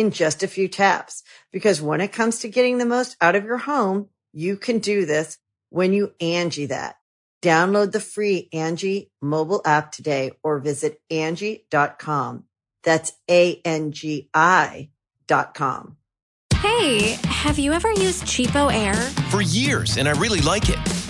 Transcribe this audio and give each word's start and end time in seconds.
in 0.00 0.10
just 0.10 0.42
a 0.42 0.48
few 0.48 0.66
taps. 0.66 1.22
Because 1.52 1.80
when 1.80 2.00
it 2.00 2.12
comes 2.12 2.40
to 2.40 2.48
getting 2.48 2.78
the 2.78 2.86
most 2.86 3.16
out 3.20 3.36
of 3.36 3.44
your 3.44 3.58
home, 3.58 4.08
you 4.32 4.56
can 4.56 4.78
do 4.78 5.04
this 5.06 5.38
when 5.68 5.92
you 5.92 6.12
Angie 6.20 6.66
that. 6.66 6.96
Download 7.42 7.92
the 7.92 8.00
free 8.00 8.48
Angie 8.52 9.10
mobile 9.22 9.62
app 9.64 9.92
today 9.92 10.32
or 10.42 10.58
visit 10.58 11.00
Angie.com. 11.10 12.44
That's 12.82 13.12
A-N-G-I 13.30 14.90
dot 15.26 15.54
com. 15.54 15.96
Hey, 16.54 17.16
have 17.24 17.58
you 17.58 17.72
ever 17.72 17.90
used 17.92 18.24
Cheapo 18.24 18.72
Air? 18.72 18.94
For 19.30 19.40
years, 19.40 19.96
and 19.96 20.08
I 20.08 20.12
really 20.12 20.40
like 20.40 20.68
it. 20.68 20.78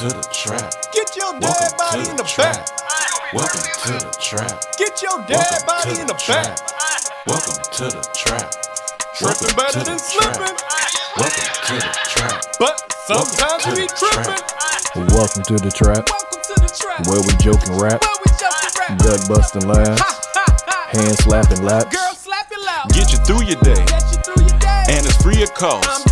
Welcome 0.00 0.22
to 0.22 0.28
the 0.28 0.32
trap. 0.32 0.72
Get 0.96 1.12
your 1.16 1.32
dead 1.36 1.42
Welcome 1.44 1.76
body 1.76 2.04
to 2.04 2.10
in 2.10 2.16
the 2.16 2.22
the 2.22 2.28
trap. 2.32 2.56
back. 2.56 3.34
Welcome 3.36 3.60
to 3.84 3.92
the 4.00 4.16
trap. 4.16 4.56
Get 4.80 5.02
your 5.02 5.18
dead 5.28 5.44
Welcome 5.44 5.66
body 5.68 5.92
to 5.92 6.00
in 6.00 6.06
the 6.08 6.14
the 6.16 6.24
trap. 6.24 6.56
back. 6.56 7.26
Welcome 7.28 7.60
to 7.60 7.84
the 7.84 8.04
trap. 8.16 8.48
Tripping 9.12 9.52
Welcome 9.52 9.56
better 9.60 9.80
to 9.80 9.84
than 9.84 10.00
the 10.00 10.08
slipping. 10.08 10.56
trap. 10.56 11.20
Welcome 11.20 11.52
to 11.68 11.74
the 11.84 11.92
trap. 12.16 12.40
But 12.56 12.74
sometimes 13.04 13.60
Welcome 13.60 13.76
we 13.76 13.84
to 13.84 13.92
the 13.92 14.00
tripping. 14.00 15.12
Welcome 15.12 15.42
to 15.44 15.56
the 15.60 15.70
trap, 15.70 16.02
Welcome 16.08 16.40
to 16.48 16.54
the 16.64 16.70
trap. 16.80 17.04
where 17.04 17.20
we 17.20 17.32
joke 17.36 17.60
and 17.68 17.76
rap, 17.76 18.00
Where 18.00 18.18
we 18.24 18.30
jump 18.40 18.56
and 18.56 18.96
rap. 19.04 19.04
gut 19.04 19.20
busting 19.28 19.68
laughs, 19.68 20.00
Ha, 20.00 20.10
ha, 20.32 20.46
ha. 20.64 20.78
hand 20.96 21.16
slapping 21.20 21.60
laps. 21.60 21.92
Girl, 21.92 22.14
slap 22.16 22.48
your 22.48 22.64
loud. 22.64 22.88
Get 22.96 23.12
you 23.12 23.20
through 23.28 23.44
your 23.44 23.60
day, 23.60 23.84
Get 23.84 24.00
you 24.08 24.18
through 24.24 24.48
your 24.48 24.58
day. 24.64 24.96
and 24.96 25.04
it's 25.04 25.20
free 25.20 25.42
of 25.44 25.52
cost. 25.52 26.08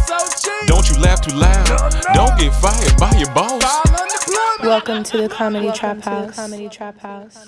I'm 0.61 0.67
so 0.67 0.83
cheap. 0.83 0.87
Don't 0.87 0.91
you 0.91 1.03
laugh 1.03 1.21
too 1.21 1.37
loud. 1.37 1.69
No, 1.69 1.77
no. 1.77 2.15
Don't 2.15 2.39
get 2.39 2.55
fired 2.55 2.99
by 2.99 3.11
your 3.19 3.33
boss. 3.35 3.63
File 3.63 3.97
unemployment. 3.97 4.63
Welcome 4.63 5.03
to 5.05 5.19
the 5.19 5.29
Comedy 5.29 5.71
Trap 5.73 6.03
House. 6.03 6.37
Comedy 6.37 6.69
Trap 6.69 6.99
House. 6.99 7.47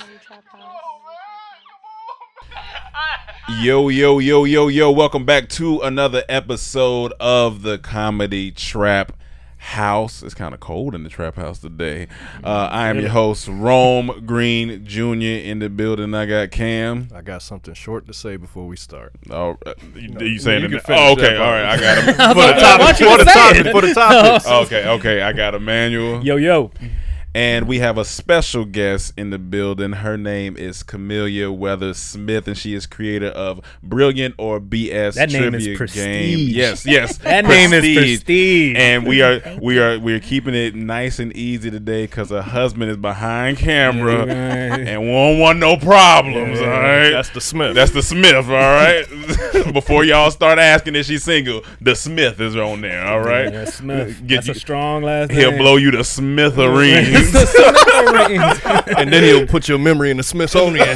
Yo, 3.60 3.88
yo, 3.88 4.18
yo, 4.20 4.44
yo, 4.44 4.68
yo. 4.68 4.90
Welcome 4.92 5.24
back 5.24 5.48
to 5.50 5.80
another 5.80 6.22
episode 6.28 7.12
of 7.18 7.62
the 7.62 7.78
Comedy 7.78 8.52
Trap 8.52 9.12
House. 9.60 10.22
It's 10.22 10.34
kind 10.34 10.54
of 10.54 10.60
cold 10.60 10.94
in 10.94 11.02
the 11.04 11.10
Trap 11.10 11.36
House 11.36 11.58
today. 11.58 12.08
Uh, 12.42 12.68
I 12.72 12.88
am 12.88 12.98
your 12.98 13.10
host, 13.10 13.46
Rome 13.46 14.24
Green 14.24 14.84
Jr. 14.86 15.00
in 15.22 15.58
the 15.58 15.68
building. 15.68 16.14
I 16.14 16.24
got 16.24 16.50
Cam. 16.50 17.08
I 17.14 17.20
got 17.20 17.42
something 17.42 17.74
short 17.74 18.06
to 18.06 18.14
say 18.14 18.36
before 18.36 18.66
we 18.66 18.76
start. 18.76 19.12
Oh, 19.28 19.58
uh, 19.66 19.74
you, 19.94 20.16
you 20.18 20.38
saying 20.38 20.68
you 20.70 20.76
it? 20.78 20.82
Oh, 20.88 21.12
okay. 21.12 21.22
that 21.22 21.36
All 21.36 21.44
part. 21.44 21.62
right. 21.62 21.78
I 21.78 21.80
got 21.80 21.98
him. 21.98 22.14
For 22.14 22.46
the 22.46 22.60
topic, 22.60 22.96
for 22.96 23.18
the 23.18 23.24
topic, 23.24 23.72
for 23.72 23.80
the 23.82 23.94
topic. 23.94 24.46
okay, 24.66 24.88
okay. 24.88 25.22
I 25.22 25.32
got 25.34 25.54
Emmanuel. 25.54 26.24
Yo, 26.24 26.36
yo. 26.36 26.70
And 27.32 27.68
we 27.68 27.78
have 27.78 27.96
a 27.96 28.04
special 28.04 28.64
guest 28.64 29.12
in 29.16 29.30
the 29.30 29.38
building. 29.38 29.92
Her 29.92 30.16
name 30.16 30.56
is 30.56 30.82
Kimelia 30.82 31.56
Weather 31.56 31.94
Smith, 31.94 32.48
and 32.48 32.58
she 32.58 32.74
is 32.74 32.86
creator 32.86 33.28
of 33.28 33.60
Brilliant 33.84 34.34
or 34.36 34.58
BS 34.60 35.14
That 35.14 35.30
name 35.30 35.54
is 35.54 35.62
Trivia 35.62 35.76
prestige. 35.76 36.04
Game. 36.36 36.48
Yes, 36.50 36.84
yes. 36.84 37.18
That 37.30 37.44
name 37.44 37.72
is 37.72 37.96
prestige. 37.96 38.76
And 38.76 39.06
we 39.06 39.22
are 39.22 39.40
we 39.62 39.78
are 39.78 39.96
we 40.00 40.12
are 40.14 40.18
keeping 40.18 40.56
it 40.56 40.74
nice 40.74 41.20
and 41.20 41.32
easy 41.36 41.70
today 41.70 42.02
because 42.06 42.30
her 42.30 42.42
husband 42.42 42.90
is 42.90 42.96
behind 42.96 43.58
camera 43.58 44.26
right. 44.26 44.80
and 44.80 45.08
won't 45.08 45.38
want 45.38 45.60
no 45.60 45.76
problems. 45.76 46.60
all 46.60 46.66
right, 46.66 47.10
That's 47.10 47.30
the 47.30 47.40
Smith. 47.40 47.76
that's 47.76 47.92
the 47.92 48.02
Smith. 48.02 48.34
All 48.34 48.50
right. 48.50 49.04
Before 49.72 50.02
y'all 50.02 50.32
start 50.32 50.58
asking 50.58 50.96
if 50.96 51.06
she's 51.06 51.22
single, 51.22 51.62
the 51.80 51.94
Smith 51.94 52.40
is 52.40 52.56
on 52.56 52.80
there. 52.80 53.06
All 53.06 53.20
right. 53.20 53.52
Yeah, 53.52 53.66
Smith. 53.66 54.26
Get 54.26 54.36
That's 54.38 54.46
you- 54.48 54.52
a 54.54 54.56
strong 54.56 55.04
last 55.04 55.30
He'll 55.30 55.50
name. 55.52 55.60
blow 55.60 55.76
you 55.76 55.92
to 57.32 57.46
Smithereens. 57.46 58.60
and 58.98 59.12
then 59.12 59.22
he'll 59.22 59.46
put 59.46 59.68
your 59.68 59.78
memory 59.78 60.10
in 60.10 60.16
the 60.16 60.22
Smithsonian. 60.22 60.88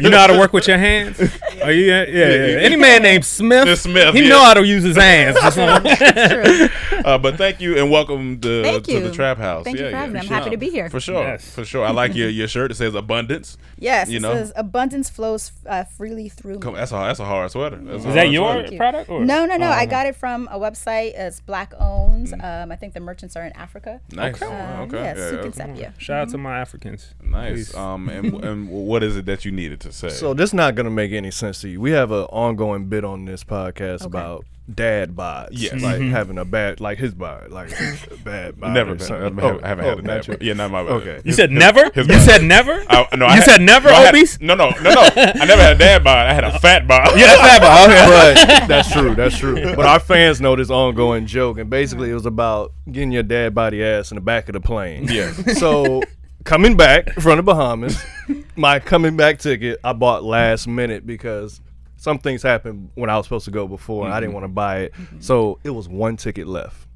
you 0.00 0.10
know 0.10 0.18
how 0.18 0.26
to 0.26 0.38
work 0.38 0.52
with 0.52 0.68
your 0.68 0.78
hands? 0.78 1.18
Oh, 1.62 1.68
yeah, 1.68 2.04
yeah, 2.04 2.28
yeah. 2.28 2.58
Any 2.60 2.76
man 2.76 3.02
named 3.02 3.24
Smith, 3.24 3.66
The 3.66 3.76
Smith, 3.76 4.14
he 4.14 4.22
yeah. 4.24 4.28
know 4.28 4.44
how 4.44 4.54
to 4.54 4.64
use 4.66 4.82
his 4.82 4.96
hands. 4.96 5.36
Just 5.42 5.56
like- 5.56 7.04
uh, 7.04 7.18
but 7.18 7.36
thank 7.36 7.60
you 7.60 7.78
and 7.78 7.90
welcome 7.90 8.40
to, 8.40 8.62
Thank 8.62 8.84
to 8.84 9.00
the 9.00 9.10
Trap 9.10 9.38
House. 9.38 9.64
Thank 9.64 9.78
you 9.78 9.84
for 9.84 9.90
yeah, 9.90 9.98
having 9.98 10.12
me. 10.14 10.20
I'm 10.20 10.26
sure. 10.26 10.36
happy 10.36 10.50
to 10.50 10.56
be 10.56 10.70
here. 10.70 10.88
For 10.90 11.00
sure, 11.00 11.22
Yes. 11.22 11.48
for 11.50 11.64
sure. 11.64 11.84
I 11.84 11.90
like 11.90 12.14
your, 12.14 12.28
your 12.28 12.48
shirt. 12.48 12.70
It 12.70 12.74
says 12.76 12.94
abundance. 12.94 13.56
Yes, 13.82 14.08
You 14.08 14.18
it 14.18 14.22
know? 14.22 14.32
says 14.34 14.52
abundance 14.54 15.10
flows 15.10 15.52
uh, 15.66 15.84
freely 15.84 16.28
through 16.28 16.54
me. 16.54 16.60
Come, 16.60 16.74
that's 16.74 16.92
a 16.92 16.94
that's 16.94 17.18
a 17.20 17.24
hard 17.24 17.50
sweater. 17.50 17.76
That's 17.76 18.04
a 18.04 18.08
Is 18.08 18.14
that 18.14 18.30
your 18.30 18.52
sweater. 18.52 18.76
Product? 18.76 19.10
Or? 19.10 19.24
No, 19.24 19.44
no, 19.44 19.56
no. 19.56 19.66
Oh, 19.66 19.70
I 19.70 19.86
got 19.86 20.06
it 20.06 20.14
from 20.16 20.48
a 20.52 20.58
website. 20.58 21.12
It's 21.18 21.40
black 21.40 21.72
owned. 21.78 22.32
Um, 22.40 22.70
I 22.72 22.76
think 22.76 22.94
the 22.94 23.00
merchants 23.00 23.34
are 23.36 23.44
in 23.44 23.52
Africa. 23.56 24.00
Nice. 24.12 24.40
Um, 24.42 24.50
Okay. 24.82 24.96
Yeah, 24.96 25.14
Yeah, 25.16 25.28
soup 25.30 25.38
yeah. 25.40 25.44
and 25.44 25.54
sepia. 25.54 25.94
Shout 25.98 26.18
out 26.22 26.28
to 26.30 26.38
my 26.38 26.58
Africans. 26.60 27.14
Nice. 27.22 27.56
Peace. 27.56 27.74
Um, 27.76 28.08
and 28.08 28.44
and 28.44 28.68
what 28.70 29.02
is 29.02 29.16
it 29.16 29.26
that 29.26 29.44
you 29.44 29.50
needed 29.52 29.80
to 29.80 29.92
say? 29.92 30.08
so 30.10 30.32
this 30.34 30.52
not 30.52 30.74
gonna 30.74 30.90
make 30.90 31.12
any 31.12 31.30
sense 31.30 31.60
to 31.62 31.68
you. 31.68 31.80
We 31.80 31.90
have 31.90 32.10
an 32.12 32.24
ongoing 32.24 32.86
bit 32.86 33.04
on 33.04 33.24
this 33.24 33.42
podcast 33.44 34.04
about 34.04 34.44
dad 34.72 35.14
bods. 35.14 35.48
Yes. 35.52 35.80
Like 35.82 35.96
mm-hmm. 36.00 36.10
having 36.10 36.38
a 36.38 36.44
bad, 36.44 36.80
like 36.80 36.98
his 36.98 37.14
bod, 37.14 37.50
like 37.50 37.70
a 37.72 38.16
bad 38.24 38.60
bod. 38.60 38.72
never 38.72 38.92
or 38.92 38.94
been. 38.94 39.12
I 39.12 39.16
haven't, 39.18 39.40
Oh, 39.40 39.58
haven't 39.62 39.84
oh, 39.84 39.88
had 39.88 39.98
a 39.98 40.02
not 40.02 40.26
dad. 40.26 40.42
Yeah, 40.42 40.52
not 40.54 40.70
my. 40.70 40.80
Okay. 40.80 41.20
You 41.24 41.32
said 41.32 41.50
never? 41.50 41.90
his 41.94 42.06
you 42.06 42.20
said 42.20 42.42
never? 42.42 42.84
I, 42.88 43.06
no, 43.16 43.26
I 43.26 43.30
you 43.30 43.40
had- 43.40 43.44
said 43.44 43.60
never, 43.60 43.88
no, 43.88 43.94
I 43.94 44.00
had- 44.00 44.14
obese? 44.14 44.40
no, 44.40 44.54
no, 44.54 44.70
no, 44.70 44.92
no. 44.92 45.00
I 45.16 45.44
never 45.44 45.62
had 45.62 45.76
a 45.76 45.78
dad 45.78 46.04
bod. 46.04 46.26
I 46.26 46.32
had 46.32 46.44
a 46.44 46.58
fat 46.58 46.86
bod. 46.86 47.18
Yeah, 47.18 47.34
fat 47.36 47.60
ball. 47.60 47.84
Okay. 47.86 48.34
but 48.60 48.66
that's 48.68 48.92
true. 48.92 49.14
That's 49.14 49.36
true. 49.36 49.74
But 49.74 49.86
our 49.86 50.00
fans 50.00 50.40
know 50.40 50.56
this 50.56 50.70
ongoing 50.70 51.26
joke, 51.26 51.58
and 51.58 51.68
basically 51.68 52.10
it 52.10 52.14
was 52.14 52.26
about 52.26 52.72
getting 52.90 53.12
your 53.12 53.22
dad 53.22 53.54
body 53.54 53.82
ass 53.84 54.10
in 54.10 54.16
the 54.16 54.20
back 54.20 54.48
of 54.48 54.54
the 54.54 54.60
plane. 54.60 55.06
Yeah. 55.08 55.32
So 55.54 56.02
coming 56.44 56.76
back 56.76 57.12
from 57.20 57.36
the 57.36 57.42
Bahamas, 57.42 58.02
my 58.56 58.78
coming 58.78 59.16
back 59.16 59.38
ticket 59.38 59.78
I 59.84 59.92
bought 59.92 60.24
last 60.24 60.66
minute 60.66 61.06
because 61.06 61.60
some 62.02 62.18
things 62.18 62.42
happened 62.42 62.90
when 62.96 63.08
I 63.08 63.16
was 63.16 63.26
supposed 63.26 63.44
to 63.44 63.52
go 63.52 63.68
before, 63.68 64.06
and 64.06 64.12
I 64.12 64.18
didn't 64.18 64.30
mm-hmm. 64.30 64.40
want 64.40 64.44
to 64.44 64.48
buy 64.54 64.78
it. 64.80 64.92
Mm-hmm. 64.94 65.20
So 65.20 65.60
it 65.62 65.70
was 65.70 65.88
one 65.88 66.16
ticket 66.16 66.48
left, 66.48 66.88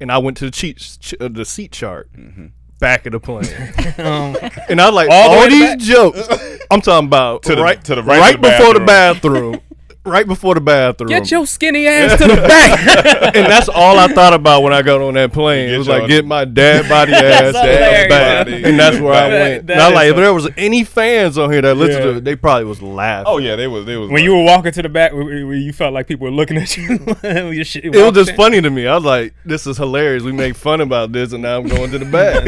and 0.00 0.10
I 0.10 0.16
went 0.16 0.38
to 0.38 0.46
the 0.46 0.50
cheat 0.50 0.78
ch- 0.78 1.14
uh, 1.20 1.28
the 1.28 1.44
seat 1.44 1.72
chart. 1.72 2.10
Mm-hmm. 2.16 2.46
Back 2.78 3.04
of 3.04 3.12
the 3.12 3.20
plane, 3.20 3.44
um, 3.98 4.36
and 4.68 4.80
I 4.80 4.86
was 4.86 4.94
like 4.94 5.10
All 5.10 5.34
all, 5.34 5.42
the 5.42 5.48
these 5.50 5.68
back? 5.70 5.78
jokes. 5.78 6.28
I'm 6.70 6.80
talking 6.80 7.06
about 7.06 7.42
To 7.42 7.54
the- 7.54 7.62
right 7.62 7.84
to 7.84 7.94
the 7.94 8.02
right 8.02 8.34
of 8.34 8.40
the 8.40 8.48
before 8.48 8.72
the 8.74 8.80
bathroom. 8.80 9.60
Right 10.04 10.26
before 10.26 10.54
the 10.54 10.60
bathroom. 10.60 11.08
Get 11.08 11.30
your 11.30 11.46
skinny 11.46 11.86
ass 11.86 12.18
to 12.20 12.26
the 12.28 12.36
back. 12.36 13.34
and 13.36 13.46
that's 13.46 13.68
all 13.68 13.98
I 13.98 14.08
thought 14.08 14.32
about 14.34 14.62
when 14.62 14.72
I 14.72 14.82
got 14.82 15.00
on 15.00 15.14
that 15.14 15.32
plane. 15.32 15.66
Get 15.68 15.74
it 15.74 15.78
was 15.78 15.88
like 15.88 16.08
get 16.08 16.24
my 16.26 16.44
dad 16.44 16.88
body 16.88 17.12
ass 17.12 17.20
That's 17.20 17.46
to 17.46 17.52
the 17.52 17.72
hilarious. 17.72 18.08
back, 18.08 18.46
Body. 18.46 18.64
and 18.64 18.78
that's 18.78 18.98
where 19.00 19.14
I 19.14 19.28
went. 19.28 19.66
that 19.66 19.72
And 19.74 19.82
I'm 19.82 19.94
like, 19.94 20.08
if 20.10 20.16
there 20.16 20.32
was 20.34 20.48
any 20.56 20.84
fans 20.84 21.38
on 21.38 21.50
here 21.50 21.62
that 21.62 21.74
listened 21.76 22.04
Yeah. 22.04 22.10
to 22.12 22.16
it, 22.18 22.24
they 22.24 22.36
probably 22.36 22.64
was 22.64 22.82
laughing. 22.82 23.24
Oh 23.26 23.38
yeah, 23.38 23.56
they 23.56 23.66
was 23.66 23.86
they 23.86 23.96
was 23.96 24.10
when 24.10 24.22
you 24.24 24.34
were 24.34 24.44
walking 24.44 24.72
to 24.72 24.82
the 24.82 24.88
back, 24.88 25.12
where 25.12 25.24
where 25.24 25.54
you 25.54 25.72
felt 25.72 25.94
like 25.94 26.06
people 26.06 26.26
were 26.26 26.30
looking 26.32 26.56
at 26.58 26.76
you. 26.76 26.98
shit 27.64 27.84
It 27.84 27.90
was 27.96 28.12
just 28.14 28.30
in. 28.30 28.36
funny 28.36 28.60
to 28.60 28.70
me. 28.70 28.86
I 28.86 28.94
was 28.94 29.04
like, 29.04 29.34
"This 29.44 29.66
is 29.66 29.76
hilarious. 29.76 30.22
We 30.22 30.32
make 30.32 30.54
fun 30.56 30.80
about 30.80 31.12
this, 31.12 31.32
and 31.32 31.42
now 31.42 31.58
I'm 31.58 31.66
going 31.66 31.90
to 31.92 31.98
the 31.98 32.04
back." 32.04 32.44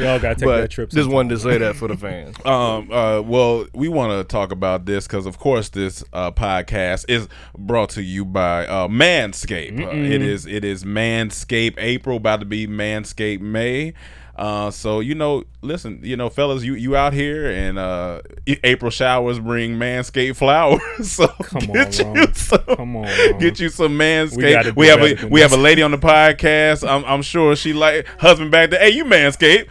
We 0.00 0.06
all 0.06 0.18
got 0.18 0.30
to 0.30 0.34
take 0.36 0.44
but 0.44 0.60
that 0.62 0.70
trip. 0.70 0.90
just 0.90 1.08
wanted 1.08 1.30
to 1.30 1.38
say 1.38 1.58
that 1.58 1.76
for 1.76 1.88
the 1.88 1.96
fans. 1.96 2.36
Um. 2.44 2.90
Uh. 2.90 3.20
Well, 3.22 3.66
we 3.74 3.88
want 3.88 4.12
to 4.18 4.24
talk 4.24 4.50
about 4.50 4.86
this 4.86 5.06
because, 5.06 5.26
of 5.26 5.38
course, 5.38 5.68
this 5.68 6.02
uh, 6.12 6.30
podcast 6.30 7.04
is 7.08 7.28
brought 7.56 7.90
to 7.90 8.02
you 8.02 8.24
by 8.24 8.66
uh, 8.66 8.88
Manscaped. 8.88 9.80
Uh, 9.84 9.90
it 9.90 10.22
is. 10.22 10.46
It 10.46 10.64
is 10.64 10.84
Manscaped 10.84 11.74
April, 11.78 12.16
about 12.16 12.40
to 12.40 12.46
be 12.46 12.66
Manscaped 12.66 13.40
May. 13.40 13.94
Uh, 14.40 14.70
so 14.70 15.00
you 15.00 15.14
know, 15.14 15.44
listen, 15.60 16.00
you 16.02 16.16
know, 16.16 16.30
fellas, 16.30 16.62
you 16.62 16.74
you 16.74 16.96
out 16.96 17.12
here 17.12 17.50
and 17.50 17.78
uh, 17.78 18.22
April 18.64 18.90
showers 18.90 19.38
bring 19.38 19.76
Manscaped 19.76 20.36
flowers. 20.36 20.80
so 21.12 21.26
Come 21.26 21.70
on, 21.70 21.72
get 21.74 21.98
Ron. 21.98 22.16
you 22.16 22.26
some, 22.32 22.58
Come 22.64 22.96
on, 22.96 23.02
Ron. 23.02 23.38
get 23.38 23.60
you 23.60 23.68
some 23.68 23.98
Manscaped. 23.98 24.64
do 24.64 24.72
We, 24.76 24.86
have 24.86 25.02
a 25.02 25.14
than 25.14 25.28
we 25.28 25.42
have 25.42 25.52
a 25.52 25.58
lady 25.58 25.82
on 25.82 25.90
the 25.90 25.98
podcast. 25.98 26.88
I'm 26.88 27.04
I'm 27.04 27.20
sure 27.20 27.54
she 27.54 27.74
like 27.74 28.06
husband 28.18 28.50
back 28.50 28.70
there. 28.70 28.80
Hey, 28.80 28.90
you 28.90 29.04
Manscaped. 29.04 29.68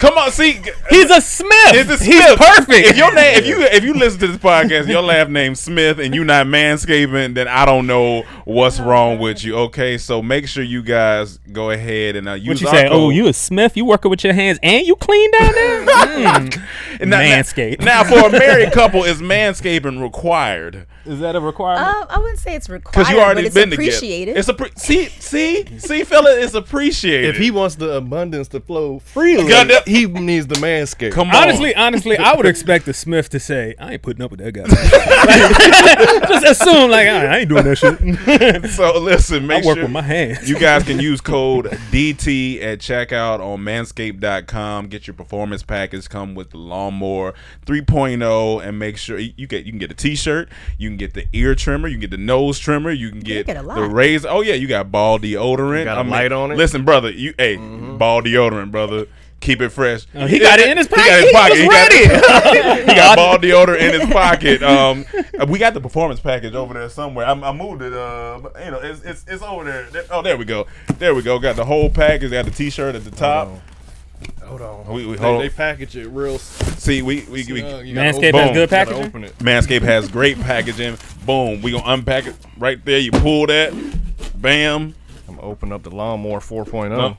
Come 0.00 0.16
on, 0.16 0.30
see. 0.32 0.52
He's 0.88 1.10
a 1.10 1.20
Smith. 1.20 1.50
It's 1.74 2.00
a 2.00 2.04
He's 2.04 2.34
perfect. 2.36 2.88
If 2.88 2.96
your 2.96 3.14
name, 3.14 3.36
if 3.38 3.46
you 3.46 3.60
if 3.60 3.84
you 3.84 3.92
listen 3.94 4.18
to 4.20 4.28
this 4.28 4.38
podcast, 4.38 4.88
your 4.88 5.02
last 5.02 5.28
name 5.30 5.54
Smith, 5.54 5.98
and 5.98 6.14
you 6.14 6.24
not 6.24 6.46
manscaping, 6.46 7.34
then 7.34 7.46
I 7.48 7.66
don't 7.66 7.86
know 7.86 8.22
what's 8.46 8.80
wrong 8.80 9.18
with 9.18 9.44
you. 9.44 9.56
Okay, 9.56 9.98
so 9.98 10.22
make 10.22 10.48
sure 10.48 10.62
you 10.64 10.82
guys 10.82 11.36
go 11.52 11.70
ahead 11.70 12.16
and 12.16 12.28
uh, 12.30 12.32
use 12.32 12.48
What 12.48 12.60
you 12.62 12.68
our 12.68 12.74
say? 12.74 12.88
Oh, 12.90 13.10
you 13.10 13.28
a 13.28 13.32
Smith? 13.34 13.76
You 13.76 13.84
working 13.84 14.10
with 14.10 14.24
your 14.24 14.32
hands 14.32 14.58
and 14.62 14.86
you 14.86 14.96
clean 14.96 15.30
down 15.32 15.52
there? 15.52 15.86
Mm. 16.20 16.60
Now- 17.00 17.06
now- 17.06 17.20
Manscaped. 17.20 17.80
Now, 17.80 18.04
for 18.04 18.28
a 18.28 18.30
married 18.30 18.72
couple, 18.74 19.04
is 19.04 19.20
manscaping 19.22 20.02
required? 20.02 20.86
Is 21.06 21.20
that 21.20 21.34
a 21.34 21.40
requirement? 21.40 21.96
Um, 21.96 22.06
I 22.10 22.18
wouldn't 22.18 22.38
say 22.38 22.54
it's 22.54 22.68
required, 22.68 22.92
Because 22.92 23.10
you 23.10 23.20
already 23.20 23.40
but 23.42 23.46
it's 23.46 23.54
been 23.54 23.72
appreciated. 23.72 24.34
together. 24.34 24.38
It's 24.38 24.48
appre- 24.74 24.78
see, 24.78 25.06
see, 25.06 25.78
see, 25.78 26.04
fella, 26.04 26.38
it's 26.38 26.52
appreciated. 26.54 27.30
If 27.30 27.38
he 27.40 27.50
wants 27.50 27.76
the 27.76 27.92
abundance 27.96 28.48
to 28.48 28.60
flow 28.60 28.98
freely, 28.98 29.48
Goddamn- 29.48 29.82
he 29.90 30.06
needs 30.06 30.46
the 30.46 30.54
manscape. 30.56 31.12
come 31.12 31.30
on, 31.30 31.36
honestly, 31.36 31.74
honestly, 31.74 32.16
I 32.16 32.34
would 32.34 32.46
expect 32.46 32.86
the 32.86 32.94
Smith 32.94 33.28
to 33.30 33.40
say, 33.40 33.74
"I 33.78 33.92
ain't 33.92 34.02
putting 34.02 34.22
up 34.22 34.30
with 34.30 34.40
that 34.40 34.52
guy." 34.52 34.66
Like, 35.20 36.28
just 36.28 36.62
assume, 36.62 36.90
like, 36.90 37.06
I 37.06 37.38
ain't 37.40 37.48
doing 37.48 37.64
that 37.64 37.76
shit. 37.76 38.70
So 38.70 38.98
listen, 38.98 39.46
make 39.46 39.64
I 39.64 39.66
work 39.66 39.76
sure 39.76 39.84
with 39.84 39.92
my 39.92 40.02
hands. 40.02 40.48
you 40.48 40.58
guys 40.58 40.84
can 40.84 40.98
use 40.98 41.20
code 41.20 41.66
DT 41.66 42.62
at 42.62 42.78
checkout 42.78 43.40
on 43.40 43.60
manscaped.com. 43.60 44.86
Get 44.86 45.06
your 45.06 45.14
performance 45.14 45.62
package, 45.62 46.08
come 46.08 46.34
with 46.34 46.50
the 46.50 46.58
lawnmower 46.58 47.34
3.0, 47.66 48.64
and 48.64 48.78
make 48.78 48.96
sure 48.96 49.18
you 49.18 49.46
get 49.46 49.64
you 49.66 49.72
can 49.72 49.78
get 49.78 49.90
a 49.90 49.94
t-shirt, 49.94 50.48
you 50.78 50.88
can 50.88 50.96
get 50.96 51.14
the 51.14 51.26
ear 51.32 51.54
trimmer, 51.54 51.88
you 51.88 51.94
can 51.94 52.02
get 52.02 52.10
the 52.10 52.16
nose 52.16 52.58
trimmer, 52.58 52.90
you 52.90 53.10
can 53.10 53.20
get, 53.20 53.46
get 53.46 53.56
a 53.56 53.62
the 53.62 53.88
razor. 53.88 54.28
Oh 54.28 54.40
yeah, 54.40 54.54
you 54.54 54.68
got 54.68 54.90
ball 54.90 55.18
deodorant. 55.18 55.84
Got 55.84 56.06
a 56.06 56.08
light 56.08 56.32
on 56.32 56.52
it? 56.52 56.56
Listen, 56.56 56.84
brother, 56.84 57.10
you 57.10 57.34
hey, 57.38 57.56
mm-hmm. 57.56 57.98
ball 57.98 58.22
deodorant, 58.22 58.70
brother. 58.70 59.06
Keep 59.40 59.62
it 59.62 59.70
fresh. 59.70 60.06
Oh, 60.14 60.26
he 60.26 60.38
got 60.38 60.58
it 60.58 60.68
in 60.68 60.76
his 60.76 60.86
He 60.86 60.94
got 60.96 61.22
his 61.22 61.32
pocket. 61.32 61.32
pocket. 61.32 61.56
He 61.56 61.62
He 61.62 61.68
was 61.68 62.20
got, 62.20 62.78
he 62.80 62.94
got 62.94 63.16
ball 63.16 63.38
deodorant 63.38 63.80
in 63.80 64.00
his 64.00 64.10
pocket. 64.10 64.62
Um, 64.62 65.06
we 65.48 65.58
got 65.58 65.72
the 65.72 65.80
performance 65.80 66.20
package 66.20 66.54
over 66.54 66.74
there 66.74 66.90
somewhere. 66.90 67.24
I, 67.26 67.32
I 67.32 67.52
moved 67.52 67.80
it. 67.80 67.92
Uh, 67.94 68.38
but, 68.42 68.62
you 68.62 68.70
know, 68.70 68.80
it's, 68.80 69.02
it's 69.02 69.24
it's 69.26 69.42
over 69.42 69.64
there. 69.64 69.84
There- 69.84 70.04
Oh, 70.10 70.20
there 70.22 70.36
we 70.36 70.44
go. 70.44 70.66
There 70.98 71.14
we 71.14 71.22
go. 71.22 71.38
Got 71.38 71.56
the 71.56 71.64
whole 71.64 71.88
package. 71.88 72.32
Got 72.32 72.44
the 72.44 72.50
T-shirt 72.50 72.94
at 72.94 73.04
the 73.04 73.10
top. 73.10 73.48
Hold 74.44 74.60
on. 74.60 74.86
We, 74.88 75.06
we, 75.06 75.16
They, 75.16 75.22
hold 75.22 75.40
they 75.40 75.46
on. 75.48 75.52
package 75.54 75.96
it 75.96 76.08
real. 76.08 76.38
See, 76.38 77.00
we 77.00 77.20
we, 77.22 77.30
we 77.30 77.42
snug. 77.44 77.86
You 77.86 77.94
gotta 77.94 78.18
Manscaped 78.18 78.34
has 78.34 78.52
good 78.52 78.68
packaging. 78.68 79.04
Open 79.04 79.24
it. 79.24 79.38
Manscaped 79.38 79.82
has 79.82 80.08
great 80.10 80.38
packaging. 80.38 80.98
Boom. 81.24 81.62
We 81.62 81.70
gonna 81.72 81.84
unpack 81.86 82.26
it 82.26 82.36
right 82.58 82.84
there. 82.84 82.98
You 82.98 83.12
pull 83.12 83.46
that. 83.46 83.72
Bam. 84.34 84.94
I'm 85.28 85.36
gonna 85.36 85.46
open 85.46 85.72
up 85.72 85.82
the 85.82 85.90
lawnmower 85.90 86.40
4.0. 86.40 87.16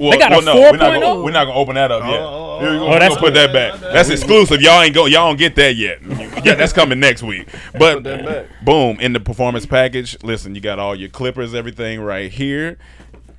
No. 0.00 0.06
Well, 0.08 0.12
They 0.12 0.18
got 0.18 0.32
a 0.32 0.36
well, 0.36 0.42
no, 0.56 0.60
we're 0.60 0.76
not, 0.76 0.92
4.0? 0.94 1.00
gonna, 1.00 1.22
we're 1.22 1.30
not 1.30 1.44
gonna 1.44 1.58
open 1.58 1.74
that 1.74 1.92
up 1.92 2.02
yet. 2.04 2.20
Oh, 2.20 2.56
oh, 2.56 2.60
Here 2.60 2.70
we 2.72 2.78
go. 2.78 2.84
oh, 2.86 2.90
We're 2.90 2.98
that's 3.00 3.14
gonna 3.16 3.26
put 3.26 3.34
that 3.34 3.52
back. 3.52 3.80
That's 3.80 4.08
exclusive. 4.08 4.62
Y'all 4.62 4.80
ain't 4.80 4.94
go. 4.94 5.06
Y'all 5.06 5.28
don't 5.28 5.36
get 5.38 5.54
that 5.56 5.76
yet. 5.76 5.98
Yeah, 6.44 6.54
that's 6.54 6.72
coming 6.72 6.98
next 6.98 7.22
week. 7.22 7.48
But 7.78 8.02
that 8.04 8.24
back. 8.24 8.46
boom, 8.64 8.98
in 9.00 9.12
the 9.12 9.20
performance 9.20 9.66
package. 9.66 10.16
Listen, 10.22 10.54
you 10.54 10.60
got 10.62 10.78
all 10.78 10.94
your 10.94 11.10
clippers, 11.10 11.54
everything 11.54 12.00
right 12.00 12.30
here. 12.32 12.78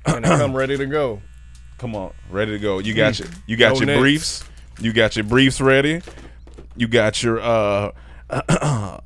And 0.06 0.24
they 0.24 0.28
come 0.38 0.54
ready 0.56 0.76
to 0.78 0.86
go. 0.86 1.20
Come 1.78 1.96
on, 1.96 2.12
ready 2.30 2.52
to 2.52 2.58
go. 2.60 2.78
You 2.78 2.94
got 2.94 3.18
your 3.18 3.28
you 3.46 3.56
got 3.56 3.72
Go 3.74 3.78
your 3.80 3.86
next. 3.86 4.00
briefs. 4.00 4.44
You 4.80 4.92
got 4.92 5.16
your 5.16 5.24
briefs 5.24 5.60
ready. 5.60 6.00
You 6.76 6.86
got 6.86 7.22
your 7.24 7.40
uh 7.40 7.90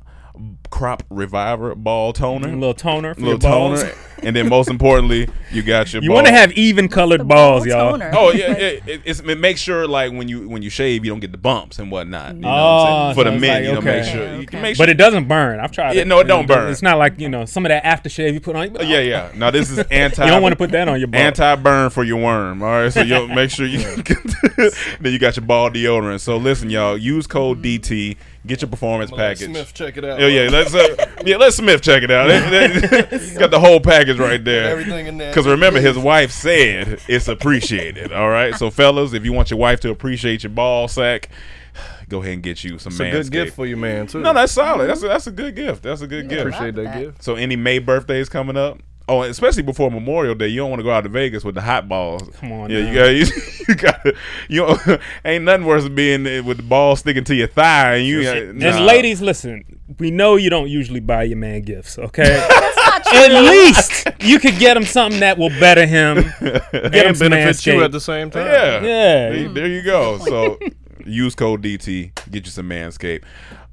crop 0.69 1.03
reviver 1.09 1.73
ball 1.75 2.13
toner. 2.13 2.49
A 2.49 2.51
little 2.51 2.73
toner 2.73 3.13
for 3.15 3.21
little 3.21 3.31
your 3.33 3.39
balls. 3.39 3.81
toner. 3.83 3.95
and 4.21 4.35
then 4.35 4.47
most 4.47 4.69
importantly, 4.69 5.27
you 5.51 5.63
got 5.63 5.91
your 5.93 6.01
ball. 6.01 6.05
You 6.05 6.11
want 6.11 6.27
to 6.27 6.33
have 6.33 6.51
even 6.53 6.87
colored 6.89 7.21
The 7.21 7.25
balls, 7.25 7.65
y'all. 7.65 7.91
toner. 7.91 8.11
Oh 8.13 8.31
yeah, 8.31 8.51
it, 8.51 8.83
it, 8.87 9.01
it's, 9.05 9.19
it 9.19 9.37
makes 9.39 9.59
sure 9.61 9.87
like 9.87 10.11
when 10.11 10.27
you 10.27 10.47
when 10.47 10.61
you 10.61 10.69
shave, 10.69 11.05
you 11.05 11.11
don't 11.11 11.19
get 11.19 11.31
the 11.31 11.37
bumps 11.37 11.79
and 11.79 11.89
whatnot. 11.91 12.35
You 12.35 12.41
know 12.41 12.47
what 12.49 12.55
I'm 12.57 12.63
Oh, 12.67 12.85
saying? 12.85 13.15
For 13.15 13.29
so 13.29 13.33
the 13.33 13.39
men, 13.39 13.49
like, 13.55 13.63
you 13.65 13.73
know, 13.73 13.81
make 13.81 14.01
okay. 14.03 14.11
sure 14.11 14.21
Okay, 14.23 14.39
you 14.41 14.45
can 14.47 14.61
make 14.61 14.75
sure. 14.75 14.83
But 14.85 14.89
it 14.89 14.97
doesn't 14.97 15.27
burn. 15.27 15.59
I've 15.59 15.71
tried 15.71 15.95
Yeah, 15.95 16.01
it. 16.01 16.07
no, 16.07 16.19
it 16.19 16.25
don't 16.25 16.47
burn. 16.47 16.69
It's 16.71 16.81
not 16.81 16.97
like 16.97 17.19
you 17.19 17.29
know 17.29 17.45
some 17.45 17.65
of 17.65 17.69
that 17.69 17.83
aftershave 17.83 18.33
you 18.33 18.39
put 18.39 18.55
on. 18.55 18.73
You, 18.75 18.81
yeah, 18.87 18.99
yeah. 18.99 19.31
Now 19.35 19.51
this 19.51 19.69
is 19.71 19.79
anti. 19.79 20.23
You 20.27 20.31
don't 20.31 20.41
want 20.41 20.51
to 20.53 20.57
put 20.57 20.71
that 20.71 20.87
on 20.87 20.99
your 20.99 21.07
ball. 21.07 21.21
anti 21.21 21.55
burn 21.55 21.89
for 21.89 22.03
your 22.03 22.17
worm. 22.21 22.61
All 22.61 22.69
right, 22.69 22.91
so 22.91 23.01
you 23.01 23.27
make 23.27 23.49
sure 23.51 23.65
you 23.65 23.79
then 24.99 25.13
you 25.13 25.19
got 25.19 25.37
your 25.37 25.45
ball 25.45 25.69
deodorant. 25.69 26.19
So 26.19 26.37
listen, 26.37 26.69
y'all, 26.69 26.97
use 26.97 27.27
code 27.27 27.61
DT, 27.63 28.17
get 28.45 28.61
your 28.61 28.69
performance 28.69 29.11
package. 29.11 29.45
Smith, 29.49 29.73
check 29.73 29.97
it 29.97 30.03
out. 30.05 30.21
Oh 30.21 30.27
yeah, 30.27 30.49
let's 30.49 30.73
uh, 30.75 31.05
yeah, 31.25 31.37
let 31.37 31.53
Smith 31.53 31.81
check 31.81 32.03
it 32.03 32.11
out. 32.11 32.27
It's 32.29 33.37
got 33.37 33.51
the 33.51 33.59
whole 33.59 33.79
package 33.79 34.17
right 34.19 34.43
there. 34.43 34.69
Everything 34.69 35.07
in 35.07 35.17
there. 35.17 35.31
Because 35.37 35.51
remember, 35.51 35.79
his 35.79 35.99
wife 35.99 36.31
said 36.31 36.99
it's 37.07 37.27
appreciated. 37.27 38.11
All 38.11 38.27
right, 38.27 38.55
so 38.55 38.71
fellas, 38.71 39.13
if 39.13 39.23
you 39.23 39.33
want 39.33 39.51
your 39.51 39.59
wife 39.59 39.79
to 39.81 39.91
appreciate 39.91 40.41
your 40.41 40.49
ball 40.49 40.87
sack, 40.87 41.29
go 42.09 42.23
ahead 42.23 42.33
and 42.33 42.41
get 42.41 42.63
you 42.63 42.79
some 42.79 42.91
It's 42.91 42.99
a 42.99 43.11
good 43.11 43.31
gift 43.31 43.55
for 43.55 43.67
you, 43.67 43.77
man. 43.77 44.07
Too. 44.07 44.21
No, 44.21 44.33
that's 44.33 44.51
solid. 44.51 44.89
That's 44.89 45.03
a, 45.03 45.07
that's 45.07 45.27
a 45.27 45.31
good 45.31 45.55
gift. 45.55 45.83
That's 45.83 46.01
a 46.01 46.07
good 46.07 46.23
Yeah, 46.23 46.29
gift. 46.29 46.41
appreciate 46.41 46.73
that 46.73 46.83
that. 46.85 46.99
gift. 46.99 47.23
So 47.23 47.35
any 47.35 47.55
May 47.55 47.77
birthdays 47.77 48.29
coming 48.29 48.57
up? 48.57 48.79
Oh, 49.07 49.21
especially 49.21 49.61
before 49.61 49.91
Memorial 49.91 50.33
Day, 50.33 50.47
you 50.47 50.57
don't 50.57 50.71
want 50.71 50.79
to 50.79 50.83
go 50.83 50.89
out 50.89 51.01
to 51.01 51.09
Vegas 51.09 51.43
with 51.43 51.53
the 51.53 51.61
hot 51.61 51.87
balls. 51.87 52.27
Come 52.39 52.51
on 52.51 52.71
yeah, 52.71 52.91
now. 52.91 53.05
you 53.05 53.25
got 53.25 53.35
you, 53.35 53.43
you 53.69 53.75
got 53.75 54.05
you. 54.49 54.61
Know, 54.87 54.97
ain't 55.23 55.43
nothing 55.43 55.67
worse 55.67 55.83
than 55.83 55.93
being 55.93 56.23
with 56.45 56.57
the 56.57 56.63
ball 56.63 56.95
sticking 56.95 57.23
to 57.25 57.35
your 57.35 57.47
thigh 57.47 57.97
and 57.97 58.07
you. 58.07 58.27
And 58.27 58.57
nah. 58.57 58.79
ladies, 58.83 59.21
listen. 59.21 59.81
We 59.99 60.09
know 60.09 60.35
you 60.35 60.49
don't 60.49 60.67
usually 60.67 60.99
buy 60.99 61.23
your 61.23 61.37
man 61.37 61.61
gifts, 61.61 61.99
okay? 61.99 62.45
At 63.05 63.43
least 63.43 64.07
you 64.21 64.39
could 64.39 64.57
get 64.57 64.75
him 64.77 64.83
something 64.85 65.19
that 65.21 65.37
will 65.37 65.49
better 65.49 65.85
him. 65.85 66.15
Get 66.41 66.71
And 66.71 67.17
some 67.17 67.29
benefits 67.29 67.65
you 67.65 67.83
at 67.83 67.91
the 67.91 68.01
same 68.01 68.29
time. 68.31 68.45
Yeah. 68.45 68.81
Yeah. 68.81 69.29
There, 69.29 69.49
there 69.49 69.67
you 69.67 69.81
go. 69.83 70.17
So 70.19 70.59
use 71.05 71.35
code 71.35 71.61
DT, 71.63 72.11
get 72.31 72.45
you 72.45 72.51
some 72.51 72.69
Manscaped. 72.69 73.23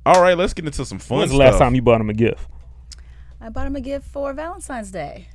All 0.06 0.20
right, 0.22 0.36
let's 0.36 0.52
get 0.54 0.64
into 0.66 0.84
some 0.84 0.98
fun 0.98 1.18
When's 1.18 1.30
the 1.30 1.36
stuff. 1.36 1.52
last 1.52 1.58
time 1.58 1.74
you 1.74 1.82
bought 1.82 2.00
him 2.00 2.10
a 2.10 2.14
gift? 2.14 2.46
I 3.40 3.48
bought 3.48 3.66
him 3.66 3.76
a 3.76 3.80
gift 3.80 4.06
for 4.08 4.32
Valentine's 4.32 4.90
Day. 4.90 5.28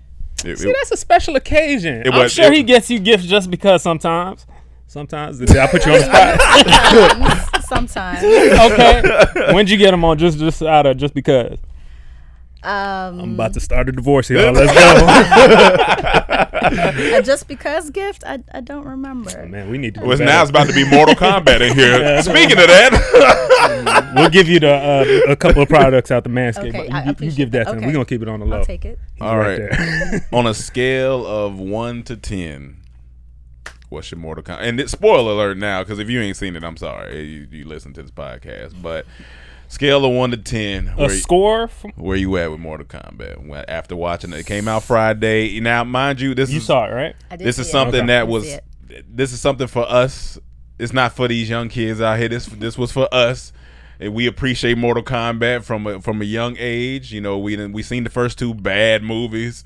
It- 0.45 0.57
See, 0.59 0.69
it- 0.69 0.75
that's 0.77 0.91
a 0.91 0.97
special 0.97 1.35
occasion. 1.35 2.01
It 2.05 2.13
I'm 2.13 2.19
was- 2.19 2.31
sure 2.31 2.45
it- 2.45 2.53
he 2.53 2.63
gets 2.63 2.89
you 2.89 2.99
gifts 2.99 3.25
just 3.25 3.49
because 3.51 3.81
sometimes. 3.81 4.45
Sometimes. 4.87 5.37
Did 5.39 5.55
I 5.57 5.67
put 5.67 5.85
you 5.85 5.93
on 5.93 5.99
the 5.99 6.05
spot? 6.05 7.63
Sometimes. 7.69 8.23
okay. 8.23 9.53
When'd 9.53 9.69
you 9.69 9.77
get 9.77 9.93
him 9.93 10.03
on 10.03 10.17
just 10.17 10.39
just 10.39 10.63
out 10.63 10.87
of 10.87 10.97
just 10.97 11.13
because? 11.13 11.59
Um, 12.61 13.19
I'm 13.19 13.33
about 13.35 13.53
to 13.53 13.59
start 13.59 13.87
a 13.87 13.91
divorce, 13.91 14.29
y'all. 14.29 14.51
Let's 14.51 14.73
go. 14.73 16.25
a 16.61 17.21
just 17.21 17.47
because 17.47 17.89
gift, 17.89 18.23
I, 18.25 18.39
I 18.53 18.61
don't 18.61 18.85
remember. 18.85 19.45
Man, 19.45 19.69
we 19.69 19.77
need 19.77 19.95
to. 19.95 20.01
do 20.01 20.07
well, 20.07 20.17
now 20.17 20.41
it's 20.41 20.49
about 20.49 20.67
to 20.67 20.73
be 20.73 20.87
Mortal 20.89 21.15
Kombat 21.15 21.61
in 21.61 21.75
here. 21.75 22.21
Speaking 22.21 22.57
of 22.59 22.67
that, 22.67 24.13
We'll 24.15 24.29
give 24.29 24.49
you 24.49 24.59
the 24.59 24.73
uh, 24.73 25.31
a 25.31 25.35
couple 25.35 25.61
of 25.61 25.69
products 25.69 26.11
out 26.11 26.23
the 26.23 26.29
Manscaped. 26.29 26.69
Okay, 26.69 26.87
but 26.87 26.93
I 26.93 27.03
you, 27.05 27.15
you 27.19 27.31
give 27.31 27.51
that 27.51 27.65
that. 27.65 27.71
to 27.71 27.71
him. 27.71 27.77
Okay. 27.77 27.87
We're 27.87 27.93
gonna 27.93 28.05
keep 28.05 28.21
it 28.21 28.27
on 28.27 28.39
the 28.39 28.45
low. 28.45 28.57
I'll 28.57 28.65
take 28.65 28.85
it. 28.85 28.99
He's 29.15 29.21
all 29.21 29.37
right, 29.37 29.57
there. 29.57 30.27
on 30.33 30.47
a 30.47 30.53
scale 30.53 31.25
of 31.25 31.59
one 31.59 32.03
to 32.03 32.17
ten, 32.17 32.81
what's 33.89 34.11
your 34.11 34.19
Mortal 34.19 34.43
Kombat? 34.43 34.61
And 34.61 34.79
it, 34.79 34.89
spoiler 34.89 35.31
alert 35.31 35.57
now, 35.57 35.83
because 35.83 35.99
if 35.99 36.09
you 36.09 36.19
ain't 36.21 36.37
seen 36.37 36.55
it, 36.55 36.63
I'm 36.63 36.77
sorry. 36.77 37.23
You, 37.23 37.47
you 37.51 37.65
listen 37.65 37.93
to 37.93 38.01
this 38.01 38.11
podcast, 38.11 38.81
but 38.81 39.05
scale 39.69 40.03
of 40.03 40.11
one 40.11 40.31
to 40.31 40.37
ten, 40.37 40.89
a 40.89 40.91
where, 40.91 41.11
you- 41.13 41.19
score 41.19 41.67
from 41.69 41.91
where 41.95 42.17
you 42.17 42.35
at 42.37 42.51
with 42.51 42.59
Mortal 42.59 42.85
Kombat? 42.85 43.45
When- 43.47 43.63
After 43.69 43.95
watching 43.95 44.33
it, 44.33 44.39
it 44.39 44.45
came 44.45 44.67
out 44.67 44.83
Friday. 44.83 45.59
Now, 45.61 45.83
mind 45.85 46.19
you, 46.19 46.35
this 46.35 46.49
you 46.51 46.57
is 46.57 46.65
saw 46.65 46.85
it, 46.85 46.91
right? 46.93 47.15
I 47.31 47.37
did 47.37 47.47
this 47.47 47.55
see 47.55 47.61
is 47.61 47.67
it. 47.69 47.71
something 47.71 48.01
Okay. 48.01 48.07
that 48.07 48.27
was 48.27 48.57
this 49.07 49.31
is 49.31 49.39
something 49.39 49.67
for 49.67 49.89
us 49.89 50.37
it's 50.79 50.93
not 50.93 51.13
for 51.13 51.27
these 51.27 51.47
young 51.49 51.69
kids 51.69 52.01
out 52.01 52.17
here 52.17 52.27
this 52.29 52.47
this 52.47 52.75
was 52.77 52.91
for 52.91 53.07
us 53.13 53.53
and 53.99 54.13
we 54.13 54.25
appreciate 54.27 54.77
Mortal 54.77 55.03
Kombat 55.03 55.63
from 55.63 55.85
a, 55.85 56.01
from 56.01 56.21
a 56.21 56.25
young 56.25 56.55
age. 56.57 57.11
You 57.13 57.19
know, 57.21 57.37
we 57.37 57.55
we 57.67 57.83
seen 57.83 58.03
the 58.05 58.09
first 58.09 58.39
two 58.39 58.53
bad 58.53 59.03
movies, 59.03 59.63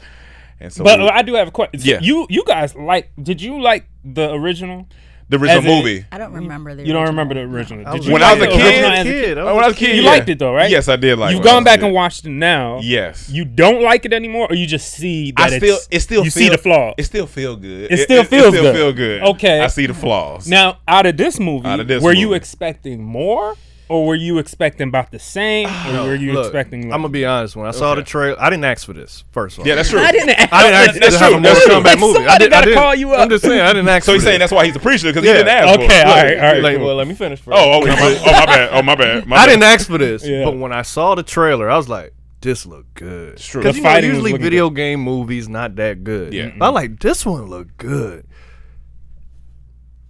and 0.59 0.73
so 0.73 0.83
But 0.83 0.99
we- 0.99 1.07
I 1.09 1.21
do 1.21 1.35
have 1.35 1.47
a 1.47 1.51
question. 1.51 1.79
Yeah. 1.83 1.99
You 2.01 2.25
you 2.31 2.43
guys 2.47 2.73
like? 2.75 3.11
Did 3.21 3.41
you 3.43 3.61
like 3.61 3.85
the 4.03 4.31
original? 4.33 4.87
The 5.29 5.37
original 5.37 5.59
as 5.59 5.65
in- 5.65 5.71
movie. 5.71 6.05
I 6.11 6.17
don't 6.17 6.33
remember 6.33 6.75
the. 6.75 6.85
You 6.85 6.93
don't 6.93 7.07
remember 7.07 7.33
the 7.35 7.41
original? 7.41 7.87
I 7.87 7.93
Did 7.93 8.05
you 8.05 8.13
When 8.13 8.21
I 8.23 8.31
like 8.33 8.39
was 8.39 8.47
a 8.47 8.51
the 8.51 8.55
kid- 8.57 8.65
original 8.65 8.91
as 8.91 9.03
kid, 9.03 9.37
I 9.37 9.43
was 9.43 9.53
when 9.55 9.63
I 9.63 9.65
a 9.65 9.67
was 9.69 9.75
a 9.75 9.79
kid, 9.79 9.95
You 9.95 10.01
yeah. 10.03 10.09
liked 10.11 10.29
it 10.29 10.39
though, 10.39 10.53
right? 10.53 10.69
Yes, 10.71 10.87
I 10.89 10.95
did 10.95 11.17
like. 11.19 11.31
It. 11.31 11.35
You've 11.35 11.39
it 11.39 11.43
when 11.45 11.47
I 11.47 11.51
gone 11.53 11.63
was 11.63 11.65
back 11.65 11.79
and 11.79 11.87
kid. 11.89 11.93
watched 11.93 12.25
it 12.25 12.29
now. 12.29 12.79
Yes. 12.81 13.29
You 13.29 13.45
don't 13.45 13.81
like 13.83 14.05
it 14.05 14.13
anymore, 14.13 14.47
or 14.49 14.55
you 14.55 14.67
just 14.67 14.91
see 14.93 15.31
that 15.31 15.51
I 15.53 15.57
still, 15.57 15.75
it's, 15.75 15.87
it 15.91 15.99
still 16.01 16.23
you 16.25 16.31
feel, 16.31 16.43
see 16.43 16.49
the 16.49 16.57
flaw. 16.57 16.93
It 16.97 17.03
still 17.03 17.27
feel 17.27 17.55
good. 17.55 17.91
It 17.91 17.97
still 17.99 18.23
feels 18.23 18.49
still 18.49 18.63
good. 18.63 18.75
feel 18.75 18.93
good. 18.93 19.21
Okay. 19.23 19.59
I 19.61 19.67
see 19.67 19.85
the 19.85 19.93
flaws. 19.93 20.47
Now, 20.47 20.79
out 20.87 21.05
of 21.05 21.17
this 21.17 21.39
movie, 21.39 21.67
Out 21.67 21.79
of 21.79 21.87
this 21.87 22.03
were 22.03 22.13
you 22.13 22.27
movie. 22.27 22.37
expecting 22.37 23.03
more, 23.03 23.55
or 23.93 24.07
were 24.07 24.15
you 24.15 24.39
expecting 24.39 24.87
about 24.87 25.11
the 25.11 25.19
same, 25.19 25.67
or 25.95 26.07
were 26.07 26.15
you 26.15 26.33
Look, 26.33 26.45
expecting? 26.45 26.85
I'm 26.91 27.01
gonna 27.01 27.09
be 27.09 27.25
honest. 27.25 27.55
When 27.55 27.67
I 27.67 27.71
saw 27.71 27.93
the 27.93 28.01
trailer, 28.01 28.41
I 28.41 28.49
didn't 28.49 28.65
ask 28.65 28.85
for 28.85 28.93
this. 28.93 29.23
First 29.31 29.57
of 29.57 29.59
all, 29.61 29.67
yeah, 29.67 29.75
that's 29.75 29.89
true. 29.91 29.99
I 29.99 30.11
didn't. 30.11 30.29
Ask, 30.31 30.51
I 30.51 30.63
didn't 30.63 30.75
ask 30.75 30.99
That's 30.99 31.17
true. 31.19 31.37
a 31.37 31.41
That's 31.41 31.67
Mortal 31.67 31.81
true. 31.83 31.91
Kombat 31.91 31.99
movie. 31.99 32.25
I 32.27 32.37
did, 32.39 32.47
I 32.47 32.49
gotta 32.57 32.65
did, 32.67 32.75
call 32.75 32.95
you 32.95 33.11
up. 33.13 33.19
I'm 33.19 33.29
just 33.29 33.45
saying, 33.45 33.61
I 33.61 33.73
didn't 33.73 33.87
ask. 33.89 34.05
So 34.05 34.11
for 34.11 34.15
he's 34.15 34.23
saying 34.23 34.39
that's 34.39 34.51
why 34.51 34.65
he's 34.65 34.75
appreciative 34.75 35.13
because 35.13 35.27
Yeah. 35.27 35.37
he 35.37 35.43
didn't 35.43 35.57
ask 35.69 35.79
Okay, 35.79 35.87
for 35.87 35.93
it. 35.93 36.05
all 36.07 36.15
right, 36.15 36.37
all 36.37 36.43
right. 36.53 36.63
Like, 36.63 36.77
cool. 36.77 36.85
well, 36.87 36.95
let 36.95 37.07
me 37.07 37.13
finish 37.13 37.39
first. 37.39 37.55
Oh, 37.57 37.81
okay. 37.81 37.91
my- 37.91 38.19
oh, 38.25 38.31
my 38.33 38.45
bad. 38.45 38.69
Oh, 38.73 38.81
my 38.81 38.95
bad. 38.95 39.27
My 39.27 39.35
I 39.35 39.39
bad. 39.41 39.45
didn't 39.51 39.63
ask 39.63 39.87
for 39.87 39.97
this, 39.99 40.25
Yeah. 40.25 40.45
but 40.45 40.57
when 40.57 40.73
I 40.73 40.81
saw 40.81 41.13
the 41.15 41.23
trailer, 41.23 41.69
I 41.69 41.77
was 41.77 41.87
like, 41.87 42.13
"This 42.41 42.65
look 42.65 42.85
good." 42.95 43.37
true. 43.37 43.61
Because 43.61 43.77
you 43.77 43.83
know, 43.83 43.97
usually 43.97 44.31
looking 44.31 44.43
video 44.43 44.69
game 44.71 45.01
movies 45.01 45.47
not 45.47 45.75
that 45.75 46.03
good. 46.03 46.33
Yeah. 46.33 46.49
But 46.57 46.67
I'm 46.69 46.73
like, 46.73 46.99
this 46.99 47.25
one 47.25 47.45
look 47.47 47.67
good. 47.77 48.25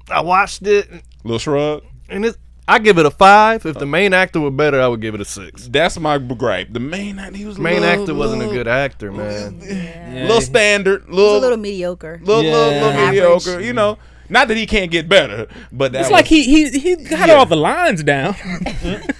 I 0.09 0.21
watched 0.21 0.61
it, 0.67 0.89
Little 1.23 1.39
shrug. 1.39 1.83
and 2.09 2.25
it, 2.25 2.35
I 2.67 2.79
give 2.79 2.97
it 2.97 3.05
a 3.05 3.11
five. 3.11 3.65
If 3.65 3.77
the 3.77 3.85
main 3.85 4.13
actor 4.13 4.39
were 4.39 4.49
better, 4.51 4.79
I 4.81 4.87
would 4.87 5.01
give 5.01 5.13
it 5.15 5.21
a 5.21 5.25
six. 5.25 5.67
That's 5.67 5.99
my 5.99 6.17
gripe. 6.17 6.71
The 6.71 6.79
main 6.79 7.19
actor, 7.19 7.35
he 7.37 7.45
was 7.45 7.57
Main 7.59 7.81
little, 7.81 8.01
actor 8.01 8.15
wasn't 8.15 8.41
a 8.41 8.45
little- 8.45 8.63
good 8.63 8.67
actor, 8.69 9.11
man. 9.11 9.59
little 10.27 10.39
standard, 10.41 11.01
It 11.03 11.07
was 11.09 11.15
little, 11.17 11.37
a 11.37 11.39
little 11.39 11.57
mediocre. 11.57 12.19
little, 12.23 12.41
little, 12.43 12.71
Yeah. 12.71 12.83
little 12.83 12.89
Average. 12.89 13.09
mediocre. 13.45 13.59
You 13.61 13.73
know, 13.73 13.97
not 14.29 14.47
that 14.47 14.55
he 14.57 14.65
can't 14.65 14.89
get 14.89 15.09
better, 15.09 15.47
but 15.73 15.91
that 15.91 15.99
It's 16.01 16.07
was, 16.09 16.11
like 16.13 16.25
he 16.27 16.43
he 16.45 16.69
he 16.79 16.95
got 16.95 17.27
Yeah. 17.27 17.35
all 17.35 17.45
the 17.45 17.57
lines 17.57 18.01
down, 18.03 18.35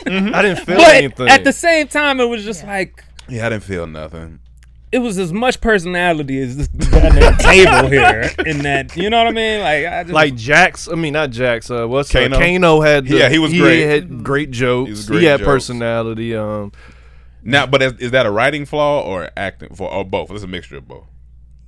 I 0.06 0.42
didn't 0.42 0.60
feel 0.66 0.78
but 0.78 0.96
anything. 0.96 1.28
at 1.28 1.44
the 1.44 1.54
same 1.54 1.88
time, 1.88 2.20
it 2.22 2.26
was 2.26 2.44
just 2.46 2.64
like 2.66 3.04
Yeah, 3.28 3.46
I 3.46 3.50
didn't 3.50 3.64
feel 3.64 3.86
nothing. 3.88 4.40
It 4.94 5.00
was 5.00 5.18
as 5.18 5.34
much 5.34 5.60
personality 5.60 6.40
as 6.40 6.56
this 6.56 6.68
goddamn 6.68 7.36
table 7.38 7.90
here. 7.90 8.30
In 8.46 8.60
that, 8.60 8.96
you 8.96 9.10
know 9.10 9.18
what 9.18 9.28
I 9.28 9.32
mean? 9.32 9.60
Like 9.60 9.86
I 9.86 10.04
just 10.04 10.14
like 10.14 10.36
Jax, 10.36 10.88
I 10.88 10.96
mean 10.96 11.14
not 11.14 11.32
Jax. 11.32 11.70
Uh, 11.72 11.88
what's 11.88 12.12
Kano? 12.12 12.38
Kano? 12.38 12.40
Kano 12.40 12.82
had 12.82 13.08
the, 13.08 13.18
Yeah, 13.18 13.30
he 13.30 13.40
was 13.40 13.52
he 13.52 13.60
great. 13.60 13.86
Had 13.88 14.24
great 14.24 14.52
jokes. 14.52 14.88
He 14.88 14.92
was 14.92 15.08
He, 15.22 15.26
had 15.26 15.40
jokes. 15.40 15.48
personality. 15.48 16.36
Um, 16.36 16.72
Now, 17.44 17.66
but 17.66 17.82
is, 17.82 17.94
is 18.00 18.12
that 18.12 18.26
a 18.26 18.32
writing 18.32 18.66
flaw 18.66 19.02
or 19.02 19.30
acting 19.36 19.76
for 19.76 19.92
or 19.92 20.06
both? 20.06 20.32
It's 20.32 20.44
a 20.44 20.48
mixture 20.48 20.78
of 20.78 20.88
both. 20.88 21.06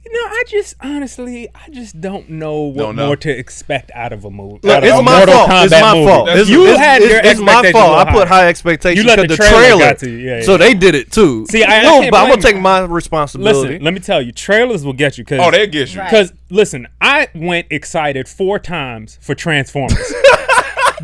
You 0.05 0.13
know, 0.13 0.27
I 0.29 0.43
just 0.47 0.75
honestly, 0.81 1.49
I 1.55 1.69
just 1.71 1.99
don't 1.99 2.29
know 2.29 2.61
what 2.61 2.77
Don't 2.77 2.95
know. 2.95 3.07
more 3.07 3.15
to 3.17 3.29
expect 3.31 3.89
out 3.95 4.13
of 4.13 4.23
a 4.23 4.29
movie. 4.29 4.59
Look, 4.63 4.83
it's 4.83 4.93
a 4.97 5.01
my 5.01 5.17
Mortal 5.17 5.33
fault. 5.35 5.49
It's 5.65 5.71
my 5.71 5.93
movie. 5.95 6.05
fault. 6.07 6.29
It's, 6.29 6.49
you 6.49 6.67
it's, 6.67 6.77
had 6.79 7.01
it's, 7.01 7.11
your 7.11 7.19
it's 7.21 7.39
my 7.39 7.51
expectations 7.53 7.71
fault. 7.73 7.91
a 7.91 7.95
I 7.95 7.97
little 8.03 8.13
put 8.19 8.27
high. 8.27 8.35
high 8.43 8.47
expectations. 8.47 9.03
You 9.03 9.07
let 9.09 9.17
'cause 9.19 9.27
the 9.29 9.35
trailer 9.43 9.79
got 9.79 9.97
to 9.99 10.09
you. 10.09 10.17
Yeah, 10.17 10.41
So 10.43 10.57
they 10.57 10.73
did 10.75 10.93
it 10.95 11.11
too. 11.11 11.45
See, 11.47 11.63
I- 11.63 11.79
I 11.79 11.83
no, 11.83 11.99
can't 12.01 12.11
but 12.11 12.17
I'm 12.17 12.29
gonna 12.29 12.41
blame 12.41 12.53
take 12.55 12.61
my 12.61 12.79
responsibility. 12.81 13.69
Listen, 13.69 13.83
let 13.83 13.93
me 13.93 13.99
tell 13.99 14.21
you, 14.21 14.31
trailers 14.31 14.85
will 14.85 14.93
get 14.93 15.17
you. 15.17 15.25
Cause, 15.25 15.39
Oh, 15.41 15.49
they 15.51 15.65
get 15.67 15.93
you. 15.93 15.99
Right. 16.01 16.09
Because 16.11 16.33
listen, 16.49 16.87
I 17.01 17.27
went 17.33 17.67
excited 17.71 18.27
four 18.27 18.59
times 18.59 19.17
for 19.21 19.33
Transformers. 19.35 20.13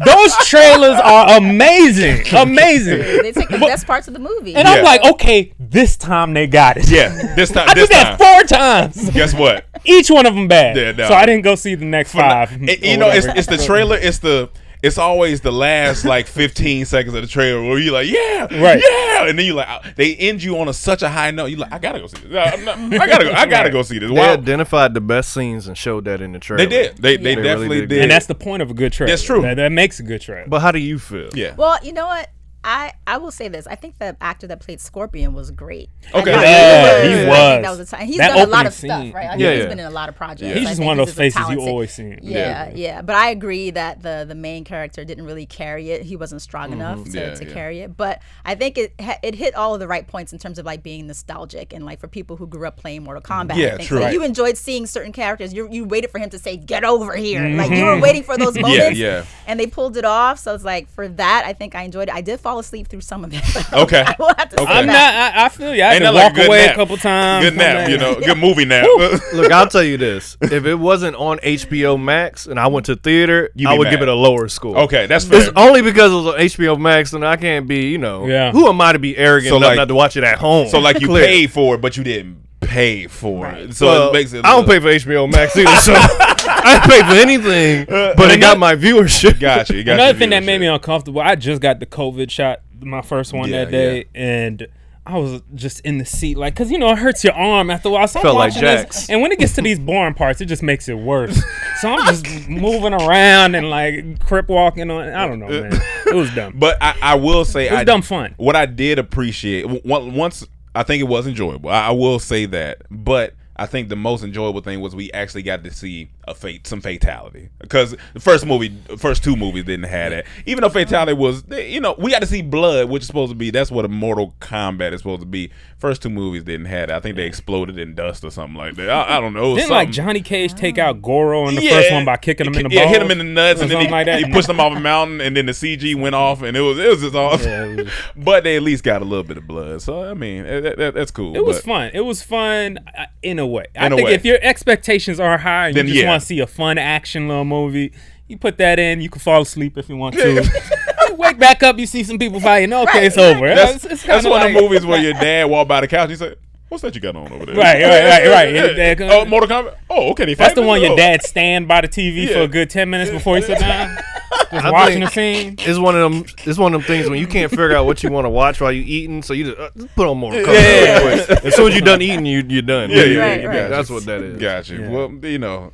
Those 0.06 0.36
trailers 0.48 1.00
are 1.00 1.38
amazing, 1.38 2.24
amazing. 2.36 3.00
They 3.00 3.32
take 3.32 3.50
the 3.50 3.58
best 3.60 3.86
parts 3.88 4.08
of 4.08 4.14
the 4.14 4.20
movie. 4.20 4.56
And 4.56 4.68
Yeah. 4.68 4.74
I'm 4.76 4.84
like, 4.84 5.04
okay, 5.14 5.54
this 5.60 5.98
time 5.98 6.34
they 6.34 6.48
got 6.48 6.78
it. 6.78 6.90
Yeah, 6.90 7.36
this 7.36 7.52
time. 7.54 7.70
I 7.70 7.74
this 7.74 7.90
did 7.90 7.96
that 7.98 8.18
four 8.18 8.44
times. 8.58 9.10
Guess 9.12 9.34
what? 9.34 9.66
Each 9.84 10.10
one 10.12 10.26
of 10.26 10.36
them 10.36 10.48
bad. 10.48 10.78
Yeah, 10.78 10.92
no. 10.92 11.08
So 11.08 11.14
I 11.14 11.26
didn't 11.26 11.44
go 11.44 11.56
see 11.56 11.76
the 11.76 11.86
next 11.86 12.12
five. 12.14 12.52
It- 12.62 12.82
or 12.84 12.86
you 12.86 12.98
know, 12.98 13.10
it's, 13.10 13.26
whatever. 13.28 13.40
it's 13.40 13.48
the 13.48 13.58
trailer. 13.66 13.98
It's 13.98 14.20
the. 14.20 14.50
It's 14.84 14.98
always 14.98 15.42
the 15.42 15.52
last 15.52 16.06
like 16.06 16.26
15 16.28 16.86
seconds 16.86 17.14
of 17.16 17.22
the 17.22 17.28
trailer 17.28 17.62
where 17.64 17.78
you're 17.78 17.94
like, 17.94 18.08
yeah, 18.10 18.46
Right. 18.62 18.82
yeah, 18.84 19.28
and 19.28 19.38
then 19.38 19.46
you 19.46 19.54
like 19.54 19.70
uh, 19.70 19.80
they 19.96 20.16
end 20.16 20.42
you 20.42 20.58
on 20.60 20.68
a, 20.68 20.74
such 20.74 21.04
a 21.04 21.10
high 21.10 21.30
note. 21.32 21.46
You 21.48 21.58
like, 21.58 21.72
I 21.72 21.78
gotta 21.78 22.00
go 22.00 22.08
see 22.08 22.20
this. 22.28 22.34
Uh, 22.36 22.52
I'm 22.54 22.66
not- 22.90 23.02
I 23.02 23.08
gotta 23.08 23.24
go. 23.26 23.32
I 23.32 23.46
gotta 23.46 23.70
go 23.70 23.82
see 23.84 24.00
this. 24.00 24.10
They 24.10 24.16
Wow. 24.16 24.34
identified 24.34 24.94
the 24.96 25.02
best 25.02 25.34
scenes 25.34 25.68
and 25.68 25.78
showed 25.78 26.06
that 26.06 26.20
in 26.22 26.32
the 26.32 26.40
trailer. 26.40 26.66
They 26.66 26.70
did. 26.70 26.98
They 26.98 27.18
they, 27.18 27.24
They 27.24 27.36
really 27.36 27.44
definitely 27.48 27.80
did. 27.82 27.90
did. 27.90 28.02
and 28.04 28.12
that's 28.12 28.26
the 28.26 28.34
point 28.36 28.62
of 28.64 28.72
a 28.72 28.74
good 28.74 28.92
trailer. 28.92 29.12
That's 29.12 29.24
true. 29.24 29.42
That, 29.44 29.58
that 29.58 29.72
makes 29.72 30.00
a 30.00 30.04
good 30.04 30.22
trailer. 30.22 30.48
But 30.48 30.62
how 30.62 30.72
do 30.72 30.80
you 30.80 30.98
feel? 30.98 31.30
yeah. 31.36 31.54
Well, 31.56 31.78
you 31.84 31.94
know 31.94 32.08
what? 32.08 32.30
I, 32.64 32.94
I 33.08 33.18
will 33.18 33.32
say 33.32 33.48
this. 33.48 33.66
I 33.66 33.74
think 33.76 33.98
the 33.98 34.16
actor 34.22 34.46
that 34.48 34.60
played 34.60 34.80
Scorpion 34.80 35.34
was 35.34 35.50
great. 35.50 35.90
Okay. 36.14 36.32
I 36.32 36.36
thought 36.36 36.42
Yeah, 36.44 37.04
he 37.04 37.10
I 37.10 37.16
think 37.16 37.28
was. 37.30 37.64
That 37.64 37.70
was 37.72 37.80
a 37.80 37.86
time. 37.86 38.06
He's 38.08 38.18
That 38.18 38.28
done 38.30 38.38
a 38.38 38.40
lot 38.52 38.66
opening 38.66 38.68
of 38.68 38.74
stuff, 38.74 39.02
scene. 39.02 39.14
right? 39.14 39.30
I 39.30 39.36
Yeah, 39.36 39.38
think 39.38 39.54
he's 39.54 39.64
yeah. 39.64 39.70
been 39.70 39.80
in 39.80 39.86
a 39.86 39.90
lot 39.90 40.10
of 40.10 40.16
projects. 40.16 40.60
He's 40.60 40.68
just 40.70 40.82
one 40.82 41.00
of 41.00 41.06
those 41.08 41.16
faces 41.16 41.42
you 41.50 41.60
always 41.62 41.92
see. 41.94 42.18
Yeah, 42.22 42.72
yeah, 42.76 43.02
But 43.02 43.16
I 43.16 43.30
agree 43.32 43.72
that 43.72 44.04
the 44.04 44.26
the 44.28 44.36
main 44.36 44.64
character 44.64 45.04
didn't 45.04 45.26
really 45.26 45.46
carry 45.48 45.90
it. 45.92 46.04
He 46.04 46.16
wasn't 46.16 46.42
strong 46.44 46.72
enough 46.72 47.04
to, 47.04 47.10
Mm-hmm. 47.10 47.18
Yeah, 47.18 47.34
to 47.36 47.46
yeah. 47.48 47.54
carry 47.54 47.80
it. 47.80 47.98
But 47.98 48.22
I 48.46 48.54
think 48.56 48.78
it 48.78 48.94
it 49.24 49.34
hit 49.36 49.56
all 49.56 49.74
of 49.74 49.80
the 49.80 49.88
right 49.88 50.08
points 50.08 50.32
in 50.32 50.38
terms 50.40 50.60
of 50.60 50.66
like 50.66 50.84
being 50.84 51.08
nostalgic 51.08 51.74
and 51.74 51.84
like 51.86 52.00
for 52.00 52.08
people 52.08 52.36
who 52.38 52.46
grew 52.48 52.68
up 52.68 52.78
playing 52.78 53.04
Mortal 53.04 53.24
Kombat. 53.24 53.56
Yeah, 53.56 53.78
true. 53.78 53.98
So 53.98 54.04
Right. 54.04 54.14
you 54.14 54.24
enjoyed 54.24 54.56
seeing 54.58 54.86
certain 54.86 55.12
characters. 55.14 55.52
You 55.52 55.68
you 55.72 55.86
waited 55.86 56.12
for 56.12 56.20
him 56.20 56.30
to 56.30 56.38
say 56.38 56.58
"Get 56.58 56.84
over 56.84 57.16
here." 57.16 57.42
Like 57.50 57.72
you 57.72 57.86
were 57.86 58.00
waiting 58.00 58.22
for 58.24 58.38
those 58.38 58.56
moments. 58.60 59.00
yeah. 59.00 59.26
And 59.48 59.60
they 59.60 59.68
pulled 59.68 59.98
it 59.98 60.06
off. 60.06 60.38
So 60.38 60.54
it's 60.54 60.64
like 60.64 60.90
for 60.90 61.08
that, 61.08 61.44
I 61.46 61.54
think 61.54 61.74
I 61.76 61.82
enjoyed 61.84 62.08
it. 62.10 62.14
I 62.14 62.22
did 62.22 62.40
fall 62.40 62.51
asleep 62.60 62.88
through 62.88 63.02
some 63.02 63.24
of 63.24 63.34
it. 63.34 63.42
Okay. 63.74 64.04
I 64.06 64.16
will 64.20 64.28
have 64.38 64.50
to 64.50 64.62
Okay. 64.62 64.72
I'm 64.72 64.86
not. 64.86 64.96
I, 64.96 65.46
I 65.46 65.50
feel 65.50 65.74
you. 65.74 65.82
I 65.84 65.88
had 65.88 65.94
Ain't 65.94 66.00
to 66.02 66.12
that 66.12 66.14
like 66.14 66.38
a 66.38 66.46
away 66.48 66.66
nap? 66.66 66.74
a 66.74 66.76
couple 66.76 66.98
times. 66.98 67.46
Good 67.46 67.58
nap, 67.58 67.90
you 67.90 67.98
know, 67.98 68.16
good 68.20 68.38
movie 68.38 68.66
nap. 68.66 68.86
Look, 69.34 69.52
I'll 69.52 69.68
tell 69.68 69.84
you 69.84 69.98
this: 69.98 70.38
if 70.42 70.66
it 70.66 70.76
wasn't 70.76 71.16
on 71.16 71.38
HBO 71.40 72.02
Max 72.02 72.48
and 72.48 72.60
I 72.60 72.68
went 72.68 72.86
to 72.88 72.96
theater, 72.96 73.50
You 73.56 73.70
I 73.70 73.74
would 73.78 73.86
mad. 73.86 73.92
give 73.92 74.02
it 74.02 74.08
a 74.08 74.14
lower 74.16 74.48
score. 74.50 74.78
okay, 74.80 75.06
that's 75.08 75.26
fair. 75.26 75.40
It's 75.42 75.52
only 75.56 75.82
because 75.82 76.12
it 76.12 76.16
was 76.16 76.26
on 76.28 76.40
HBO 76.40 76.80
Max, 76.80 77.14
and 77.14 77.26
I 77.26 77.38
can't 77.38 77.68
be, 77.68 77.88
you 77.90 77.98
know, 77.98 78.28
Yeah. 78.28 78.52
who 78.52 78.68
am 78.68 78.80
I 78.82 78.92
to 78.94 79.00
be 79.00 79.16
arrogant 79.18 79.50
So, 79.52 79.58
enough 79.58 79.70
like- 79.70 79.78
not 79.78 79.88
to 79.88 79.96
watch 79.96 80.18
it 80.18 80.24
at 80.24 80.38
home? 80.40 80.68
So 80.68 80.80
like 80.80 81.00
you 81.00 81.08
Clear. 81.08 81.26
paid 81.26 81.52
for 81.52 81.76
it, 81.76 81.82
but 81.82 81.96
you 81.98 82.04
didn't 82.04 82.38
pay 82.62 83.08
for 83.08 83.48
it. 83.48 83.74
So 83.76 83.86
Well, 83.88 84.10
it 84.10 84.14
makes 84.14 84.34
it. 84.34 84.46
I 84.46 84.56
don't 84.56 84.66
pay 84.68 84.80
for 84.80 84.88
HBO 84.88 85.30
Max 85.32 85.56
either, 85.58 85.76
so 85.78 85.94
I 85.96 86.80
pay 86.88 87.02
for 87.02 87.20
anything, 87.20 87.86
but 88.16 88.32
it 88.32 88.40
got 88.40 88.58
my 88.60 88.76
viewership. 88.76 89.40
Gotcha. 89.40 89.76
You 89.76 89.84
got 89.84 89.94
Another 89.94 90.12
your 90.12 90.20
thing 90.20 90.30
that 90.32 90.44
made 90.44 90.60
me 90.62 90.68
uncomfortable. 90.68 91.22
I 91.22 91.36
just 91.36 91.62
got 91.62 91.80
the 91.80 91.86
COVID 91.86 92.30
shot, 92.32 92.62
my 92.80 93.02
first 93.02 93.34
one 93.34 93.50
Yeah, 93.50 93.66
that 93.66 93.72
day, 93.72 94.06
and 94.16 94.68
I 95.04 95.18
was 95.18 95.42
just 95.56 95.80
in 95.80 95.98
the 95.98 96.06
seat, 96.06 96.38
like, 96.38 96.56
cause 96.56 96.70
you 96.70 96.78
know 96.78 96.92
it 96.92 97.00
hurts 97.00 97.24
your 97.24 97.34
arm 97.34 97.72
after 97.72 97.90
a 97.90 97.92
while. 97.92 98.08
So 98.08 98.20
I'm 98.20 98.24
Felt 98.24 98.36
like 98.38 98.54
watching 98.54 98.62
this, 98.62 99.10
and 99.10 99.20
when 99.22 99.32
it 99.32 99.40
gets 99.40 99.56
to 99.56 99.62
these 99.64 99.80
boring 99.80 100.14
parts, 100.14 100.42
it 100.42 100.46
just 100.46 100.62
makes 100.62 100.88
it 100.88 100.94
worse. 100.98 101.42
so 101.82 101.90
I'm 101.92 102.06
just 102.06 102.48
moving 102.48 102.94
around 102.94 103.56
and 103.56 103.70
like 103.72 104.20
crip 104.24 104.48
walking 104.48 104.92
on. 104.92 105.10
I 105.10 105.28
don't 105.28 105.40
know, 105.40 105.48
man. 105.48 105.74
It 106.06 106.14
was 106.14 106.34
dumb. 106.36 106.54
But 106.56 106.78
I, 106.82 106.96
I 107.02 107.16
will 107.16 107.46
say, 107.46 107.68
It 107.68 107.72
was 107.72 107.80
I, 107.80 107.84
dumb 107.84 108.04
fun. 108.04 108.36
What 108.38 108.56
I 108.56 108.68
did 108.68 109.00
appreciate 109.00 109.64
w- 109.64 109.82
once, 110.12 110.46
I 110.74 110.84
think 110.84 111.02
it 111.02 111.08
was 111.08 111.28
enjoyable. 111.28 111.70
I, 111.70 111.88
I 111.88 111.92
will 111.92 112.20
say 112.20 112.46
that, 112.48 112.84
but 112.90 113.34
I 113.58 113.66
think 113.66 113.90
the 113.90 113.96
most 113.96 114.24
enjoyable 114.24 114.62
thing 114.62 114.80
was 114.80 114.96
we 114.96 115.12
actually 115.12 115.44
got 115.44 115.64
to 115.64 115.72
see 115.72 116.10
a 116.28 116.36
fate, 116.36 116.68
some 116.68 116.82
fatality. 116.82 117.50
Because 117.60 117.96
the 118.14 118.20
first 118.20 118.46
movie, 118.46 118.70
the 118.88 118.98
first 118.98 119.24
two 119.24 119.36
movies 119.36 119.64
didn't 119.66 119.86
have 119.86 120.12
that. 120.12 120.26
Even 120.46 120.62
though 120.62 120.70
fatality 120.70 121.14
was, 121.14 121.44
you 121.50 121.80
know, 121.80 121.96
we 121.98 122.12
got 122.12 122.20
to 122.20 122.26
see 122.28 122.42
blood, 122.42 122.90
which 122.90 123.02
is 123.02 123.08
supposed 123.08 123.32
to 123.32 123.36
be 123.36 123.50
that's 123.52 123.72
what 123.72 123.86
a 123.86 123.88
Mortal 123.88 124.36
Kombat 124.40 124.94
is 124.94 125.02
supposed 125.02 125.22
to 125.22 125.26
be. 125.28 125.52
First 125.78 126.02
two 126.04 126.10
movies 126.10 126.44
didn't 126.44 126.68
have 126.68 126.90
that. 126.90 126.96
I 126.98 127.00
think 127.00 127.16
they 127.16 127.26
exploded 127.26 127.80
in 127.80 127.96
dust 127.96 128.24
or 128.24 128.30
something 128.30 128.56
like 128.58 128.76
that. 128.76 128.90
I, 128.90 129.18
I 129.18 129.20
don't 129.20 129.34
know. 129.34 129.56
Didn't 129.56 129.72
like. 129.72 129.90
Johnny 129.92 130.22
Cage 130.22 130.54
take 130.54 130.78
out 130.78 131.02
Goro 131.02 131.48
in 131.48 131.56
the 131.56 131.64
Yeah. 131.64 131.72
first 131.72 131.92
one 131.92 132.06
by 132.06 132.18
kicking 132.18 132.46
him 132.48 132.54
in 132.56 132.68
the 132.68 132.76
yeah, 132.76 132.84
balls? 132.84 132.94
hit 132.94 133.02
him 133.02 133.12
in 133.12 133.18
the 133.18 133.24
nuts, 133.24 133.62
and 133.62 133.70
then 133.72 133.82
he, 133.82 133.88
like 133.88 134.06
that? 134.06 134.20
he 134.24 134.32
pushed 134.32 134.48
him 134.50 134.60
off 134.60 134.76
a 134.76 134.80
mountain, 134.80 135.22
and 135.22 135.36
then 135.36 135.48
the 135.48 135.52
CG 135.54 135.96
went 136.00 136.14
off, 136.16 136.42
and 136.44 136.56
it 136.56 136.62
was 136.62 136.78
it 136.78 136.88
was 136.88 137.02
just 137.02 137.16
off. 137.16 137.44
Yeah, 137.44 137.76
was- 137.76 137.88
but 138.16 138.44
they 138.44 138.56
at 138.58 138.64
least 138.64 138.84
got 138.84 139.02
a 139.02 139.06
little 139.06 139.24
bit 139.24 139.38
of 139.38 139.48
blood, 139.48 139.82
so 139.82 140.04
I 140.04 140.14
mean 140.14 140.44
that, 140.44 140.78
that- 140.78 140.94
that's 140.94 141.12
cool. 141.12 141.36
It 141.36 141.44
was 141.44 141.58
but- 141.58 141.66
fun. 141.66 141.92
It 141.94 142.02
was 142.02 142.22
fun 142.22 142.78
uh, 142.98 143.06
in 143.24 143.40
a 143.40 143.48
way. 143.48 143.66
I 143.76 143.88
In 143.88 143.94
a 143.94 143.96
think 143.96 144.08
way. 144.08 144.14
if 144.14 144.24
your 144.26 144.38
expectations 144.42 145.20
are 145.20 145.38
high 145.38 145.72
Then 145.72 145.88
you 145.88 145.94
just 145.94 146.04
yeah. 146.06 146.11
Want 146.12 146.22
to 146.22 146.26
see 146.28 146.40
a 146.40 146.48
fun 146.48 146.78
action 146.78 147.28
little 147.28 147.46
movie, 147.46 147.92
you 148.28 148.38
put 148.38 148.58
that 148.58 148.80
in. 148.80 149.02
You 149.02 149.10
can 149.10 149.20
fall 149.20 149.42
asleep 149.42 149.78
if 149.78 149.90
you 149.90 149.98
want 149.98 150.16
to. 150.16 150.62
wake 151.18 151.38
back 151.38 151.62
up, 151.64 151.78
you 151.78 151.86
see 151.86 152.04
some 152.04 152.18
people 152.18 152.40
fighting. 152.40 152.74
Okay, 152.74 153.06
it's 153.06 153.18
over. 153.18 153.48
That's, 153.54 153.84
It's- 153.86 153.94
it's 153.94 154.04
that's 154.04 154.24
kinda 154.24 154.30
one 154.30 154.48
of 154.48 154.54
the 154.54 154.62
movies 154.62 154.86
where 154.86 155.02
your 155.02 155.14
dad 155.20 155.46
walked 155.50 155.68
by 155.70 155.82
the 155.82 155.88
couch. 155.88 156.04
and 156.04 156.12
He 156.12 156.16
said, 156.18 156.38
"What's 156.70 156.82
that 156.84 156.96
you 156.96 157.02
got 157.02 157.16
on 157.16 157.32
over 157.32 157.46
there?" 157.46 157.56
Right, 157.56 157.82
right, 157.84 158.04
right, 158.04 158.28
right. 158.30 158.54
Your 158.56 158.74
dad 158.74 158.98
comes- 158.98 159.12
oh, 159.14 159.26
Mortal 159.26 159.50
Kombat. 159.50 159.76
Oh, 159.90 160.12
okay. 160.12 160.26
He 160.28 160.34
That's 160.36 160.54
the 160.54 160.62
fighting? 160.62 160.68
one 160.68 160.82
your 160.82 160.94
Oh. 160.94 160.96
dad 160.98 161.22
stand 161.24 161.68
by 161.68 161.82
the 161.82 161.88
TV 161.90 162.32
for 162.32 162.40
a 162.42 162.48
good 162.48 162.70
ten 162.70 162.90
minutes 162.90 163.12
before 163.12 163.36
he 163.36 163.42
sit 163.42 163.60
down, 163.60 163.96
just 164.52 164.66
I 164.66 164.72
watching 164.72 165.02
the 165.02 165.10
scene. 165.10 165.56
It's 165.60 165.78
one 165.78 165.96
of 166.00 166.12
them. 166.12 166.26
It's 166.46 166.58
one 166.58 166.74
of 166.74 166.82
them 166.82 166.88
things 166.88 167.10
when 167.10 167.20
you 167.20 167.28
can't 167.28 167.50
figure 167.50 167.76
out 167.76 167.86
what 167.86 168.02
you 168.04 168.10
want 168.10 168.26
to 168.26 168.30
watch 168.30 168.62
while 168.62 168.72
you 168.72 168.84
eating, 168.86 169.22
so 169.22 169.34
you 169.34 169.44
just, 169.46 169.58
uh, 169.60 169.70
just 169.78 169.94
put 169.96 170.08
on 170.08 170.18
more. 170.18 170.34
Yeah, 170.34 170.42
yeah, 170.44 171.40
As 171.44 171.56
soon 171.56 171.68
as 171.68 171.76
you're 171.76 171.82
done 171.86 172.02
eating, 172.02 172.26
you 172.26 172.44
you're 172.48 172.62
done. 172.62 172.90
Yeah, 172.90 173.04
yeah, 173.04 173.20
Right, 173.20 173.42
yeah, 173.42 173.48
right. 173.48 173.56
gotcha. 173.58 173.70
That's 173.70 173.90
what 173.90 174.06
that 174.06 174.22
is. 174.22 174.38
Got 174.42 174.70
you. 174.70 174.82
Yeah. 174.82 174.90
Well, 174.90 175.12
you 175.24 175.38
know, 175.40 175.74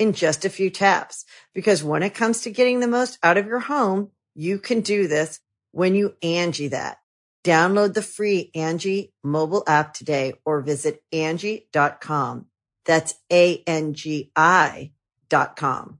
in 0.00 0.12
just 0.12 0.44
a 0.44 0.50
few 0.50 0.70
taps. 0.70 1.24
Because 1.54 1.84
when 1.84 2.02
it 2.02 2.14
comes 2.14 2.40
to 2.40 2.50
getting 2.50 2.80
the 2.80 2.88
most 2.88 3.18
out 3.22 3.36
of 3.36 3.46
your 3.46 3.60
home, 3.60 4.10
you 4.34 4.58
can 4.58 4.80
do 4.80 5.06
this 5.06 5.38
when 5.70 5.94
you 5.94 6.14
Angie 6.22 6.68
that. 6.68 6.96
Download 7.44 7.94
the 7.94 8.02
free 8.02 8.50
Angie 8.54 9.12
mobile 9.22 9.62
app 9.66 9.94
today 9.94 10.34
or 10.44 10.60
visit 10.60 11.02
Angie.com. 11.12 12.46
That's 12.84 13.14
A-N-G-I 13.30 14.92
dot 15.28 15.56
com. 15.56 15.98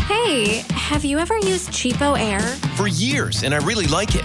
Hey, 0.00 0.64
have 0.70 1.04
you 1.04 1.18
ever 1.18 1.36
used 1.38 1.70
Cheapo 1.70 2.18
Air? 2.18 2.40
For 2.76 2.88
years, 2.88 3.42
and 3.42 3.54
I 3.54 3.58
really 3.58 3.86
like 3.86 4.14
it. 4.14 4.24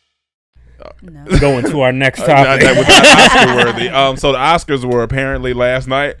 Going 1.39 1.65
to 1.65 1.81
our 1.81 1.91
next 1.91 2.19
that, 2.25 2.45
topic. 2.45 2.61
that 2.63 2.77
was 2.77 2.87
not 2.87 3.05
Oscar 3.05 3.55
worthy. 3.71 3.89
Um, 4.01 4.17
so 4.17 4.31
the 4.31 4.37
Oscars 4.37 4.85
were 4.85 5.03
apparently 5.03 5.53
last 5.53 5.87
night. 5.87 6.15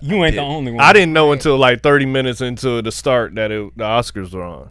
You 0.00 0.24
ain't 0.24 0.36
the 0.36 0.42
only 0.42 0.70
one. 0.72 0.84
I 0.84 0.92
didn't 0.92 1.12
know 1.12 1.32
until 1.32 1.56
like 1.56 1.82
30 1.82 2.06
minutes 2.06 2.40
into 2.40 2.82
the 2.82 2.92
start 2.92 3.34
that 3.34 3.50
it, 3.50 3.76
the 3.76 3.84
Oscars 3.84 4.32
were 4.32 4.44
on. 4.44 4.70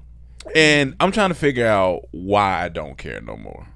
And 0.55 0.95
I'm 0.99 1.11
trying 1.11 1.29
to 1.29 1.35
figure 1.35 1.67
out 1.67 2.07
why 2.11 2.63
I 2.63 2.69
don't 2.69 2.97
care 2.97 3.19
no 3.19 3.35
more. 3.35 3.67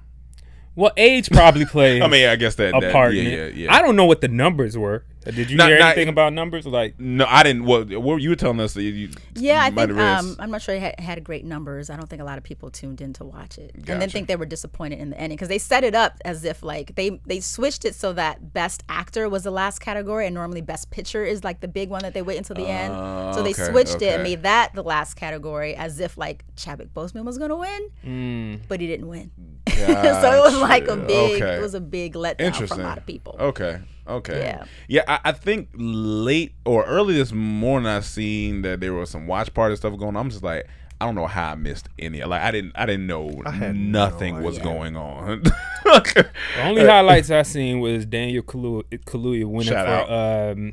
Well, 0.74 0.92
age 0.96 1.30
probably 1.30 1.64
plays. 1.66 2.02
I 2.02 2.08
mean, 2.08 2.26
I 2.28 2.36
guess 2.36 2.54
that, 2.54 2.74
a 2.74 2.80
that 2.80 2.92
part. 2.92 3.14
yeah, 3.14 3.22
in 3.22 3.30
yeah, 3.30 3.64
yeah. 3.64 3.74
I 3.74 3.82
don't 3.82 3.96
know 3.96 4.06
what 4.06 4.22
the 4.22 4.28
numbers 4.28 4.78
were. 4.78 5.04
Uh, 5.26 5.30
Did 5.30 5.50
you 5.50 5.56
Not- 5.56 5.68
hear 5.68 5.78
not- 5.78 5.92
anything 5.92 6.08
about 6.08 6.32
numbers? 6.32 6.66
Like, 6.66 6.98
No, 6.98 7.24
I 7.28 7.42
didn't. 7.42 7.64
What, 7.64 7.88
what 7.96 8.16
you 8.22 8.34
telling 8.36 8.60
us 8.60 8.74
that 8.74 8.82
you, 8.82 8.90
you 8.92 9.08
Yeah, 9.34 9.62
I 9.62 9.66
you 9.68 9.72
might 9.72 9.86
think 9.86 9.98
um, 10.00 10.36
I'm 10.38 10.50
not 10.50 10.62
sure 10.62 10.74
it 10.74 10.80
had, 10.80 10.98
had 11.00 11.24
great 11.24 11.44
numbers. 11.44 11.90
I 11.90 11.96
don't 11.96 12.08
think 12.08 12.20
a 12.20 12.24
lot 12.24 12.38
of 12.38 12.44
people 12.44 12.70
tuned 12.70 13.00
in 13.00 13.12
to 13.14 13.24
watch 13.24 13.58
it, 13.58 13.72
and 13.74 13.84
then 13.84 14.10
think 14.10 14.28
they 14.28 14.36
were 14.36 14.46
disappointed 14.46 14.98
in 14.98 15.10
the 15.10 15.20
ending 15.20 15.36
because 15.36 15.48
they 15.48 15.58
set 15.58 15.84
it 15.84 15.94
up 15.94 16.18
as 16.24 16.44
if 16.44 16.62
like 16.62 16.94
they 16.96 17.20
they 17.26 17.40
switched 17.40 17.84
it 17.84 17.94
so 17.94 18.12
that 18.14 18.52
best 18.52 18.82
actor 18.88 19.28
was 19.28 19.44
the 19.44 19.50
last 19.50 19.78
category, 19.80 20.26
and 20.26 20.34
normally 20.34 20.60
best 20.60 20.90
picture 20.90 21.24
is 21.24 21.44
like 21.44 21.60
the 21.60 21.68
big 21.68 21.88
one 21.88 22.02
that 22.02 22.14
they 22.14 22.22
wait 22.22 22.38
until 22.38 22.56
the 22.56 22.66
end. 22.68 22.92
Oh, 22.96 23.32
So 23.34 23.42
they 23.42 23.50
okay, 23.50 23.70
switched 23.70 24.02
it 24.02 24.14
and 24.14 24.22
made 24.22 24.42
that 24.42 24.74
the 24.74 24.82
last 24.82 25.14
category, 25.14 25.74
as 25.76 26.00
if 26.00 26.18
like 26.18 26.44
Chadwick 26.56 26.92
Boseman 26.94 27.24
was 27.24 27.38
gonna 27.38 27.56
win, 27.56 27.90
Mm. 28.04 28.60
but 28.68 28.80
he 28.80 28.86
didn't 28.86 29.08
win. 29.08 29.30
so 29.72 29.82
it 29.84 30.42
was 30.42 30.58
like 30.60 30.88
a 30.88 30.96
big, 30.96 31.42
Okay. 31.42 31.56
it 31.56 31.60
was 31.62 31.74
a 31.74 31.80
big 31.80 32.14
letdown 32.14 32.66
for 32.68 32.74
a 32.74 32.82
lot 32.82 32.98
of 32.98 33.06
people. 33.06 33.36
Okay. 33.38 33.78
Okay. 34.16 34.40
Yeah. 34.40 34.64
Yeah. 34.88 35.02
I, 35.08 35.20
I 35.30 35.32
think 35.32 35.68
late 35.74 36.52
or 36.64 36.84
early 36.84 37.14
this 37.14 37.32
morning, 37.32 37.88
I 37.88 38.00
seen 38.00 38.62
that 38.62 38.80
there 38.80 38.92
was 38.94 39.10
some 39.10 39.26
watch 39.26 39.52
party 39.54 39.76
stuff 39.76 39.96
going. 39.98 40.16
on. 40.16 40.24
I'm 40.24 40.30
just 40.30 40.42
like, 40.42 40.66
I 41.00 41.04
don't 41.04 41.14
know 41.16 41.26
how 41.26 41.50
I 41.50 41.54
missed 41.56 41.88
any. 41.98 42.22
Like, 42.22 42.42
I 42.42 42.50
didn't. 42.52 42.72
I 42.76 42.86
didn't 42.86 43.06
know 43.08 43.42
had 43.44 43.74
nothing 43.76 44.36
no 44.36 44.42
was 44.42 44.58
going 44.58 44.96
on. 44.96 45.42
the 45.84 46.28
only 46.62 46.84
highlights 46.86 47.30
I 47.30 47.42
seen 47.42 47.80
was 47.80 48.06
Daniel 48.06 48.42
Kaluuya, 48.44 48.84
Kaluuya 49.04 49.44
winning 49.44 49.68
Shout 49.72 50.06
for 50.06 50.12
um, 50.52 50.72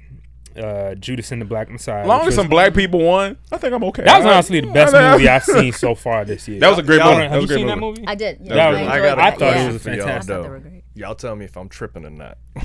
uh, 0.56 0.93
Judas 0.95 1.32
and 1.32 1.41
the 1.41 1.45
Black 1.45 1.69
Messiah. 1.71 2.02
as 2.02 2.08
long 2.08 2.19
which 2.19 2.23
as 2.23 2.28
was- 2.28 2.36
some 2.36 2.47
black 2.49 2.73
people 2.75 2.99
won, 2.99 3.38
I 3.52 3.58
think 3.58 3.73
I'm 3.73 3.84
okay. 3.86 4.04
That 4.04 4.17
was 4.19 4.25
I- 4.28 4.34
honestly 4.34 4.62
the 4.62 4.67
best 4.71 4.93
movie 5.13 5.28
I've 5.28 5.43
seen 5.43 5.71
so 5.73 5.95
far 5.95 6.25
this 6.25 6.47
year. 6.47 6.60
That 6.60 6.69
was 6.69 6.78
a 6.80 6.84
great 6.84 6.97
Y'all- 6.99 7.15
movie. 7.15 7.23
Have 7.28 7.32
you 7.34 7.41
was 7.41 7.45
a 7.45 7.47
great 7.54 7.58
seen 7.62 7.67
that 7.67 7.80
movie. 7.80 8.02
movie? 8.02 8.08
I 8.12 8.15
did. 8.15 8.39
Yeah, 8.43 8.54
That 8.56 8.69
was- 8.69 8.78
I, 8.78 8.82
I 8.82 8.84
enjoyed 8.97 9.02
gotta- 9.04 9.21
I 9.23 9.32
thought 9.32 9.41
it 9.41 9.60
yeah. 9.60 9.71
was 9.71 9.82
for 9.82 9.89
y'all, 9.89 9.97
fantastic. 10.06 10.36
thought 10.36 10.43
they 10.43 10.49
were 10.49 10.60
great. 10.60 10.84
Y'all 10.95 11.15
tell 11.15 11.36
me 11.36 11.45
if 11.45 11.58
I'm 11.58 11.69
tripping 11.69 12.06
or 12.06 12.10
not. 12.12 12.38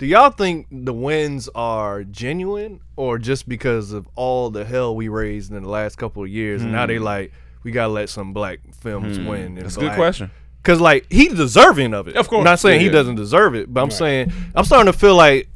Do 0.00 0.06
y'all 0.06 0.30
think 0.30 0.66
the 0.72 0.94
wins 0.94 1.50
are 1.54 2.04
genuine 2.04 2.80
or 2.96 3.18
just 3.18 3.46
because 3.46 3.92
of 3.92 4.08
all 4.16 4.48
the 4.48 4.64
hell 4.64 4.96
we 4.96 5.08
raised 5.08 5.52
in 5.52 5.62
the 5.62 5.68
last 5.68 5.96
couple 5.96 6.22
of 6.22 6.30
years 6.30 6.62
and 6.62 6.72
now 6.72 6.86
they 6.86 6.98
like 6.98 7.32
we 7.64 7.70
gotta 7.70 7.92
let 7.92 8.08
some 8.08 8.32
black 8.32 8.60
films 8.80 9.18
win? 9.18 9.56
Hmm. 9.56 9.60
That's 9.60 9.76
a 9.76 9.80
good 9.80 9.92
question. 9.92 10.30
Cause 10.62 10.80
like 10.80 11.06
he's 11.12 11.34
deserving 11.34 11.92
of 11.92 12.08
it. 12.08 12.16
Of 12.16 12.28
course. 12.28 12.38
I'm 12.38 12.44
not 12.44 12.60
saying 12.60 12.80
he 12.80 12.86
yeah. 12.86 12.92
doesn't 12.92 13.16
deserve 13.16 13.54
it, 13.54 13.72
but 13.72 13.82
I'm 13.82 13.90
saying 13.90 14.32
I'm 14.54 14.64
starting 14.64 14.90
to 14.90 14.98
feel 14.98 15.16
like 15.16 15.50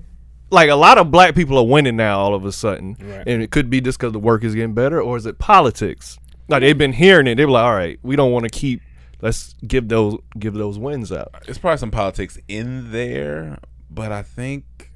like 0.50 0.68
a 0.68 0.74
lot 0.74 0.98
of 0.98 1.10
black 1.10 1.34
people 1.34 1.56
are 1.56 1.66
winning 1.66 1.96
now 1.96 2.18
all 2.20 2.34
of 2.34 2.44
a 2.44 2.52
sudden, 2.52 2.98
Right. 3.00 3.24
and 3.26 3.42
it 3.42 3.50
could 3.50 3.70
be 3.70 3.80
just 3.80 3.98
because 3.98 4.12
the 4.12 4.18
work 4.18 4.44
is 4.44 4.54
getting 4.54 4.74
better, 4.74 5.00
or 5.00 5.16
is 5.16 5.24
it 5.24 5.38
politics? 5.38 6.18
Like 6.48 6.60
they've 6.60 6.76
been 6.76 6.92
hearing 6.92 7.26
it, 7.26 7.36
they 7.36 7.46
were 7.46 7.52
like, 7.52 7.64
all 7.64 7.74
right, 7.74 7.98
we 8.02 8.14
don't 8.14 8.30
want 8.30 8.44
to 8.44 8.50
keep. 8.50 8.82
Let's 9.22 9.54
give 9.66 9.88
those 9.88 10.18
give 10.38 10.52
those 10.52 10.78
wins 10.78 11.10
out. 11.10 11.32
It's 11.48 11.56
probably 11.56 11.78
some 11.78 11.90
politics 11.90 12.38
in 12.46 12.92
there, 12.92 13.58
but 13.94 14.12
I 14.12 14.22
think. 14.22 14.90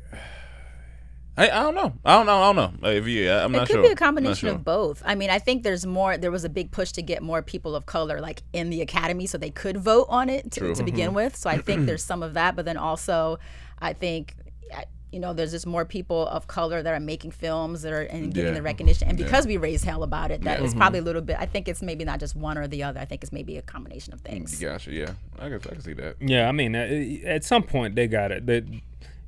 I, 1.37 1.51
I 1.51 1.63
don't 1.63 1.77
know. 1.77 1.93
I 2.05 2.17
don't 2.17 2.27
know. 2.27 2.43
I 2.43 2.53
don't 2.53 2.83
know. 2.83 2.91
If 2.91 3.07
you, 3.07 3.31
I'm 3.31 3.55
it 3.55 3.59
not 3.59 3.69
could 3.69 3.83
be 3.83 3.89
a 3.89 3.95
combination 3.95 4.49
sure. 4.49 4.57
of 4.57 4.65
both. 4.65 5.05
I 5.07 5.15
mean, 5.15 5.31
I 5.31 5.39
think 5.39 5.63
there's 5.63 5.87
more. 5.87 6.19
There 6.19 6.33
was 6.33 6.45
a 6.45 6.49
big 6.49 6.73
push 6.73 6.91
to 6.93 7.03
get 7.03 7.23
more 7.23 7.43
people 7.43 7.77
of 7.77 7.87
color 7.87 8.21
like 8.21 8.43
in 8.53 8.71
the 8.71 8.81
academy, 8.81 9.27
so 9.27 9.39
they 9.39 9.51
could 9.51 9.77
vote 9.77 10.07
on 10.09 10.29
it 10.29 10.51
to, 10.53 10.75
to 10.75 10.83
begin 10.83 11.09
mm-hmm. 11.09 11.15
with. 11.15 11.37
So 11.37 11.49
I 11.49 11.59
think 11.59 11.87
there's 11.87 12.03
some 12.03 12.25
of 12.25 12.35
that, 12.35 12.57
but 12.57 12.65
then 12.65 12.77
also, 12.77 13.39
I 13.79 13.93
think. 13.93 14.35
I- 15.11 15.15
You 15.15 15.21
know, 15.21 15.33
there's 15.33 15.51
just 15.53 15.67
more 15.67 15.85
people 15.85 16.27
of 16.29 16.47
color 16.47 16.83
that 16.83 16.93
are 16.95 17.01
making 17.01 17.31
films 17.31 17.83
that 17.83 17.93
are 17.93 18.03
and 18.03 18.33
getting 18.33 18.51
Yeah. 18.53 18.55
the 18.59 18.63
recognition, 18.63 19.09
and 19.09 19.17
because 19.17 19.47
we 19.47 19.57
raise 19.57 19.83
hell 19.85 20.03
about 20.03 20.31
it, 20.31 20.43
that 20.43 20.59
Yeah. 20.59 20.65
it's 20.65 20.75
probably 20.75 20.99
a 20.99 21.03
little 21.03 21.23
bit. 21.23 21.37
I 21.39 21.47
think 21.47 21.67
it's 21.69 21.81
maybe 21.83 22.05
not 22.05 22.21
just 22.21 22.37
one 22.37 22.59
or 22.59 22.67
the 22.69 22.83
other. 22.83 23.01
I 23.01 23.05
think 23.07 23.23
it's 23.23 23.33
maybe 23.33 23.57
a 23.57 23.63
combination 23.63 24.13
of 24.13 24.21
things. 24.21 24.61
Gotcha. 24.61 24.93
Yeah, 24.93 25.13
I 25.39 25.49
can, 25.49 25.55
I 25.55 25.59
can 25.59 25.81
see 25.81 25.95
that. 25.95 26.17
Yeah, 26.21 26.49
I 26.49 26.53
mean, 26.53 26.75
uh, 26.77 27.27
at 27.27 27.43
some 27.45 27.63
point 27.63 27.95
they 27.95 28.07
got 28.07 28.33
it. 28.33 28.47
That 28.47 28.65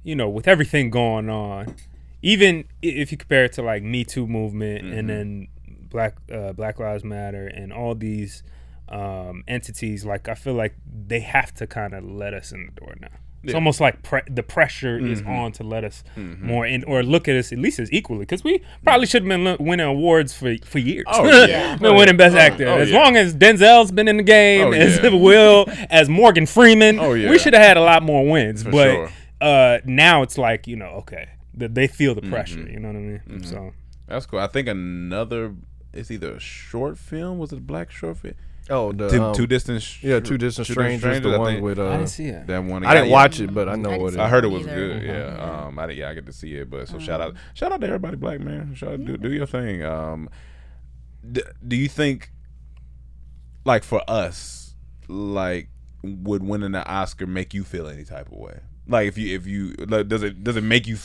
you 0.02 0.14
know, 0.14 0.28
with 0.28 0.46
everything 0.48 0.90
going 0.90 1.28
on, 1.30 1.74
even 2.22 2.64
if 2.82 3.10
you 3.12 3.18
compare 3.18 3.44
it 3.44 3.52
to 3.54 3.62
like 3.62 3.82
Me 3.82 4.04
Too 4.04 4.26
movement 4.26 4.84
Mm-hmm. 4.84 4.98
and 4.98 5.08
then 5.10 5.48
Black 5.88 6.16
uh, 6.30 6.52
Black 6.52 6.78
Lives 6.78 7.04
Matter 7.04 7.46
and 7.46 7.72
all 7.72 7.94
these 7.94 8.42
um, 8.90 9.44
entities, 9.48 10.04
like 10.04 10.28
I 10.28 10.34
feel 10.34 10.54
like 10.54 10.74
they 11.06 11.20
have 11.20 11.54
to 11.54 11.66
kind 11.66 11.94
of 11.94 12.04
let 12.04 12.34
us 12.34 12.52
in 12.52 12.66
the 12.66 12.72
door 12.80 12.94
now. 13.00 13.08
It's 13.42 13.54
almost 13.54 13.80
like 13.80 14.02
pre- 14.02 14.20
the 14.28 14.42
pressure 14.42 14.98
is 14.98 15.22
Mm-hmm. 15.22 15.30
on 15.30 15.52
to 15.52 15.62
let 15.64 15.82
us 15.84 16.04
more 16.16 16.66
in, 16.66 16.84
or 16.84 17.02
look 17.02 17.26
at 17.28 17.36
us 17.36 17.52
at 17.52 17.58
least 17.58 17.78
as 17.78 17.90
equally, 17.92 18.20
because 18.20 18.44
we 18.44 18.62
probably 18.84 19.06
should 19.06 19.22
have 19.22 19.28
been 19.28 19.44
lo- 19.44 19.56
winning 19.58 19.86
awards 19.86 20.34
for 20.36 20.56
for 20.64 20.78
years. 20.78 21.04
Oh, 21.08 21.24
yeah. 21.46 21.76
been 21.76 21.94
winning 21.96 22.16
Best 22.18 22.36
Actor 22.36 22.66
oh, 22.68 22.78
as 22.78 22.90
yeah. 22.90 22.98
long 22.98 23.16
as 23.16 23.34
Denzel's 23.34 23.92
been 23.92 24.08
in 24.08 24.18
the 24.18 24.22
game, 24.22 24.68
Oh, 24.68 24.72
as 24.72 24.98
yeah. 25.02 25.08
Will, 25.14 25.66
as 25.88 26.08
Morgan 26.08 26.44
Freeman. 26.46 26.98
Oh, 26.98 27.14
yeah. 27.14 27.30
We 27.30 27.38
should 27.38 27.54
have 27.54 27.62
had 27.62 27.76
a 27.76 27.82
lot 27.82 28.02
more 28.02 28.28
wins, 28.28 28.62
For 28.62 28.70
but 28.72 28.90
sure. 28.92 29.10
uh, 29.40 29.78
now 29.86 30.22
it's 30.22 30.36
like 30.36 30.66
you 30.66 30.76
know, 30.76 30.90
okay, 31.02 31.30
that 31.54 31.74
they 31.74 31.86
feel 31.86 32.14
the 32.14 32.22
pressure. 32.22 32.58
Mm-hmm. 32.58 32.72
You 32.74 32.80
know 32.80 32.88
what 32.88 32.96
I 32.96 33.00
mean? 33.00 33.44
So 33.44 33.72
That's 34.06 34.26
cool. 34.26 34.38
I 34.40 34.48
think 34.48 34.68
another. 34.68 35.54
It's 35.92 36.10
either 36.10 36.32
a 36.34 36.40
short 36.40 36.98
film. 36.98 37.38
Was 37.38 37.52
it 37.52 37.58
a 37.58 37.60
black 37.62 37.90
short 37.90 38.18
film? 38.18 38.34
Oh, 38.70 38.92
the 38.92 39.08
Two, 39.08 39.22
um, 39.22 39.34
two 39.34 39.46
distant. 39.46 40.02
yeah, 40.02 40.20
two 40.20 40.38
distant 40.38 40.66
strangers. 40.68 41.20
The 41.20 41.30
I 41.30 41.36
one 41.38 41.52
think. 41.54 41.64
with 41.64 41.78
uh, 41.78 41.88
I 41.88 41.96
didn't 41.96 42.08
see 42.08 42.26
it. 42.26 42.46
that 42.46 42.62
one. 42.64 42.84
I 42.86 42.94
didn't 42.94 43.10
watch 43.10 43.40
it, 43.40 43.52
but 43.52 43.68
I 43.68 43.74
know 43.74 43.90
I 43.90 43.98
what 43.98 44.10
didn't 44.10 44.20
it 44.20 44.24
I 44.24 44.28
heard 44.28 44.44
it 44.44 44.48
was 44.48 44.62
either. 44.66 44.74
good. 44.74 45.02
Yeah. 45.02 45.64
Um. 45.66 45.78
I 45.78 45.86
didn't. 45.88 45.98
Yeah. 45.98 46.10
I 46.10 46.14
get 46.14 46.26
to 46.26 46.32
see 46.32 46.54
it, 46.54 46.70
but 46.70 46.86
so 46.88 46.98
shout 46.98 47.20
out. 47.20 47.34
Shout 47.54 47.72
out 47.72 47.80
to 47.80 47.86
everybody, 47.88 48.16
black 48.16 48.40
man. 48.40 48.74
Shout 48.74 48.92
out. 48.92 49.04
Do, 49.04 49.16
do 49.16 49.30
your 49.32 49.46
thing. 49.46 49.82
Um. 49.82 50.28
D- 51.30 51.42
do 51.66 51.76
you 51.76 51.88
think, 51.88 52.30
like 53.64 53.82
for 53.84 54.02
us, 54.08 54.74
like 55.08 55.68
would 56.02 56.42
winning 56.42 56.74
an 56.74 56.82
Oscar 56.86 57.26
make 57.26 57.52
you 57.52 57.64
feel 57.64 57.86
any 57.88 58.04
type 58.04 58.26
of 58.26 58.38
way? 58.38 58.60
Like 58.86 59.08
if 59.08 59.18
you 59.18 59.34
if 59.36 59.46
you 59.46 59.74
like, 59.86 60.08
does 60.08 60.22
it 60.22 60.42
does 60.44 60.56
it 60.56 60.64
make 60.64 60.86
you 60.86 60.96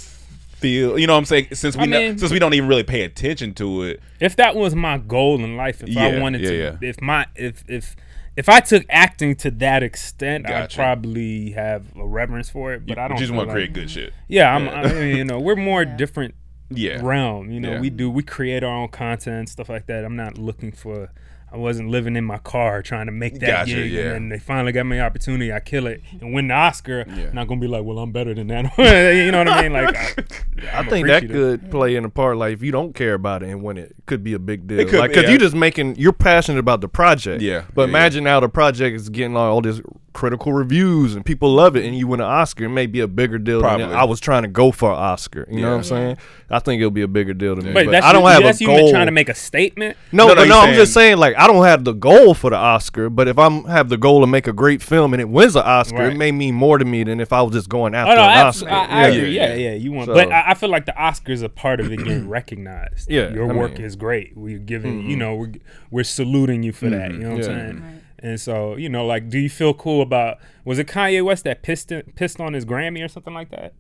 feel? 0.60 0.98
You 0.98 1.08
know 1.08 1.13
what 1.13 1.20
I'm 1.20 1.26
saying? 1.26 1.48
Since 1.54 1.76
we 1.76 1.84
I 1.84 1.86
know, 1.86 2.18
since 2.18 2.32
we 2.32 2.39
don't 2.39 2.54
even 2.54 2.68
really 2.70 2.84
pay 2.84 3.02
attention 3.04 3.54
to 3.56 3.84
it. 3.84 4.02
if 4.20 4.36
that 4.38 4.56
was 4.56 4.76
my 4.76 4.98
goal 4.98 5.44
in 5.44 5.56
life, 5.58 5.84
if 5.84 5.96
I 5.98 6.20
wanted 6.20 6.41
yeah, 6.41 6.50
to, 6.50 6.56
yeah. 6.58 6.89
if 6.89 7.02
my 7.02 7.26
if 7.36 7.63
if 7.68 7.96
if 8.36 8.50
I 8.50 8.60
took 8.60 8.84
acting 8.89 9.36
to 9.38 9.52
that 9.52 9.82
extent, 9.84 10.50
I'd 10.50 10.70
probably 10.74 11.52
have 11.52 11.86
a 11.96 12.06
reverence 12.06 12.50
for 12.50 12.74
it. 12.74 12.86
But 12.86 12.98
You 12.98 13.04
I 13.04 13.08
don't 13.08 13.18
just 13.18 13.32
want 13.32 13.48
to 13.50 13.54
like- 13.54 13.56
create 13.56 13.74
good 13.74 13.89
shit. 13.89 14.13
Yeah, 14.28 14.54
I'm, 14.54 14.65
Yeah. 14.65 14.82
I 14.82 14.94
mean, 14.94 15.18
you 15.18 15.24
know, 15.24 15.39
we're 15.39 15.56
more 15.56 15.86
different 16.04 16.36
Yeah. 16.70 17.00
realm. 17.02 17.50
You 17.52 17.60
know, 17.62 17.74
Yeah. 17.74 17.80
we 17.80 17.89
do 17.89 18.10
we 18.10 18.24
create 18.24 18.63
our 18.63 18.76
own 18.76 18.89
content, 18.89 19.50
stuff 19.50 19.70
like 19.70 19.86
that. 19.88 20.04
I'm 20.04 20.15
not 20.18 20.38
looking 20.38 20.72
for. 20.72 21.12
I 21.56 21.58
wasn't 21.58 21.88
living 21.88 22.18
in 22.18 22.26
my 22.26 22.38
car 22.39 22.82
trying 22.82 23.06
to 23.06 23.13
make 23.13 23.39
that 23.39 23.48
Gotcha, 23.48 23.76
gig, 23.76 23.94
yeah. 23.94 24.02
and 24.02 24.12
then 24.12 24.30
they 24.30 24.39
finally 24.39 24.74
got 24.74 24.86
me 24.86 24.98
an 24.98 25.06
opportunity. 25.06 25.54
I 25.54 25.62
kill 25.62 25.88
it 25.88 26.02
and 26.20 26.34
win 26.34 26.50
the 26.50 26.54
Oscar. 26.54 27.06
Yeah. 27.08 27.32
Not 27.32 27.48
gonna 27.48 27.62
be 27.62 27.68
like, 27.68 27.86
well, 27.86 27.98
I'm 28.00 28.12
better 28.12 28.34
than 28.34 28.48
that. 28.48 28.78
you 28.78 29.32
know 29.32 29.38
what 29.38 29.48
I 29.48 29.62
mean? 29.62 29.72
Like, 29.72 29.96
I, 29.96 30.80
I 30.82 30.84
think 30.84 31.08
that 31.08 31.30
could 31.30 31.72
play 31.72 31.96
in 31.96 32.04
a 32.04 32.10
part. 32.10 32.36
Like 32.36 32.52
if 32.52 32.62
you 32.62 32.74
don't 32.74 32.94
care 32.94 33.13
about 33.13 33.41
it 33.41 33.48
and 33.48 33.63
win 33.63 33.78
it, 33.78 33.96
it 33.98 34.06
could 34.06 34.22
be 34.22 34.34
a 34.34 34.39
big 34.39 34.68
deal. 34.68 34.82
It 34.82 34.89
could 34.89 35.00
like 35.00 35.12
because 35.12 35.24
yeah. 35.24 35.30
you 35.30 35.38
just 35.38 35.56
making 35.56 35.96
you're 35.96 36.12
passionate 36.12 36.60
about 36.60 36.82
the 36.82 36.89
project. 36.89 37.41
Yeah, 37.41 37.63
But 37.74 37.84
yeah, 37.84 37.88
imagine 37.88 38.26
now 38.26 38.41
the 38.41 38.50
project 38.50 38.98
is 38.98 39.08
getting 39.08 39.34
like 39.34 39.44
all 39.44 39.62
this 39.62 39.80
critical 40.15 40.51
reviews 40.54 41.13
and 41.13 41.23
people 41.23 41.54
love 41.54 41.75
it, 41.75 41.86
and 41.86 41.95
you 41.95 42.08
win 42.08 42.19
an 42.21 42.25
Oscar. 42.25 42.63
It 42.65 42.69
may 42.69 42.88
be 42.88 43.01
a 43.01 43.08
bigger 43.08 43.38
deal 43.38 43.60
Probably. 43.60 43.86
than 43.86 43.93
I 43.95 44.04
was 44.06 44.19
trying 44.19 44.41
to 44.41 44.47
go 44.47 44.71
for 44.71 44.89
an 44.91 44.97
Oscar. 44.97 45.45
You 45.51 45.62
know 45.62 45.69
what 45.71 45.78
I'm 45.78 45.84
saying? 45.84 46.17
I 46.49 46.60
think 46.60 46.80
it'll 46.80 46.89
be 46.91 47.01
a 47.04 47.08
bigger 47.08 47.34
deal 47.34 47.56
to 47.56 47.62
me. 47.62 47.73
But 47.73 47.86
But, 47.86 47.91
that's 47.91 48.06
I 48.06 48.13
don't 48.13 48.21
you, 48.23 48.28
have 48.30 48.43
that's 48.43 48.60
a 48.62 48.63
you 48.63 48.67
goal. 48.67 48.89
trying 48.91 49.06
to 49.06 49.12
make 49.12 49.30
a 49.30 49.36
statement. 49.36 49.97
No, 50.12 50.28
No, 50.30 50.34
no, 50.36 50.45
no, 50.45 50.58
I'm 50.60 50.65
saying- 50.67 50.75
just 50.75 50.93
saying 50.93 51.17
like 51.17 51.36
I 51.38 51.45
don't 51.47 51.63
have 51.65 51.84
the 51.84 51.93
goal 51.93 52.34
for 52.34 52.49
the 52.49 52.56
Oscar, 52.56 53.10
but 53.12 53.28
if 53.28 53.38
I'm 53.38 53.65
have 53.65 53.89
the 53.89 53.97
goal 53.97 54.21
to 54.21 54.28
make 54.28 54.47
a 54.47 54.54
great 54.54 54.82
film 54.82 55.13
and 55.13 55.21
it 55.21 55.30
wins 55.30 55.56
an 55.56 55.63
Oscar, 55.63 55.97
Right. 55.97 56.13
it 56.13 56.17
may 56.17 56.32
mean 56.32 56.56
more 56.56 56.78
to 56.78 56.86
me 56.86 57.04
than 57.04 57.19
if 57.19 57.34
I 57.34 57.41
was 57.41 57.54
just 57.54 57.69
going 57.69 57.93
Oh 57.93 57.97
after 57.99 58.15
no, 58.15 58.21
an 58.23 58.30
abs- 58.30 58.63
Oscar. 58.63 58.73
I, 58.73 58.86
I 58.86 59.01
Yeah, 59.01 59.13
agree. 59.13 59.30
yeah, 59.36 59.47
Yeah, 59.49 59.56
yeah, 59.56 59.73
you 59.75 59.91
want, 59.91 60.08
So- 60.08 60.13
but 60.13 60.32
I, 60.32 60.51
I 60.51 60.54
feel 60.54 60.69
like 60.69 60.86
the 60.86 60.93
Oscars 60.93 61.43
are 61.43 61.49
part 61.49 61.80
of 61.80 61.91
it 61.91 61.97
getting 61.97 62.30
recognized. 62.30 63.10
Yeah, 63.12 63.34
your 63.34 63.51
I 63.51 63.54
work 63.56 63.71
mean- 63.71 63.78
Mm-hmm. 63.80 63.86
is 63.86 63.95
great. 63.95 64.34
We're 64.38 64.60
giving, 64.60 65.10
you 65.10 65.17
know, 65.17 65.36
we're 65.36 65.51
we're 65.91 66.04
saluting 66.04 66.63
you 66.63 66.71
for 66.71 66.89
that. 66.89 67.12
You 67.12 67.17
know 67.19 67.30
what 67.32 67.38
I'm 67.39 67.43
saying? 67.43 68.01
And 68.26 68.40
so, 68.42 68.76
you 68.76 68.90
know, 68.90 69.06
like, 69.06 69.30
do 69.30 69.38
you 69.38 69.50
feel 69.50 69.74
cool 69.74 70.02
about? 70.02 70.38
Was 70.66 70.80
it 70.80 70.88
Kanye 70.88 71.24
West 71.24 71.44
that 71.44 71.62
pissed 71.62 71.92
pissed 72.16 72.40
on 72.42 72.54
his 72.54 72.66
Grammy 72.66 73.06
or 73.06 73.08
something 73.08 73.34
like 73.36 73.52
that? 73.52 73.74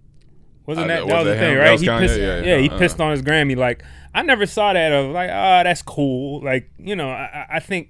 Wasn't 0.67 0.87
that 0.87 1.05
was 1.05 1.09
that 1.09 1.17
was 1.17 1.25
that 1.25 1.33
the 1.33 1.39
thing, 1.39 1.57
right? 1.57 1.71
Was 1.71 1.81
he 1.81 1.87
Kanye? 1.87 1.99
pissed, 1.99 2.19
Yeah, 2.19 2.25
yeah, 2.41 2.43
yeah. 2.55 2.57
he 2.59 2.69
Uh. 2.69 2.77
pissed 2.77 2.99
on 3.01 3.11
his 3.11 3.21
Grammy. 3.23 3.55
Like, 3.57 3.83
I 4.13 4.21
never 4.21 4.45
saw 4.45 4.73
that 4.73 4.91
of 4.91 5.11
like, 5.11 5.29
ah, 5.31 5.63
that's 5.63 5.81
cool. 5.81 6.43
Like, 6.43 6.69
you 6.77 6.95
know, 6.95 7.09
I- 7.09 7.45
I 7.53 7.59
think 7.59 7.89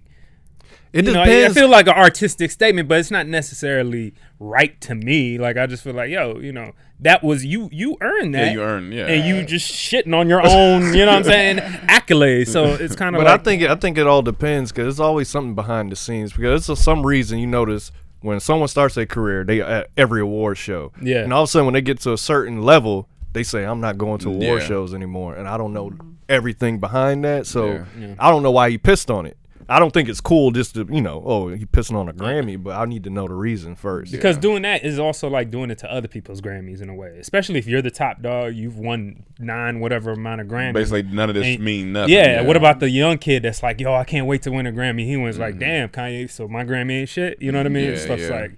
it 0.95 1.05
you 1.05 1.11
know, 1.13 1.21
I- 1.21 1.25
depends. 1.25 1.57
I 1.57 1.59
feel 1.59 1.69
like 1.69 1.87
an 1.87 1.93
artistic 1.93 2.51
statement, 2.51 2.87
but 2.87 2.99
it's 2.99 3.11
not 3.11 3.27
necessarily 3.27 4.13
right 4.39 4.79
to 4.81 4.95
me. 4.95 5.37
Like 5.37 5.57
I 5.57 5.65
just 5.67 5.83
feel 5.83 5.93
like, 5.93 6.09
yo, 6.09 6.39
you 6.39 6.51
know, 6.51 6.71
that 7.01 7.21
was 7.23 7.43
you. 7.45 7.69
You 7.71 7.97
earned 8.01 8.33
that. 8.35 8.47
Yeah, 8.47 8.51
you 8.53 8.61
earned, 8.61 8.93
yeah. 8.93 9.07
And 9.07 9.27
you 9.27 9.43
just 9.45 9.71
shitting 9.71 10.17
on 10.17 10.29
your 10.29 10.41
own. 10.45 10.93
You 10.93 11.05
know 11.05 11.11
what 11.11 11.17
I'm 11.17 11.23
saying? 11.35 11.57
Accolades. 11.57 12.47
So 12.47 12.65
it's 12.65 12.95
kind 13.01 13.15
of. 13.15 13.19
But 13.19 13.27
like, 13.27 13.41
I 13.41 13.43
think 13.43 13.63
I 13.63 13.75
think 13.75 13.97
it 13.97 14.07
all 14.07 14.21
depends 14.21 14.71
because 14.71 14.85
there's 14.85 14.99
always 14.99 15.27
something 15.29 15.55
behind 15.55 15.91
the 15.91 15.95
scenes. 15.95 16.33
Because 16.33 16.65
for 16.65 16.75
some 16.75 17.05
reason 17.05 17.39
you 17.39 17.47
notice 17.47 17.91
when 18.21 18.39
someone 18.39 18.67
starts 18.67 18.95
their 18.95 19.05
career, 19.05 19.43
they 19.43 19.61
at 19.61 19.89
every 19.97 20.21
award 20.21 20.57
show. 20.57 20.91
Yeah. 21.01 21.17
And 21.23 21.31
all 21.33 21.43
of 21.43 21.49
a 21.49 21.51
sudden 21.51 21.65
when 21.65 21.73
they 21.73 21.81
get 21.81 21.99
to 22.01 22.13
a 22.13 22.17
certain 22.17 22.61
level, 22.61 23.07
they 23.33 23.43
say 23.43 23.63
I'm 23.65 23.81
not 23.81 23.97
going 23.97 24.19
to 24.19 24.29
award 24.29 24.61
Yeah. 24.61 24.67
shows 24.67 24.93
anymore, 24.93 25.35
and 25.35 25.47
I 25.47 25.57
don't 25.57 25.73
know 25.73 25.91
everything 26.29 26.79
behind 26.79 27.23
that. 27.25 27.45
So 27.45 27.85
Yeah. 27.99 28.15
I 28.17 28.31
don't 28.31 28.41
know 28.43 28.51
why 28.51 28.69
he 28.69 28.77
pissed 28.77 29.11
on 29.11 29.25
it. 29.25 29.37
I 29.67 29.79
don't 29.79 29.91
think 29.91 30.09
it's 30.09 30.21
cool 30.21 30.51
just 30.51 30.75
to 30.75 30.87
you 30.91 31.01
know 31.01 31.23
oh 31.25 31.47
he 31.49 31.65
pissing 31.65 31.95
on 31.95 32.07
a 32.07 32.13
Grammy, 32.13 32.61
but 32.61 32.75
I 32.79 32.85
need 32.85 33.03
to 33.05 33.09
know 33.09 33.27
the 33.27 33.33
reason 33.33 33.75
first. 33.75 34.11
because 34.11 34.37
doing 34.37 34.61
that 34.61 34.83
is 34.85 34.99
also 34.99 35.27
like 35.29 35.49
doing 35.49 35.71
it 35.71 35.79
to 35.79 35.91
other 35.91 36.07
people's 36.07 36.39
Grammys 36.41 36.81
in 36.81 36.89
a 36.89 36.93
way. 36.95 37.17
Especially 37.19 37.57
if 37.57 37.65
you're 37.67 37.81
the 37.81 37.89
top 37.91 38.21
dog, 38.21 38.53
you've 38.55 38.77
won 38.77 39.23
nine 39.39 39.79
whatever 39.79 40.11
amount 40.11 40.41
of 40.41 40.47
Grammys. 40.47 40.73
Basically, 40.73 41.03
none 41.03 41.29
of 41.29 41.35
this 41.35 41.45
And- 41.45 41.63
mean 41.63 41.93
nothing. 41.93 42.13
Yeah, 42.13 42.41
What 42.41 42.57
about 42.57 42.79
the 42.79 42.89
young 42.89 43.17
kid 43.17 43.43
that's 43.43 43.63
like, 43.63 43.79
yo, 43.81 43.93
I 43.93 44.03
can't 44.03 44.27
wait 44.27 44.43
to 44.43 44.51
win 44.51 44.67
a 44.67 44.71
Grammy? 44.71 45.05
He 45.05 45.17
was 45.17 45.39
like, 45.39 45.57
damn, 45.57 45.89
Kanye, 45.89 46.29
so 46.29 46.47
my 46.47 46.63
Grammy 46.63 46.99
ain't 46.99 47.09
shit. 47.09 47.41
You 47.41 47.51
know 47.51 47.59
what 47.59 47.65
I 47.65 47.69
mean? 47.69 47.85
Mm-hmm. 47.85 47.95
Yeah, 47.95 48.03
Stuff's 48.03 48.21
yeah. 48.23 48.39
like. 48.41 48.51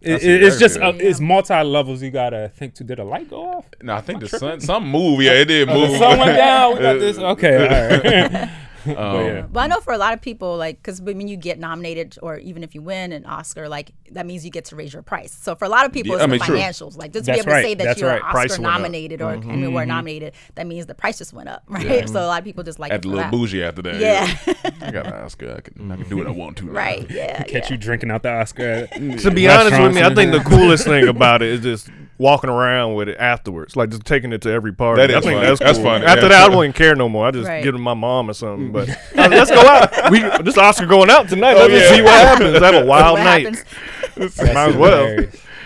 It, 0.00 0.22
it- 0.24 0.42
it's 0.42 0.58
just 0.58 0.74
shit. 0.74 0.82
uh, 0.82 0.92
it's 0.96 1.20
multi 1.20 1.54
levels. 1.62 2.02
You 2.02 2.10
gotta 2.10 2.50
think 2.56 2.74
to. 2.74 2.82
Did 2.84 2.98
a 2.98 3.04
light 3.04 3.30
go 3.30 3.48
off? 3.48 3.66
No, 3.80 3.94
I 3.94 4.00
think 4.00 4.18
the 4.18 4.28
sun, 4.28 4.60
some 4.60 4.88
move. 4.90 5.22
Yeah, 5.22 5.34
it 5.34 5.44
did 5.44 5.68
Oh, 5.70 5.78
move. 5.78 5.92
the 5.92 5.98
sun 5.98 6.18
went 6.18 6.36
down. 6.36 6.74
We 6.74 6.80
got 6.80 6.92
this. 6.98 7.16
Okay, 7.18 7.56
all 7.56 8.40
right. 8.40 8.50
Um, 8.86 8.94
But 8.94 9.24
yeah. 9.24 9.40
But 9.50 9.60
I 9.60 9.66
know 9.68 9.80
for 9.80 9.92
a 9.92 9.98
lot 9.98 10.14
of 10.14 10.20
people, 10.20 10.56
like, 10.56 10.76
because 10.82 11.00
when 11.00 11.26
you 11.28 11.36
get 11.36 11.58
nominated, 11.58 12.18
or 12.22 12.38
even 12.38 12.62
if 12.64 12.74
you 12.74 12.82
win 12.82 13.12
an 13.12 13.24
Oscar, 13.26 13.68
like 13.68 13.92
that 14.12 14.26
means 14.26 14.44
you 14.44 14.50
get 14.50 14.64
to 14.66 14.76
raise 14.76 14.92
your 14.92 15.02
price. 15.02 15.32
So 15.32 15.54
for 15.54 15.64
a 15.64 15.68
lot 15.68 15.86
of 15.86 15.92
people, 15.92 16.16
Yeah, 16.16 16.16
it's 16.16 16.22
I 16.24 16.26
the 16.26 16.32
mean, 16.32 16.40
true. 16.40 16.56
financials. 16.56 16.96
Like 16.96 17.12
just 17.12 17.26
That's 17.26 17.38
to 17.40 17.44
be 17.44 17.50
able 17.50 17.52
right. 17.52 17.62
to 17.62 17.68
say 17.68 17.74
that 17.74 17.84
That's 17.84 18.00
you're 18.00 18.10
right. 18.10 18.22
Oscar 18.22 18.38
went 18.38 18.52
up. 18.52 18.60
nominated 18.60 19.22
or 19.22 19.32
Emmy 19.32 19.64
Award 19.64 19.88
nominated, 19.88 20.34
that 20.54 20.66
means 20.66 20.86
the 20.86 20.94
price 20.94 21.18
just 21.18 21.32
went 21.32 21.48
up, 21.48 21.62
right? 21.68 22.08
So 22.08 22.20
a 22.20 22.26
lot 22.26 22.38
of 22.38 22.44
people 22.44 22.64
just 22.64 22.78
like 22.78 22.92
At 22.92 22.96
it 22.96 23.02
the 23.02 23.08
for 23.08 23.14
little 23.16 23.24
that. 23.24 23.30
bougie 23.30 23.62
after 23.62 23.82
that. 23.82 24.00
Yeah. 24.00 24.36
I 24.86 24.90
got 24.90 25.06
an 25.06 25.12
Oscar. 25.14 25.56
I 25.56 25.60
can, 25.60 25.90
I 25.90 25.96
can 25.96 26.08
do 26.08 26.16
what 26.16 26.26
I 26.26 26.30
want 26.30 26.56
to. 26.58 26.64
now. 26.66 26.72
right? 26.72 27.10
Yeah. 27.10 27.42
Catch 27.44 27.52
yeah. 27.52 27.70
you 27.72 27.76
drinking 27.76 28.10
out 28.10 28.22
the 28.22 28.32
Oscar. 28.32 28.86
To 28.88 29.30
be 29.30 29.48
honest 29.48 29.80
with 29.80 29.94
me, 29.94 30.02
I 30.02 30.14
think 30.14 30.32
the 30.32 30.40
coolest 30.40 30.84
thing 30.84 31.08
about 31.08 31.42
it 31.42 31.50
is 31.50 31.60
just 31.60 31.88
walking 32.22 32.48
around 32.48 32.94
with 32.94 33.08
it 33.08 33.16
afterwards, 33.18 33.76
like 33.76 33.90
just 33.90 34.04
taking 34.04 34.32
it 34.32 34.40
to 34.42 34.50
every 34.50 34.72
party. 34.72 35.02
That 35.02 35.10
is 35.10 35.16
I 35.16 35.20
think 35.20 35.32
funny. 35.34 35.46
that's 35.46 35.60
That's 35.60 35.78
cool. 35.78 35.84
funny, 35.86 36.06
After 36.06 36.22
yeah. 36.22 36.28
that, 36.28 36.50
I 36.52 36.56
wouldn't 36.56 36.74
care 36.76 36.94
no 36.94 37.08
more. 37.08 37.26
I 37.26 37.30
just 37.32 37.48
Right. 37.48 37.62
give 37.62 37.74
it 37.74 37.78
to 37.78 37.82
my 37.82 37.94
mom 37.94 38.30
or 38.30 38.32
something. 38.34 38.72
But 38.72 38.88
uh, 39.16 39.28
let's 39.30 39.50
go 39.50 39.60
out. 39.60 40.10
We 40.10 40.20
this 40.44 40.56
Oscar 40.56 40.86
going 40.86 41.10
out 41.10 41.28
tonight. 41.28 41.54
Let's 41.54 41.72
just 41.72 41.90
yeah. 41.90 41.96
see 41.96 42.02
what 42.02 42.12
happens. 42.12 42.58
Have 42.58 42.74
a 42.74 42.86
wild 42.86 43.18
What 43.18 43.24
night. 43.24 43.56
happens? 43.56 44.38
Might 44.38 44.56
as 44.56 44.76
well. 44.76 45.16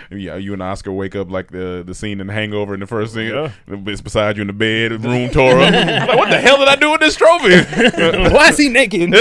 Hilarious. 0.09 0.27
Yeah, 0.27 0.35
you 0.37 0.53
and 0.53 0.61
Oscar 0.61 0.91
wake 0.91 1.15
up 1.15 1.29
like 1.31 1.51
the 1.51 1.83
the 1.85 1.93
scene 1.95 2.19
in 2.21 2.27
Hangover 2.29 2.73
in 2.73 2.79
the 2.79 2.87
first 2.87 3.13
scene. 3.13 3.33
Yeah. 3.33 3.51
It's 3.67 4.01
beside 4.01 4.37
you 4.37 4.41
in 4.41 4.47
the 4.47 4.53
bed, 4.53 4.91
the 4.91 4.99
room 5.09 5.29
tore 5.29 5.59
up. 5.59 5.73
like, 5.73 6.17
what 6.17 6.29
the 6.29 6.39
hell 6.39 6.57
did 6.57 6.67
I 6.67 6.75
do 6.75 6.91
with 6.91 7.01
this 7.01 7.15
trophy? 7.15 8.29
Why 8.33 8.49
is 8.49 8.57
he 8.57 8.69
naked? 8.69 9.11
Why 9.11 9.17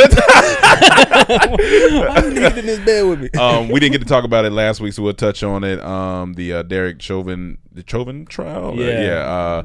is 2.18 2.32
he 2.32 2.40
naked 2.40 2.58
in 2.58 2.66
this 2.66 2.84
bed 2.84 3.02
with 3.06 3.20
me? 3.20 3.30
um, 3.38 3.68
we 3.68 3.80
didn't 3.80 3.92
get 3.92 4.02
to 4.02 4.08
talk 4.08 4.24
about 4.24 4.44
it 4.44 4.52
last 4.52 4.80
week, 4.80 4.92
so 4.92 5.02
we'll 5.02 5.14
touch 5.14 5.42
on 5.42 5.64
it. 5.64 5.80
Um, 5.80 6.34
the 6.34 6.52
uh, 6.54 6.62
Derek 6.62 7.00
Chauvin, 7.02 7.58
the 7.72 7.84
Chauvin 7.86 8.26
trial. 8.26 8.70
Uh, 8.70 8.74
Yeah. 8.74 9.00
yeah. 9.02 9.18
Uh, 9.20 9.62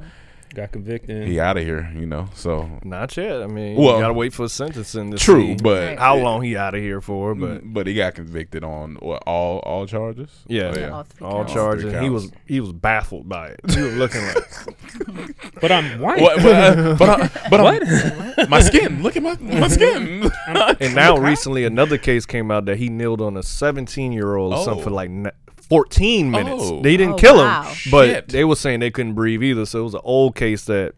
Got 0.53 0.73
convicted. 0.73 1.27
he 1.29 1.39
out 1.39 1.55
of 1.57 1.63
here, 1.63 1.89
you 1.95 2.05
know. 2.05 2.27
So 2.35 2.69
Not 2.83 3.15
yet. 3.15 3.41
I 3.41 3.47
mean, 3.47 3.77
Well, 3.77 3.95
you 3.95 4.01
gotta 4.01 4.13
wait 4.13 4.33
for 4.33 4.49
sentencing 4.49 5.11
to 5.11 5.17
true, 5.17 5.41
see 5.41 5.55
but 5.63 5.97
how 5.97 6.17
long 6.17 6.41
he 6.41 6.57
out 6.57 6.75
of 6.75 6.81
here 6.81 6.99
for. 6.99 7.33
But 7.35 7.61
but 7.73 7.87
he 7.87 7.93
got 7.93 8.15
convicted 8.15 8.63
on 8.63 8.95
what, 8.95 9.23
all 9.25 9.59
all 9.59 9.85
charges. 9.87 10.29
yeah, 10.47 10.73
Oh, 10.75 10.79
Yeah, 10.79 10.89
all 10.89 11.05
all 11.37 11.45
charges. 11.45 11.93
Three 11.93 12.01
He 12.03 12.09
was 12.09 12.31
he 12.45 12.59
was 12.59 12.73
baffled 12.73 13.29
by 13.29 13.47
it. 13.47 13.59
He 13.71 13.81
was 13.81 13.95
looking 13.95 14.21
like 14.25 15.35
But 15.61 15.71
I'm 15.71 15.99
white. 16.01 16.21
What, 16.21 16.37
but 16.43 16.77
uh, 16.77 16.95
but, 16.95 17.09
uh, 17.09 17.27
but 17.49 17.59
I'm- 17.61 18.49
my 18.49 18.59
skin. 18.59 19.01
Look 19.03 19.15
at 19.15 19.23
my 19.23 19.35
my 19.39 19.67
skin. 19.69 20.29
And 20.47 20.95
now 20.95 21.15
recently 21.17 21.63
another 21.63 21.97
case 21.97 22.25
came 22.25 22.51
out 22.51 22.65
that 22.65 22.77
he 22.77 22.89
kneeled 22.89 23.21
on 23.21 23.37
a 23.37 23.43
17 23.43 24.11
year 24.11 24.35
old 24.35 24.53
or 24.53 24.63
something 24.63 24.81
Oh. 24.81 24.83
for 24.83 24.89
like 24.89 25.09
n- 25.09 25.31
14 25.71 26.29
minutes. 26.29 26.63
Oh. 26.65 26.81
They 26.81 26.97
didn't 26.97 27.13
Oh, 27.13 27.17
kill 27.17 27.37
wow. 27.37 27.63
him, 27.63 27.91
but 27.91 28.05
Shit. 28.07 28.27
they 28.27 28.43
were 28.43 28.57
saying 28.57 28.81
they 28.81 28.91
couldn't 28.91 29.13
breathe 29.13 29.41
either. 29.41 29.65
So 29.65 29.79
it 29.79 29.83
was 29.83 29.93
an 29.93 30.01
old 30.03 30.35
case 30.35 30.65
that 30.65 30.95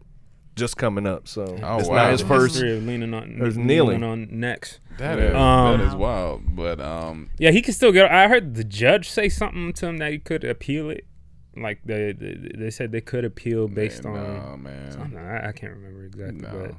just 0.56 0.76
coming 0.76 1.06
up. 1.06 1.28
So 1.28 1.42
Oh, 1.62 1.78
it's 1.78 1.88
wow. 1.88 1.94
not 1.96 2.10
his 2.10 2.20
The 2.22 2.26
first. 2.26 2.54
History 2.56 2.76
of 2.76 2.82
leaning 2.84 3.14
on, 3.14 3.38
There's 3.38 3.56
kneeling. 3.56 4.00
kneeling. 4.00 4.02
on 4.02 4.40
necks. 4.40 4.80
That 4.98 5.18
is 5.20 5.32
Um, 5.34 5.78
that 5.78 5.86
is 5.86 5.94
wild. 5.94 6.56
But 6.56 6.80
um, 6.80 7.30
Yeah, 7.38 7.52
he 7.52 7.62
can 7.62 7.72
still 7.72 7.92
get. 7.92 8.10
I 8.10 8.26
heard 8.28 8.56
the 8.56 8.64
judge 8.64 9.08
say 9.08 9.28
something 9.28 9.72
to 9.74 9.86
him 9.86 9.98
that 9.98 10.10
he 10.10 10.18
could 10.18 10.42
appeal 10.44 10.90
it. 10.90 11.06
Like 11.56 11.78
they 11.84 12.10
they, 12.12 12.34
they 12.56 12.70
said 12.70 12.90
they 12.90 13.00
could 13.00 13.24
appeal 13.24 13.68
based 13.68 14.04
on. 14.04 14.14
no 14.14 14.56
man. 14.56 14.90
something. 14.90 15.16
I, 15.16 15.50
I 15.50 15.52
can't 15.52 15.72
remember 15.72 16.04
exactly, 16.04 16.40
No. 16.40 16.74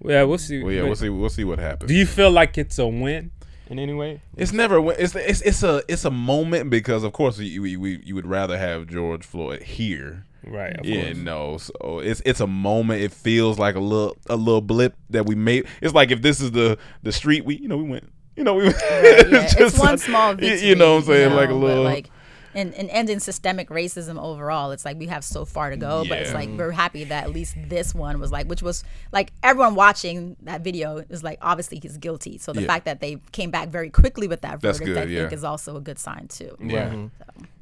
but 0.00 0.10
yeah, 0.10 0.22
we'll 0.22 0.38
see. 0.38 0.62
Well, 0.62 0.72
yeah, 0.72 0.80
But 0.80 0.86
we'll 0.86 0.96
see. 0.96 1.08
We'll 1.10 1.28
see 1.28 1.44
what 1.44 1.58
happens. 1.58 1.88
Do 1.90 1.94
you 1.94 2.06
feel 2.06 2.30
like 2.30 2.56
it's 2.56 2.78
a 2.78 2.86
win 2.86 3.32
in 3.70 3.78
any 3.78 3.94
way? 3.94 4.20
It's 4.36 4.52
never. 4.52 4.78
It's 4.92 5.14
it's 5.14 5.40
it's 5.42 5.62
a 5.62 5.82
it's 5.88 6.04
a 6.04 6.10
moment 6.10 6.70
because 6.70 7.04
of 7.04 7.12
course 7.12 7.38
you 7.38 7.64
you, 7.64 7.84
you, 7.86 8.00
you 8.04 8.14
would 8.14 8.26
rather 8.26 8.58
have 8.58 8.86
George 8.86 9.24
Floyd 9.24 9.62
here. 9.62 10.24
Right. 10.44 10.78
Of 10.78 10.86
yeah, 10.86 11.04
course. 11.06 11.16
no. 11.16 11.58
So 11.58 11.98
it's 11.98 12.22
it's 12.24 12.40
a 12.40 12.46
moment. 12.46 13.02
It 13.02 13.12
feels 13.12 13.58
like 13.58 13.74
a 13.74 13.80
little 13.80 14.16
a 14.30 14.36
little 14.36 14.60
blip 14.62 14.94
that 15.10 15.26
we 15.26 15.34
made. 15.34 15.66
It's 15.82 15.94
like 15.94 16.10
if 16.10 16.22
this 16.22 16.40
is 16.40 16.52
the 16.52 16.78
the 17.02 17.12
street 17.12 17.44
we 17.44 17.56
you 17.58 17.68
know 17.68 17.76
we 17.76 17.88
went. 17.88 18.10
You 18.36 18.44
know 18.44 18.54
we. 18.54 18.64
Right, 18.64 18.74
yeah. 18.80 18.80
it's 18.92 19.52
it's 19.52 19.54
just 19.56 19.78
one 19.78 19.90
like- 19.92 19.98
small 20.00 20.30
you- 20.30 20.36
victory. 20.36 20.68
You 20.68 20.74
know 20.76 20.94
what 20.94 21.00
I'm 21.00 21.06
saying? 21.06 21.34
like 21.34 21.50
a 21.50 21.54
little. 21.54 21.82
like 21.84 22.08
and, 22.58 22.74
and 22.74 22.90
ending 22.90 23.20
systemic 23.20 23.68
racism 23.70 24.20
overall. 24.20 24.70
It's 24.72 24.84
like 24.84 24.98
we 24.98 25.06
have 25.06 25.24
so 25.24 25.44
far 25.44 25.70
to 25.70 25.76
go, 25.76 26.04
but 26.08 26.18
it's 26.18 26.34
like 26.34 26.48
we're 26.50 26.72
happy 26.72 27.04
that 27.04 27.24
at 27.24 27.32
least 27.32 27.54
this 27.68 27.94
one 27.94 28.18
was 28.20 28.30
like, 28.32 28.46
which 28.48 28.62
was 28.62 28.84
like 29.12 29.32
everyone 29.42 29.74
watching 29.74 30.36
that 30.42 30.62
video 30.62 30.98
is 31.08 31.22
like, 31.22 31.38
obviously 31.40 31.78
he's 31.80 31.96
guilty. 31.96 32.38
So 32.38 32.52
the 32.52 32.62
Yeah. 32.62 32.66
fact 32.66 32.84
that 32.86 33.00
they 33.00 33.18
came 33.32 33.50
back 33.50 33.68
very 33.68 33.90
quickly 33.90 34.28
with 34.28 34.40
that 34.42 34.60
That's 34.60 34.78
verdict, 34.78 34.94
good, 34.94 35.08
I 35.08 35.20
think 35.20 35.32
is 35.32 35.44
also 35.44 35.76
a 35.76 35.80
good 35.80 35.98
sign 35.98 36.28
too. 36.28 36.56
yeah. 36.60 36.90
So. 36.90 37.08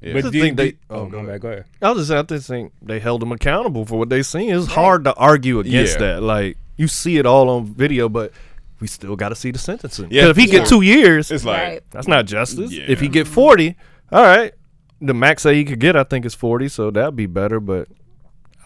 Yeah. 0.01 0.13
But 0.15 0.25
I 0.27 0.31
do 0.31 0.37
you 0.39 0.43
think 0.45 0.57
they- 0.57 0.77
oh, 0.91 1.01
oh, 1.01 1.07
go 1.07 1.21
go 1.23 1.27
back. 1.27 1.41
Go 1.41 1.49
ahead. 1.49 1.65
I 1.83 1.91
was 1.93 2.07
just 2.09 2.11
out 2.17 2.29
there 2.29 2.39
think 2.39 2.73
they 2.83 2.99
held 2.99 3.23
him 3.23 3.33
accountable 3.33 3.85
for 3.85 3.99
what 3.99 4.09
they 4.09 4.23
seen. 4.23 4.55
It's 4.55 4.67
hard 4.67 5.05
to 5.05 5.15
argue 5.15 5.59
against 5.61 6.01
Yeah. 6.01 6.15
that. 6.15 6.23
Like 6.23 6.57
you 6.77 6.89
see 6.89 7.19
it 7.19 7.27
all 7.27 7.49
on 7.51 7.67
video, 7.67 8.09
but 8.09 8.33
we 8.81 8.87
still 8.87 9.17
got 9.17 9.31
to 9.31 9.35
see 9.35 9.51
the 9.51 9.59
sentencing. 9.59 10.09
Yeah. 10.11 10.25
Yeah, 10.25 10.31
if 10.31 10.37
he 10.37 10.47
Yeah. 10.47 10.53
get 10.59 10.67
two 10.69 10.83
years, 10.83 11.31
It's 11.31 11.45
like 11.45 11.63
Right. 11.63 11.83
that's 11.91 12.07
not 12.09 12.27
justice. 12.27 12.71
Yeah. 12.73 12.85
If 12.89 13.01
he 13.01 13.09
get 13.09 13.27
forty, 13.27 13.75
all 14.13 14.23
right, 14.23 14.53
the 15.01 15.15
max 15.15 15.43
that 15.45 15.55
he 15.55 15.65
could 15.65 15.81
get, 15.81 15.97
I 15.97 16.05
think, 16.05 16.25
is 16.25 16.35
forty, 16.35 16.69
so 16.69 16.91
that'd 16.91 17.17
be 17.17 17.27
better. 17.27 17.61
But 17.61 17.89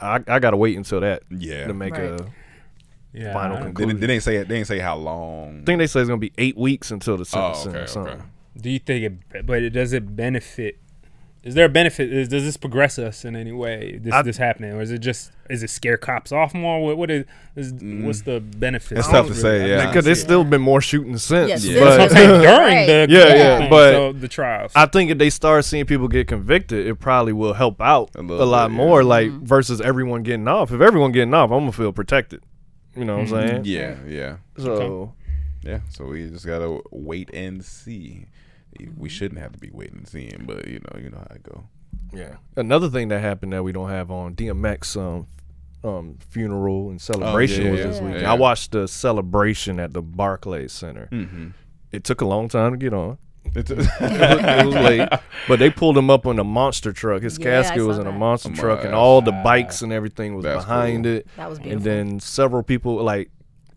I, 0.00 0.20
I 0.28 0.38
got 0.38 0.50
to 0.50 0.56
wait 0.56 0.76
until 0.76 1.00
that 1.00 1.22
yeah. 1.30 1.66
to 1.66 1.74
make 1.74 1.94
Right. 1.94 2.02
a. 2.20 2.26
Yeah, 3.12 3.32
Final 3.32 3.56
I- 3.56 3.60
They, 3.60 3.66
conclusion. 3.66 4.00
they 4.00 4.06
didn't 4.06 4.22
say 4.22 4.36
it. 4.36 4.48
They 4.48 4.54
didn't 4.54 4.68
say 4.68 4.78
how 4.78 4.96
long. 4.96 5.62
I 5.62 5.64
think 5.64 5.78
they 5.80 5.86
say 5.88 6.00
it's 6.00 6.08
gonna 6.08 6.18
be 6.20 6.32
eight 6.38 6.56
weeks 6.56 6.92
until 6.92 7.16
the 7.16 7.22
Oh, 7.22 7.24
sentencing. 7.54 7.70
okay, 7.72 7.80
or 7.80 7.86
something. 7.88 8.12
okay. 8.14 8.22
Do 8.60 8.70
you 8.70 8.78
think 8.78 9.22
it? 9.32 9.46
But 9.46 9.62
it 9.62 9.70
does 9.70 9.92
it 9.92 10.14
benefit? 10.14 10.78
Is 11.42 11.54
there 11.54 11.64
a 11.64 11.70
benefit? 11.70 12.12
Is, 12.12 12.28
does 12.28 12.44
this 12.44 12.58
progress 12.58 12.98
us 12.98 13.24
in 13.24 13.34
any 13.34 13.52
way? 13.52 13.98
This 14.02 14.12
I- 14.12 14.20
this 14.22 14.36
happening, 14.36 14.72
or 14.72 14.82
is 14.82 14.90
it 14.90 14.98
just 14.98 15.32
is 15.48 15.62
it 15.62 15.70
scare 15.70 15.96
cops 15.96 16.32
off 16.32 16.52
more? 16.52 16.84
What 16.84 16.98
what 16.98 17.10
is, 17.10 17.24
is 17.56 17.72
mm. 17.72 18.04
what's 18.04 18.22
the 18.22 18.40
benefit? 18.40 18.98
It's 18.98 19.08
I 19.08 19.12
tough 19.12 19.26
don't 19.26 19.34
to 19.36 19.40
say, 19.40 19.62
I 19.64 19.66
yeah. 19.66 19.86
Because 19.86 20.04
see 20.04 20.08
there's 20.08 20.20
still 20.20 20.44
been 20.44 20.60
more 20.60 20.82
shooting 20.82 21.16
since. 21.16 21.48
Yes, 21.48 21.64
Yeah. 21.64 21.80
That's 21.80 21.84
what 21.84 22.00
I'm 22.00 22.08
But 22.08 22.12
saying 22.14 22.40
during 22.42 22.76
Right. 22.76 22.86
the 22.86 23.06
Yeah, 23.08 23.24
the 23.24 23.36
yeah, 23.36 23.58
thing, 23.58 23.70
but 23.70 23.92
so 23.92 24.12
the 24.12 24.28
trials. 24.28 24.72
I 24.74 24.84
think 24.84 25.10
if 25.10 25.16
they 25.16 25.30
start 25.30 25.64
seeing 25.64 25.86
people 25.86 26.08
get 26.08 26.28
convicted, 26.28 26.86
it 26.86 26.96
probably 26.96 27.32
will 27.32 27.54
help 27.54 27.80
out 27.80 28.10
A 28.16 28.20
a, 28.20 28.22
lot 28.22 28.68
bit, 28.68 28.74
more. 28.76 29.00
yeah. 29.00 29.08
Like 29.08 29.28
mm-hmm. 29.28 29.44
versus 29.46 29.80
everyone 29.80 30.22
getting 30.22 30.46
off. 30.46 30.72
If 30.72 30.82
everyone 30.82 31.10
getting 31.12 31.32
off, 31.32 31.50
I'm 31.50 31.60
gonna 31.60 31.72
feel 31.72 31.92
protected. 31.92 32.42
You 32.94 33.06
know 33.06 33.16
what 33.16 33.28
I'm 33.28 33.32
mm-hmm. 33.32 33.48
saying? 33.48 33.62
Yeah, 33.64 33.96
yeah, 34.06 34.36
So 34.58 35.14
yeah. 35.62 35.80
So 35.88 36.04
we 36.04 36.28
just 36.28 36.44
gotta 36.44 36.80
wait 36.90 37.30
and 37.32 37.64
see. 37.64 38.26
We 38.96 39.08
shouldn't 39.08 39.40
have 39.40 39.52
to 39.52 39.58
be 39.58 39.70
waiting 39.70 39.98
and 39.98 40.08
seeing, 40.08 40.44
but 40.46 40.66
you 40.68 40.80
know, 40.80 40.98
you 41.00 41.10
know 41.10 41.18
how 41.18 41.34
it 41.34 41.42
go. 41.42 41.64
yeah. 42.14 42.36
Another 42.56 42.88
thing 42.88 43.08
that 43.08 43.20
happened 43.20 43.52
that 43.52 43.62
we 43.62 43.72
don't 43.72 43.90
have 43.90 44.10
on 44.10 44.34
DMX 44.34 44.96
um 44.96 45.26
um 45.82 46.18
funeral 46.28 46.90
and 46.90 47.00
celebration 47.00 47.64
yeah, 47.64 47.70
was 47.70 47.80
yeah, 47.80 47.86
this 47.86 47.96
yeah. 47.98 48.02
weekend. 48.04 48.22
Yeah. 48.22 48.30
I 48.32 48.34
watched 48.34 48.72
the 48.72 48.86
celebration 48.88 49.80
at 49.80 49.92
the 49.92 50.02
Barclays 50.02 50.72
Center. 50.72 51.08
Mm-hmm. 51.10 51.48
It 51.92 52.04
took 52.04 52.20
a 52.20 52.26
long 52.26 52.48
time 52.48 52.72
to 52.72 52.76
get 52.78 52.92
on. 52.94 53.18
It, 53.54 53.68
was, 53.76 53.88
it 54.00 54.66
was 54.66 54.74
late, 54.74 55.08
but 55.48 55.58
they 55.58 55.70
pulled 55.70 55.96
him 55.98 56.10
up 56.10 56.26
on 56.26 56.38
a 56.38 56.44
monster 56.44 56.92
truck. 56.92 57.22
His 57.22 57.38
Yeah, 57.38 57.62
casket 57.62 57.82
was 57.84 57.96
saw 57.96 58.02
in 58.02 58.06
a 58.06 58.12
monster 58.12 58.50
Oh 58.50 58.52
my 58.52 58.58
truck, 58.60 58.84
and 58.84 58.94
all 58.94 59.22
the 59.22 59.32
bikes 59.32 59.82
and 59.82 59.92
everything 59.92 60.36
was 60.36 60.44
That's 60.44 60.64
behind 60.64 61.04
cool. 61.04 61.14
it. 61.14 61.26
That 61.36 61.48
was 61.48 61.58
beautiful. 61.58 61.90
And 61.90 62.10
then 62.10 62.20
several 62.20 62.62
people 62.62 63.02
like 63.02 63.30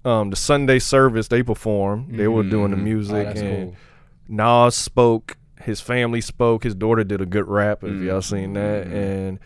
um, 0.05 0.29
the 0.29 0.35
Sunday 0.35 0.79
service 0.79 1.29
they 1.29 1.41
performed. 1.43 2.17
They 2.19 2.27
were 2.27 2.43
doing 2.43 2.71
the 2.71 2.77
Mhm. 2.77 2.83
music, 2.83 3.27
Oh, 3.27 3.39
and 3.39 3.67
cool. 3.71 3.75
Nas 4.33 4.75
spoke. 4.75 5.37
His 5.61 5.79
family 5.79 6.21
spoke. 6.21 6.63
His 6.63 6.75
daughter 6.75 7.03
did 7.03 7.21
a 7.21 7.25
good 7.25 7.47
rap. 7.47 7.83
If 7.83 7.91
Mm-hmm. 7.91 8.07
y'all 8.07 8.21
seen 8.21 8.53
that, 8.53 8.87
and 8.87 9.39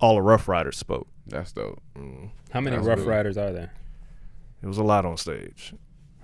all 0.00 0.16
the 0.16 0.22
Ruff 0.22 0.48
Ryders 0.48 0.76
spoke. 0.76 1.06
That's 1.26 1.52
dope. 1.52 1.80
How 2.50 2.60
many 2.60 2.76
That's 2.76 2.86
Rough 2.88 2.98
good. 2.98 3.06
Riders 3.08 3.38
are 3.38 3.52
there? 3.52 3.72
It 4.62 4.66
was 4.66 4.78
a 4.78 4.82
lot 4.82 5.06
on 5.06 5.16
stage. 5.16 5.74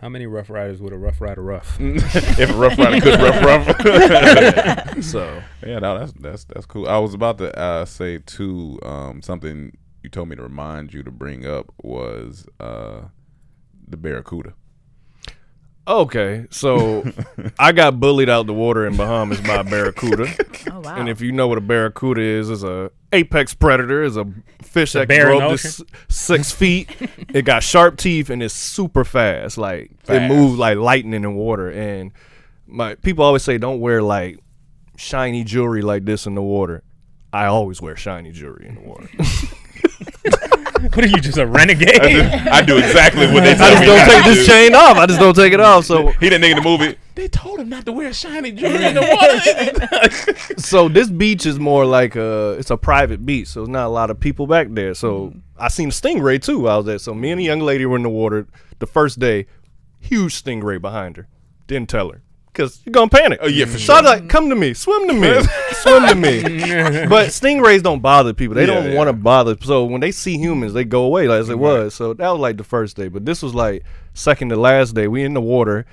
How 0.00 0.08
many 0.08 0.26
Ruff 0.26 0.48
Ryders 0.50 0.80
would 0.80 0.92
a 0.92 0.96
Rough 0.96 1.20
Rider 1.20 1.42
rough? 1.42 1.76
if 1.80 2.50
a 2.50 2.54
rough 2.54 2.78
rider 2.78 3.00
could 3.00 3.20
rough 3.20 3.44
rough. 3.44 5.02
So 5.04 5.42
yeah, 5.66 5.78
no, 5.78 5.98
that's 5.98 6.12
that's 6.12 6.44
that's 6.44 6.66
cool. 6.66 6.88
I 6.88 6.98
was 6.98 7.14
about 7.14 7.38
to 7.38 7.56
uh, 7.58 7.84
say 7.84 8.18
too. 8.18 8.78
Um, 8.82 9.22
something 9.22 9.76
you 10.02 10.08
told 10.10 10.28
me 10.28 10.36
to 10.36 10.42
remind 10.42 10.92
you 10.94 11.02
to 11.02 11.10
bring 11.10 11.46
up 11.46 11.72
was 11.82 12.46
uh, 12.58 13.02
the 13.88 13.96
Barracuda. 13.98 14.54
Okay, 15.90 16.46
so 16.50 17.04
I 17.58 17.72
got 17.72 18.00
bullied 18.00 18.28
out 18.28 18.46
the 18.46 18.54
water 18.54 18.86
in 18.86 18.96
Bahamas 18.96 19.40
by 19.40 19.56
a 19.56 19.64
barracuda. 19.64 20.26
oh 20.72 20.80
wow. 20.80 20.96
And 20.96 21.08
if 21.08 21.20
you 21.20 21.32
know 21.32 21.48
what 21.48 21.58
a 21.58 21.62
barracuda 21.62 22.20
is, 22.20 22.48
is 22.50 22.62
a 22.64 22.90
apex 23.12 23.54
predator, 23.54 24.02
is 24.02 24.16
a 24.16 24.26
fish 24.62 24.92
that 24.92 25.08
bear 25.08 25.26
can 25.28 25.38
grow 25.38 25.50
up 25.50 25.60
to 25.60 25.66
s- 25.66 25.82
six 26.08 26.52
feet. 26.60 26.88
it 27.28 27.42
got 27.44 27.62
sharp 27.62 27.96
teeth 27.98 28.30
and 28.30 28.42
it's 28.42 28.54
super 28.54 29.04
fast. 29.04 29.58
Like 29.58 29.90
Fast. 30.04 30.22
it 30.22 30.28
moves 30.28 30.58
like 30.58 30.78
lightning 30.78 31.24
in 31.24 31.34
water. 31.34 31.70
And 31.70 32.12
my 32.66 32.94
people 32.96 33.24
always 33.24 33.42
say 33.42 33.58
don't 33.58 33.80
wear 33.80 34.02
like 34.02 34.38
shiny 34.96 35.44
jewelry 35.44 35.82
like 35.82 36.04
this 36.04 36.26
in 36.26 36.34
the 36.34 36.42
water. 36.42 36.82
I 37.32 37.46
always 37.46 37.80
wear 37.80 37.96
shiny 37.96 38.32
jewelry 38.32 38.68
in 38.68 38.74
the 38.76 38.80
water. 38.82 39.08
what 40.94 41.04
are 41.04 41.08
you, 41.08 41.18
just 41.18 41.38
a 41.38 41.46
renegade? 41.46 42.00
I 42.00 42.62
do 42.62 42.78
exactly 42.78 43.26
what 43.26 43.44
they 43.44 43.54
tell 43.54 43.66
I 43.66 43.70
just 43.70 43.80
me. 43.80 43.86
don't 43.86 43.96
not 43.96 44.08
take 44.08 44.24
to 44.24 44.30
this 44.30 44.46
do. 44.46 44.52
chain 44.52 44.74
off. 44.74 44.96
I 44.96 45.06
just 45.06 45.20
don't 45.20 45.34
take 45.34 45.52
it 45.52 45.60
off. 45.60 45.84
So 45.84 46.08
He 46.12 46.28
didn't 46.28 46.42
think 46.42 46.56
in 46.56 46.62
the 46.62 46.68
movie. 46.68 46.96
They 47.14 47.28
told 47.28 47.60
him 47.60 47.68
not 47.68 47.84
to 47.84 47.92
wear 47.92 48.12
shiny 48.12 48.52
jewelry 48.52 48.86
in 48.86 48.94
the 48.94 50.30
water. 50.32 50.56
so 50.60 50.88
this 50.88 51.10
beach 51.10 51.44
is 51.44 51.58
more 51.58 51.84
like 51.84 52.16
a 52.16 52.52
it's 52.52 52.70
a 52.70 52.76
private 52.76 53.26
beach, 53.26 53.48
so 53.48 53.60
there's 53.60 53.68
not 53.68 53.86
a 53.86 53.90
lot 53.90 54.10
of 54.10 54.18
people 54.18 54.46
back 54.46 54.68
there. 54.70 54.94
So 54.94 55.28
mm. 55.28 55.40
I 55.58 55.68
seen 55.68 55.88
a 55.88 55.92
stingray 55.92 56.40
too. 56.40 56.66
I 56.68 56.78
was 56.78 56.86
there. 56.86 56.98
So 56.98 57.14
me 57.14 57.30
and 57.30 57.40
a 57.40 57.44
young 57.44 57.60
lady 57.60 57.84
were 57.84 57.96
in 57.96 58.02
the 58.04 58.08
water 58.08 58.46
the 58.78 58.86
first 58.86 59.18
day. 59.18 59.46
Huge 59.98 60.42
stingray 60.42 60.80
behind 60.80 61.18
her. 61.18 61.28
Didn't 61.66 61.90
tell 61.90 62.10
her 62.10 62.22
because 62.52 62.80
you're 62.84 62.92
gonna 62.92 63.08
panic. 63.08 63.38
Oh, 63.42 63.46
yeah, 63.48 63.64
for 63.64 63.72
sure. 63.72 63.78
So 63.78 63.94
I 63.94 64.00
was 64.00 64.10
like, 64.10 64.28
"Come 64.28 64.48
to 64.50 64.56
me, 64.56 64.74
swim 64.74 65.08
to 65.08 65.14
me, 65.14 65.42
swim 65.72 66.06
to 66.08 66.14
me." 66.14 66.42
But 67.08 67.28
stingrays 67.28 67.82
don't 67.82 68.00
bother 68.00 68.32
people. 68.32 68.54
They 68.54 68.62
Yeah, 68.66 68.74
don't 68.74 68.90
yeah. 68.90 68.96
want 68.96 69.08
to 69.08 69.12
bother. 69.12 69.56
So 69.62 69.84
when 69.84 70.00
they 70.00 70.10
see 70.12 70.36
humans, 70.38 70.72
they 70.72 70.84
go 70.84 71.04
away 71.04 71.28
like 71.28 71.40
as 71.40 71.48
it 71.48 71.58
was. 71.58 71.94
So 71.94 72.12
that 72.14 72.28
was 72.30 72.40
like 72.40 72.56
the 72.56 72.64
first 72.64 72.96
day. 72.96 73.08
But 73.08 73.24
this 73.24 73.42
was 73.42 73.54
like 73.54 73.84
second 74.14 74.48
to 74.50 74.56
last 74.56 74.94
day. 74.94 75.08
We 75.08 75.22
in 75.24 75.34
the 75.34 75.40
water, 75.40 75.86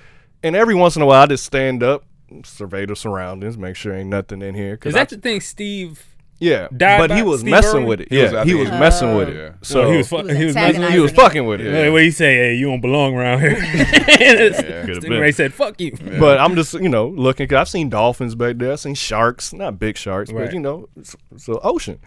and 0.44 0.56
every 0.56 0.76
once 0.76 0.96
in 0.96 1.02
a 1.02 1.06
while 1.06 1.24
I 1.24 1.26
just 1.28 1.46
stand 1.46 1.84
up, 1.84 2.04
survey 2.44 2.86
the 2.86 2.96
surroundings, 2.96 3.58
make 3.58 3.76
sure 3.76 3.94
ain't 3.94 4.10
nothing 4.10 4.42
in 4.42 4.54
here. 4.56 4.78
'cause 4.78 4.92
Is 4.92 4.96
I- 4.96 5.00
that 5.00 5.10
the 5.10 5.18
thing 5.18 5.40
Steve? 5.42 6.04
Yeah, 6.40 6.68
died 6.76 7.00
but 7.00 7.10
by 7.10 7.16
he 7.18 7.24
was 7.24 7.40
Steve 7.42 7.52
messing 7.52 7.72
Irwin? 7.78 7.86
with 7.88 8.02
it. 8.02 8.08
He 8.12 8.20
yeah, 8.22 8.36
out 8.40 8.46
he 8.46 8.54
there. 8.54 8.62
was 8.62 8.70
messing 8.72 9.16
with 9.16 9.30
it. 9.30 9.36
Yeah. 9.36 9.50
So 9.62 9.84
So 9.84 9.92
he 9.92 9.98
was 9.98 10.08
fu- 10.10 10.18
He 10.18 10.24
was 10.24 10.38
he 10.38 10.46
was 10.46 10.56
antagonizing. 10.56 10.82
messing 10.82 10.96
he 10.96 11.00
was 11.02 11.12
fucking 11.12 11.46
with 11.48 11.62
it. 11.62 11.66
Yeah. 11.74 11.84
Yeah. 11.86 11.90
What 11.90 12.02
he 12.04 12.12
say? 12.12 12.36
Hey, 12.36 12.56
you 12.56 12.68
don't 12.68 12.82
belong 12.82 13.16
around 13.16 13.40
here. 13.42 13.56
Could've 13.56 15.04
Stingray 15.04 15.34
said, 15.34 15.54
"Fuck 15.54 15.80
you." 15.82 15.92
But 16.20 16.40
I'm 16.40 16.56
just 16.56 16.74
you 16.74 16.90
know 16.90 17.08
looking. 17.08 17.48
Cause 17.48 17.58
I've 17.58 17.70
seen 17.70 17.90
dolphins 17.90 18.36
back 18.36 18.58
there. 18.58 18.72
I've 18.74 18.80
seen 18.80 18.96
sharks, 18.96 19.54
not 19.54 19.80
big 19.80 19.98
sharks, 19.98 20.32
Right. 20.32 20.46
but 20.46 20.54
you 20.54 20.60
know, 20.60 20.90
it's, 20.96 21.16
it's 21.32 21.48
an 21.48 21.58
ocean. 21.64 22.00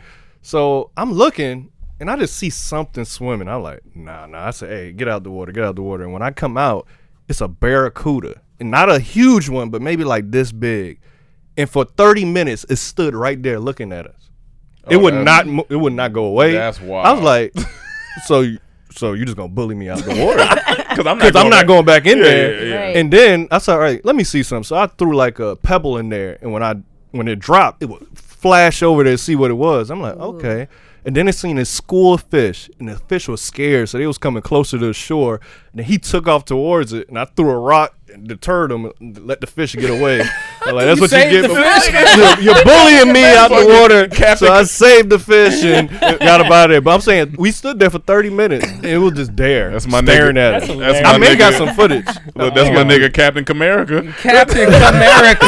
So 0.43 0.91
I'm 0.97 1.13
looking, 1.13 1.71
and 1.99 2.11
I 2.11 2.17
just 2.17 2.37
see 2.37 2.51
something 2.51 3.05
swimming. 3.05 3.49
I'm 3.49 3.63
like, 3.63 3.81
nah, 3.95 4.27
nah. 4.27 4.47
I 4.47 4.51
say, 4.53 4.69
hey, 4.69 4.93
get 4.93 5.09
out 5.09 5.23
the 5.25 5.31
water, 5.31 5.53
get 5.53 5.65
out 5.65 5.77
the 5.77 5.83
water. 5.83 6.05
And 6.05 6.13
when 6.13 6.23
I 6.23 6.31
come 6.31 6.57
out, 6.57 6.87
it's 7.29 7.41
a 7.41 7.49
barracuda, 7.49 8.41
and 8.59 8.71
not 8.71 8.89
a 8.91 8.99
huge 8.99 9.49
one, 9.49 9.71
but 9.71 9.83
maybe 9.83 10.05
like 10.05 10.31
this 10.31 10.53
big. 10.53 11.01
And 11.61 11.69
for 11.71 11.85
30 11.85 12.25
minutes, 12.25 12.65
it 12.69 12.77
stood 12.77 13.15
right 13.15 13.41
there 13.43 13.61
looking 13.61 13.93
at 13.93 14.07
us. 14.07 14.31
it 14.89 14.97
oh, 14.97 15.01
would 15.01 15.15
not. 15.15 15.47
mo- 15.47 15.67
It 15.69 15.77
would 15.77 15.93
not 15.93 16.13
go 16.13 16.25
away. 16.25 16.53
That's 16.55 16.81
why 16.81 17.03
I 17.03 17.13
was 17.13 17.23
like, 17.23 17.53
so, 18.27 18.41
you- 18.41 18.59
so 18.93 19.13
you 19.13 19.25
just 19.25 19.37
gonna 19.37 19.49
bully 19.49 19.75
me 19.75 19.89
out 19.89 20.01
of 20.01 20.07
the 20.07 20.25
water? 20.25 20.45
Because 20.91 21.07
I'm 21.07 21.19
not. 21.19 21.27
because 21.27 21.37
I'm 21.45 21.51
not 21.51 21.61
back. 21.61 21.67
going 21.69 21.85
back 21.85 22.07
in 22.07 22.19
Yeah, 22.19 22.25
there. 22.25 22.55
yeah, 22.65 22.69
yeah. 22.75 22.81
Right. 22.87 22.97
And 22.97 23.13
then 23.13 23.47
I 23.53 23.59
said, 23.59 23.75
all 23.75 23.79
right, 23.79 24.05
let 24.05 24.17
me 24.17 24.25
see 24.25 24.43
something. 24.43 24.65
So 24.65 24.75
I 24.75 24.89
threw 24.89 25.15
like 25.15 25.39
a 25.39 25.55
pebble 25.55 25.99
in 25.99 26.09
there, 26.09 26.37
and 26.43 26.53
when 26.53 26.65
I 26.65 26.75
when 27.13 27.29
it 27.29 27.39
dropped, 27.39 27.81
it 27.85 27.87
would 27.89 28.05
flash 28.19 28.83
over 28.83 29.05
there 29.05 29.13
to 29.15 29.19
see 29.19 29.37
what 29.37 29.53
it 29.53 29.55
was. 29.55 29.91
I'm 29.91 30.01
like, 30.01 30.17
okay. 30.17 30.67
And 31.05 31.15
then 31.17 31.29
it 31.29 31.35
seen 31.35 31.57
this 31.57 31.71
school 31.71 32.15
of 32.15 32.23
fish, 32.25 32.69
and 32.81 32.89
the 32.89 32.97
fish 32.97 33.29
was 33.29 33.41
scared, 33.41 33.89
so 33.89 33.99
they 33.99 34.07
was 34.07 34.19
coming 34.19 34.43
closer 34.43 34.79
to 34.79 34.87
the 34.89 34.93
shore. 34.93 35.37
And 35.73 35.79
then 35.79 35.85
he 35.87 35.97
took 35.97 36.27
off 36.27 36.45
towards 36.45 36.93
it, 36.93 37.09
and 37.09 37.17
I 37.19 37.25
threw 37.25 37.51
a 37.51 37.59
rock 37.59 37.95
and 38.00 38.00
deterred 38.23 38.71
them, 38.71 38.91
and 39.01 39.27
let 39.27 39.41
the 39.41 39.47
fish 39.47 39.75
get 39.75 39.91
away. 39.91 40.21
I'm 40.63 40.75
like, 40.75 40.87
that's 40.87 41.01
what 41.01 41.11
you 41.13 41.19
get. 41.19 41.43
the 41.43 41.49
for- 41.49 41.55
fish? 41.55 41.93
You're- 42.17 42.43
You're 42.45 42.65
bullying 42.65 43.13
me 43.13 43.25
out 43.25 43.49
the 43.49 43.67
water, 43.67 44.09
Captain- 44.15 44.49
so 44.49 44.53
I 44.53 44.63
saved 44.65 45.11
the 45.11 45.19
fish 45.19 45.63
and 45.65 45.89
got 46.21 46.41
up 46.41 46.51
out 46.51 46.65
of 46.67 46.75
there. 46.75 46.81
But 46.81 46.93
I'm 46.95 47.01
saying 47.01 47.37
we 47.39 47.51
stood 47.53 47.79
there 47.79 47.91
for 47.91 47.99
30 47.99 48.31
minutes, 48.31 48.67
and 48.67 48.85
it 48.85 48.99
was 48.99 49.13
just 49.15 49.37
there. 49.37 49.71
That's 49.71 49.87
my 49.87 50.03
staring 50.03 50.37
nigga. 50.37 50.39
at 50.39 50.51
That's 50.61 50.65
it. 50.65 50.73
hilarious. 50.75 51.01
I 51.07 51.13
my 51.13 51.19
may 51.19 51.37
got 51.37 51.55
some 51.55 51.75
footage. 51.75 52.07
Look, 52.35 52.55
that's 52.55 52.71
my 52.75 52.85
nigga 52.85 53.13
Captain 53.13 53.45
Comerica. 53.45 54.13
Captain 54.19 54.69
America 54.69 55.47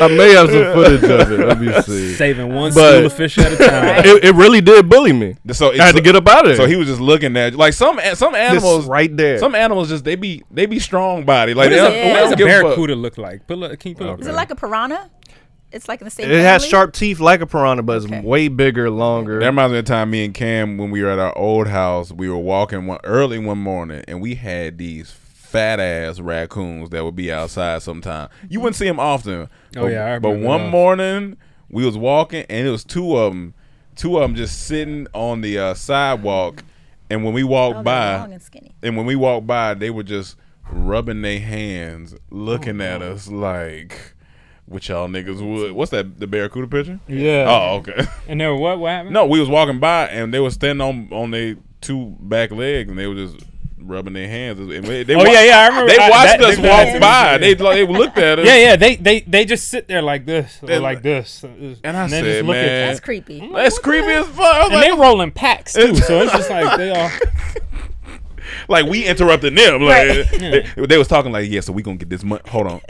I 0.00 0.08
may 0.08 0.32
have 0.32 0.50
some 0.50 0.64
footage 0.74 1.04
of 1.04 1.32
it. 1.32 1.46
Let 1.46 1.60
me 1.60 1.72
see. 1.82 2.14
saving 2.14 2.52
one 2.52 2.72
But- 2.74 2.92
school 2.94 3.06
of 3.06 3.12
fish 3.12 3.38
at 3.38 3.52
a 3.52 3.56
time. 3.56 4.04
It, 4.04 4.24
it 4.24 4.34
really 4.34 4.60
did 4.60 4.88
bully 4.88 5.12
me. 5.12 5.36
So 5.52 5.72
I 5.72 5.76
had 5.76 5.94
to 5.94 6.00
get 6.00 6.16
up 6.16 6.26
out 6.28 6.40
of 6.40 6.46
there. 6.48 6.56
So 6.56 6.66
he 6.66 6.76
was 6.76 6.88
just 6.88 7.00
looking 7.00 7.36
at 7.36 7.54
like 7.54 7.72
some 7.74 8.00
some 8.14 8.32
This 8.32 8.40
animals 8.50 8.86
right 8.86 9.14
there. 9.16 9.38
Some 9.38 9.54
animals 9.54 9.88
just 9.88 10.04
they 10.04 10.14
be 10.16 10.42
they 10.50 10.61
be 10.66 10.78
strong 10.78 11.24
body 11.24 11.54
like 11.54 11.66
What 11.66 11.70
they 11.70 11.76
does 11.76 11.92
don't, 11.94 12.04
a, 12.04 12.12
what 12.12 12.18
does 12.20 12.32
a 12.32 12.36
barracuda 12.36 12.94
look 12.96 13.18
like? 13.18 13.46
Pull 13.46 13.64
up, 13.64 13.78
can 13.78 13.90
you 13.90 13.94
pull 13.96 14.10
up? 14.10 14.20
Is 14.20 14.26
it 14.26 14.34
like 14.34 14.50
a 14.50 14.56
piranha? 14.56 15.10
It's 15.70 15.88
like 15.88 16.00
in 16.02 16.04
the 16.04 16.10
same. 16.10 16.30
it 16.30 16.40
has 16.40 16.66
sharp 16.66 16.92
teeth 16.92 17.18
like 17.18 17.40
a 17.40 17.46
piranha, 17.46 17.82
but 17.82 17.96
it's 17.96 18.06
Okay. 18.06 18.20
way 18.20 18.48
bigger, 18.48 18.90
longer. 18.90 19.38
That 19.40 19.46
reminds 19.46 19.72
me 19.72 19.78
of 19.78 19.84
the 19.86 19.88
time 19.88 20.10
me 20.10 20.24
and 20.26 20.34
Cam 20.34 20.76
when 20.76 20.90
we 20.90 21.02
were 21.02 21.08
at 21.08 21.18
our 21.18 21.36
old 21.38 21.68
house, 21.68 22.12
we 22.12 22.28
were 22.28 22.36
walking 22.36 22.86
one 22.86 23.00
early 23.04 23.38
one 23.38 23.56
morning 23.58 24.04
and 24.06 24.20
we 24.20 24.34
had 24.34 24.76
these 24.76 25.10
fat 25.10 25.80
ass 25.80 26.20
raccoons 26.20 26.90
that 26.90 27.04
would 27.04 27.16
be 27.16 27.32
outside 27.32 27.80
sometime. 27.82 28.28
You 28.50 28.60
wouldn't 28.60 28.76
see 28.76 28.86
them 28.86 29.00
often. 29.00 29.48
Oh, 29.76 29.82
but, 29.82 29.86
yeah, 29.86 30.14
I 30.14 30.18
but 30.18 30.32
one 30.38 30.62
those. 30.64 30.72
morning 30.72 31.36
we 31.70 31.86
was 31.86 31.96
walking 31.96 32.44
and 32.50 32.66
it 32.66 32.70
was 32.70 32.84
two 32.84 33.16
of 33.16 33.32
them, 33.32 33.54
two 33.96 34.16
of 34.18 34.22
them 34.22 34.34
just 34.34 34.66
sitting 34.66 35.06
on 35.14 35.40
the 35.40 35.58
uh, 35.58 35.74
sidewalk. 35.74 36.64
And 37.08 37.24
when 37.24 37.32
we 37.34 37.44
walked 37.44 37.78
Oh, 37.78 37.82
by, 37.82 38.16
long 38.18 38.32
and 38.34 38.42
skinny. 38.42 38.74
and 38.82 38.96
when 38.96 39.04
we 39.06 39.16
walked 39.16 39.46
by, 39.46 39.72
they 39.74 39.88
were 39.90 40.02
just 40.02 40.36
rubbing 40.72 41.22
their 41.22 41.40
hands, 41.40 42.14
looking 42.30 42.80
Oh, 42.80 42.84
at 42.84 43.02
us 43.02 43.28
like, 43.28 44.14
"What 44.66 44.88
y'all 44.88 45.08
niggas 45.08 45.40
would?" 45.40 45.72
What's 45.72 45.90
that? 45.90 46.18
The 46.18 46.26
Barracuda 46.26 46.66
picture? 46.66 47.00
Yeah. 47.08 47.46
Oh, 47.48 47.76
okay. 47.76 48.06
And 48.28 48.40
then 48.40 48.58
what? 48.58 48.78
What 48.78 48.90
happened? 48.90 49.12
No, 49.14 49.26
we 49.26 49.38
was 49.40 49.48
walking 49.48 49.78
by 49.78 50.06
and 50.08 50.32
they 50.32 50.40
was 50.40 50.54
standing 50.54 50.80
on 50.86 51.08
on 51.12 51.30
their 51.30 51.56
two 51.80 52.16
back 52.20 52.50
legs 52.50 52.88
and 52.90 52.98
they 52.98 53.06
were 53.06 53.14
just 53.14 53.36
rubbing 53.84 54.12
their 54.14 54.28
hands. 54.28 54.60
And 54.60 54.70
they, 54.70 55.02
they 55.02 55.14
Oh, 55.14 55.18
wa- 55.18 55.24
yeah, 55.24 55.44
yeah, 55.44 55.58
I 55.58 55.66
remember- 55.66 55.90
They 55.90 55.98
I- 55.98 56.08
watched 56.08 56.38
that- 56.38 56.40
us 56.44 56.56
they- 56.56 56.68
walk 56.92 57.00
by. 57.00 57.38
They 57.38 57.54
like, 57.56 57.74
they 57.74 57.86
looked 57.86 58.16
at 58.16 58.38
us. 58.38 58.46
Yeah, 58.46 58.56
yeah. 58.56 58.76
They 58.76 58.94
they 58.96 59.20
they 59.20 59.44
just 59.44 59.66
sit 59.68 59.88
there 59.88 60.00
like 60.02 60.24
this 60.24 60.60
or 60.62 60.66
They- 60.68 60.78
like 60.78 61.02
this, 61.02 61.42
And 61.42 61.76
I 61.84 62.06
then 62.06 62.10
said, 62.10 62.24
just 62.24 62.44
look 62.46 62.56
at 62.56 62.62
man, 62.66 62.88
That's 62.88 63.00
creepy. 63.00 63.50
That's 63.52 63.78
mm, 63.78 63.82
creepy 63.82 64.06
as 64.12 64.26
fuck. 64.28 64.64
And 64.66 64.74
like, 64.74 64.84
they 64.86 64.92
rolling 64.92 65.32
packs 65.32 65.72
too, 65.74 65.96
so 65.96 66.22
it's 66.22 66.32
just 66.32 66.48
like 66.48 66.78
they 66.78 66.90
all. 66.90 67.10
like 68.68 68.86
we 68.86 69.04
interrupted 69.06 69.56
them. 69.56 69.82
Like 69.82 70.08
Right. 70.08 70.66
they, 70.76 70.86
they 70.86 70.98
was 70.98 71.08
talking 71.08 71.32
like, 71.32 71.50
yeah, 71.50 71.60
so 71.60 71.72
we 71.72 71.82
gonna 71.82 71.96
get 71.96 72.08
this 72.10 72.22
money. 72.24 72.42
Hold 72.48 72.66
on. 72.66 72.80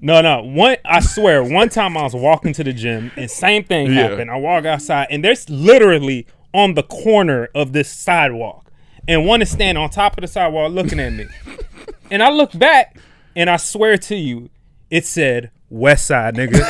No, 0.00 0.20
no. 0.20 0.42
One, 0.42 0.76
I 0.84 1.00
swear, 1.00 1.42
one 1.42 1.68
time 1.70 1.96
I 1.96 2.02
was 2.04 2.14
walking 2.14 2.52
to 2.54 2.62
the 2.64 2.72
gym 2.72 3.10
and 3.16 3.28
same 3.30 3.64
thing 3.64 3.86
Yeah. 3.92 4.08
happened. 4.10 4.30
I 4.30 4.36
walk 4.36 4.64
outside 4.64 5.08
and 5.10 5.24
there's 5.24 5.48
literally 5.50 6.26
on 6.54 6.74
the 6.74 6.82
corner 6.84 7.48
of 7.54 7.72
this 7.72 7.90
sidewalk, 7.90 8.70
and 9.06 9.26
one 9.26 9.42
is 9.42 9.50
standing 9.50 9.82
on 9.82 9.90
top 9.90 10.16
of 10.16 10.22
the 10.22 10.28
sidewalk 10.28 10.72
looking 10.72 10.98
at 11.00 11.12
me, 11.12 11.26
and 12.10 12.22
I 12.22 12.30
look 12.30 12.56
back 12.58 12.96
and 13.36 13.50
I 13.50 13.56
swear 13.58 13.98
to 13.98 14.14
you, 14.16 14.48
it 14.90 15.04
said 15.04 15.50
West 15.68 16.06
Side, 16.06 16.36
nigga. 16.36 16.64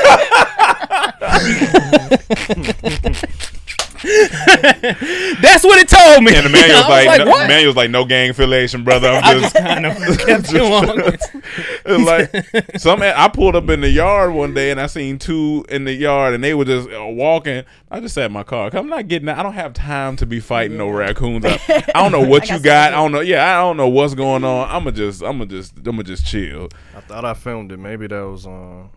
That's 5.42 5.64
what 5.64 5.78
it 5.78 5.88
told 5.88 6.22
me. 6.22 6.34
And 6.34 6.46
the 6.46 6.50
man 6.50 6.68
was 6.74 6.88
like, 6.88 7.06
like, 7.06 7.24
no, 7.24 7.30
what? 7.30 7.48
man 7.48 7.66
was 7.66 7.76
like, 7.76 7.90
no 7.90 8.04
gang 8.04 8.30
affiliation, 8.30 8.84
brother. 8.84 9.08
I 9.12 9.32
I'm 9.32 9.40
just 9.40 9.54
just. 9.54 9.66
kind 9.66 9.86
of 9.86 9.96
kept 10.18 10.52
it 10.52 12.00
like 12.00 12.78
some 12.80 13.02
I 13.02 13.28
pulled 13.28 13.56
up 13.56 13.68
in 13.68 13.80
the 13.80 13.90
yard 13.90 14.32
one 14.32 14.54
day 14.54 14.70
and 14.70 14.80
I 14.80 14.86
seen 14.86 15.18
two 15.18 15.64
in 15.68 15.84
the 15.84 15.92
yard 15.92 16.34
and 16.34 16.44
they 16.44 16.54
were 16.54 16.64
just 16.64 16.88
uh, 16.90 17.04
walking. 17.06 17.64
I 17.90 18.00
just 18.00 18.14
sat 18.14 18.26
in 18.26 18.32
my 18.32 18.44
car. 18.44 18.70
I'm 18.72 18.88
not 18.88 19.08
getting. 19.08 19.28
I 19.28 19.42
don't 19.42 19.54
have 19.54 19.72
time 19.72 20.16
to 20.16 20.26
be 20.26 20.40
fighting 20.40 20.76
no 20.76 20.90
raccoons. 20.90 21.44
I, 21.44 21.58
I 21.94 22.02
don't 22.02 22.12
know 22.12 22.26
what 22.26 22.50
I 22.50 22.56
you 22.56 22.62
got 22.62 22.90
got. 22.90 22.92
I 22.92 22.96
don't 22.96 23.12
know. 23.12 23.20
Yeah, 23.20 23.58
I 23.58 23.62
don't 23.62 23.76
know 23.76 23.88
what's 23.88 24.14
going 24.14 24.44
on. 24.44 24.68
I'ma 24.68 24.90
just. 24.90 25.22
I'ma 25.22 25.44
just. 25.46 25.74
I'ma 25.86 26.02
just 26.02 26.26
chill. 26.26 26.68
I 26.94 27.00
thought 27.00 27.24
I 27.24 27.34
filmed 27.34 27.72
it. 27.72 27.78
Maybe 27.78 28.06
that 28.06 28.20
was 28.20 28.46
on 28.46 28.90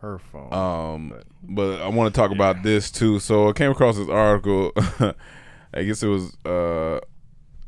her 0.00 0.18
phone. 0.18 0.52
Um, 0.52 1.20
but 1.42 1.80
I 1.80 1.88
want 1.88 2.14
to 2.14 2.18
talk 2.18 2.30
about 2.30 2.62
this 2.62 2.90
too. 2.90 3.18
So 3.18 3.48
I 3.48 3.52
came 3.52 3.70
across 3.70 3.96
this 3.96 4.08
article. 4.08 4.72
I 5.74 5.82
guess 5.82 6.02
it 6.02 6.08
was 6.08 6.36
uh, 6.44 7.00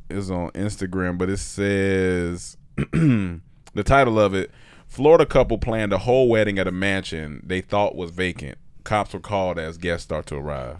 it 0.09 0.15
was 0.15 0.31
on 0.31 0.51
Instagram, 0.51 1.19
but 1.19 1.29
it 1.29 1.39
says 1.39 2.57
the 2.77 3.41
title 3.85 4.19
of 4.19 4.35
it: 4.35 4.51
Florida 4.87 5.27
couple 5.27 5.59
planned 5.59 5.93
a 5.93 5.99
whole 5.99 6.29
wedding 6.29 6.59
at 6.59 6.67
a 6.67 6.73
mansion 6.73 7.43
they 7.45 7.61
thought 7.61 7.95
was 7.95 8.11
vacant. 8.11 8.59
Cops 8.85 9.13
were 9.13 9.21
called 9.21 9.59
as 9.59 9.77
guests 9.77 10.05
start 10.05 10.27
to 10.27 10.37
arrive. 10.37 10.79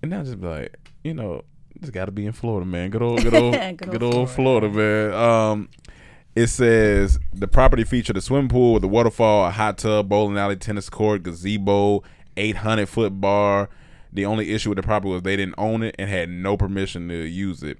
And 0.00 0.10
now 0.10 0.22
just 0.22 0.40
be 0.40 0.46
like, 0.46 0.90
you 1.04 1.14
know, 1.14 1.44
it's 1.76 1.90
got 1.90 2.06
to 2.06 2.12
be 2.12 2.26
in 2.26 2.32
Florida, 2.32 2.66
man. 2.66 2.90
Good 2.90 3.02
old, 3.02 3.22
good 3.22 3.34
old, 3.34 3.52
Good 3.52 3.76
good, 3.90 4.02
old 4.02 4.14
old 4.14 4.30
Florida, 4.30 4.68
man. 4.68 5.12
Um, 5.12 5.68
it 6.34 6.46
says 6.46 7.18
the 7.32 7.48
property 7.48 7.84
featured 7.84 8.16
a 8.16 8.20
swimming 8.20 8.48
pool 8.48 8.74
with 8.74 8.84
a 8.84 8.88
waterfall, 8.88 9.46
a 9.46 9.50
hot 9.50 9.78
tub, 9.78 10.08
bowling 10.08 10.38
alley, 10.38 10.56
tennis 10.56 10.88
court, 10.88 11.22
gazebo, 11.22 12.02
800 12.36 12.88
foot 12.88 13.20
bar. 13.20 13.68
The 14.12 14.26
only 14.26 14.50
issue 14.52 14.70
with 14.70 14.76
the 14.76 14.82
property 14.82 15.12
was 15.12 15.22
they 15.22 15.36
didn't 15.36 15.54
own 15.58 15.82
it 15.82 15.94
and 15.98 16.08
had 16.08 16.28
no 16.28 16.56
permission 16.56 17.08
to 17.08 17.14
use 17.14 17.62
it. 17.62 17.78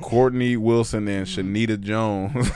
Courtney 0.00 0.56
Wilson 0.56 1.06
and 1.06 1.26
Shanita 1.26 1.80
Jones 1.80 2.50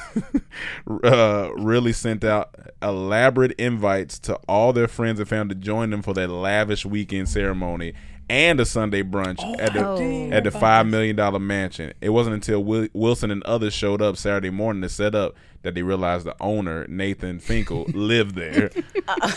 uh, 1.05 1.51
really 1.57 1.93
sent 1.93 2.25
out 2.25 2.53
elaborate 2.83 3.53
invites 3.53 4.19
to 4.21 4.35
all 4.49 4.73
their 4.73 4.89
friends 4.89 5.21
and 5.21 5.29
family 5.29 5.55
to 5.55 5.61
join 5.61 5.91
them 5.91 6.03
for 6.03 6.15
their 6.15 6.27
lavish 6.27 6.85
weekend 6.85 7.29
ceremony 7.29 7.95
and 8.31 8.61
a 8.61 8.65
Sunday 8.67 9.03
brunch 9.03 9.41
at 9.59 9.73
the 9.73 9.85
Oh. 9.87 10.31
at 10.31 10.45
the 10.45 10.51
five 10.51 10.87
million 10.87 11.17
dollar 11.17 11.39
mansion. 11.39 11.93
It 12.01 12.11
wasn't 12.11 12.35
until 12.35 12.63
Wil- 12.65 12.89
Wilson 12.93 13.31
and 13.31 13.43
others 13.45 13.73
showed 13.75 14.03
up 14.03 14.17
Saturday 14.17 14.51
morning 14.51 14.83
to 14.83 14.89
set 14.89 15.15
up 15.15 15.35
that 15.63 15.75
they 15.75 15.83
realized 15.83 16.25
the 16.25 16.37
owner 16.41 16.87
Nathan 16.89 17.41
Finkel 17.41 17.85
lived 17.95 18.37
there. 18.37 18.69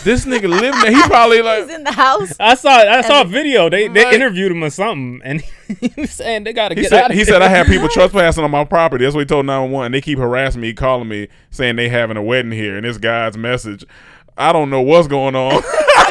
this 0.04 0.24
nigga 0.24 0.48
lived 0.48 0.80
there. 0.82 0.92
He 0.92 1.02
probably 1.08 1.42
like 1.42 1.64
He's 1.66 1.74
in 1.74 1.84
the 1.84 1.92
house. 1.92 2.32
I 2.38 2.54
saw 2.54 2.70
I 2.70 3.00
saw 3.00 3.22
a 3.22 3.24
video. 3.24 3.68
They 3.68 3.88
they 3.88 4.04
Like- 4.04 4.14
interviewed 4.14 4.52
him 4.52 4.62
or 4.62 4.70
something, 4.70 5.20
and 5.24 5.40
he 5.80 5.92
was 5.96 6.10
saying 6.10 6.44
they 6.44 6.52
gotta 6.52 6.74
get 6.74 6.88
said, 6.90 7.04
out. 7.04 7.10
Of 7.10 7.12
he 7.12 7.18
here. 7.24 7.26
said 7.26 7.42
I 7.42 7.48
have 7.48 7.66
people 7.66 7.88
trespassing 7.88 8.44
on 8.44 8.50
my 8.50 8.64
property. 8.64 9.04
That's 9.04 9.14
what 9.14 9.20
he 9.22 9.26
told 9.26 9.46
911. 9.46 9.92
They 9.92 10.00
keep 10.00 10.18
harassing 10.18 10.60
me, 10.60 10.72
calling 10.74 11.08
me, 11.08 11.28
saying 11.50 11.76
they 11.76 11.88
having 11.88 12.16
a 12.16 12.22
wedding 12.22 12.52
here. 12.52 12.76
And 12.76 12.84
this 12.84 12.98
guy's 12.98 13.36
message, 13.36 13.84
I 14.36 14.52
don't 14.52 14.70
know 14.70 14.80
what's 14.82 15.08
going 15.08 15.34
on. 15.34 15.62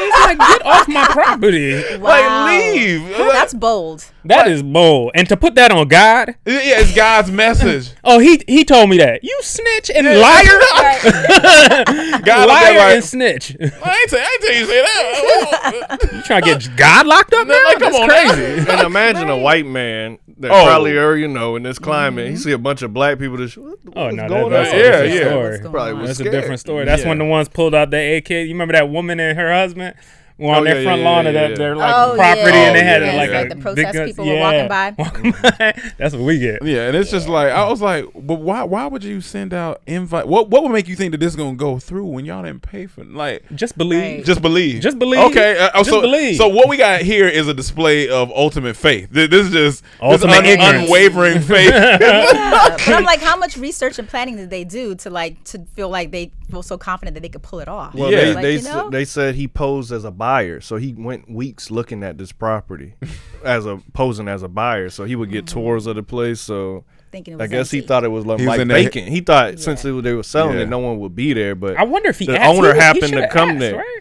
He's 0.02 0.20
like, 0.20 0.38
get 0.38 0.66
off 0.66 0.88
my 0.88 1.06
property. 1.06 1.96
Wow. 1.96 2.44
like 2.44 2.74
leave. 2.74 3.08
That's 3.16 3.54
bold. 3.54 4.04
That 4.24 4.48
is 4.48 4.62
bold. 4.62 5.12
And 5.14 5.28
to 5.28 5.36
put 5.36 5.54
that 5.56 5.70
on 5.72 5.88
God, 5.88 6.36
yeah, 6.46 6.80
it's 6.80 6.94
God's 6.94 7.30
message. 7.30 7.92
oh 8.04 8.18
he 8.18 8.42
he 8.46 8.64
told 8.64 8.88
me 8.90 8.98
that 8.98 9.24
you 9.24 9.36
snitch 9.42 9.90
and 9.90 10.06
liar, 10.06 10.44
God 12.24 12.48
liar 12.48 12.78
like, 12.78 12.94
and 12.94 13.04
snitch. 13.04 13.56
I 13.60 13.64
ain't 13.64 14.10
tell, 14.10 14.20
I 14.20 14.30
ain't 14.32 14.42
tell 14.42 14.54
you 14.54 14.60
to 14.60 14.66
say 14.66 14.82
that. 14.82 16.12
you 16.12 16.22
trying 16.22 16.42
to 16.42 16.48
get 16.54 16.76
God 16.76 17.06
locked 17.06 17.32
up? 17.34 17.46
Now? 17.46 17.64
Like, 17.64 17.78
come 17.78 17.92
That's 17.92 18.02
on 18.02 18.08
now. 18.08 18.32
crazy. 18.34 18.70
and 18.70 18.80
imagine 18.82 19.28
a 19.28 19.38
white 19.38 19.66
man 19.66 20.18
that 20.38 20.50
Oh. 20.50 20.64
probably 20.64 20.96
are, 20.96 21.16
you 21.16 21.28
know, 21.28 21.56
in 21.56 21.62
this 21.62 21.78
climate. 21.78 22.26
He 22.26 22.32
mm-hmm. 22.32 22.40
see 22.42 22.52
a 22.52 22.58
bunch 22.58 22.82
of 22.82 22.92
black 22.92 23.18
people. 23.18 23.40
Oh, 23.40 23.46
that 23.46 23.56
what, 23.56 23.78
Oh 23.96 24.10
no, 24.10 24.28
going 24.28 24.50
that, 24.50 24.64
that's 24.64 24.72
on? 24.72 24.76
a 24.76 24.78
Yeah, 24.78 24.90
different 24.90 25.14
yeah. 25.14 25.28
story. 25.28 25.50
What's 25.50 25.60
Probably 25.62 25.92
on? 25.92 25.98
was 26.00 26.18
That's 26.18 26.20
a 26.20 26.30
different 26.30 26.60
story. 26.60 26.84
That's 26.84 27.02
Yeah. 27.02 27.08
when 27.08 27.18
the 27.18 27.24
ones 27.24 27.48
pulled 27.48 27.74
out 27.74 27.90
the 27.90 28.16
AK. 28.16 28.30
You 28.30 28.48
remember 28.48 28.72
that 28.72 28.88
woman 28.88 29.20
and 29.20 29.38
her 29.38 29.52
husband 29.52 29.94
were 30.42 30.54
on 30.54 30.62
Oh, 30.62 30.64
their 30.64 30.78
yeah, 30.78 30.84
front 30.84 31.00
yeah, 31.02 31.08
lawn 31.08 31.24
yeah, 31.24 31.28
of 31.30 31.34
that 31.34 31.50
yeah. 31.50 31.56
their 31.56 31.76
like 31.76 31.94
Oh, 31.94 32.14
property, 32.16 32.40
yeah. 32.42 32.66
and 32.66 32.76
they 32.76 32.82
had 32.84 33.02
Oh, 33.02 33.16
like 33.16 33.30
yeah. 33.30 33.40
a 33.40 33.48
the 33.48 33.54
big 33.54 33.62
protest 33.62 33.92
guns- 33.94 34.10
people 34.10 34.26
were 34.26 34.36
walking 34.38 34.68
by. 34.68 34.94
walking 34.98 35.30
by. 35.42 35.92
That's 35.98 36.14
what 36.14 36.22
we 36.24 36.38
get. 36.38 36.64
Yeah, 36.64 36.88
and 36.88 36.96
it's 36.96 37.10
just 37.10 37.28
like 37.28 37.50
I 37.52 37.68
was 37.68 37.80
like, 37.80 38.06
but 38.14 38.34
why? 38.40 38.62
Why 38.64 38.86
would 38.86 39.04
you 39.04 39.20
send 39.20 39.54
out 39.54 39.80
invite? 39.86 40.26
What 40.28 40.50
What 40.50 40.62
would 40.62 40.72
make 40.72 40.88
you 40.88 40.96
think 40.96 41.12
that 41.12 41.18
this 41.18 41.30
is 41.32 41.36
gonna 41.36 41.54
go 41.56 41.78
through 41.78 42.06
when 42.06 42.24
y'all 42.24 42.42
didn't 42.42 42.62
pay 42.62 42.86
for? 42.86 43.04
Like, 43.04 43.44
Just 43.54 43.76
believe. 43.78 44.00
Right. 44.02 44.24
just 44.24 44.42
believe. 44.42 44.80
Just 44.82 44.98
believe. 44.98 45.20
Okay. 45.30 45.58
Uh, 45.58 45.70
Just 45.78 45.90
so, 45.90 46.00
believe. 46.00 46.36
So 46.36 46.48
what 46.48 46.68
we 46.68 46.76
got 46.76 47.02
here 47.02 47.28
is 47.28 47.48
a 47.48 47.54
display 47.54 48.08
of 48.08 48.30
ultimate 48.32 48.76
faith. 48.76 49.08
This 49.10 49.30
is 49.32 49.50
just 49.52 49.82
this 49.82 49.92
Ultimate 50.00 50.44
un- 50.60 50.74
unwavering 50.84 51.40
faith. 51.40 51.70
Yeah. 51.72 51.98
but 52.76 52.88
I'm 52.88 53.04
like, 53.04 53.20
how 53.20 53.36
much 53.36 53.56
research 53.56 53.98
and 53.98 54.08
planning 54.08 54.36
did 54.36 54.50
they 54.50 54.64
do 54.64 54.94
to 54.96 55.10
like 55.10 55.42
to 55.44 55.58
feel 55.74 55.88
like 55.88 56.10
they 56.10 56.30
feel 56.52 56.62
so 56.62 56.78
confident 56.78 57.14
that 57.14 57.20
they 57.22 57.28
could 57.28 57.42
pull 57.42 57.58
it 57.60 57.66
off? 57.68 57.94
Well, 57.94 58.10
Yeah. 58.12 58.20
they 58.20 58.34
Like, 58.34 58.42
they, 58.42 58.56
you 58.56 58.62
know? 58.62 58.90
they 58.90 59.04
said 59.04 59.34
he 59.34 59.48
posed 59.48 59.90
as 59.90 60.04
a 60.04 60.10
buyer, 60.12 60.60
so 60.60 60.76
he 60.76 60.92
went 60.92 61.28
weeks 61.30 61.70
looking 61.70 62.04
at 62.04 62.18
this 62.18 62.30
property 62.30 62.94
as 63.44 63.66
a 63.66 63.80
posing 63.94 64.28
as 64.28 64.42
a 64.44 64.48
buyer. 64.48 64.88
So 64.90 65.04
he 65.04 65.16
would 65.16 65.30
get 65.30 65.46
Mm-hmm. 65.46 65.58
tours 65.60 65.86
of 65.86 65.96
the 65.96 66.02
place. 66.04 66.40
So 66.40 66.84
Thinking 67.10 67.34
it 67.34 67.40
I 67.40 67.44
was 67.44 67.50
guess 67.50 67.70
he 67.70 67.80
thought 67.80 68.04
it 68.04 68.08
was 68.08 68.24
like, 68.24 68.38
He 68.40 68.46
was 68.46 68.58
like 68.58 68.68
vacant. 68.68 69.08
He 69.08 69.20
thought 69.20 69.58
since 69.58 69.84
it, 69.84 70.02
they 70.02 70.12
were 70.14 70.22
selling 70.22 70.56
Yeah. 70.56 70.62
it, 70.62 70.68
no 70.68 70.78
one 70.78 70.98
would 71.00 71.14
be 71.16 71.32
there. 71.32 71.54
But 71.54 71.76
I 71.76 71.82
wonder 71.84 72.08
if 72.10 72.18
he 72.18 72.26
the 72.26 72.38
asked. 72.40 72.56
owner 72.58 72.68
He- 72.68 72.74
he 72.74 72.80
happened 72.80 73.12
to 73.14 73.28
come 73.28 73.50
asked, 73.50 73.58
there. 73.60 73.76
right? 73.76 73.98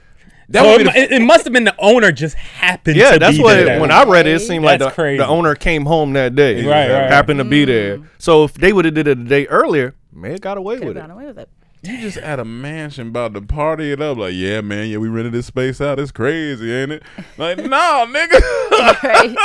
That 0.49 0.63
So 0.63 0.71
it, 0.73 0.93
be 0.93 0.99
it, 0.99 1.11
it 1.13 1.21
must 1.21 1.45
have 1.45 1.53
been 1.53 1.63
the 1.63 1.75
owner 1.79 2.11
just 2.11 2.35
happened. 2.35 2.97
Yeah, 2.97 3.11
to 3.11 3.19
that's 3.19 3.37
be 3.37 3.43
what 3.43 3.55
there. 3.55 3.79
when 3.79 3.89
I 3.89 4.03
read 4.03 4.27
it, 4.27 4.35
it 4.35 4.39
seemed 4.41 4.65
like 4.65 4.79
the, 4.79 4.85
That's 4.85 4.95
crazy. 4.95 5.17
the 5.17 5.25
owner 5.27 5.55
came 5.55 5.85
home 5.85 6.11
that 6.13 6.35
day. 6.35 6.65
Right, 6.65 6.89
right. 6.91 7.09
Happened 7.09 7.37
to 7.39 7.45
be 7.45 7.63
there. 7.63 7.99
So 8.17 8.43
if 8.43 8.53
they 8.55 8.73
would 8.73 8.83
have 8.83 8.93
did 8.93 9.07
it 9.07 9.17
a 9.17 9.23
day 9.23 9.47
earlier, 9.47 9.95
man, 10.11 10.35
got 10.37 10.57
away 10.57 10.75
Could 10.75 10.87
have 10.87 10.95
with 10.95 11.03
it. 11.05 11.09
away 11.11 11.25
with 11.27 11.39
it. 11.39 11.49
You 11.83 11.99
just 11.99 12.17
at 12.17 12.39
a 12.39 12.45
mansion 12.45 13.07
about 13.07 13.33
to 13.33 13.41
party 13.41 13.91
it 13.91 14.01
up. 14.01 14.17
Like, 14.17 14.33
yeah, 14.35 14.61
man, 14.61 14.87
yeah, 14.89 14.97
we 14.97 15.09
rented 15.09 15.33
this 15.33 15.47
space 15.47 15.81
out. 15.81 15.99
It's 15.99 16.11
crazy, 16.11 16.71
ain't 16.71 16.91
it? 16.91 17.03
Like, 17.37 17.57
no, 17.59 18.05
nigga. 18.07 19.37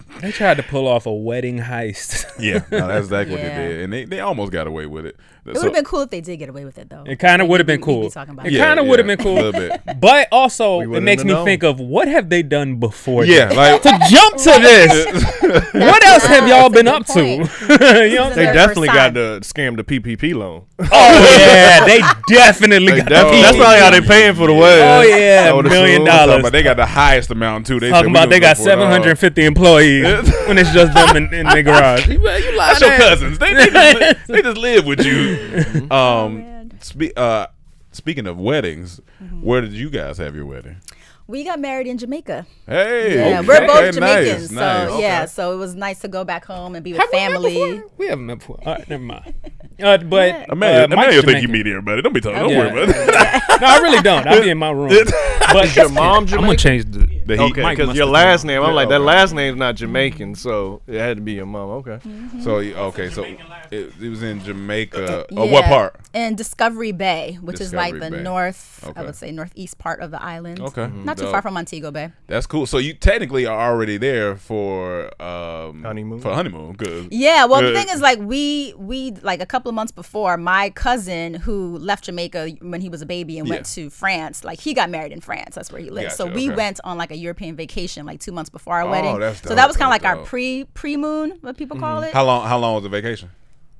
Right? 0.22 0.30
They 0.30 0.32
tried 0.32 0.56
to 0.58 0.62
pull 0.62 0.86
off 0.86 1.06
a 1.06 1.12
wedding 1.12 1.58
heist. 1.58 2.24
yeah, 2.38 2.62
no, 2.70 2.86
that's 2.86 3.06
exactly 3.06 3.36
what 3.36 3.42
they 3.42 3.48
did, 3.54 3.80
and 3.82 3.92
they, 3.92 4.04
they 4.04 4.20
almost 4.20 4.52
got 4.52 4.66
away 4.66 4.86
with 4.86 5.06
it. 5.06 5.16
It 5.46 5.54
would 5.54 5.64
have 5.64 5.72
been 5.72 5.84
cool 5.84 6.02
if 6.02 6.10
they 6.10 6.20
did 6.20 6.36
get 6.36 6.48
away 6.50 6.64
with 6.66 6.76
it, 6.78 6.90
though. 6.90 7.02
It 7.04 7.16
kind 7.18 7.40
of 7.40 7.48
would 7.48 7.60
have 7.60 7.66
been 7.66 7.80
cool. 7.80 8.00
we'd 8.00 8.06
be 8.08 8.10
talking 8.12 8.34
about 8.34 8.46
It 8.46 8.52
it. 8.52 8.56
Yeah, 8.58 8.66
kind 8.66 8.78
of 8.78 8.84
yeah, 8.84 8.90
would 8.90 8.98
have 8.98 9.06
been 9.06 9.18
a 9.18 9.22
cool. 9.22 9.34
little 9.34 9.52
bit. 9.52 9.80
But 9.98 10.28
also, 10.30 10.80
it 10.80 11.00
makes 11.00 11.24
me 11.24 11.32
known. 11.32 11.44
think 11.46 11.62
of 11.64 11.80
what 11.80 12.08
have 12.08 12.28
they 12.28 12.42
done 12.42 12.76
before? 12.76 13.24
Yeah, 13.24 13.46
this? 13.46 13.56
like 13.56 13.82
to 13.82 13.98
jump 14.10 14.36
to 14.36 14.44
this. 14.60 15.72
what 15.72 16.06
else 16.06 16.26
have 16.26 16.46
y'all 16.46 16.68
been 16.68 16.86
up 16.86 17.06
to? 17.06 17.20
you 17.26 17.38
know 17.38 17.44
what 17.44 17.50
I'm 17.58 18.10
This 18.10 18.28
is 18.30 18.36
They 18.36 18.44
definitely 18.52 18.88
got 18.88 18.94
time. 18.94 19.14
to 19.14 19.20
scam 19.40 19.76
the 19.76 19.82
PPP 19.84 20.34
loan. 20.34 20.66
Oh 20.78 21.36
yeah, 21.38 21.84
they 21.86 22.00
definitely 22.28 22.92
They 22.92 22.98
got. 22.98 23.08
definitely- 23.08 23.38
the 23.38 23.42
that's 23.42 23.56
probably 23.56 23.78
how 23.78 23.90
they 23.90 24.00
paying 24.02 24.34
for 24.34 24.46
the 24.46 24.52
oh, 24.52 24.58
wedding. 24.60 25.10
Oh 25.12 25.16
yeah, 25.16 25.48
I 25.48 25.52
would 25.54 25.64
million 25.64 26.02
assume. 26.02 26.04
dollars. 26.04 26.42
but 26.42 26.52
they 26.52 26.62
got 26.62 26.76
the 26.76 26.86
highest 26.86 27.30
amount 27.30 27.66
too. 27.66 27.80
They 27.80 27.88
Talking 27.88 28.10
about 28.10 28.28
they 28.28 28.40
got 28.40 28.56
for 28.58 28.62
it 28.64 28.78
uh, 28.78 28.82
all. 28.84 28.90
750 28.90 29.44
employees 29.44 30.04
when 30.48 30.58
it's 30.58 30.70
just 30.72 30.92
them 30.94 31.16
in, 31.16 31.34
in 31.34 31.46
the 31.46 31.62
garage. 31.62 32.06
You, 32.08 32.20
you 32.20 32.56
That's 32.56 32.80
your 32.80 32.96
cousins. 32.96 33.38
They, 33.38 33.54
they, 33.54 33.70
just, 33.70 34.00
li- 34.00 34.12
they 34.34 34.42
just 34.42 34.56
live 34.58 34.86
with 34.86 35.04
you. 35.04 35.88
Oh, 35.90 36.26
Um, 36.26 36.70
spe- 36.80 37.16
uh, 37.16 37.46
speaking 37.92 38.26
of 38.26 38.38
weddings, 38.38 39.00
Mm-hmm. 39.22 39.42
where 39.42 39.60
did 39.60 39.72
you 39.74 39.90
guys 39.90 40.16
have 40.16 40.34
your 40.34 40.46
wedding? 40.46 40.76
We 41.30 41.44
got 41.44 41.60
married 41.60 41.86
in 41.86 41.96
Jamaica. 41.96 42.44
Hey, 42.66 43.14
Yeah, 43.30 43.38
okay, 43.38 43.46
we're 43.46 43.60
both 43.66 43.68
nice, 43.84 43.94
Jamaicans, 43.94 44.48
so 44.48 44.54
nice. 44.56 45.00
yeah, 45.00 45.18
Okay. 45.22 45.26
so 45.28 45.52
it 45.52 45.56
was 45.58 45.76
nice 45.76 46.00
to 46.00 46.08
go 46.08 46.24
back 46.24 46.44
home 46.44 46.74
and 46.74 46.82
be 46.82 46.92
with 46.92 47.00
Have 47.00 47.10
we 47.12 47.18
met 47.18 47.30
family. 47.32 47.82
We 47.98 48.06
haven't 48.08 48.26
met 48.26 48.38
before. 48.40 48.58
All 48.66 48.74
right, 48.74 48.88
never 48.88 49.02
mind. 49.04 49.34
Uh, 49.80 49.96
but 49.96 50.28
Yeah. 50.28 50.44
I 50.50 50.54
man, 50.56 50.92
uh, 50.92 50.94
I 50.94 50.98
Mike's 51.06 51.14
you 51.14 51.22
think 51.22 51.40
you 51.40 51.48
meet 51.48 51.66
everybody. 51.66 52.02
Don't 52.02 52.12
be 52.12 52.20
talking. 52.20 52.38
Don't 52.38 52.50
Yeah. 52.50 52.58
worry 52.70 52.82
about 52.82 52.88
it. 52.90 53.42
no, 53.62 53.66
I 53.66 53.78
really 53.78 54.02
don't. 54.02 54.26
I'll 54.26 54.42
be 54.42 54.50
in 54.50 54.58
my 54.58 54.70
room. 54.72 54.90
But 55.54 55.74
your 55.74 55.88
mom 55.88 56.24
I'm 56.24 56.40
gonna 56.42 56.54
change 56.54 56.84
the. 56.84 56.98
The 57.24 57.36
he- 57.36 57.42
Okay, 57.50 57.62
Mike 57.62 57.76
because 57.78 57.86
must 57.88 57.96
your 57.96 58.06
last 58.06 58.42
been- 58.42 58.48
name, 58.48 58.62
I'm 58.62 58.68
Yeah, 58.68 58.74
like 58.74 58.88
that 58.90 58.96
okay. 58.96 59.04
last 59.04 59.32
name's 59.32 59.56
not 59.58 59.76
Jamaican, 59.76 60.34
so 60.34 60.82
it 60.86 60.98
had 61.00 61.16
to 61.16 61.22
be 61.22 61.32
your 61.32 61.46
mom. 61.46 61.70
Okay. 61.80 61.98
So 62.42 62.56
okay, 62.58 63.08
so 63.08 63.24
it, 63.24 63.38
it 64.00 64.08
was 64.10 64.22
in 64.22 64.44
Jamaica. 64.44 65.26
Oh, 65.34 65.46
what 65.46 65.64
part? 65.64 65.96
In 66.12 66.36
Discovery 66.36 66.92
Bay, 66.92 67.38
which 67.40 67.60
is 67.60 67.72
like 67.72 67.94
the 67.98 68.10
Bay. 68.10 68.22
north, 68.22 68.84
Okay. 68.86 69.00
I 69.00 69.02
would 69.04 69.16
say 69.16 69.32
northeast 69.32 69.78
part 69.78 70.00
of 70.00 70.10
the 70.10 70.22
island. 70.22 70.60
Okay. 70.60 70.88
Not 70.88 71.16
too 71.20 71.30
far 71.30 71.42
from 71.42 71.54
Montego 71.54 71.90
Bay. 71.90 72.10
That's 72.26 72.46
cool. 72.46 72.66
So 72.66 72.78
you 72.78 72.94
technically 72.94 73.46
are 73.46 73.70
already 73.72 73.96
there 73.96 74.36
for 74.36 75.10
um 75.22 75.82
Honeymoon? 75.84 76.20
For 76.20 76.32
honeymoon, 76.34 76.72
good. 76.74 77.08
Yeah, 77.10 77.44
well, 77.46 77.62
the 77.62 77.72
thing 77.72 77.88
is, 77.90 78.00
like, 78.00 78.18
we 78.18 78.74
we 78.76 79.12
like 79.22 79.40
a 79.40 79.46
couple 79.46 79.68
of 79.68 79.74
months 79.74 79.92
before, 79.92 80.36
my 80.36 80.70
cousin 80.70 81.34
who 81.34 81.78
left 81.78 82.04
Jamaica 82.04 82.50
when 82.62 82.80
he 82.80 82.88
was 82.88 83.02
a 83.02 83.06
baby 83.06 83.38
and 83.38 83.48
went 83.48 83.60
Yeah. 83.76 83.84
to 83.84 83.90
France, 83.90 84.44
like 84.44 84.60
he 84.60 84.74
got 84.74 84.90
married 84.90 85.12
in 85.12 85.20
France. 85.20 85.54
That's 85.54 85.70
where 85.72 85.80
he 85.80 85.90
lived. 85.90 86.12
so 86.12 86.26
we 86.26 86.46
okay. 86.48 86.56
went 86.56 86.80
on 86.84 86.98
like 86.98 87.10
a 87.10 87.16
European 87.16 87.56
vacation, 87.56 88.06
like 88.06 88.20
two 88.20 88.32
months 88.32 88.50
before 88.50 88.74
our 88.74 88.82
Oh, 88.82 88.90
wedding. 88.90 89.18
that's 89.20 89.42
so 89.42 89.54
that 89.54 89.66
was 89.68 89.76
kind 89.76 89.92
of 89.94 90.00
that's 90.00 90.04
like 90.04 90.18
our 90.18 90.24
pre 90.24 90.64
pre 90.74 90.96
moon, 90.96 91.38
what 91.40 91.56
people 91.56 91.78
call 91.78 92.02
it. 92.02 92.12
How 92.12 92.24
long? 92.24 92.46
How 92.48 92.58
long 92.58 92.74
was 92.74 92.82
the 92.82 92.88
vacation? 92.88 93.30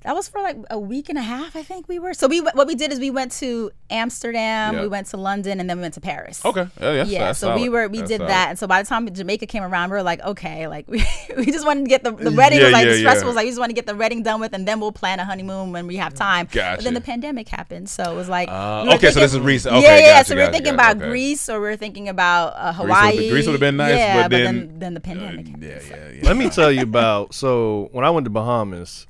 That 0.02 0.14
was 0.14 0.28
for 0.30 0.40
like 0.40 0.56
a 0.70 0.78
week 0.78 1.10
and 1.10 1.18
a 1.18 1.22
half, 1.22 1.54
I 1.54 1.62
think 1.62 1.86
we 1.86 1.98
were. 1.98 2.14
So 2.14 2.26
we 2.26 2.40
what 2.40 2.66
we 2.66 2.74
did 2.74 2.90
is 2.90 2.98
we 2.98 3.10
went 3.10 3.32
to 3.32 3.70
Amsterdam, 3.90 4.74
Yeah. 4.74 4.80
we 4.80 4.88
went 4.88 5.08
to 5.08 5.18
London, 5.18 5.60
and 5.60 5.68
then 5.68 5.76
we 5.76 5.82
went 5.82 5.92
to 5.94 6.00
Paris. 6.00 6.42
Okay. 6.44 6.60
Yeah, 6.62 6.66
that's- 6.80 7.08
yeah. 7.08 7.18
that's 7.26 7.38
so 7.38 7.54
we 7.54 7.68
were 7.68 7.86
we 7.88 7.98
That's 7.98 8.08
did 8.10 8.16
solid. 8.18 8.30
that, 8.30 8.48
and 8.50 8.58
so 8.58 8.66
by 8.66 8.82
the 8.82 8.88
time 8.88 9.12
Jamaica 9.12 9.44
came 9.46 9.62
around, 9.62 9.90
we 9.90 9.96
were 9.96 10.02
like, 10.02 10.22
okay, 10.24 10.68
like 10.68 10.88
we, 10.94 11.04
we 11.36 11.46
just 11.46 11.66
wanted 11.66 11.84
to 11.84 11.88
get 11.88 12.02
the 12.02 12.12
the 12.12 12.32
wedding 12.32 12.58
Yeah, 12.60 12.64
was 12.66 12.72
like 12.72 12.86
yeah, 12.86 12.94
stressful. 12.96 13.22
yeah. 13.22 13.26
Was 13.26 13.36
like 13.36 13.44
we 13.44 13.50
just 13.50 13.60
want 13.60 13.70
to 13.70 13.74
get 13.74 13.86
the 13.86 13.94
wedding 13.94 14.22
done 14.22 14.40
with, 14.40 14.54
and 14.54 14.66
then 14.66 14.80
we'll 14.80 14.90
plan 14.92 15.20
a 15.20 15.24
honeymoon 15.26 15.70
when 15.72 15.86
we 15.86 15.96
have 15.96 16.14
time. 16.14 16.48
But 16.52 16.80
then 16.82 16.94
the 16.94 17.00
pandemic 17.02 17.48
happened, 17.48 17.90
so 17.90 18.10
it 18.12 18.16
was 18.16 18.28
like 18.30 18.48
Uh, 18.48 18.80
we 18.84 18.88
were 18.88 18.94
okay, 18.96 19.10
so 19.10 19.20
this 19.20 19.34
is 19.34 19.40
recent. 19.40 19.74
yeah, 19.74 19.80
Okay, 19.80 19.98
yeah. 20.00 20.12
gotcha, 20.16 20.28
so 20.28 20.34
we 20.34 20.40
were 20.40 20.46
gotcha, 20.46 20.52
thinking 20.52 20.76
gotcha, 20.76 20.92
about 20.92 21.02
okay. 21.02 21.10
Greece, 21.10 21.48
or 21.50 21.60
we 21.60 21.66
were 21.68 21.76
thinking 21.76 22.08
about 22.08 22.54
uh, 22.56 22.72
Hawaii. 22.72 23.28
Greece 23.28 23.44
would've 23.46 23.60
been 23.60 23.76
nice, 23.76 23.96
yeah, 23.96 24.22
but 24.22 24.30
then 24.30 24.44
then- 24.44 24.78
then 24.78 24.94
the 24.94 25.00
pandemic. 25.00 25.46
Yeah, 25.60 25.78
yeah, 25.90 26.08
yeah. 26.08 26.20
Let 26.24 26.36
me 26.38 26.48
tell 26.48 26.72
you 26.72 26.82
about. 26.82 27.34
So 27.34 27.90
when 27.92 28.04
I 28.04 28.10
went 28.10 28.24
to 28.24 28.30
Bahamas, 28.30 29.06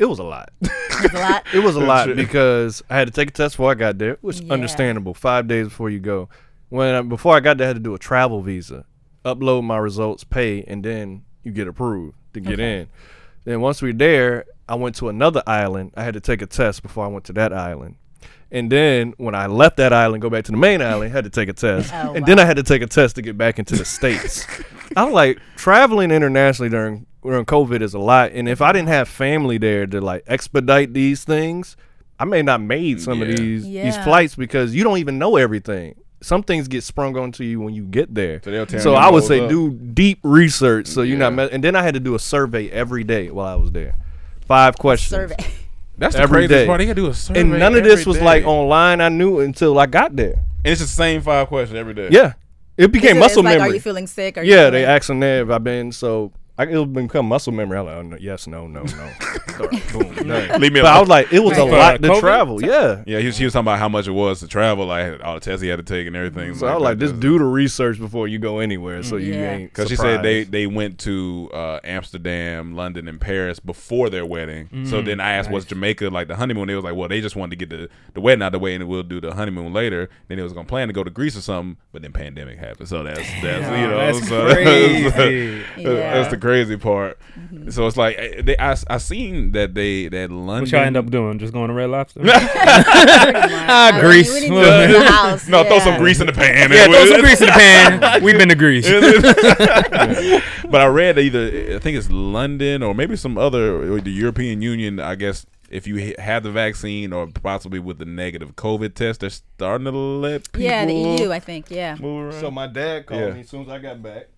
it 0.00 0.06
was 0.08 0.18
a 0.18 0.24
lot. 0.24 0.50
It 0.60 0.70
was 1.02 1.12
a 1.14 1.18
lot. 1.18 1.44
It 1.54 1.58
was 1.60 1.76
a 1.76 1.80
lot 1.80 2.16
because 2.16 2.82
I 2.90 2.96
had 2.96 3.06
to 3.06 3.12
take 3.12 3.28
a 3.28 3.32
test 3.32 3.54
before 3.54 3.70
I 3.70 3.74
got 3.74 3.98
there, 3.98 4.18
which 4.22 4.40
Yeah. 4.40 4.52
understandable. 4.54 5.14
Five 5.14 5.46
days 5.46 5.66
before 5.68 5.90
you 5.90 6.00
go. 6.00 6.28
When 6.70 6.94
I, 6.94 7.02
before 7.02 7.36
I 7.36 7.40
got 7.40 7.58
there, 7.58 7.66
I 7.66 7.68
had 7.68 7.76
to 7.76 7.82
do 7.82 7.94
a 7.94 7.98
travel 7.98 8.42
visa, 8.42 8.84
upload 9.24 9.64
my 9.64 9.76
results, 9.78 10.24
pay, 10.24 10.64
and 10.66 10.84
then 10.84 11.22
you 11.44 11.52
get 11.52 11.68
approved 11.68 12.16
to 12.34 12.40
get 12.40 12.58
in. 12.60 12.88
Then 13.44 13.60
once 13.60 13.80
we 13.82 13.90
are 13.90 13.94
there, 13.94 14.44
I 14.68 14.74
went 14.74 14.94
to 14.96 15.08
another 15.08 15.42
island. 15.46 15.92
I 15.96 16.04
had 16.04 16.14
to 16.14 16.20
take 16.20 16.42
a 16.42 16.46
test 16.46 16.82
before 16.82 17.04
I 17.04 17.08
went 17.08 17.24
to 17.26 17.32
that 17.34 17.52
island. 17.52 17.96
And 18.52 18.70
then 18.70 19.14
when 19.16 19.34
I 19.34 19.46
left 19.46 19.76
that 19.76 19.92
island, 19.92 20.22
go 20.22 20.30
back 20.30 20.44
to 20.44 20.50
the 20.50 20.56
main 20.58 20.82
island, 20.82 21.12
had 21.12 21.24
to 21.24 21.30
take 21.30 21.48
a 21.48 21.52
test. 21.52 21.92
Oh, 21.94 22.14
and 22.14 22.26
then 22.26 22.38
I 22.40 22.44
had 22.44 22.56
to 22.56 22.62
take 22.64 22.82
a 22.82 22.86
test 22.86 23.14
to 23.16 23.22
get 23.22 23.38
back 23.38 23.58
into 23.58 23.76
the 23.76 23.84
states. 23.84 24.46
I'm 24.96 25.12
like 25.12 25.38
traveling 25.56 26.10
internationally 26.10 26.68
during 26.70 27.06
during 27.22 27.44
COVID 27.44 27.82
is 27.82 27.92
a 27.94 27.98
lot, 27.98 28.32
and 28.32 28.48
if 28.48 28.60
I 28.62 28.72
didn't 28.72 28.88
have 28.88 29.06
family 29.08 29.58
there 29.58 29.86
to 29.86 30.00
like 30.00 30.24
expedite 30.26 30.94
these 30.94 31.22
things, 31.22 31.76
I 32.18 32.24
may 32.24 32.42
not 32.42 32.60
made 32.62 33.00
some 33.00 33.20
of 33.22 33.28
Yeah. 33.28 33.34
these 33.36 33.62
these 33.64 33.72
Yeah. 33.74 34.04
flights 34.04 34.34
because 34.34 34.74
you 34.74 34.82
don't 34.84 34.98
even 34.98 35.18
know 35.18 35.36
everything. 35.36 35.94
Some 36.22 36.42
things 36.42 36.66
get 36.68 36.82
sprung 36.82 37.16
onto 37.16 37.44
you 37.44 37.60
when 37.60 37.72
you 37.74 37.84
get 37.84 38.14
there. 38.14 38.40
So 38.44 38.78
So 38.78 38.94
I 38.94 39.10
would 39.10 39.24
say 39.24 39.40
up. 39.40 39.48
do 39.48 39.70
deep 39.70 40.18
research 40.22 40.86
so 40.86 41.02
you're 41.02 41.16
not. 41.18 41.34
Me- 41.34 41.48
and 41.52 41.62
then 41.62 41.76
I 41.76 41.82
had 41.82 41.94
to 41.94 42.00
do 42.00 42.14
a 42.14 42.18
survey 42.18 42.68
every 42.70 43.04
day 43.04 43.30
while 43.30 43.46
I 43.46 43.54
was 43.54 43.70
there. 43.72 43.96
Five 44.46 44.76
questions. 44.76 45.10
Survey. 45.10 45.36
That's 46.00 46.16
the 46.16 46.22
Every 46.22 46.38
craziest 46.48 46.62
day. 46.62 46.66
part. 46.66 46.78
They 46.80 46.86
gotta 46.86 46.94
do 47.00 47.06
a 47.08 47.14
survey. 47.14 47.40
And 47.42 47.50
none 47.58 47.74
of 47.76 47.84
this 47.84 48.00
every 48.00 48.10
was 48.10 48.16
day. 48.18 48.24
like 48.24 48.44
online. 48.44 49.00
I 49.00 49.08
knew 49.10 49.38
until 49.40 49.78
I 49.78 49.86
got 49.86 50.16
there. 50.16 50.32
And 50.64 50.72
it's 50.72 50.80
the 50.80 50.86
same 50.88 51.20
five 51.22 51.46
questions 51.48 51.78
every 51.78 51.94
day. 51.94 52.08
Yeah, 52.10 52.32
it 52.76 52.90
became 52.90 53.12
Is 53.12 53.16
it- 53.16 53.20
muscle 53.20 53.40
it's 53.40 53.44
like, 53.44 53.58
memory. 53.58 53.70
Are 53.70 53.74
you 53.74 53.80
feeling 53.80 54.06
sick? 54.06 54.38
Are 54.38 54.42
you 54.42 54.50
yeah, 54.52 54.70
they 54.70 54.80
feeling- 54.80 54.84
asking 54.96 55.20
there 55.20 55.42
if 55.42 55.50
I've 55.50 55.62
been 55.62 55.92
so. 55.92 56.32
I, 56.60 56.70
it'll 56.70 56.84
become 56.86 57.26
muscle 57.26 57.52
memory. 57.52 57.78
I'm 57.78 57.86
like, 57.86 57.96
oh, 57.96 58.02
no, 58.02 58.16
yes, 58.20 58.46
no, 58.46 58.66
no, 58.66 58.82
no. 58.82 58.86
Start, 59.48 59.70
boom, 59.92 60.14
done. 60.28 60.60
Leave 60.60 60.72
me 60.72 60.80
But 60.80 60.86
I 60.92 61.00
was 61.00 61.08
like, 61.08 61.32
it 61.32 61.40
was 61.40 61.56
a 61.56 61.62
Right. 61.62 61.70
lot 61.72 62.02
to 62.02 62.08
COVID? 62.08 62.20
travel. 62.20 62.62
Yeah. 62.64 63.02
Yeah, 63.06 63.18
he 63.20 63.26
was, 63.26 63.38
he 63.38 63.44
was 63.44 63.52
talking 63.52 63.64
about 63.64 63.78
how 63.78 63.88
much 63.88 64.06
it 64.06 64.10
was 64.12 64.40
to 64.40 64.48
travel, 64.48 64.86
like 64.86 65.22
all 65.24 65.34
the 65.34 65.40
tests 65.40 65.62
he 65.62 65.68
had 65.68 65.76
to 65.76 65.82
take 65.82 66.06
and 66.06 66.14
everything. 66.16 66.54
So 66.54 66.66
I 66.66 66.74
was 66.74 66.82
like, 66.82 66.98
just 66.98 67.18
do 67.20 67.38
the 67.38 67.44
research 67.44 67.98
before 67.98 68.28
you 68.28 68.38
go 68.38 68.58
anywhere, 68.58 69.02
so 69.02 69.16
you 69.16 69.32
Yeah. 69.34 69.50
ain't. 69.52 69.70
Because 69.72 69.88
she 69.88 69.96
said 69.96 70.22
they, 70.22 70.40
surprised. 70.42 70.52
they 70.52 70.66
went 70.66 70.98
to 71.00 71.50
uh, 71.54 71.80
Amsterdam, 71.84 72.74
London, 72.76 73.08
and 73.08 73.20
Paris 73.20 73.60
before 73.60 74.10
their 74.10 74.26
wedding. 74.26 74.86
So 74.86 75.00
then 75.02 75.20
I 75.20 75.32
asked, 75.32 75.50
was 75.50 75.64
Jamaica 75.64 76.08
like 76.10 76.28
the 76.28 76.36
honeymoon? 76.36 76.68
They 76.68 76.74
was 76.74 76.84
like, 76.84 76.94
well, 76.96 77.08
they 77.08 77.20
just 77.20 77.36
wanted 77.36 77.58
to 77.58 77.64
get 77.66 77.70
the, 77.70 77.88
the 78.14 78.20
wedding 78.20 78.42
out 78.42 78.48
of 78.48 78.52
the 78.52 78.58
way 78.58 78.74
and 78.74 78.86
we'll 78.88 79.02
do 79.02 79.20
the 79.20 79.34
honeymoon 79.34 79.72
later. 79.72 80.08
Then 80.28 80.36
they 80.38 80.42
was 80.42 80.52
going 80.52 80.66
to 80.66 80.68
plan 80.70 80.88
to 80.88 80.94
go 80.94 81.04
to 81.04 81.10
Greece 81.10 81.36
or 81.36 81.40
something, 81.40 81.76
but 81.92 82.02
then 82.02 82.12
pandemic 82.12 82.58
happened. 82.58 82.88
So 82.88 83.02
that's, 83.02 83.18
that's 83.42 83.64
you 83.78 83.86
know, 83.88 83.96
that's 83.98 84.28
so 84.28 84.44
crazy. 84.52 85.62
that's 85.84 86.30
the 86.30 86.36
crazy 86.50 86.76
part. 86.76 87.18
Mm-hmm. 87.38 87.70
So 87.70 87.86
it's 87.86 87.96
like, 87.96 88.16
eh, 88.18 88.42
they, 88.42 88.56
I, 88.58 88.76
I 88.88 88.98
seen 88.98 89.52
that 89.52 89.74
they, 89.74 90.08
that 90.08 90.30
London. 90.30 90.62
What 90.62 90.72
y'all 90.72 90.80
end 90.80 90.96
up 90.96 91.10
doing? 91.10 91.38
Just 91.38 91.52
going 91.52 91.68
to 91.68 91.74
Red 91.74 91.90
Lobster? 91.90 92.20
I 92.24 93.90
mean, 93.92 94.00
Greece. 94.00 94.32
we 94.32 94.40
need 94.40 94.48
to 94.48 94.54
go 94.54 94.86
to 94.86 94.92
the 94.92 95.04
house. 95.04 95.48
No, 95.48 95.64
throw 95.64 95.78
some 95.78 95.98
grease 95.98 96.20
in 96.20 96.26
the 96.26 96.32
pan. 96.32 96.70
yeah, 96.72 96.86
throw 96.86 97.06
some 97.06 97.20
grease 97.20 97.40
in 97.40 97.46
the 97.46 97.52
pan. 97.52 98.22
We've 98.22 98.36
been 98.36 98.48
to 98.48 98.54
Greece. 98.54 98.88
but 100.70 100.80
I 100.80 100.86
read 100.86 101.18
either 101.18 101.76
I 101.76 101.78
think 101.78 101.96
it's 101.96 102.10
London 102.10 102.82
or 102.82 102.94
maybe 102.94 103.16
some 103.16 103.38
other 103.38 104.00
the 104.00 104.10
European 104.10 104.62
Union. 104.62 104.98
I 105.00 105.14
guess 105.14 105.46
if 105.70 105.86
you 105.86 105.98
ha- 106.00 106.22
have 106.22 106.42
the 106.42 106.50
vaccine 106.50 107.12
or 107.12 107.28
possibly 107.28 107.78
with 107.78 107.98
the 107.98 108.04
negative 108.04 108.56
COVID 108.56 108.94
test, 108.94 109.20
they're 109.20 109.30
starting 109.30 109.84
to 109.84 109.90
let 109.92 110.50
people. 110.52 110.62
Yeah, 110.62 110.84
the 110.84 110.94
EU, 110.94 111.30
I 111.32 111.38
think. 111.38 111.70
Yeah. 111.70 111.96
move. 112.00 112.34
So 112.34 112.50
my 112.50 112.66
dad 112.66 113.06
called 113.06 113.20
Yeah. 113.20 113.30
me 113.30 113.40
as 113.40 113.48
soon 113.48 113.62
as 113.62 113.68
I 113.68 113.78
got 113.78 114.02
back. 114.02 114.28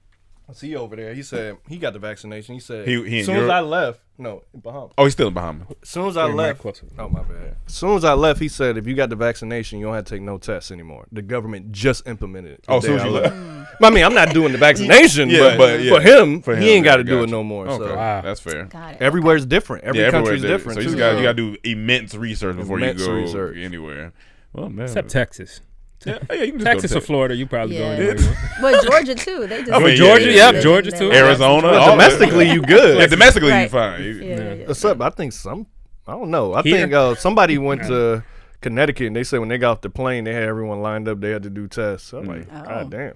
I 0.53 0.55
see 0.55 0.77
over 0.77 0.97
there. 0.97 1.15
He 1.15 1.23
said 1.23 1.57
he 1.69 1.79
got 1.79 1.93
the 1.93 1.99
vaccination. 1.99 2.55
He 2.55 2.61
said 2.61 2.87
He- 2.87 2.95
he 3.09 3.15
in 3.17 3.21
as 3.21 3.27
soon 3.27 3.37
as 3.37 3.41
Europe? 3.41 3.53
I 3.53 3.61
left, 3.61 4.01
no, 4.19 4.43
in 4.53 4.61
Bahamas. 4.61 4.93
oh, 4.99 5.05
he's 5.05 5.13
still 5.15 5.29
in 5.29 5.35
Bahamas. 5.35 5.67
As 5.83 5.89
soon 5.89 6.09
as 6.09 6.17
I 6.17 6.25
Bring 6.27 6.37
the 6.37 6.43
left, 6.43 6.61
closer. 6.61 6.87
oh 6.99 7.09
my 7.09 7.23
bad. 7.23 7.57
As 7.67 7.75
soon 7.75 7.97
as 7.97 8.05
I 8.05 8.13
left, 8.15 8.39
he 8.41 8.49
said 8.49 8.77
if 8.77 8.87
you 8.87 8.95
got 8.95 9.09
the 9.11 9.17
vaccination, 9.17 9.79
you 9.79 9.87
don't 9.87 9.95
have 9.95 10.05
to 10.05 10.15
take 10.15 10.23
no 10.23 10.39
tests 10.39 10.71
anymore. 10.71 11.07
The 11.13 11.23
government 11.23 11.73
just 11.73 12.07
implemented 12.07 12.53
it. 12.53 12.63
the 12.65 12.73
Oh, 12.73 12.79
as 12.79 12.85
soon 12.85 12.97
as 12.97 13.03
I 13.03 13.07
you 13.07 13.11
left. 13.13 13.37
left. 13.37 13.83
I 13.83 13.91
mean, 13.91 14.05
I'm 14.05 14.15
not 14.15 14.33
doing 14.35 14.53
the 14.53 14.59
vaccination, 14.69 15.29
Yeah, 15.31 15.57
but, 15.57 15.59
but, 15.59 15.81
yeah. 15.83 15.95
for 15.95 16.01
him, 16.01 16.43
For 16.43 16.55
him, 16.55 16.63
he 16.63 16.71
ain't 16.71 16.85
yeah, 16.85 16.93
got 16.93 16.97
to 16.99 17.05
do 17.05 17.17
it 17.19 17.21
gotcha. 17.23 17.31
no 17.33 17.43
more. 17.43 17.67
Okay, 17.69 17.85
So 17.89 17.97
Wow. 17.97 18.21
that's 18.21 18.41
fair. 18.41 18.65
Got 18.67 18.95
it. 18.95 19.03
everywhere's 19.03 19.47
different. 19.47 19.85
Every 19.85 20.01
yeah, 20.03 20.11
country's 20.11 20.45
everywhere 20.45 20.59
different. 20.59 20.77
So 20.77 20.83
you 20.83 20.91
too, 20.91 20.99
got 20.99 21.13
so- 21.13 21.17
you 21.19 21.23
got 21.23 21.37
to 21.37 21.55
do 21.55 21.57
immense 21.65 22.15
research 22.15 22.57
before 22.57 22.77
Immense 22.79 23.01
you 23.01 23.07
go 23.07 23.13
research. 23.15 23.57
anywhere. 23.57 24.13
Well, 24.53 24.69
man, 24.69 24.85
Except 24.85 25.09
Texas. 25.09 25.61
yeah, 26.07 26.19
yeah, 26.31 26.43
you 26.43 26.53
can 26.53 26.61
just 26.61 26.65
go 26.65 26.73
Texas 26.73 26.91
to 26.93 26.99
or 26.99 27.01
Florida, 27.01 27.35
you 27.37 27.47
probably 27.47 27.77
Yeah. 27.79 27.97
go 27.97 28.03
anywhere. 28.13 28.37
Well, 28.63 28.83
Georgia 28.83 29.15
too. 29.15 29.47
They 29.47 29.61
just. 29.61 29.73
I 29.73 29.79
mean, 29.79 29.97
Georgia, 29.97 30.27
yeah, 30.27 30.47
yep, 30.47 30.55
yeah. 30.55 30.61
Georgia 30.61 30.91
too. 30.91 31.13
Arizona, 31.13 31.69
Well, 31.69 31.91
domestically, 31.91 32.51
you 32.51 32.63
good. 32.63 32.99
Yeah, 32.99 33.07
domestically 33.07 33.49
you 33.51 33.55
Right. 33.55 33.71
fine. 33.71 34.03
You- 34.03 34.11
Yeah, 34.13 34.27
yeah, 34.27 34.37
yeah. 34.55 34.71
Except 34.71 35.01
I 35.01 35.11
think 35.11 35.33
some 35.33 35.67
I 36.07 36.13
don't 36.13 36.31
know. 36.31 36.55
I 36.55 36.63
Here? 36.63 36.79
think 36.79 36.93
uh, 36.93 37.15
somebody 37.15 37.59
went 37.59 37.83
to 37.85 38.25
Connecticut 38.61 39.07
and 39.07 39.15
they 39.17 39.23
said 39.25 39.39
when 39.41 39.49
they 39.49 39.59
got 39.59 39.71
off 39.73 39.81
the 39.83 39.91
plane 39.91 40.25
they 40.25 40.33
had 40.35 40.43
everyone 40.45 40.83
lined 40.83 41.07
up. 41.09 41.21
They 41.21 41.31
had 41.31 41.43
to 41.45 41.51
do 41.51 41.69
tests. 41.69 42.09
So 42.09 42.19
I'm 42.19 42.25
like, 42.27 42.47
Oh. 42.53 42.63
God 42.65 42.91
damn. 42.91 43.13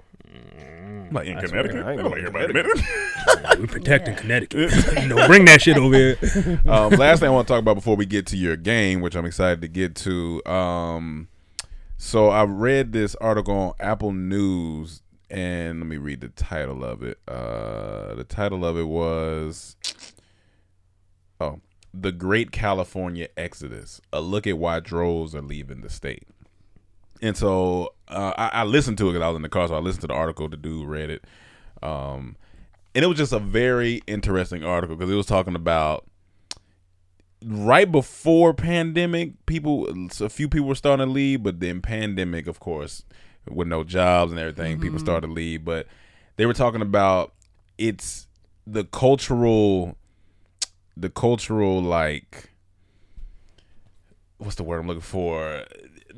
Like 1.12 1.26
in 1.28 1.36
That's 1.36 1.50
Connecticut, 1.50 1.74
weird. 1.76 1.86
I 1.86 1.92
ain't 1.92 2.00
I'm 2.00 2.10
going 2.10 2.24
like, 2.24 2.32
to 2.32 2.38
wait 2.38 2.50
a 2.50 2.52
minute. 2.52 3.60
we 3.60 3.66
protecting 3.66 4.16
Connecticut. 4.16 4.72
you 5.02 5.06
know, 5.08 5.26
bring 5.28 5.44
that 5.44 5.62
shit 5.62 5.76
over 5.76 5.94
here. 5.94 6.16
um, 6.66 6.90
last 6.94 7.20
thing 7.20 7.28
I 7.28 7.32
want 7.32 7.46
to 7.46 7.52
talk 7.54 7.60
about 7.60 7.74
before 7.74 7.94
we 7.96 8.06
get 8.06 8.26
to 8.28 8.36
your 8.36 8.56
game, 8.56 9.00
which 9.00 9.14
I'm 9.16 9.24
excited 9.24 9.60
to 9.62 9.68
get 9.68 9.94
to. 9.96 10.44
Um, 10.46 11.28
so 11.96 12.28
I 12.28 12.44
read 12.44 12.92
this 12.92 13.14
article 13.16 13.54
on 13.54 13.72
Apple 13.80 14.12
News, 14.12 15.02
and 15.30 15.80
let 15.80 15.86
me 15.86 15.96
read 15.96 16.20
the 16.20 16.28
title 16.28 16.84
of 16.84 17.02
it. 17.02 17.18
Uh, 17.26 18.14
the 18.14 18.24
title 18.24 18.64
of 18.64 18.76
it 18.76 18.86
was, 18.86 19.76
"Oh, 21.40 21.60
the 21.92 22.12
Great 22.12 22.52
California 22.52 23.28
Exodus: 23.36 24.00
A 24.12 24.20
Look 24.20 24.46
at 24.46 24.58
Why 24.58 24.80
Droves 24.80 25.34
Are 25.34 25.42
Leaving 25.42 25.80
the 25.80 25.90
State." 25.90 26.26
And 27.22 27.36
so 27.36 27.94
uh, 28.08 28.32
I, 28.36 28.60
I 28.60 28.64
listened 28.64 28.98
to 28.98 29.08
it 29.08 29.12
because 29.12 29.24
I 29.24 29.28
was 29.28 29.36
in 29.36 29.42
the 29.42 29.48
car, 29.48 29.68
so 29.68 29.74
I 29.74 29.80
listened 29.80 30.02
to 30.02 30.08
the 30.08 30.14
article. 30.14 30.48
The 30.48 30.56
dude 30.56 30.88
read 30.88 31.10
it. 31.10 31.24
Um, 31.82 32.36
and 32.94 33.04
it 33.04 33.08
was 33.08 33.18
just 33.18 33.32
a 33.32 33.38
very 33.38 34.02
interesting 34.06 34.64
article 34.64 34.96
because 34.96 35.10
it 35.10 35.16
was 35.16 35.26
talking 35.26 35.54
about 35.54 36.06
right 37.46 37.90
before 37.90 38.52
pandemic 38.52 39.46
people 39.46 39.86
a 40.20 40.28
few 40.28 40.48
people 40.48 40.66
were 40.66 40.74
starting 40.74 41.06
to 41.06 41.12
leave 41.12 41.44
but 41.44 41.60
then 41.60 41.80
pandemic 41.80 42.46
of 42.48 42.58
course 42.58 43.04
with 43.50 43.68
no 43.68 43.84
jobs 43.84 44.32
and 44.32 44.40
everything 44.40 44.80
people 44.80 44.96
mm-hmm. 44.96 45.04
started 45.04 45.28
to 45.28 45.32
leave. 45.32 45.64
But 45.64 45.86
they 46.36 46.46
were 46.46 46.54
talking 46.54 46.82
about 46.82 47.32
it's 47.78 48.26
the 48.66 48.84
cultural 48.84 49.96
the 50.96 51.10
cultural 51.10 51.82
like 51.82 52.50
what's 54.38 54.56
the 54.56 54.62
word 54.62 54.78
i'm 54.78 54.86
looking 54.86 55.00
for? 55.00 55.64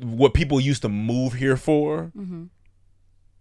What 0.01 0.33
people 0.33 0.59
used 0.59 0.81
to 0.83 0.89
move 0.89 1.33
here 1.33 1.57
for 1.57 2.11
mm-hmm. 2.17 2.45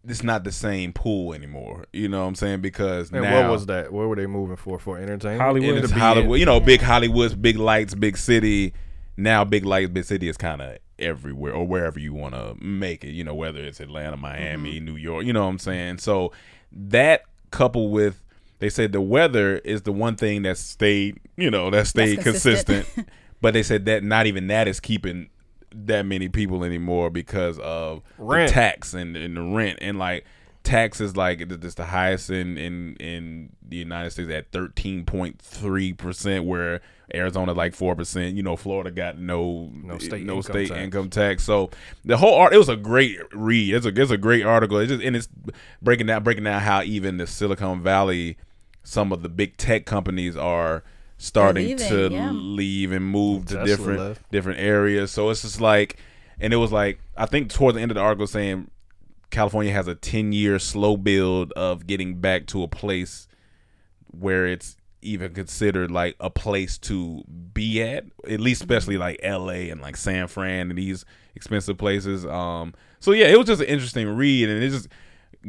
It's 0.09 0.23
not 0.23 0.45
the 0.45 0.53
same 0.53 0.93
pool 0.93 1.35
anymore. 1.35 1.85
You 1.93 2.09
know 2.09 2.23
what 2.23 2.29
I'm 2.29 2.35
saying? 2.35 2.61
Because 2.61 3.11
And 3.13 3.23
now 3.23 3.43
what 3.43 3.51
was 3.51 3.67
that? 3.67 3.93
What 3.93 4.09
were 4.09 4.17
they 4.17 4.27
moving 4.27 4.57
for? 4.57 4.79
For 4.79 4.99
entertainment? 4.99 5.41
Hollywood. 5.43 5.69
and 5.71 5.79
To 5.79 5.85
it's 5.85 5.93
Hollywood. 5.93 6.39
You 6.41 6.47
know, 6.47 6.61
big 6.61 6.81
Hollywood's 6.81 7.35
big 7.35 7.57
lights, 7.57 7.95
big 7.95 8.17
city. 8.17 8.73
Now, 9.17 9.45
big 9.45 9.65
lights, 9.65 9.91
big 9.91 10.05
city 10.05 10.29
is 10.29 10.37
kind 10.37 10.63
of 10.63 10.79
everywhere 10.99 11.53
or 11.53 11.67
wherever 11.67 11.99
you 11.99 12.15
want 12.15 12.35
to 12.35 12.55
make 12.65 13.05
it. 13.05 13.11
You 13.11 13.25
know, 13.25 13.35
whether 13.35 13.61
it's 13.61 13.81
Atlanta, 13.81 14.17
Miami, 14.17 14.75
Mm-hmm. 14.77 14.85
New 14.85 14.97
York. 14.97 15.25
You 15.25 15.33
know 15.33 15.43
what 15.45 15.51
I'm 15.51 15.59
saying? 15.59 15.99
So 15.99 16.33
that 16.73 17.23
coupled 17.51 17.93
with 17.93 18.23
they 18.61 18.69
said 18.69 18.93
the 18.93 19.01
weather 19.01 19.59
is 19.59 19.83
the 19.83 19.93
one 19.93 20.17
thing 20.17 20.43
that 20.43 20.59
stayed. 20.59 21.19
You 21.37 21.51
know, 21.51 21.71
that 21.71 21.87
stayed 21.87 22.21
consistent. 22.21 22.87
consistent. 22.87 23.09
but 23.41 23.55
they 23.55 23.63
said 23.63 23.85
that 23.87 24.03
not 24.03 24.27
even 24.27 24.47
that 24.49 24.67
is 24.69 24.81
keeping 24.81 25.31
that 25.75 26.07
many 26.07 26.29
people 26.29 26.65
anymore 26.65 27.11
because 27.11 27.59
of 27.61 28.03
Rent. 28.19 28.49
the 28.49 28.55
tax 28.55 28.95
and, 28.95 29.17
and 29.17 29.37
the 29.37 29.43
rent 29.43 29.79
and 29.81 29.99
like 29.99 30.25
tax 30.65 31.01
is 31.01 31.17
like 31.17 31.41
it's 31.41 31.75
the 31.75 31.85
highest 31.85 32.31
in 32.31 32.59
in 32.59 32.95
in 32.97 33.51
the 33.67 33.77
United 33.77 34.11
States 34.11 34.31
at 34.31 34.51
thirteen 34.53 35.05
point 35.05 35.41
three 35.41 35.93
percent, 35.93 36.45
where 36.45 36.81
Arizona 37.15 37.53
like 37.53 37.75
four 37.75 37.95
percent. 37.97 38.37
You 38.37 38.43
know, 38.43 38.57
Florida 38.57 38.91
got 38.91 39.19
no 39.19 39.71
No 39.83 39.99
state 39.99 40.27
no 40.27 40.37
income 40.37 40.53
state 40.53 40.69
tax. 40.69 40.81
income 40.81 41.11
tax. 41.11 41.45
So 41.45 41.71
the 42.05 42.17
whole 42.19 42.35
art 42.35 42.53
it 42.53 42.59
was 42.59 42.69
a 42.69 42.77
great 42.77 43.19
read. 43.33 43.75
It's 43.75 43.87
a 43.87 44.01
it's 44.01 44.11
a 44.11 44.19
great 44.19 44.45
article. 44.45 44.79
It's 44.79 44.91
just 44.91 45.03
and 45.03 45.17
it's 45.17 45.29
breaking 45.81 46.07
down 46.07 46.23
breaking 46.23 46.45
down 46.45 46.61
how 46.61 46.83
even 46.83 47.17
the 47.17 47.27
Silicon 47.27 47.83
Valley, 47.83 48.37
some 48.83 49.13
of 49.13 49.23
the 49.23 49.29
big 49.29 49.57
tech 49.57 49.87
companies 49.87 50.37
are 50.37 50.85
starting 51.19 51.67
leaving, 51.67 51.89
to 51.89 52.09
yeah. 52.11 52.31
leave 52.33 52.93
and 52.93 53.05
move 53.05 53.47
to 53.47 53.55
Tesla 53.55 53.67
different 53.67 54.01
left. 54.01 54.31
different 54.31 54.61
areas. 54.61 55.11
So 55.11 55.29
it's 55.31 55.43
just 55.43 55.61
like, 55.61 55.97
and 56.41 56.53
it 56.53 56.57
was 56.57 56.73
like 56.73 57.01
I 57.17 57.27
think 57.27 57.53
toward 57.53 57.75
the 57.75 57.81
end 57.81 57.91
of 57.91 57.97
the 57.97 58.01
article 58.01 58.27
saying 58.27 58.71
California 59.31 59.73
has 59.73 59.87
a 59.87 59.95
ten 59.95 60.33
year 60.33 60.59
slow 60.59 60.97
build 60.97 61.53
of 61.53 61.87
getting 61.87 62.21
back 62.21 62.47
to 62.47 62.63
a 62.63 62.69
place 62.69 63.29
where 64.07 64.47
it's 64.47 64.77
even 65.03 65.33
considered 65.33 65.91
like 65.91 66.17
a 66.19 66.31
place 66.31 66.79
to 66.79 67.23
be 67.53 67.83
at, 67.83 68.05
at 68.29 68.41
least 68.41 68.63
especially 68.63 68.97
like 68.97 69.19
L.A. 69.23 69.71
and 69.71 69.81
like 69.81 69.97
San 69.97 70.27
Fran 70.27 70.71
and 70.71 70.79
these 70.79 71.05
expensive 71.35 71.79
places. 71.79 72.27
Um, 72.27 72.75
so 73.01 73.13
yeah, 73.13 73.27
it 73.27 73.37
was 73.37 73.47
just 73.47 73.61
an 73.63 73.69
interesting 73.69 74.09
read, 74.09 74.49
and 74.49 74.63
it 74.63 74.71
just 74.71 74.89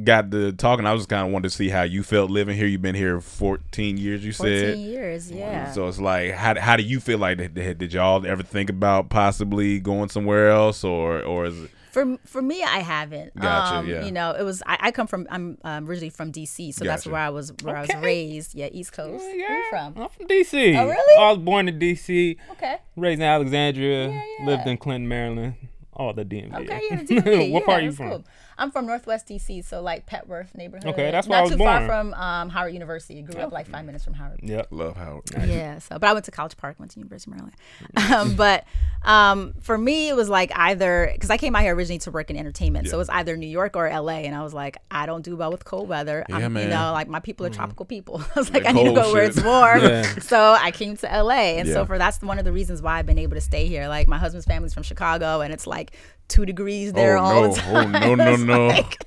got 0.04 0.30
the 0.32 0.52
talking. 0.54 0.86
I 0.86 0.94
was 0.94 1.02
just 1.02 1.10
kind 1.10 1.26
of 1.28 1.32
wanted 1.34 1.50
to 1.50 1.56
see 1.56 1.70
how 1.70 1.84
you 1.84 2.04
felt 2.04 2.30
living 2.32 2.56
here. 2.56 2.68
You've 2.68 2.82
been 2.82 2.96
here 2.96 3.20
14 3.22 3.98
years, 3.98 4.26
you 4.26 4.34
14 4.34 4.60
said. 4.60 4.78
years, 4.78 5.32
yeah. 5.32 5.72
So 5.72 5.88
it's 5.88 6.00
like, 6.00 6.32
how 6.34 6.60
how 6.60 6.76
do 6.76 6.84
you 6.84 7.00
feel 7.00 7.20
like? 7.20 7.38
Did, 7.38 7.78
did 7.78 7.94
y'all 7.94 8.26
ever 8.26 8.44
think 8.44 8.70
about 8.70 9.10
possibly 9.10 9.80
going 9.80 10.10
somewhere 10.10 10.50
else, 10.50 10.84
or 10.84 11.22
or 11.22 11.46
is 11.46 11.64
it? 11.64 11.72
For 11.92 12.18
for 12.24 12.42
me, 12.42 12.62
I 12.62 12.80
haven't. 12.80 13.36
Gotcha, 13.36 13.78
Um, 13.78 13.88
yeah. 13.90 14.06
You 14.06 14.12
know, 14.12 14.32
it 14.32 14.44
was 14.44 14.62
I, 14.68 14.78
I 14.80 14.92
come 14.92 15.08
from 15.08 15.28
I'm 15.32 15.58
um, 15.64 15.90
originally 15.90 16.12
from 16.12 16.32
DC, 16.32 16.72
so 16.76 16.86
that's 16.86 17.08
where 17.08 17.20
I 17.20 17.30
was 17.30 17.52
where 17.64 17.76
I 17.76 17.82
was 17.82 17.90
raised. 18.02 18.54
Yeah, 18.54 18.70
East 18.72 18.94
Coast. 18.94 19.24
Where 19.24 19.36
you 19.36 19.64
from? 19.72 19.94
I'm 19.98 20.10
from 20.10 20.28
DC. 20.28 20.78
Oh, 20.80 20.88
really? 20.88 21.24
I 21.24 21.30
was 21.32 21.40
born 21.40 21.68
in 21.68 21.80
DC, 21.80 22.38
Okay. 22.52 22.78
raised 22.96 23.22
in 23.22 23.26
Alexandria, 23.28 24.10
yeah. 24.10 24.22
yeah. 24.40 24.46
lived 24.46 24.68
in 24.68 24.78
Clinton, 24.78 25.08
Maryland, 25.08 25.56
all 25.92 26.14
the 26.14 26.24
DMV. 26.24 26.54
Okay, 26.62 26.80
yeah, 26.92 27.04
the 27.04 27.16
DMV. 27.16 27.52
what 27.52 27.62
yeah, 27.62 27.66
part 27.66 27.82
are 27.82 27.86
you 27.86 27.92
from? 27.92 28.10
cool. 28.10 28.26
I'm 28.60 28.72
from 28.72 28.86
Northwest 28.86 29.28
DC, 29.28 29.64
so 29.66 29.82
like 29.82 30.06
Petworth 30.06 30.54
neighborhood. 30.56 30.88
Okay, 30.90 31.10
that's 31.12 31.28
not 31.28 31.32
where 31.34 31.40
I 31.40 31.44
was 31.44 31.52
too 31.52 31.58
far 31.58 31.86
from 31.86 32.14
um, 32.14 32.50
Howard 32.50 32.74
University. 32.74 33.22
Grew 33.22 33.42
up 33.42 33.52
like 33.52 33.68
five 33.68 33.86
minutes 33.86 34.04
from 34.04 34.14
Howard. 34.14 34.40
Yep. 34.44 34.68
Love 34.72 34.96
how 34.98 35.22
Yeah, 35.46 35.80
so 35.80 35.98
but 35.98 36.10
I 36.10 36.14
went 36.14 36.26
to 36.26 36.32
College 36.32 36.58
Park, 36.58 36.78
went 36.80 36.92
to 36.92 37.00
University 37.00 37.32
of 37.32 37.38
Maryland. 37.38 37.56
Um, 38.20 38.36
but 38.36 38.66
um, 39.04 39.54
for 39.62 39.78
me, 39.78 40.10
it 40.10 40.16
was 40.16 40.30
like 40.30 40.52
either 40.58 41.10
because 41.14 41.30
I 41.30 41.38
came 41.38 41.56
out 41.56 41.62
here 41.62 41.76
originally 41.76 42.00
to 42.00 42.12
work 42.12 42.30
in 42.30 42.38
entertainment, 42.38 42.88
so 42.90 42.98
it 42.98 43.00
was 43.00 43.10
either 43.10 43.38
New 43.38 43.48
York 43.48 43.76
or 43.76 43.90
LA, 43.90 44.20
and 44.28 44.36
I 44.36 44.44
was 44.44 44.54
like, 44.54 44.78
I 44.92 45.06
don't 45.06 45.22
do 45.24 45.36
well 45.36 45.52
with 45.52 45.64
cold 45.64 45.88
weather. 45.88 46.26
Yeah, 46.28 46.38
I'm, 46.38 46.54
man. 46.54 46.64
You 46.64 46.70
know, 46.70 46.92
like 46.92 47.08
my 47.08 47.20
people 47.20 47.46
are 47.46 47.50
tropical 47.50 47.86
people. 47.86 48.22
I 48.36 48.40
was 48.40 48.52
like, 48.54 48.64
The 48.64 48.70
I 48.70 48.72
need 48.74 48.84
to 48.86 48.94
cold 48.94 48.96
go 48.98 49.14
where 49.14 49.26
shit. 49.26 49.38
it's 49.38 49.46
warm. 49.46 49.82
Yeah. 49.82 50.04
So 50.20 50.54
I 50.60 50.72
came 50.72 50.98
to 50.98 51.08
LA, 51.08 51.58
and 51.60 51.68
Yeah. 51.68 51.76
so 51.76 51.86
for 51.86 51.98
that's 51.98 52.22
one 52.22 52.40
of 52.40 52.46
the 52.46 52.52
reasons 52.52 52.82
why 52.82 53.00
I've 53.00 53.06
been 53.06 53.20
able 53.20 53.36
to 53.36 53.42
stay 53.42 53.68
here. 53.68 53.88
Like 53.88 54.08
my 54.08 54.18
husband's 54.18 54.46
family's 54.46 54.74
from 54.74 54.84
Chicago, 54.84 55.42
and 55.42 55.54
it's 55.54 55.68
like 55.68 55.92
two 56.30 56.46
degrees 56.46 56.94
there 56.94 57.18
oh 57.18 57.22
all 57.24 57.42
no, 57.42 57.54
the 57.54 57.60
time. 57.62 57.96
oh 57.96 58.16
no, 58.16 58.36
no, 58.36 58.36
no, 58.38 58.68
like- 58.68 59.06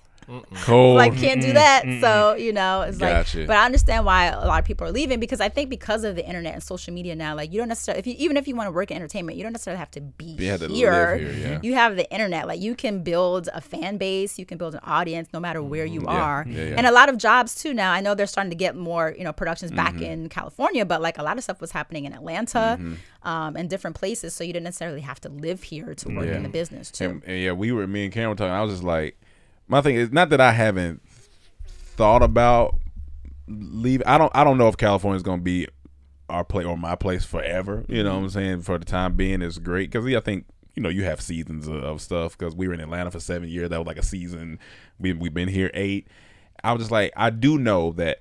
cold. 0.63 0.97
like 0.97 1.17
can't 1.19 1.41
do 1.41 1.53
that. 1.53 1.83
So 2.01 2.35
you 2.35 2.53
know, 2.53 2.83
it's 2.83 2.99
Gotcha. 2.99 3.39
like. 3.39 3.47
But 3.47 3.57
I 3.57 3.65
understand 3.67 4.05
why 4.05 4.27
a 4.27 4.47
lot 4.47 4.59
of 4.59 4.65
people 4.65 4.87
are 4.87 4.93
leaving 4.93 5.21
because 5.21 5.41
I 5.41 5.49
think 5.49 5.71
because 5.71 6.05
of 6.05 6.17
the 6.17 6.27
internet 6.27 6.55
and 6.55 6.63
social 6.63 6.93
media 6.93 7.15
now, 7.15 7.35
like 7.35 7.53
you 7.53 7.59
don't 7.59 7.69
necessarily, 7.69 7.99
if 8.01 8.07
you 8.07 8.15
even 8.19 8.37
if 8.37 8.47
you 8.49 8.55
want 8.57 8.67
to 8.69 8.73
work 8.73 8.91
in 8.91 8.97
entertainment, 8.97 9.37
you 9.37 9.43
don't 9.43 9.53
necessarily 9.53 9.79
have 9.79 9.91
to 9.93 10.01
be 10.01 10.37
You 10.39 10.59
to 10.59 10.69
here. 10.69 11.17
here, 11.17 11.33
yeah. 11.33 11.61
You 11.63 11.75
have 11.75 11.97
the 11.97 12.11
internet, 12.13 12.47
like 12.47 12.61
you 12.61 12.75
can 12.75 13.03
build 13.03 13.49
a 13.53 13.61
fan 13.61 13.99
base, 13.99 14.39
you 14.39 14.47
can 14.47 14.59
build 14.59 14.75
an 14.75 14.81
audience 14.85 15.29
no 15.33 15.41
matter 15.41 15.63
where 15.63 15.85
you 15.87 16.07
are, 16.07 16.45
yeah, 16.49 16.75
and 16.77 16.87
a 16.87 16.93
lot 16.93 17.09
of 17.09 17.19
jobs 17.19 17.55
too. 17.55 17.75
Now 17.75 17.93
I 17.93 18.01
know 18.01 18.15
they're 18.15 18.27
starting 18.27 18.51
to 18.51 18.57
get 18.57 18.75
more, 18.77 19.15
you 19.17 19.25
know, 19.25 19.33
productions 19.33 19.71
back 19.71 19.93
Mm-hmm. 19.93 20.03
in 20.05 20.29
California, 20.31 20.87
but 20.87 21.03
like 21.03 21.19
a 21.19 21.23
lot 21.23 21.37
of 21.37 21.45
stuff 21.45 21.61
was 21.61 21.73
happening 21.73 22.05
in 22.07 22.13
Atlanta. 22.15 22.79
Um, 23.25 23.55
and 23.57 23.71
different 23.71 23.95
places, 23.95 24.35
so 24.35 24.43
you 24.43 24.53
didn't 24.53 24.65
necessarily 24.65 25.01
have 25.03 25.21
to 25.21 25.29
live 25.29 25.63
here 25.63 25.95
to 25.95 26.09
work 26.09 26.27
in 26.27 26.43
the 26.43 26.49
business 26.49 26.91
too. 26.91 27.05
And, 27.05 27.23
and 27.25 27.41
yeah, 27.41 27.53
we 27.53 27.71
were 27.71 27.87
me 27.87 28.05
and 28.05 28.13
Cameron 28.13 28.37
talking. 28.37 28.51
I 28.53 28.63
was 28.63 28.73
just 28.73 28.83
like, 28.83 29.17
my 29.73 29.81
thing 29.81 29.97
is 29.97 30.13
not 30.13 30.29
that 30.29 30.41
I 30.41 30.53
haven't 30.53 31.01
thought 31.65 32.23
about 32.23 32.79
leaving. 33.49 34.07
I 34.07 34.19
don't. 34.19 34.31
I 34.35 34.45
don't 34.45 34.59
know 34.59 34.69
if 34.69 34.77
California 34.77 35.17
is 35.17 35.23
going 35.23 35.39
to 35.39 35.45
be 35.45 35.67
our 36.29 36.45
place 36.45 36.67
or 36.67 36.77
my 36.77 36.95
place 36.95 37.25
forever. 37.25 37.83
You 37.89 38.03
know 38.03 38.11
mm-hmm. 38.11 38.19
what 38.19 38.25
I'm 38.25 38.31
saying? 38.31 38.63
For 38.63 38.77
the 38.77 38.85
time 38.85 39.15
being, 39.15 39.41
it's 39.41 39.57
great 39.57 39.91
because 39.91 40.07
I 40.15 40.21
think 40.21 40.45
you 40.75 40.83
know 40.83 40.91
you 40.91 41.05
have 41.05 41.23
seasons 41.23 41.69
of, 41.69 41.83
of 41.83 42.03
stuff. 42.03 42.37
Because 42.37 42.55
we 42.55 42.69
were 42.69 42.75
in 42.75 42.81
Atlanta 42.81 43.11
for 43.11 43.19
seven 43.19 43.49
years, 43.49 43.71
that 43.71 43.79
was 43.79 43.87
like 43.87 43.97
a 43.97 44.05
season. 44.05 44.59
We 45.01 45.15
we've 45.15 45.33
been 45.33 45.49
here 45.49 45.71
eight. 45.73 46.07
I 46.63 46.75
was 46.75 46.83
just 46.83 46.93
like, 46.93 47.11
I 47.17 47.31
do 47.31 47.59
know 47.59 47.93
that 47.93 48.21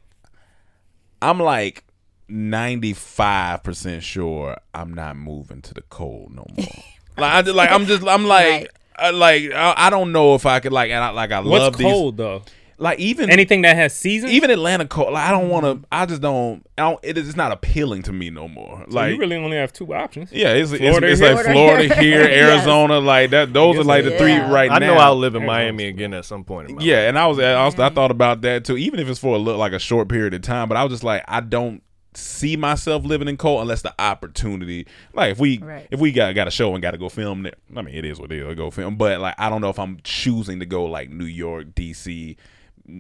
I'm 1.22 1.40
like. 1.40 1.84
95% 2.30 4.02
sure 4.02 4.56
I'm 4.74 4.94
not 4.94 5.18
moving 5.18 5.62
to 5.64 5.74
the 5.74 5.82
cold 5.82 6.34
no 6.34 6.46
more. 6.56 6.66
like 7.18 7.34
I 7.34 7.42
just 7.42 7.58
like 7.58 7.70
I'm 7.70 7.86
just 7.86 8.08
I'm 8.08 8.26
like 8.26 8.48
Right. 8.48 8.68
I, 8.96 9.10
like 9.12 9.52
I, 9.52 9.74
I 9.78 9.90
don't 9.90 10.12
know 10.12 10.36
if 10.36 10.46
I 10.46 10.60
could 10.60 10.74
like 10.74 10.92
and 10.92 11.04
I, 11.04 11.10
like 11.10 11.32
I 11.32 11.40
What's 11.40 11.62
love 11.64 11.78
cold 11.78 12.18
though? 12.18 12.44
like 12.78 12.98
even 13.00 13.30
Anything 13.30 13.62
that 13.62 13.76
has 13.76 13.96
seasons? 13.96 14.32
even 14.32 14.50
Atlanta 14.50 14.88
cold 14.88 15.14
like 15.14 15.28
I 15.28 15.32
don't 15.32 15.50
want 15.50 15.66
to 15.66 15.88
I 15.92 16.06
just 16.08 16.22
don't 16.22 16.66
I 16.78 16.82
don't 16.90 17.00
it 17.04 17.16
is 17.18 17.36
not 17.36 17.52
appealing 17.52 18.02
to 18.04 18.12
me 18.14 18.30
no 18.32 18.48
more 18.48 18.84
So 18.90 18.96
like 18.96 19.14
you 19.14 19.20
really 19.20 19.36
only 19.36 19.58
have 19.58 19.72
two 19.72 19.94
options. 19.94 20.32
yeah 20.32 20.54
it's, 20.54 20.72
it's, 20.72 20.82
Florida 20.82 21.08
it's 21.08 21.20
here. 21.22 21.36
like 21.36 21.46
Florida 21.46 21.96
here 22.02 22.22
Yes. 22.30 22.54
Arizona 22.56 23.00
like 23.00 23.30
that 23.32 23.54
those 23.54 23.78
are 23.78 23.84
like 23.84 24.04
the 24.04 24.18
three 24.18 24.36
right 24.38 24.72
I 24.72 24.80
now 24.80 24.94
I 24.94 24.96
know 24.96 24.98
I'll 25.02 25.16
live 25.16 25.36
in 25.36 25.42
Yeah. 25.44 25.48
Miami 25.48 25.86
again 25.86 26.14
at 26.16 26.26
some 26.26 26.44
point. 26.44 26.70
In 26.70 26.76
my 26.78 26.84
yeah, 26.84 27.08
and 27.08 27.20
I 27.20 27.28
was 27.28 27.38
I, 27.40 27.54
also, 27.54 27.84
I 27.84 27.90
thought 27.90 28.10
about 28.12 28.42
that 28.42 28.66
too, 28.66 28.78
even 28.78 29.00
if 29.00 29.08
it's 29.10 29.20
for 29.20 29.36
a 29.36 29.40
little 29.40 29.60
like 29.60 29.74
a 29.74 29.80
short 29.80 30.10
period 30.10 30.34
of 30.34 30.42
time. 30.42 30.68
But 30.68 30.78
I 30.78 30.84
was 30.84 30.92
just 30.92 31.04
like, 31.04 31.24
I 31.28 31.40
don't 31.40 31.84
see 32.14 32.58
myself 32.58 33.06
living 33.06 33.28
in 33.28 33.38
cold 33.38 33.62
unless 33.62 33.82
the 33.82 33.94
opportunity, 34.00 34.86
like 35.14 35.32
if 35.32 35.40
we 35.40 35.58
Right. 35.60 35.88
if 35.92 36.00
we 36.00 36.12
got 36.12 36.36
got 36.36 36.48
a 36.48 36.52
show 36.52 36.74
and 36.74 36.82
got 36.82 36.92
to 36.92 36.98
go 36.98 37.10
film 37.10 37.44
there. 37.44 37.54
I 37.76 37.82
mean, 37.82 37.96
it 37.96 38.06
is 38.06 38.20
what 38.20 38.32
it 38.32 38.40
is, 38.46 38.56
go 38.56 38.70
film. 38.72 38.96
But 38.98 39.20
like, 39.20 39.36
I 39.38 39.50
don't 39.50 39.62
know 39.62 39.70
if 39.70 39.80
I'm 39.80 40.00
choosing 40.04 40.60
to 40.60 40.66
go 40.66 40.86
like 40.86 41.10
New 41.10 41.26
York, 41.26 41.68
DC. 41.76 42.36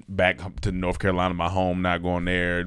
Back 0.07 0.39
to 0.61 0.71
North 0.71 0.99
Carolina, 0.99 1.33
my 1.33 1.49
home. 1.49 1.81
Not 1.81 2.03
going 2.03 2.23
there, 2.25 2.63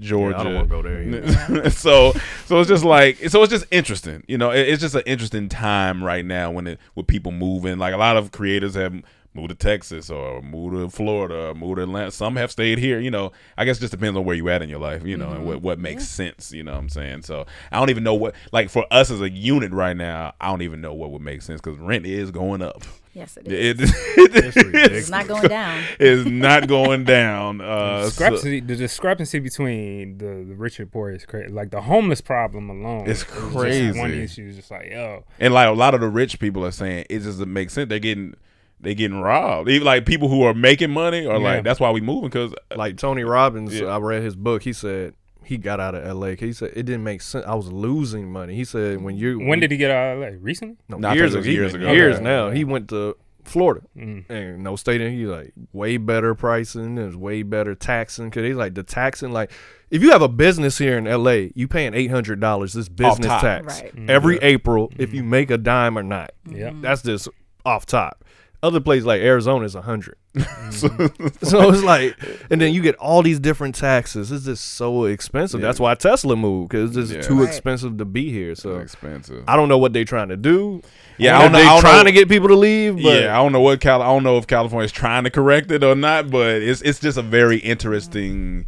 Georgia. 0.00 0.36
Yeah, 0.36 0.40
I 0.40 0.44
don't 0.44 0.54
wanna 0.54 0.66
go 0.68 0.82
there 0.82 1.02
either. 1.02 1.70
so, 1.70 2.12
so 2.46 2.58
it's 2.58 2.68
just 2.68 2.82
like, 2.82 3.18
so 3.28 3.42
it's 3.42 3.50
just 3.50 3.66
interesting. 3.70 4.24
You 4.26 4.38
know, 4.38 4.50
it, 4.50 4.66
it's 4.68 4.80
just 4.80 4.94
an 4.94 5.02
interesting 5.06 5.48
time 5.48 6.02
right 6.02 6.24
now 6.24 6.50
when 6.50 6.66
it 6.66 6.80
with 6.94 7.06
people 7.06 7.30
moving. 7.30 7.78
Like 7.78 7.94
a 7.94 7.98
lot 7.98 8.16
of 8.16 8.32
creators 8.32 8.74
have 8.74 8.94
moved 9.36 9.50
to 9.50 9.54
Texas 9.54 10.10
or 10.10 10.42
moved 10.42 10.74
to 10.74 10.88
Florida 10.90 11.48
or 11.50 11.54
moved 11.54 11.76
to 11.76 11.82
Atlanta. 11.82 12.10
Some 12.10 12.34
have 12.36 12.50
stayed 12.50 12.78
here. 12.78 12.98
You 12.98 13.10
know, 13.10 13.30
I 13.56 13.64
guess 13.64 13.76
it 13.78 13.80
just 13.82 13.92
depends 13.92 14.16
on 14.18 14.24
where 14.24 14.34
you 14.34 14.48
at 14.48 14.62
in 14.62 14.68
your 14.68 14.80
life. 14.80 15.04
You 15.04 15.16
know, 15.16 15.30
and 15.32 15.44
what 15.46 15.62
what 15.62 15.78
makes 15.78 16.08
sense. 16.08 16.52
You 16.52 16.64
know 16.64 16.72
what 16.72 16.78
I'm 16.78 16.88
saying? 16.88 17.22
So 17.22 17.46
I 17.70 17.78
don't 17.78 17.90
even 17.90 18.02
know 18.02 18.14
what 18.14 18.34
like 18.52 18.70
for 18.70 18.84
us 18.90 19.10
as 19.10 19.20
a 19.20 19.30
unit 19.30 19.72
right 19.72 19.96
now. 19.96 20.32
I 20.40 20.48
don't 20.48 20.62
even 20.62 20.80
know 20.80 20.94
what 20.94 21.10
would 21.12 21.22
make 21.22 21.42
sense 21.42 21.60
because 21.60 21.78
rent 21.78 22.06
is 22.06 22.30
going 22.30 22.62
up. 22.62 22.82
yes, 23.14 23.36
it 23.36 23.48
is. 23.52 23.94
It, 24.18 24.34
it's, 24.34 24.56
It's 24.56 25.10
not 25.10 25.28
going 25.28 25.48
down. 25.48 25.82
It's 26.00 26.28
not 26.28 26.66
going 26.68 27.04
down. 27.04 27.60
Uh, 27.66 28.02
so- 28.02 28.06
discrepancy, 28.08 28.60
the 28.60 28.76
discrepancy 28.76 29.38
between 29.38 30.18
the, 30.18 30.44
the 30.48 30.54
rich 30.54 30.78
and 30.80 30.90
poor 30.90 31.10
is 31.10 31.24
crazy. 31.26 31.52
Like 31.52 31.70
the 31.70 31.80
homeless 31.82 32.20
problem 32.20 32.70
alone, 32.70 33.08
It's 33.08 33.20
is 33.20 33.26
just 33.26 33.28
crazy. 33.54 33.98
one 33.98 34.12
issue 34.12 34.48
is 34.48 34.56
just 34.56 34.70
like, 34.70 34.90
yo, 34.90 35.24
And 35.38 35.52
like 35.54 35.68
a 35.68 35.72
lot 35.72 35.94
of 35.94 36.00
the 36.00 36.08
rich 36.08 36.38
people 36.38 36.64
are 36.64 36.70
saying, 36.72 37.06
it 37.10 37.18
just 37.18 37.26
doesn't 37.38 37.52
make 37.52 37.70
sense. 37.70 37.88
They're 37.88 37.98
getting 37.98 38.34
they 38.80 38.94
getting 38.94 39.20
robbed. 39.20 39.68
Even 39.68 39.86
like 39.86 40.04
people 40.06 40.28
who 40.28 40.42
are 40.42 40.54
making 40.54 40.90
money 40.90 41.26
are 41.26 41.38
Yeah. 41.38 41.44
like, 41.44 41.64
that's 41.64 41.80
why 41.80 41.90
we 41.90 42.00
moving 42.00 42.28
because 42.28 42.54
like 42.76 42.96
Tony 42.96 43.24
Robbins, 43.24 43.78
Yeah. 43.78 43.86
I 43.86 43.98
read 43.98 44.22
his 44.22 44.36
book. 44.36 44.62
He 44.62 44.72
said 44.72 45.14
he 45.44 45.56
got 45.58 45.78
out 45.80 45.94
of 45.94 46.04
LA. 46.04 46.34
He 46.34 46.52
said 46.52 46.72
it 46.74 46.82
didn't 46.84 47.04
make 47.04 47.22
sense. 47.22 47.44
I 47.46 47.54
was 47.54 47.72
losing 47.72 48.30
money. 48.30 48.54
He 48.56 48.64
said 48.64 49.00
when 49.02 49.16
you 49.16 49.38
when 49.38 49.60
did 49.60 49.70
he 49.70 49.76
get 49.76 49.90
out 49.90 50.16
of 50.16 50.22
LA? 50.22 50.36
Recently? 50.40 50.76
no, 50.88 50.98
Nah, 50.98 51.10
I 51.10 51.14
years 51.14 51.34
ago, 51.34 51.42
years 51.44 51.54
years 51.54 51.74
ago, 51.74 51.84
ago. 51.86 51.92
years 51.94 52.14
Okay. 52.16 52.24
now. 52.24 52.50
He 52.50 52.64
went 52.64 52.88
to 52.90 53.16
Florida 53.44 53.86
Mm. 53.96 54.28
and 54.28 54.64
no 54.64 54.74
state. 54.74 55.00
in 55.00 55.12
He's 55.12 55.28
like 55.28 55.52
way 55.72 55.98
better 55.98 56.34
pricing. 56.34 56.96
There's 56.96 57.16
way 57.16 57.42
better 57.44 57.74
taxing 57.76 58.26
because 58.28 58.42
he's 58.44 58.56
like 58.56 58.74
the 58.74 58.82
taxing. 58.82 59.30
Like 59.32 59.52
if 59.88 60.02
you 60.02 60.10
have 60.10 60.20
a 60.22 60.28
business 60.28 60.78
here 60.78 60.98
in 60.98 61.04
LA, 61.06 61.50
you 61.54 61.68
paying 61.68 61.94
eight 61.94 62.10
hundred 62.10 62.40
dollars 62.40 62.72
this 62.72 62.88
business 62.88 63.26
tax 63.40 63.82
Right. 63.82 63.94
Mm-hmm. 63.94 64.10
every 64.10 64.38
April 64.38 64.92
if 64.98 65.14
you 65.14 65.22
make 65.22 65.50
a 65.52 65.58
dime 65.58 65.96
or 65.96 66.02
not. 66.02 66.32
Yeah. 66.50 66.72
That's 66.82 67.02
just 67.02 67.28
off 67.64 67.86
top. 67.86 68.24
Other 68.62 68.80
places 68.80 69.04
like 69.06 69.20
Arizona 69.20 69.64
is 69.64 69.74
a 69.74 69.82
hundred. 69.82 70.16
so, 70.70 70.88
so 71.42 71.70
it's 71.70 71.82
like, 71.82 72.16
and 72.50 72.60
then 72.60 72.72
you 72.74 72.82
get 72.82 72.94
all 72.96 73.22
these 73.22 73.38
different 73.38 73.74
taxes. 73.74 74.32
It's 74.32 74.44
just 74.46 74.64
so 74.74 75.04
expensive. 75.04 75.60
That's 75.60 75.78
why 75.78 75.94
Tesla 75.94 76.36
moved 76.36 76.70
because 76.70 76.96
it's 76.96 77.12
Yeah. 77.12 77.20
too 77.20 77.40
Right. 77.40 77.48
expensive 77.48 77.98
to 77.98 78.04
be 78.04 78.30
here. 78.32 78.54
So 78.54 78.76
expensive. 78.78 79.44
I 79.46 79.56
don't 79.56 79.68
know 79.68 79.78
what 79.78 79.92
they're 79.92 80.04
trying 80.04 80.28
to 80.30 80.36
do. 80.36 80.82
Yeah, 81.18 81.34
I 81.34 81.38
I 81.38 81.42
don't 81.42 81.52
don't 81.52 81.52
know. 81.52 81.58
know- 81.58 81.58
I 81.58 81.62
They 81.62 81.74
don't 81.74 81.80
trying 81.82 81.96
know- 81.98 82.04
to 82.04 82.12
get 82.12 82.28
people 82.28 82.48
to 82.48 82.56
leave. 82.56 82.94
But 82.96 83.22
yeah, 83.22 83.38
I 83.38 83.42
don't 83.42 83.52
know 83.52 83.60
what 83.60 83.80
Cal. 83.80 84.02
I 84.02 84.06
don't 84.06 84.22
know 84.24 84.38
if 84.38 84.46
California's 84.46 84.92
trying 84.92 85.24
to 85.24 85.30
correct 85.30 85.70
it 85.70 85.84
or 85.84 85.94
not, 85.94 86.30
but 86.30 86.56
it's 86.62 86.80
it's 86.82 86.98
just 86.98 87.18
a 87.18 87.22
very 87.22 87.58
interesting 87.58 88.66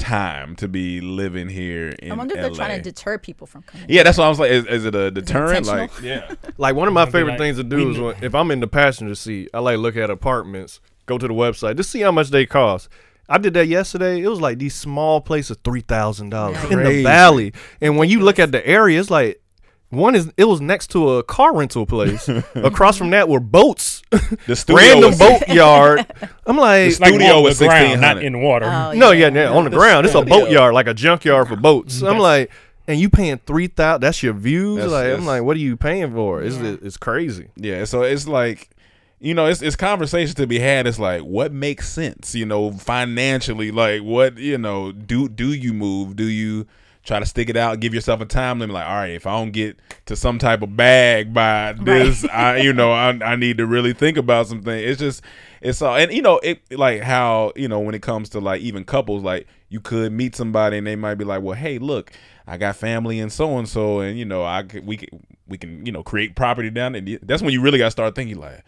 time 0.00 0.56
to 0.56 0.66
be 0.66 1.00
living 1.00 1.48
here 1.48 1.90
in 2.00 2.10
I 2.10 2.14
wonder 2.16 2.34
if 2.34 2.42
LA. 2.42 2.48
they're 2.48 2.56
trying 2.56 2.76
to 2.76 2.82
deter 2.82 3.18
people 3.18 3.46
from 3.46 3.62
coming. 3.62 3.86
yeah, 3.88 4.02
that's 4.02 4.18
what 4.18 4.24
I 4.24 4.28
was 4.28 4.40
like. 4.40 4.50
Is, 4.50 4.66
is 4.66 4.84
it 4.84 4.94
a 4.94 5.10
deterrent? 5.10 5.66
Like, 5.66 5.90
yeah, 6.02 6.34
Like 6.58 6.74
one 6.74 6.88
of 6.88 6.94
my 6.94 7.04
favorite 7.06 7.32
like, 7.32 7.38
things 7.38 7.56
to 7.58 7.64
do 7.64 7.90
is 7.90 7.98
when, 7.98 8.16
if 8.22 8.34
I'm 8.34 8.50
in 8.50 8.60
the 8.60 8.66
passenger 8.66 9.14
seat, 9.14 9.50
I 9.54 9.60
like 9.60 9.78
look 9.78 9.96
at 9.96 10.10
apartments, 10.10 10.80
go 11.06 11.18
to 11.18 11.28
the 11.28 11.34
website, 11.34 11.76
just 11.76 11.90
see 11.90 12.00
how 12.00 12.10
much 12.10 12.30
they 12.30 12.46
cost. 12.46 12.88
I 13.28 13.38
did 13.38 13.54
that 13.54 13.68
yesterday. 13.68 14.20
It 14.20 14.28
was 14.28 14.40
like 14.40 14.58
these 14.58 14.74
small 14.74 15.20
places, 15.20 15.56
three 15.62 15.82
thousand 15.82 16.30
dollars 16.30 16.62
in 16.64 16.82
the 16.82 17.02
valley. 17.04 17.52
And 17.80 17.96
when 17.96 18.08
you 18.08 18.20
look 18.20 18.40
at 18.40 18.50
the 18.50 18.66
area, 18.66 18.98
it's 18.98 19.10
like 19.10 19.40
one 19.90 20.14
is 20.14 20.30
it 20.36 20.44
was 20.44 20.60
next 20.60 20.88
to 20.92 21.10
a 21.18 21.22
car 21.22 21.54
rental 21.54 21.84
place. 21.86 22.28
Across 22.54 22.96
from 22.98 23.10
that 23.10 23.28
were 23.28 23.40
boats, 23.40 24.02
the 24.46 24.56
studio 24.56 24.76
random 24.82 25.10
was- 25.10 25.18
boat 25.18 25.48
yard. 25.48 26.06
I'm 26.46 26.56
like, 26.56 26.86
The 26.90 26.90
studio 27.06 27.36
on 27.38 27.42
was 27.42 27.58
ground, 27.58 28.00
not 28.00 28.22
in 28.22 28.40
water. 28.40 28.66
Oh, 28.66 28.92
no, 28.92 29.10
yeah, 29.10 29.28
yeah, 29.28 29.50
on 29.50 29.64
the, 29.64 29.70
The 29.70 29.76
ground. 29.76 30.06
It's 30.06 30.14
a 30.14 30.22
boat 30.22 30.50
yard, 30.50 30.74
like 30.74 30.86
a 30.86 30.94
junkyard 30.94 31.48
for 31.48 31.56
boats. 31.56 32.02
I'm 32.02 32.18
like, 32.18 32.50
and 32.86 32.98
you 32.98 33.08
paying 33.10 33.38
three 33.46 33.66
thousand? 33.68 34.00
That's 34.02 34.22
your 34.22 34.32
views. 34.32 34.76
That's- 34.78 34.92
like, 34.92 35.18
I'm 35.18 35.26
like, 35.26 35.42
what 35.42 35.56
are 35.56 35.60
you 35.60 35.76
paying 35.76 36.12
for? 36.12 36.42
It's 36.42 36.56
Yeah. 36.56 36.76
it's 36.82 36.96
crazy. 36.96 37.48
Yeah, 37.56 37.84
so 37.84 38.02
it's 38.02 38.26
like, 38.26 38.70
you 39.20 39.34
know, 39.34 39.46
it's 39.46 39.60
it's 39.60 39.76
conversations 39.76 40.34
to 40.36 40.46
be 40.46 40.58
had. 40.60 40.86
It's 40.86 40.98
like, 40.98 41.22
what 41.22 41.52
makes 41.52 41.88
sense, 41.88 42.34
you 42.34 42.46
know, 42.46 42.72
financially? 42.72 43.70
Like, 43.70 44.02
what 44.02 44.38
you 44.38 44.56
know, 44.58 44.92
do 44.92 45.28
do 45.28 45.52
you 45.52 45.72
move? 45.72 46.16
Do 46.16 46.24
you 46.24 46.66
try 47.04 47.18
to 47.18 47.26
stick 47.26 47.48
it 47.48 47.56
out? 47.56 47.80
Give 47.80 47.94
yourself 47.94 48.20
a 48.20 48.26
time 48.26 48.58
limit. 48.58 48.74
Like, 48.74 48.86
all 48.86 48.94
right, 48.94 49.10
if 49.10 49.26
I 49.26 49.38
don't 49.38 49.50
get 49.50 49.78
to 50.06 50.16
some 50.16 50.38
type 50.38 50.62
of 50.62 50.76
bag 50.76 51.32
by 51.34 51.72
this, 51.80 52.24
I 52.26 52.58
you 52.58 52.72
know, 52.72 52.92
I 52.92 53.10
I 53.22 53.36
need 53.36 53.58
to 53.58 53.66
really 53.66 53.92
think 53.92 54.16
about 54.16 54.46
something. 54.46 54.72
It's 54.72 55.00
just. 55.00 55.22
It's 55.62 55.82
all 55.82 55.94
and 55.94 56.10
you 56.10 56.22
know 56.22 56.38
it 56.38 56.62
like 56.70 57.02
how 57.02 57.52
you 57.54 57.68
know 57.68 57.80
when 57.80 57.94
it 57.94 58.00
comes 58.00 58.30
to 58.30 58.40
like 58.40 58.62
even 58.62 58.82
couples 58.82 59.22
like 59.22 59.46
you 59.68 59.78
could 59.78 60.10
meet 60.10 60.34
somebody 60.34 60.78
and 60.78 60.86
they 60.86 60.96
might 60.96 61.16
be 61.16 61.24
like 61.26 61.42
well 61.42 61.54
hey 61.54 61.78
look 61.78 62.12
I 62.46 62.56
got 62.56 62.76
family 62.76 63.20
and 63.20 63.30
so 63.30 63.58
and 63.58 63.68
so 63.68 64.00
and 64.00 64.18
you 64.18 64.24
know 64.24 64.42
I 64.42 64.64
we 64.82 64.96
can 64.96 65.26
we 65.46 65.58
can 65.58 65.84
you 65.84 65.92
know 65.92 66.02
create 66.02 66.34
property 66.34 66.70
down 66.70 66.94
and 66.94 67.18
that's 67.22 67.42
when 67.42 67.52
you 67.52 67.60
really 67.60 67.76
got 67.76 67.84
to 67.84 67.90
start 67.90 68.14
thinking 68.14 68.38
like 68.40 68.64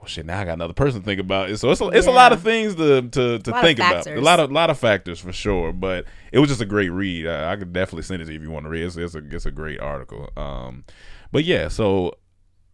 well 0.00 0.08
shit 0.08 0.26
now 0.26 0.40
I 0.40 0.44
got 0.44 0.54
another 0.54 0.72
person 0.72 1.00
to 1.00 1.04
think 1.04 1.20
about. 1.20 1.50
It 1.50 1.58
so 1.58 1.70
it's 1.70 1.80
a, 1.80 1.88
it's 1.88 2.06
a 2.06 2.10
lot 2.10 2.32
of 2.32 2.42
things 2.42 2.74
to 2.76 3.02
to, 3.02 3.38
to 3.38 3.50
A 3.52 3.54
of 3.54 3.60
think 3.62 3.78
about. 3.78 4.06
A 4.06 4.20
lot 4.20 4.40
of 4.40 4.50
lot 4.50 4.70
of 4.70 4.78
factors 4.78 5.20
for 5.20 5.32
sure 5.32 5.72
but 5.72 6.06
it 6.32 6.38
was 6.38 6.48
just 6.48 6.60
a 6.60 6.66
great 6.66 6.88
read. 6.88 7.26
I, 7.28 7.52
I 7.52 7.56
could 7.56 7.72
definitely 7.72 8.02
send 8.02 8.22
it 8.22 8.24
to 8.26 8.32
you 8.32 8.38
if 8.38 8.42
you 8.42 8.50
want 8.50 8.64
to 8.64 8.70
read 8.70 8.84
it's, 8.84 8.96
it's 8.96 9.14
a 9.14 9.22
it's 9.30 9.46
a 9.46 9.50
great 9.50 9.80
article. 9.80 10.30
Um 10.36 10.84
but 11.30 11.44
yeah 11.44 11.68
so 11.68 12.14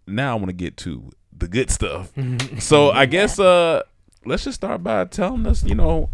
now 0.06 0.32
I 0.32 0.34
want 0.36 0.48
to 0.48 0.52
get 0.54 0.76
to 0.78 1.10
the 1.36 1.48
good 1.48 1.70
stuff. 1.70 2.12
So 2.60 2.90
I 2.90 3.06
guess 3.06 3.38
uh 3.38 3.82
let's 4.24 4.44
just 4.44 4.56
start 4.56 4.82
by 4.82 5.04
telling 5.04 5.46
us 5.46 5.62
you 5.64 5.74
know 5.74 6.10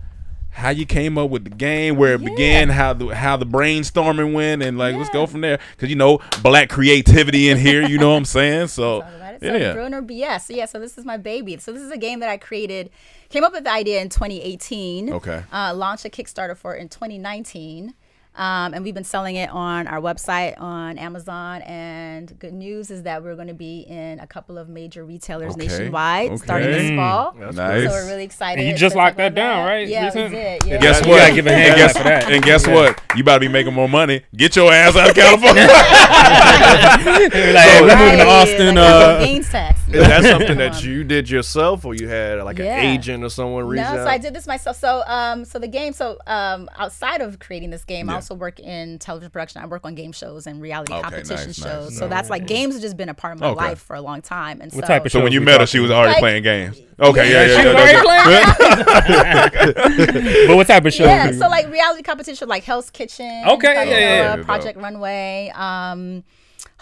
how 0.52 0.70
you 0.70 0.86
came 0.86 1.18
up 1.18 1.30
with 1.30 1.44
the 1.44 1.50
game, 1.50 1.96
where 1.96 2.14
it 2.14 2.24
began, 2.24 2.68
how 2.68 2.92
the 2.92 3.08
how 3.08 3.36
the 3.36 3.46
brainstorming 3.46 4.32
went, 4.32 4.62
and 4.62 4.78
like 4.78 4.94
let's 4.96 5.10
go 5.10 5.26
from 5.26 5.40
there. 5.40 5.58
Cause 5.78 5.88
you 5.88 5.96
know 5.96 6.20
black 6.42 6.68
creativity 6.68 7.48
in 7.48 7.58
here, 7.58 7.82
you 7.82 7.98
know 7.98 8.10
what 8.10 8.16
I'm 8.16 8.24
saying? 8.24 8.68
So 8.68 9.02
it. 9.42 9.50
So 9.50 9.56
yeah, 9.56 9.72
Brilliant 9.72 9.94
or 9.94 10.02
BS. 10.02 10.46
So 10.46 10.54
yeah, 10.54 10.66
so 10.66 10.78
this 10.78 10.96
is 10.96 11.04
my 11.04 11.16
baby. 11.16 11.56
So 11.58 11.72
this 11.72 11.82
is 11.82 11.90
a 11.90 11.96
game 11.96 12.20
that 12.20 12.28
I 12.28 12.36
created, 12.36 12.90
came 13.28 13.44
up 13.44 13.52
with 13.52 13.64
the 13.64 13.72
idea 13.72 14.00
in 14.00 14.08
2018. 14.08 15.12
Okay. 15.12 15.44
Uh, 15.52 15.74
launched 15.74 16.04
a 16.04 16.08
Kickstarter 16.08 16.56
for 16.56 16.76
it 16.76 16.80
in 16.80 16.88
2019. 16.88 17.94
Um, 18.34 18.72
and 18.72 18.82
we've 18.82 18.94
been 18.94 19.04
selling 19.04 19.36
it 19.36 19.50
on 19.50 19.86
our 19.86 20.00
website 20.00 20.58
on 20.60 20.96
Amazon. 20.98 21.60
And 21.62 22.38
good 22.38 22.54
news 22.54 22.90
is 22.90 23.02
that 23.02 23.22
we're 23.22 23.34
going 23.34 23.48
to 23.48 23.54
be 23.54 23.80
in 23.80 24.20
a 24.20 24.26
couple 24.26 24.56
of 24.56 24.68
major 24.70 25.04
retailers 25.04 25.52
Okay. 25.54 25.66
nationwide 25.66 26.38
starting 26.38 26.70
this 26.70 26.96
fall. 26.96 27.34
That's 27.38 27.56
So 27.56 27.90
we're 27.90 28.06
really 28.06 28.24
excited. 28.24 28.60
And 28.62 28.70
you 28.70 28.74
just 28.76 28.96
locked 28.96 29.18
that 29.18 29.32
about 29.32 29.34
down, 29.36 29.66
right, 29.66 29.86
Yeah, 29.86 30.06
recent? 30.06 30.30
we 30.30 30.36
did. 30.36 30.64
Yeah. 30.64 30.76
Guess 30.78 31.00
what? 31.06 31.18
gotta 31.18 31.34
give 31.34 31.46
a 31.46 31.52
hand 31.52 31.64
and 31.72 31.76
guess, 31.76 31.96
for 31.96 32.04
that. 32.04 32.30
and 32.30 32.42
guess 32.42 32.66
Yeah. 32.66 32.74
what? 32.74 33.00
You 33.14 33.22
about 33.22 33.34
to 33.34 33.40
be 33.40 33.48
making 33.48 33.74
more 33.74 33.88
money. 33.88 34.22
Get 34.34 34.56
your 34.56 34.72
ass 34.72 34.96
out 34.96 35.10
of 35.10 35.14
California. 35.14 35.62
like, 35.66 37.32
hey, 37.32 37.80
we're 37.82 37.96
moving 37.96 38.18
to 38.18 38.26
Austin. 38.26 38.74
like, 38.76 38.84
Uh, 38.84 39.18
gains 39.24 39.50
tax. 39.50 39.80
Is 39.88 40.06
that 40.06 40.24
something 40.24 40.56
that 40.58 40.82
you 40.82 41.04
did 41.04 41.28
yourself, 41.28 41.84
or 41.84 41.94
you 41.94 42.08
had 42.08 42.42
like 42.44 42.58
Yeah. 42.58 42.78
an 42.78 42.86
agent 42.86 43.22
or 43.24 43.28
someone 43.28 43.66
reach 43.66 43.80
No, 43.80 43.88
out? 43.88 43.96
so 43.96 44.06
I 44.06 44.16
did 44.18 44.34
this 44.34 44.46
myself. 44.46 44.76
So, 44.78 45.02
um, 45.06 45.44
so 45.44 45.58
the 45.58 45.68
game. 45.68 45.92
So, 45.92 46.16
um, 46.26 46.70
outside 46.78 47.20
of 47.20 47.38
creating 47.38 47.68
this 47.70 47.84
game, 47.84 48.08
I 48.08 48.14
Yeah. 48.14 48.18
Also 48.22 48.34
work 48.34 48.58
in 48.60 48.98
television 48.98 49.30
production. 49.30 49.62
I 49.62 49.66
work 49.66 49.84
on 49.84 49.94
game 49.94 50.12
shows 50.12 50.46
and 50.46 50.60
reality 50.62 50.92
Okay, 50.92 51.02
competition 51.02 51.46
nice, 51.48 51.56
shows. 51.56 51.90
nice. 51.90 51.98
So 51.98 52.08
that's 52.08 52.30
like 52.30 52.46
games 52.46 52.74
have 52.74 52.82
just 52.82 52.96
been 52.96 53.08
a 53.08 53.14
part 53.14 53.34
of 53.34 53.40
my 53.40 53.48
Okay. 53.48 53.56
life 53.64 53.80
for 53.80 53.96
a 53.96 54.00
long 54.00 54.22
time. 54.22 54.60
And 54.60 54.72
What 54.72 54.84
so, 54.84 54.88
type 54.88 55.04
of 55.06 55.12
so 55.12 55.20
when 55.22 55.32
you 55.32 55.40
met 55.40 55.60
her, 55.60 55.66
she 55.66 55.78
was 55.80 55.90
already 55.90 56.12
Like- 56.12 56.20
playing 56.20 56.42
games. 56.42 56.80
Okay, 57.00 57.32
yeah, 57.32 57.46
yeah, 57.46 57.56
She 57.56 57.62
yeah. 57.62 57.74
was 57.74 57.74
that's- 59.72 60.46
but 60.46 60.56
what 60.56 60.66
type 60.66 60.84
of 60.84 60.92
shows? 60.92 61.06
yeah, 61.06 61.30
so 61.32 61.48
like 61.48 61.70
reality 61.70 62.02
competition, 62.02 62.48
like 62.48 62.64
Hell's 62.64 62.90
Kitchen. 62.90 63.42
Okay, 63.46 63.72
yeah, 63.74 63.82
yeah, 63.84 64.36
yeah. 64.36 64.42
Project 64.44 64.78
Runway. 64.78 65.50
Um, 65.54 66.24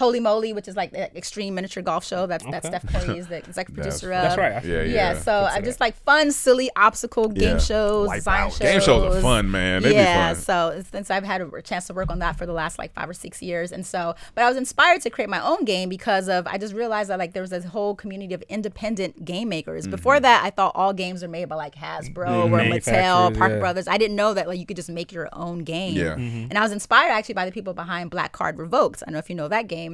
Holey 0.00 0.20
Moley, 0.20 0.52
which 0.52 0.66
is 0.66 0.76
like 0.76 0.92
the 0.92 1.14
extreme 1.16 1.54
miniature 1.54 1.82
golf 1.82 2.04
show. 2.04 2.26
That's 2.26 2.44
that's 2.44 2.66
Okay. 2.66 2.78
Steph 2.78 2.92
Curry 3.04 3.18
is 3.18 3.28
the 3.28 3.36
executive 3.36 3.76
That's- 3.84 4.00
producer 4.00 4.12
of. 4.12 4.22
That's 4.22 4.38
right. 4.38 4.64
Yeah, 4.64 4.82
Yeah, 4.82 5.12
yeah. 5.12 5.18
so 5.18 5.32
I 5.32 5.58
uh, 5.58 5.60
just 5.60 5.80
like 5.80 5.96
fun, 6.04 6.30
silly, 6.32 6.70
obstacle 6.76 7.28
game 7.28 7.56
Yeah. 7.56 7.58
shows, 7.58 8.10
design 8.10 8.50
shows. 8.50 8.58
Game 8.58 8.80
shows 8.80 9.16
are 9.16 9.20
fun, 9.20 9.50
man. 9.50 9.82
They 9.82 9.94
yeah, 9.94 10.30
be 10.30 10.34
fun. 10.36 10.42
so 10.42 10.82
since 10.90 11.10
I've 11.10 11.24
had 11.24 11.40
a 11.42 11.62
chance 11.62 11.86
to 11.88 11.94
work 11.94 12.10
on 12.10 12.18
that 12.20 12.36
for 12.36 12.46
the 12.46 12.52
last 12.52 12.78
like 12.78 12.92
five 12.94 13.08
or 13.08 13.14
six 13.14 13.42
years, 13.42 13.72
and 13.72 13.84
so, 13.84 14.14
but 14.34 14.44
I 14.44 14.48
was 14.48 14.56
inspired 14.56 15.02
to 15.02 15.10
create 15.10 15.28
my 15.30 15.40
own 15.40 15.64
game 15.64 15.88
because 15.88 16.28
of 16.28 16.46
I 16.46 16.58
just 16.58 16.74
realized 16.74 17.10
that 17.10 17.18
like 17.18 17.32
there 17.32 17.42
was 17.42 17.50
this 17.50 17.64
whole 17.64 17.94
community 17.94 18.34
of 18.34 18.42
independent 18.48 19.24
game 19.24 19.48
makers. 19.48 19.84
Mm-hmm. 19.84 19.90
Before 19.90 20.20
that, 20.20 20.44
I 20.44 20.50
thought 20.50 20.72
all 20.74 20.92
games 20.92 21.22
were 21.22 21.28
made 21.28 21.48
by 21.48 21.56
like 21.56 21.74
Hasbro 21.74 22.10
or 22.18 22.48
mm-hmm. 22.48 22.54
Mattel, 22.54 22.70
manufacturers, 22.70 23.38
Park 23.38 23.52
yeah. 23.52 23.58
Brothers. 23.58 23.88
I 23.88 23.98
didn't 23.98 24.16
know 24.16 24.34
that 24.34 24.48
like 24.48 24.58
you 24.58 24.66
could 24.66 24.76
just 24.76 24.90
make 24.90 25.12
your 25.12 25.28
own 25.32 25.60
game. 25.64 25.94
Yeah. 25.96 26.14
Mm-hmm. 26.14 26.46
and 26.50 26.58
I 26.58 26.62
was 26.62 26.72
inspired 26.72 27.10
actually 27.10 27.34
by 27.34 27.44
the 27.44 27.52
people 27.52 27.74
behind 27.74 28.10
Black 28.10 28.32
Card 28.32 28.58
Revoked. 28.58 29.02
I 29.02 29.06
don't 29.06 29.12
know 29.14 29.18
if 29.18 29.28
you 29.28 29.36
know 29.36 29.48
that 29.48 29.68
game, 29.68 29.89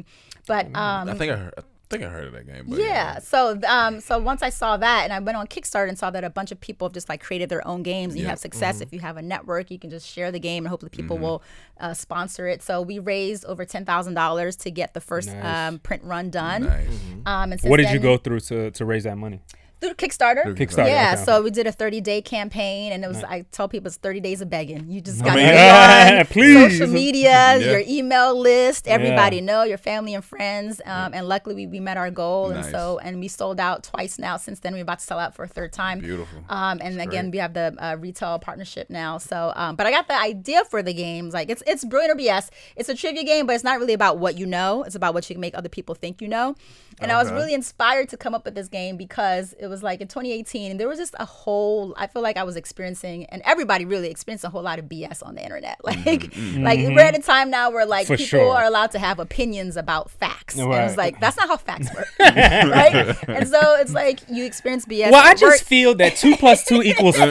but 0.47 0.67
um, 0.75 1.09
I 1.09 1.15
think 1.15 1.33
I 1.33 1.37
heard. 1.37 1.55
I 1.57 1.63
think 1.89 2.03
I 2.03 2.09
heard 2.09 2.25
of 2.27 2.33
that 2.33 2.49
game. 2.49 2.65
But 2.67 2.81
yeah. 2.81 3.21
So 3.21 3.61
um 3.65 4.01
so 4.01 4.19
once 4.19 4.43
I 4.43 4.49
saw 4.49 4.77
that 4.77 5.05
and 5.05 5.13
I 5.13 5.21
went 5.21 5.37
on 5.39 5.47
Kickstarter 5.47 5.89
and 5.89 5.97
saw 5.97 6.11
that 6.11 6.25
a 6.25 6.31
bunch 6.31 6.51
of 6.51 6.61
people 6.61 6.89
have 6.89 6.93
just 6.93 7.09
like 7.09 7.23
created 7.23 7.49
their 7.49 7.65
own 7.65 7.85
games 7.85 8.15
and 8.15 8.21
you 8.21 8.27
have 8.27 8.41
success 8.41 8.81
if 8.81 8.93
you 8.93 8.99
have 8.99 9.17
a 9.17 9.23
network 9.23 9.71
you 9.71 9.79
can 9.79 9.91
just 9.91 10.05
share 10.05 10.33
the 10.33 10.41
game 10.41 10.65
and 10.65 10.69
hopefully 10.71 10.91
people 10.91 11.17
will 11.17 11.45
uh, 11.79 11.95
sponsor 11.95 12.49
it. 12.49 12.61
So 12.61 12.83
we 12.83 12.99
raised 12.99 13.45
over 13.45 13.65
ten 13.65 13.85
thousand 13.85 14.15
dollars 14.15 14.57
to 14.57 14.71
get 14.73 14.95
the 14.95 15.01
first 15.01 15.29
Nice. 15.33 15.69
um, 15.69 15.79
print 15.79 16.03
run 16.03 16.29
done. 16.31 16.65
Nice. 16.65 16.89
Um 17.25 17.53
and 17.53 17.61
since 17.61 17.71
what 17.71 17.77
did 17.77 17.91
you 17.93 18.01
go 18.01 18.17
through 18.17 18.41
to, 18.41 18.73
to 18.73 18.85
raise 18.85 19.05
that 19.05 19.17
money? 19.17 19.41
Through 19.81 19.95
Kickstarter. 19.95 20.45
Kickstarter, 20.57 20.89
Yeah, 20.89 21.13
okay. 21.17 21.25
so 21.25 21.43
we 21.43 21.51
did 21.51 21.67
a 21.67 21.73
30 21.73 22.01
day 22.01 22.23
campaign, 22.23 22.93
and 22.93 23.05
it 23.05 23.09
was 23.09 23.23
I 23.25 23.45
tell 23.53 23.69
people 23.69 23.89
it's 23.89 23.97
30 23.97 24.21
days 24.21 24.41
of 24.41 24.49
begging. 24.49 24.91
You 24.91 25.01
just 25.01 25.23
got 25.23 25.35
to 25.35 25.37
mean- 25.37 25.51
be 25.51 26.19
on 26.21 26.27
Please. 26.31 26.79
social 26.79 26.93
media, 26.93 27.59
your 27.61 27.83
email 27.87 28.39
list, 28.39 28.89
everybody 28.89 29.37
Yeah. 29.37 29.43
know 29.43 29.63
your 29.65 29.79
family 29.79 30.15
and 30.15 30.25
friends, 30.25 30.81
um, 30.87 31.13
and 31.15 31.29
luckily 31.29 31.55
we, 31.55 31.67
we 31.67 31.81
met 31.81 31.97
our 31.97 32.11
goal, 32.11 32.49
Nice. 32.51 32.65
and 32.65 32.73
so 32.75 32.99
and 33.01 33.21
we 33.21 33.29
sold 33.29 33.61
out 33.61 33.83
twice 33.85 34.19
now. 34.19 34.37
Since 34.37 34.61
then, 34.61 34.73
we're 34.73 34.83
about 34.83 35.01
to 35.01 35.05
sell 35.05 35.19
out 35.19 35.35
for 35.35 35.45
a 35.45 35.49
third 35.49 35.73
time. 35.73 36.01
Beautiful. 36.01 36.39
Um, 36.49 36.79
and 36.83 37.01
again, 37.01 37.31
we 37.31 37.39
have 37.39 37.53
the 37.55 37.75
uh, 37.79 37.97
retail 38.01 38.39
partnership 38.39 38.89
now. 38.91 39.19
So, 39.19 39.53
um, 39.57 39.77
but 39.77 39.87
I 39.87 39.91
got 39.91 40.09
the 40.09 40.19
idea 40.19 40.65
for 40.65 40.83
the 40.83 40.95
games. 40.95 41.35
Like 41.35 41.51
it's 41.51 41.63
it's 41.67 41.85
brilliant 41.85 42.19
or 42.19 42.23
BS. 42.23 42.49
It's 42.77 42.89
a 42.89 42.95
trivia 42.95 43.25
game, 43.25 43.47
but 43.47 43.55
it's 43.55 43.65
not 43.65 43.79
really 43.79 43.93
about 43.95 44.19
what 44.19 44.39
you 44.39 44.47
know. 44.47 44.85
It's 44.85 44.95
about 44.95 45.13
what 45.15 45.29
you 45.29 45.35
can 45.35 45.41
make 45.41 45.57
other 45.57 45.69
people 45.69 45.95
think 45.95 46.23
you 46.23 46.29
know. 46.29 46.55
And 46.99 47.13
I 47.13 47.23
was 47.23 47.31
really 47.31 47.53
inspired 47.53 48.09
to 48.09 48.17
come 48.17 48.35
up 48.35 48.47
with 48.47 48.55
this 48.55 48.69
game 48.69 48.97
because 48.97 49.55
it 49.61 49.67
was 49.67 49.76
like 49.83 50.01
in 50.01 50.09
2018, 50.09 50.71
and 50.71 50.81
there 50.81 50.89
was 50.89 50.99
just 50.99 51.15
a 51.19 51.25
whole. 51.25 51.95
I 51.97 52.07
feel 52.07 52.23
like 52.23 52.37
I 52.37 52.43
was 52.45 52.57
experiencing, 52.57 53.27
and 53.27 53.43
everybody 53.45 53.85
really 53.85 54.09
experienced 54.11 54.45
a 54.45 54.49
whole 54.49 54.63
lot 54.63 54.79
of 54.79 54.87
BS 54.87 55.25
on 55.27 55.35
the 55.35 55.43
internet. 55.43 55.79
Mm-hmm. 55.87 56.05
Like, 56.07 56.21
mm-hmm. 56.33 56.65
like 56.65 56.79
we're 56.81 57.01
at 57.01 57.17
a 57.19 57.23
time 57.23 57.51
now 57.51 57.71
where 57.71 57.87
like 57.87 58.07
For 58.07 58.17
people 58.17 58.27
sure. 58.27 58.55
are 58.57 58.65
allowed 58.65 58.91
to 58.93 58.99
have 58.99 59.19
opinions 59.19 59.77
about 59.77 60.11
facts, 60.11 60.57
and 60.59 60.69
Right. 60.69 60.89
it's 60.89 60.97
like 60.97 61.19
that's 61.21 61.37
not 61.37 61.49
how 61.49 61.57
facts 61.57 61.89
work, 61.95 62.07
right? 62.21 63.17
And 63.29 63.49
so 63.49 63.77
it's 63.77 63.93
like 63.93 64.21
you 64.31 64.45
experience 64.45 64.85
BS. 64.87 65.11
Well, 65.11 65.17
I 65.25 65.31
at 65.31 65.41
work. 65.41 65.53
just 65.53 65.65
feel 65.65 65.95
that 65.97 66.17
two 66.17 66.37
plus 66.37 66.65
two 66.65 66.83
equals 66.91 67.17
four. 67.17 67.27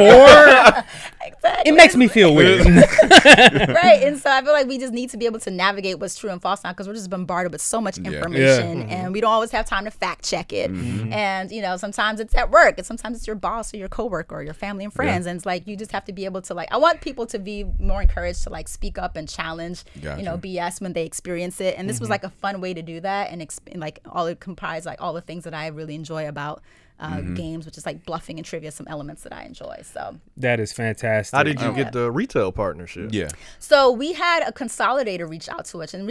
Exactly. 1.26 1.72
It 1.72 1.76
makes 1.76 1.96
me 1.96 2.08
feel 2.08 2.36
weird. 2.36 2.66
right. 2.66 4.00
And 4.04 4.18
so 4.18 4.32
I 4.32 4.42
feel 4.44 4.54
like 4.54 4.68
we 4.68 4.78
just 4.78 4.94
need 4.94 5.10
to 5.12 5.18
be 5.18 5.26
able 5.26 5.40
to 5.40 5.52
navigate 5.52 6.00
what's 6.00 6.18
true 6.18 6.30
and 6.30 6.42
false 6.42 6.64
now 6.64 6.72
because 6.72 6.88
we're 6.88 6.94
just 6.94 7.10
bombarded 7.10 7.52
with 7.52 7.62
so 7.62 7.82
much 7.82 7.98
information 7.98 8.82
mm-hmm. 8.82 8.90
and 8.90 9.14
we 9.14 9.22
don't 9.22 9.32
always 9.32 9.52
have 9.52 9.66
time 9.66 9.86
to 9.86 9.92
fact 9.92 10.24
check 10.24 10.54
it. 10.54 10.72
Mm-hmm. 10.72 11.14
And, 11.14 11.52
you 11.52 11.62
know, 11.62 11.78
sometimes 11.78 12.20
it's 12.20 12.36
at 12.36 12.52
work 12.52 12.78
and 12.78 12.86
sometimes 12.86 13.18
it's 13.18 13.28
your 13.28 13.36
boss 13.36 13.74
or 13.74 13.78
your 13.78 13.90
coworker 13.90 14.36
or 14.36 14.44
your 14.44 14.54
family 14.54 14.84
and 14.84 14.94
friends. 14.94 15.26
And 15.26 15.38
it's 15.38 15.46
like 15.46 15.68
you 15.68 15.76
just 15.76 15.92
have 15.92 16.06
to 16.06 16.14
be 16.14 16.26
able 16.26 16.42
to 16.44 16.54
like 16.54 16.72
I 16.72 16.78
want 16.78 17.02
people 17.02 17.26
to 17.28 17.40
be 17.40 17.66
more 17.80 18.02
encouraged 18.02 18.44
to 18.44 18.50
like 18.50 18.68
speak 18.68 18.98
up 18.98 19.16
and 19.16 19.28
challenge, 19.28 19.84
you 19.96 20.24
know, 20.24 20.38
BS 20.38 20.82
when 20.82 20.94
they 20.94 21.06
experience 21.06 21.60
it. 21.62 21.76
And 21.78 21.90
this 21.90 22.00
was 22.00 22.08
mm-hmm. 22.08 22.14
like 22.14 22.24
a 22.24 22.30
fun 22.30 22.62
way 22.62 22.74
to 22.74 22.82
do 22.82 23.00
that 23.02 23.32
and, 23.32 23.42
exp- 23.42 23.72
and 23.72 23.80
like 23.80 24.00
all 24.06 24.28
it 24.28 24.40
comprised 24.40 24.86
like 24.86 25.02
all 25.02 25.14
the 25.14 25.22
things 25.22 25.44
that 25.44 25.54
I 25.54 25.68
really 25.68 25.96
enjoy 25.96 26.28
about 26.28 26.62
uh, 27.00 27.22
games, 27.22 27.66
which 27.66 27.78
is 27.78 27.86
like 27.86 28.06
bluffing 28.06 28.38
and 28.38 28.46
trivia, 28.46 28.72
some 28.72 28.88
elements 28.88 29.24
that 29.24 29.34
I 29.34 29.44
enjoy. 29.44 29.82
So, 29.84 30.18
That 30.38 30.60
is 30.60 30.72
fantastic. 30.72 31.36
How 31.36 31.44
did 31.44 31.60
you 31.62 31.74
get 31.74 31.92
the 31.92 32.12
retail 32.12 32.52
partnership? 32.52 33.10
Yeah. 33.12 33.30
so 33.60 33.92
we 33.92 34.14
had 34.14 34.48
a 34.48 34.52
consolidator 34.52 35.30
reach 35.30 35.50
out 35.50 35.66
to 35.66 35.82
us, 35.82 35.94
and 35.94 36.10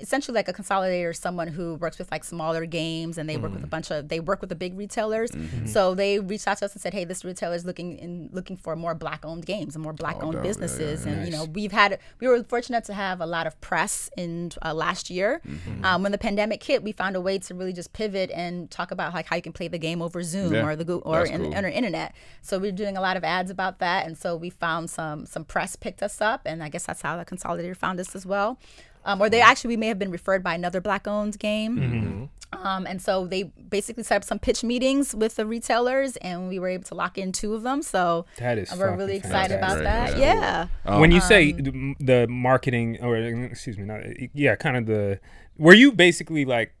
essentially 0.00 0.34
like 0.34 0.48
a 0.48 0.52
consolidator 0.52 1.10
is 1.10 1.18
someone 1.18 1.48
who 1.48 1.74
works 1.76 1.98
with 1.98 2.10
like 2.10 2.24
smaller 2.24 2.66
games, 2.66 3.18
and 3.18 3.28
they 3.28 3.36
work 3.36 3.52
with 3.54 3.64
a 3.64 3.66
bunch 3.66 3.90
of 3.90 4.08
they 4.08 4.20
work 4.20 4.40
with 4.40 4.50
the 4.50 4.56
big 4.56 4.76
retailers. 4.76 5.32
So 5.66 5.94
they 5.94 6.18
reached 6.20 6.46
out 6.46 6.58
to 6.58 6.66
us 6.66 6.72
and 6.74 6.82
said, 6.82 6.92
"Hey, 6.92 7.04
this 7.04 7.24
retailer 7.24 7.54
is 7.54 7.64
looking 7.64 7.96
in 7.98 8.28
looking 8.32 8.56
for 8.56 8.76
more 8.76 8.94
black-owned 8.94 9.46
games 9.46 9.74
and 9.74 9.82
more 9.82 9.92
black-owned 9.92 10.32
dope. 10.34 10.44
Yeah, 10.44 10.48
businesses." 10.50 11.06
yeah, 11.06 11.12
and 11.12 11.26
you 11.26 11.32
know, 11.32 11.44
we've 11.44 11.72
had 11.72 11.98
we 12.20 12.28
were 12.28 12.42
fortunate 12.44 12.84
to 12.84 12.94
have 12.94 13.20
a 13.20 13.26
lot 13.26 13.46
of 13.46 13.58
press 13.60 14.10
in 14.16 14.52
uh, 14.62 14.74
last 14.74 15.08
year. 15.10 15.40
Um, 15.82 16.02
when 16.02 16.12
the 16.12 16.18
pandemic 16.18 16.62
hit, 16.62 16.82
we 16.82 16.92
found 16.92 17.16
a 17.16 17.20
way 17.20 17.38
to 17.38 17.54
really 17.54 17.72
just 17.72 17.92
pivot 17.92 18.30
and 18.32 18.70
talk 18.70 18.90
about 18.90 19.14
like 19.14 19.26
how 19.26 19.36
you 19.36 19.42
can 19.42 19.52
play 19.52 19.68
the 19.68 19.78
game 19.78 20.02
over 20.02 20.22
Zoom 20.26 20.52
Yeah, 20.54 20.66
or 20.66 20.76
the 20.76 20.84
Goo- 20.84 20.98
or 21.04 21.18
that's 21.20 21.30
in, 21.30 21.42
cool. 21.42 21.54
on 21.54 21.64
our 21.64 21.70
internet. 21.70 22.14
So 22.42 22.58
we're 22.58 22.72
doing 22.72 22.96
a 22.96 23.00
lot 23.00 23.16
of 23.16 23.24
ads 23.24 23.50
about 23.50 23.78
that, 23.78 24.06
and 24.06 24.16
so 24.18 24.36
we 24.36 24.50
found 24.50 24.90
some 24.90 25.24
some 25.26 25.44
press 25.44 25.76
picked 25.76 26.02
us 26.02 26.20
up, 26.20 26.42
and 26.44 26.62
I 26.62 26.68
guess 26.68 26.84
that's 26.86 27.02
how 27.02 27.16
the 27.16 27.24
consolidator 27.24 27.76
found 27.76 28.00
us 28.00 28.14
as 28.14 28.26
well. 28.26 28.58
Um, 29.04 29.20
or 29.22 29.30
they 29.30 29.40
actually 29.40 29.68
we 29.68 29.76
may 29.76 29.86
have 29.86 30.00
been 30.00 30.10
referred 30.10 30.42
by 30.42 30.54
another 30.56 30.80
black-owned 30.80 31.38
game. 31.38 32.28
Um, 32.52 32.86
and 32.86 33.00
so 33.02 33.26
they 33.26 33.44
basically 33.44 34.02
set 34.02 34.16
up 34.16 34.24
some 34.24 34.38
pitch 34.38 34.64
meetings 34.64 35.14
with 35.14 35.36
the 35.36 35.44
retailers, 35.46 36.16
and 36.18 36.48
we 36.48 36.58
were 36.58 36.68
able 36.68 36.84
to 36.84 36.94
lock 36.94 37.16
in 37.18 37.30
two 37.30 37.54
of 37.54 37.62
them. 37.62 37.82
So 37.82 38.26
That 38.38 38.58
is 38.58 38.72
we're 38.76 38.96
really 38.96 39.18
fucking 39.20 39.30
excited 39.30 39.56
about 39.58 39.76
fantastic. 39.78 40.18
that. 40.18 40.68
Yeah. 40.84 40.98
when 40.98 41.10
you 41.12 41.20
say 41.20 41.52
Um, 41.52 41.96
the, 42.00 42.04
the 42.04 42.26
marketing 42.28 42.98
or 43.02 43.16
excuse 43.16 43.76
me 43.78 43.84
not 43.84 44.00
yeah 44.34 44.54
kind 44.56 44.76
of 44.76 44.86
the 44.86 45.20
were 45.58 45.74
you 45.74 45.92
basically 45.92 46.44
like 46.44 46.72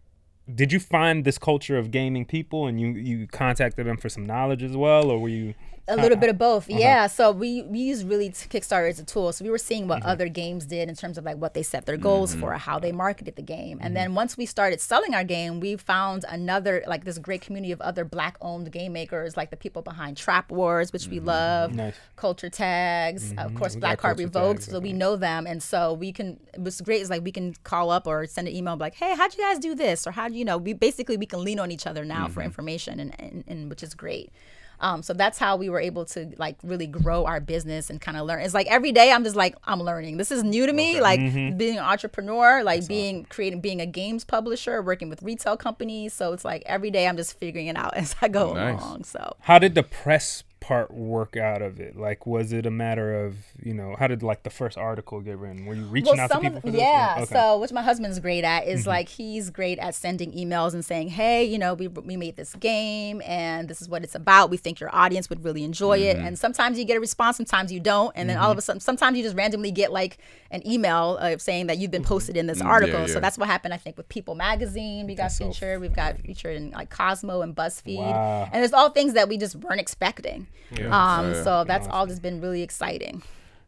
did 0.52 0.72
you 0.72 0.78
find 0.78 1.24
this 1.24 1.38
culture 1.38 1.76
of 1.76 1.90
gaming 1.90 2.24
people 2.24 2.66
and 2.66 2.80
you 2.80 2.88
you 2.88 3.26
contacted 3.26 3.86
them 3.86 3.96
for 3.96 4.08
some 4.08 4.24
knowledge 4.24 4.62
as 4.62 4.76
well 4.76 5.10
or 5.10 5.18
were 5.18 5.28
you 5.28 5.54
a 5.88 5.96
little 5.96 6.18
bit 6.18 6.30
of 6.30 6.38
both. 6.38 6.66
Uh-huh. 6.76 6.80
yeah 6.80 7.06
so 7.06 7.30
we, 7.30 7.62
we 7.62 7.78
use 7.78 8.04
really 8.04 8.30
kickstarter 8.30 8.88
as 8.88 8.98
a 8.98 9.04
tool. 9.04 9.32
So 9.32 9.44
we 9.44 9.50
were 9.50 9.58
seeing 9.58 9.86
Mm-hmm. 9.86 9.88
what 9.88 10.02
other 10.04 10.28
games 10.28 10.66
did 10.66 10.88
in 10.88 10.94
terms 10.94 11.16
of 11.16 11.24
like 11.24 11.36
what 11.36 11.54
they 11.54 11.62
set 11.62 11.86
their 11.86 11.96
goals 11.96 12.34
for 12.34 12.50
mm-hmm. 12.50 12.58
how 12.58 12.78
they 12.78 12.92
marketed 12.92 13.36
the 13.36 13.42
game. 13.42 13.78
And 13.80 13.94
then 13.96 14.08
mm-hmm. 14.08 14.16
once 14.16 14.36
we 14.36 14.46
started 14.46 14.80
selling 14.80 15.14
our 15.14 15.24
game 15.24 15.60
we 15.60 15.76
found 15.76 16.24
another 16.28 16.82
like 16.86 17.04
this 17.04 17.18
great 17.18 17.40
community 17.40 17.72
of 17.72 17.80
other 17.80 18.04
black 18.04 18.36
owned 18.40 18.70
game 18.72 18.92
makers 18.92 19.36
like 19.36 19.50
the 19.50 19.56
people 19.56 19.82
behind 19.82 20.16
trap 20.16 20.50
wars 20.50 20.92
which 20.92 21.06
we 21.08 21.18
mm-hmm. 21.18 21.26
love 21.26 21.74
Nice. 21.74 21.94
culture 22.16 22.50
tags 22.50 23.32
of 23.38 23.54
course 23.54 23.74
We 23.74 23.80
black 23.80 23.98
Culture 23.98 24.24
revoked 24.24 24.62
so 24.64 24.80
we 24.80 24.92
know 24.92 25.16
them. 25.16 25.46
And 25.46 25.62
so 25.62 25.92
we 25.92 26.12
can 26.12 26.40
what's 26.56 26.80
great 26.80 27.02
is 27.02 27.10
like 27.10 27.22
we 27.22 27.32
can 27.32 27.54
call 27.62 27.90
up 27.90 28.06
or 28.06 28.26
send 28.26 28.48
an 28.48 28.54
email 28.54 28.76
like 28.76 28.94
hey 28.94 29.14
how'd 29.14 29.34
you 29.36 29.42
guys 29.42 29.58
do 29.58 29.74
this? 29.74 30.06
Or 30.06 30.10
how 30.10 30.28
do 30.28 30.34
you 30.34 30.44
know? 30.44 30.58
We 30.58 30.72
basically 30.72 31.16
we 31.16 31.26
can 31.26 31.44
lean 31.44 31.60
on 31.60 31.70
each 31.70 31.86
other 31.86 32.04
now 32.04 32.28
for 32.28 32.42
information 32.42 32.98
and, 33.00 33.14
and, 33.20 33.44
and 33.46 33.70
which 33.70 33.82
is 33.82 33.94
great 33.94 34.32
um, 34.80 35.02
so 35.02 35.12
that's 35.12 35.38
how 35.38 35.56
we 35.56 35.68
were 35.68 35.80
able 35.80 36.04
to 36.06 36.32
like 36.38 36.56
really 36.62 36.86
grow 36.86 37.24
our 37.24 37.40
business 37.40 37.90
and 37.90 38.00
kind 38.00 38.16
of 38.16 38.26
learn. 38.26 38.40
It's 38.42 38.54
like 38.54 38.66
every 38.66 38.92
day 38.92 39.10
I'm 39.12 39.24
just 39.24 39.36
like 39.36 39.56
I'm 39.64 39.80
learning. 39.80 40.16
This 40.16 40.30
is 40.30 40.42
new 40.44 40.66
to 40.66 40.72
me. 40.72 41.00
Like 41.00 41.18
being 41.56 41.78
an 41.78 41.84
entrepreneur, 41.84 42.62
like 42.62 42.86
being 42.86 43.24
creating, 43.26 43.60
being 43.60 43.80
a 43.80 43.86
games 43.86 44.24
publisher, 44.24 44.82
working 44.82 45.08
with 45.08 45.22
retail 45.22 45.56
companies. 45.56 46.12
So 46.12 46.32
it's 46.32 46.44
like 46.44 46.62
every 46.66 46.90
day 46.90 47.06
I'm 47.08 47.16
just 47.16 47.38
figuring 47.38 47.66
it 47.68 47.76
out 47.76 47.94
as 47.96 48.14
I 48.20 48.28
go 48.28 48.54
Nice. 48.54 48.80
along. 48.80 49.04
So 49.04 49.36
how 49.40 49.58
did 49.58 49.74
the 49.74 49.82
press 49.82 50.42
part 50.66 50.92
work 50.92 51.36
out 51.36 51.62
of 51.62 51.78
it 51.78 51.96
like 51.96 52.26
was 52.26 52.52
it 52.52 52.66
a 52.66 52.70
matter 52.70 53.24
of 53.24 53.36
you 53.62 53.72
know 53.72 53.94
how 53.98 54.08
did 54.08 54.20
like 54.20 54.42
the 54.42 54.50
first 54.50 54.76
article 54.76 55.20
get 55.20 55.38
written 55.38 55.64
were 55.64 55.74
you 55.74 55.84
reaching 55.84 56.18
out 56.18 56.28
to 56.28 56.40
people 56.40 56.58
of 56.58 56.74
yeah. 56.74 57.14
Okay. 57.18 57.34
So 57.34 57.58
which 57.58 57.72
my 57.72 57.82
husband's 57.82 58.18
great 58.18 58.44
at 58.44 58.66
is 58.66 58.80
Mm-hmm. 58.80 58.88
like 58.90 59.08
he's 59.08 59.50
great 59.50 59.78
at 59.78 59.94
sending 59.94 60.32
emails 60.32 60.74
and 60.74 60.84
saying, 60.84 61.08
hey, 61.08 61.44
you 61.44 61.58
know, 61.58 61.74
we 61.74 61.88
we 61.88 62.16
made 62.16 62.36
this 62.36 62.54
game 62.54 63.22
and 63.22 63.68
this 63.68 63.80
is 63.80 63.88
what 63.88 64.04
it's 64.04 64.14
about. 64.14 64.50
We 64.50 64.56
think 64.56 64.80
your 64.80 64.94
audience 64.94 65.28
would 65.30 65.44
really 65.44 65.64
enjoy 65.64 65.98
it. 65.98 66.16
Mm-hmm. 66.16 66.26
And 66.26 66.38
sometimes 66.38 66.78
you 66.78 66.84
get 66.84 66.96
a 66.96 67.00
response, 67.00 67.36
sometimes 67.36 67.72
you 67.72 67.80
don't. 67.80 68.12
And 68.16 68.28
then 68.28 68.38
all 68.38 68.50
of 68.50 68.58
a 68.58 68.60
sudden, 68.60 68.80
sometimes 68.80 69.16
you 69.16 69.22
just 69.22 69.36
randomly 69.36 69.70
get 69.70 69.92
like 69.92 70.18
an 70.50 70.66
email 70.66 71.18
uh, 71.20 71.38
saying 71.38 71.66
that 71.68 71.78
you've 71.78 71.90
been 71.90 72.04
posted 72.04 72.36
in 72.36 72.46
this 72.46 72.60
article. 72.60 72.96
Mm-hmm. 73.00 73.08
yeah. 73.08 73.14
So 73.14 73.20
that's 73.20 73.38
what 73.38 73.48
happened, 73.48 73.74
I 73.74 73.78
think, 73.78 73.96
with 73.96 74.08
People 74.08 74.34
Magazine. 74.34 75.06
We 75.06 75.14
got 75.14 75.32
featured. 75.32 75.80
We've 75.80 75.94
got 75.94 76.18
featured 76.18 76.56
in 76.56 76.70
like 76.70 76.90
Cosmo 76.90 77.42
and 77.42 77.54
BuzzFeed. 77.54 77.98
Wow. 77.98 78.48
And 78.52 78.64
it's 78.64 78.72
all 78.74 78.90
things 78.90 79.14
that 79.14 79.28
we 79.28 79.38
just 79.38 79.56
weren't 79.56 79.80
expecting. 79.80 80.46
Um, 80.72 80.80
Oh, 80.82 80.88
yeah. 80.88 81.42
so 81.44 81.64
that's 81.64 81.86
all 81.88 82.06
just 82.06 82.22
been 82.22 82.40
really 82.40 82.62
exciting. 82.62 83.22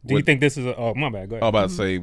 do 0.05 0.15
you 0.15 0.21
think 0.21 0.39
this 0.41 0.57
is 0.57 0.65
a 0.65 0.75
oh 0.75 0.93
my 0.95 1.09
bad 1.09 1.29
go 1.29 1.35
ahead 1.35 1.43
I'm 1.43 1.49
about 1.49 1.69
to 1.69 1.75
say 1.75 1.97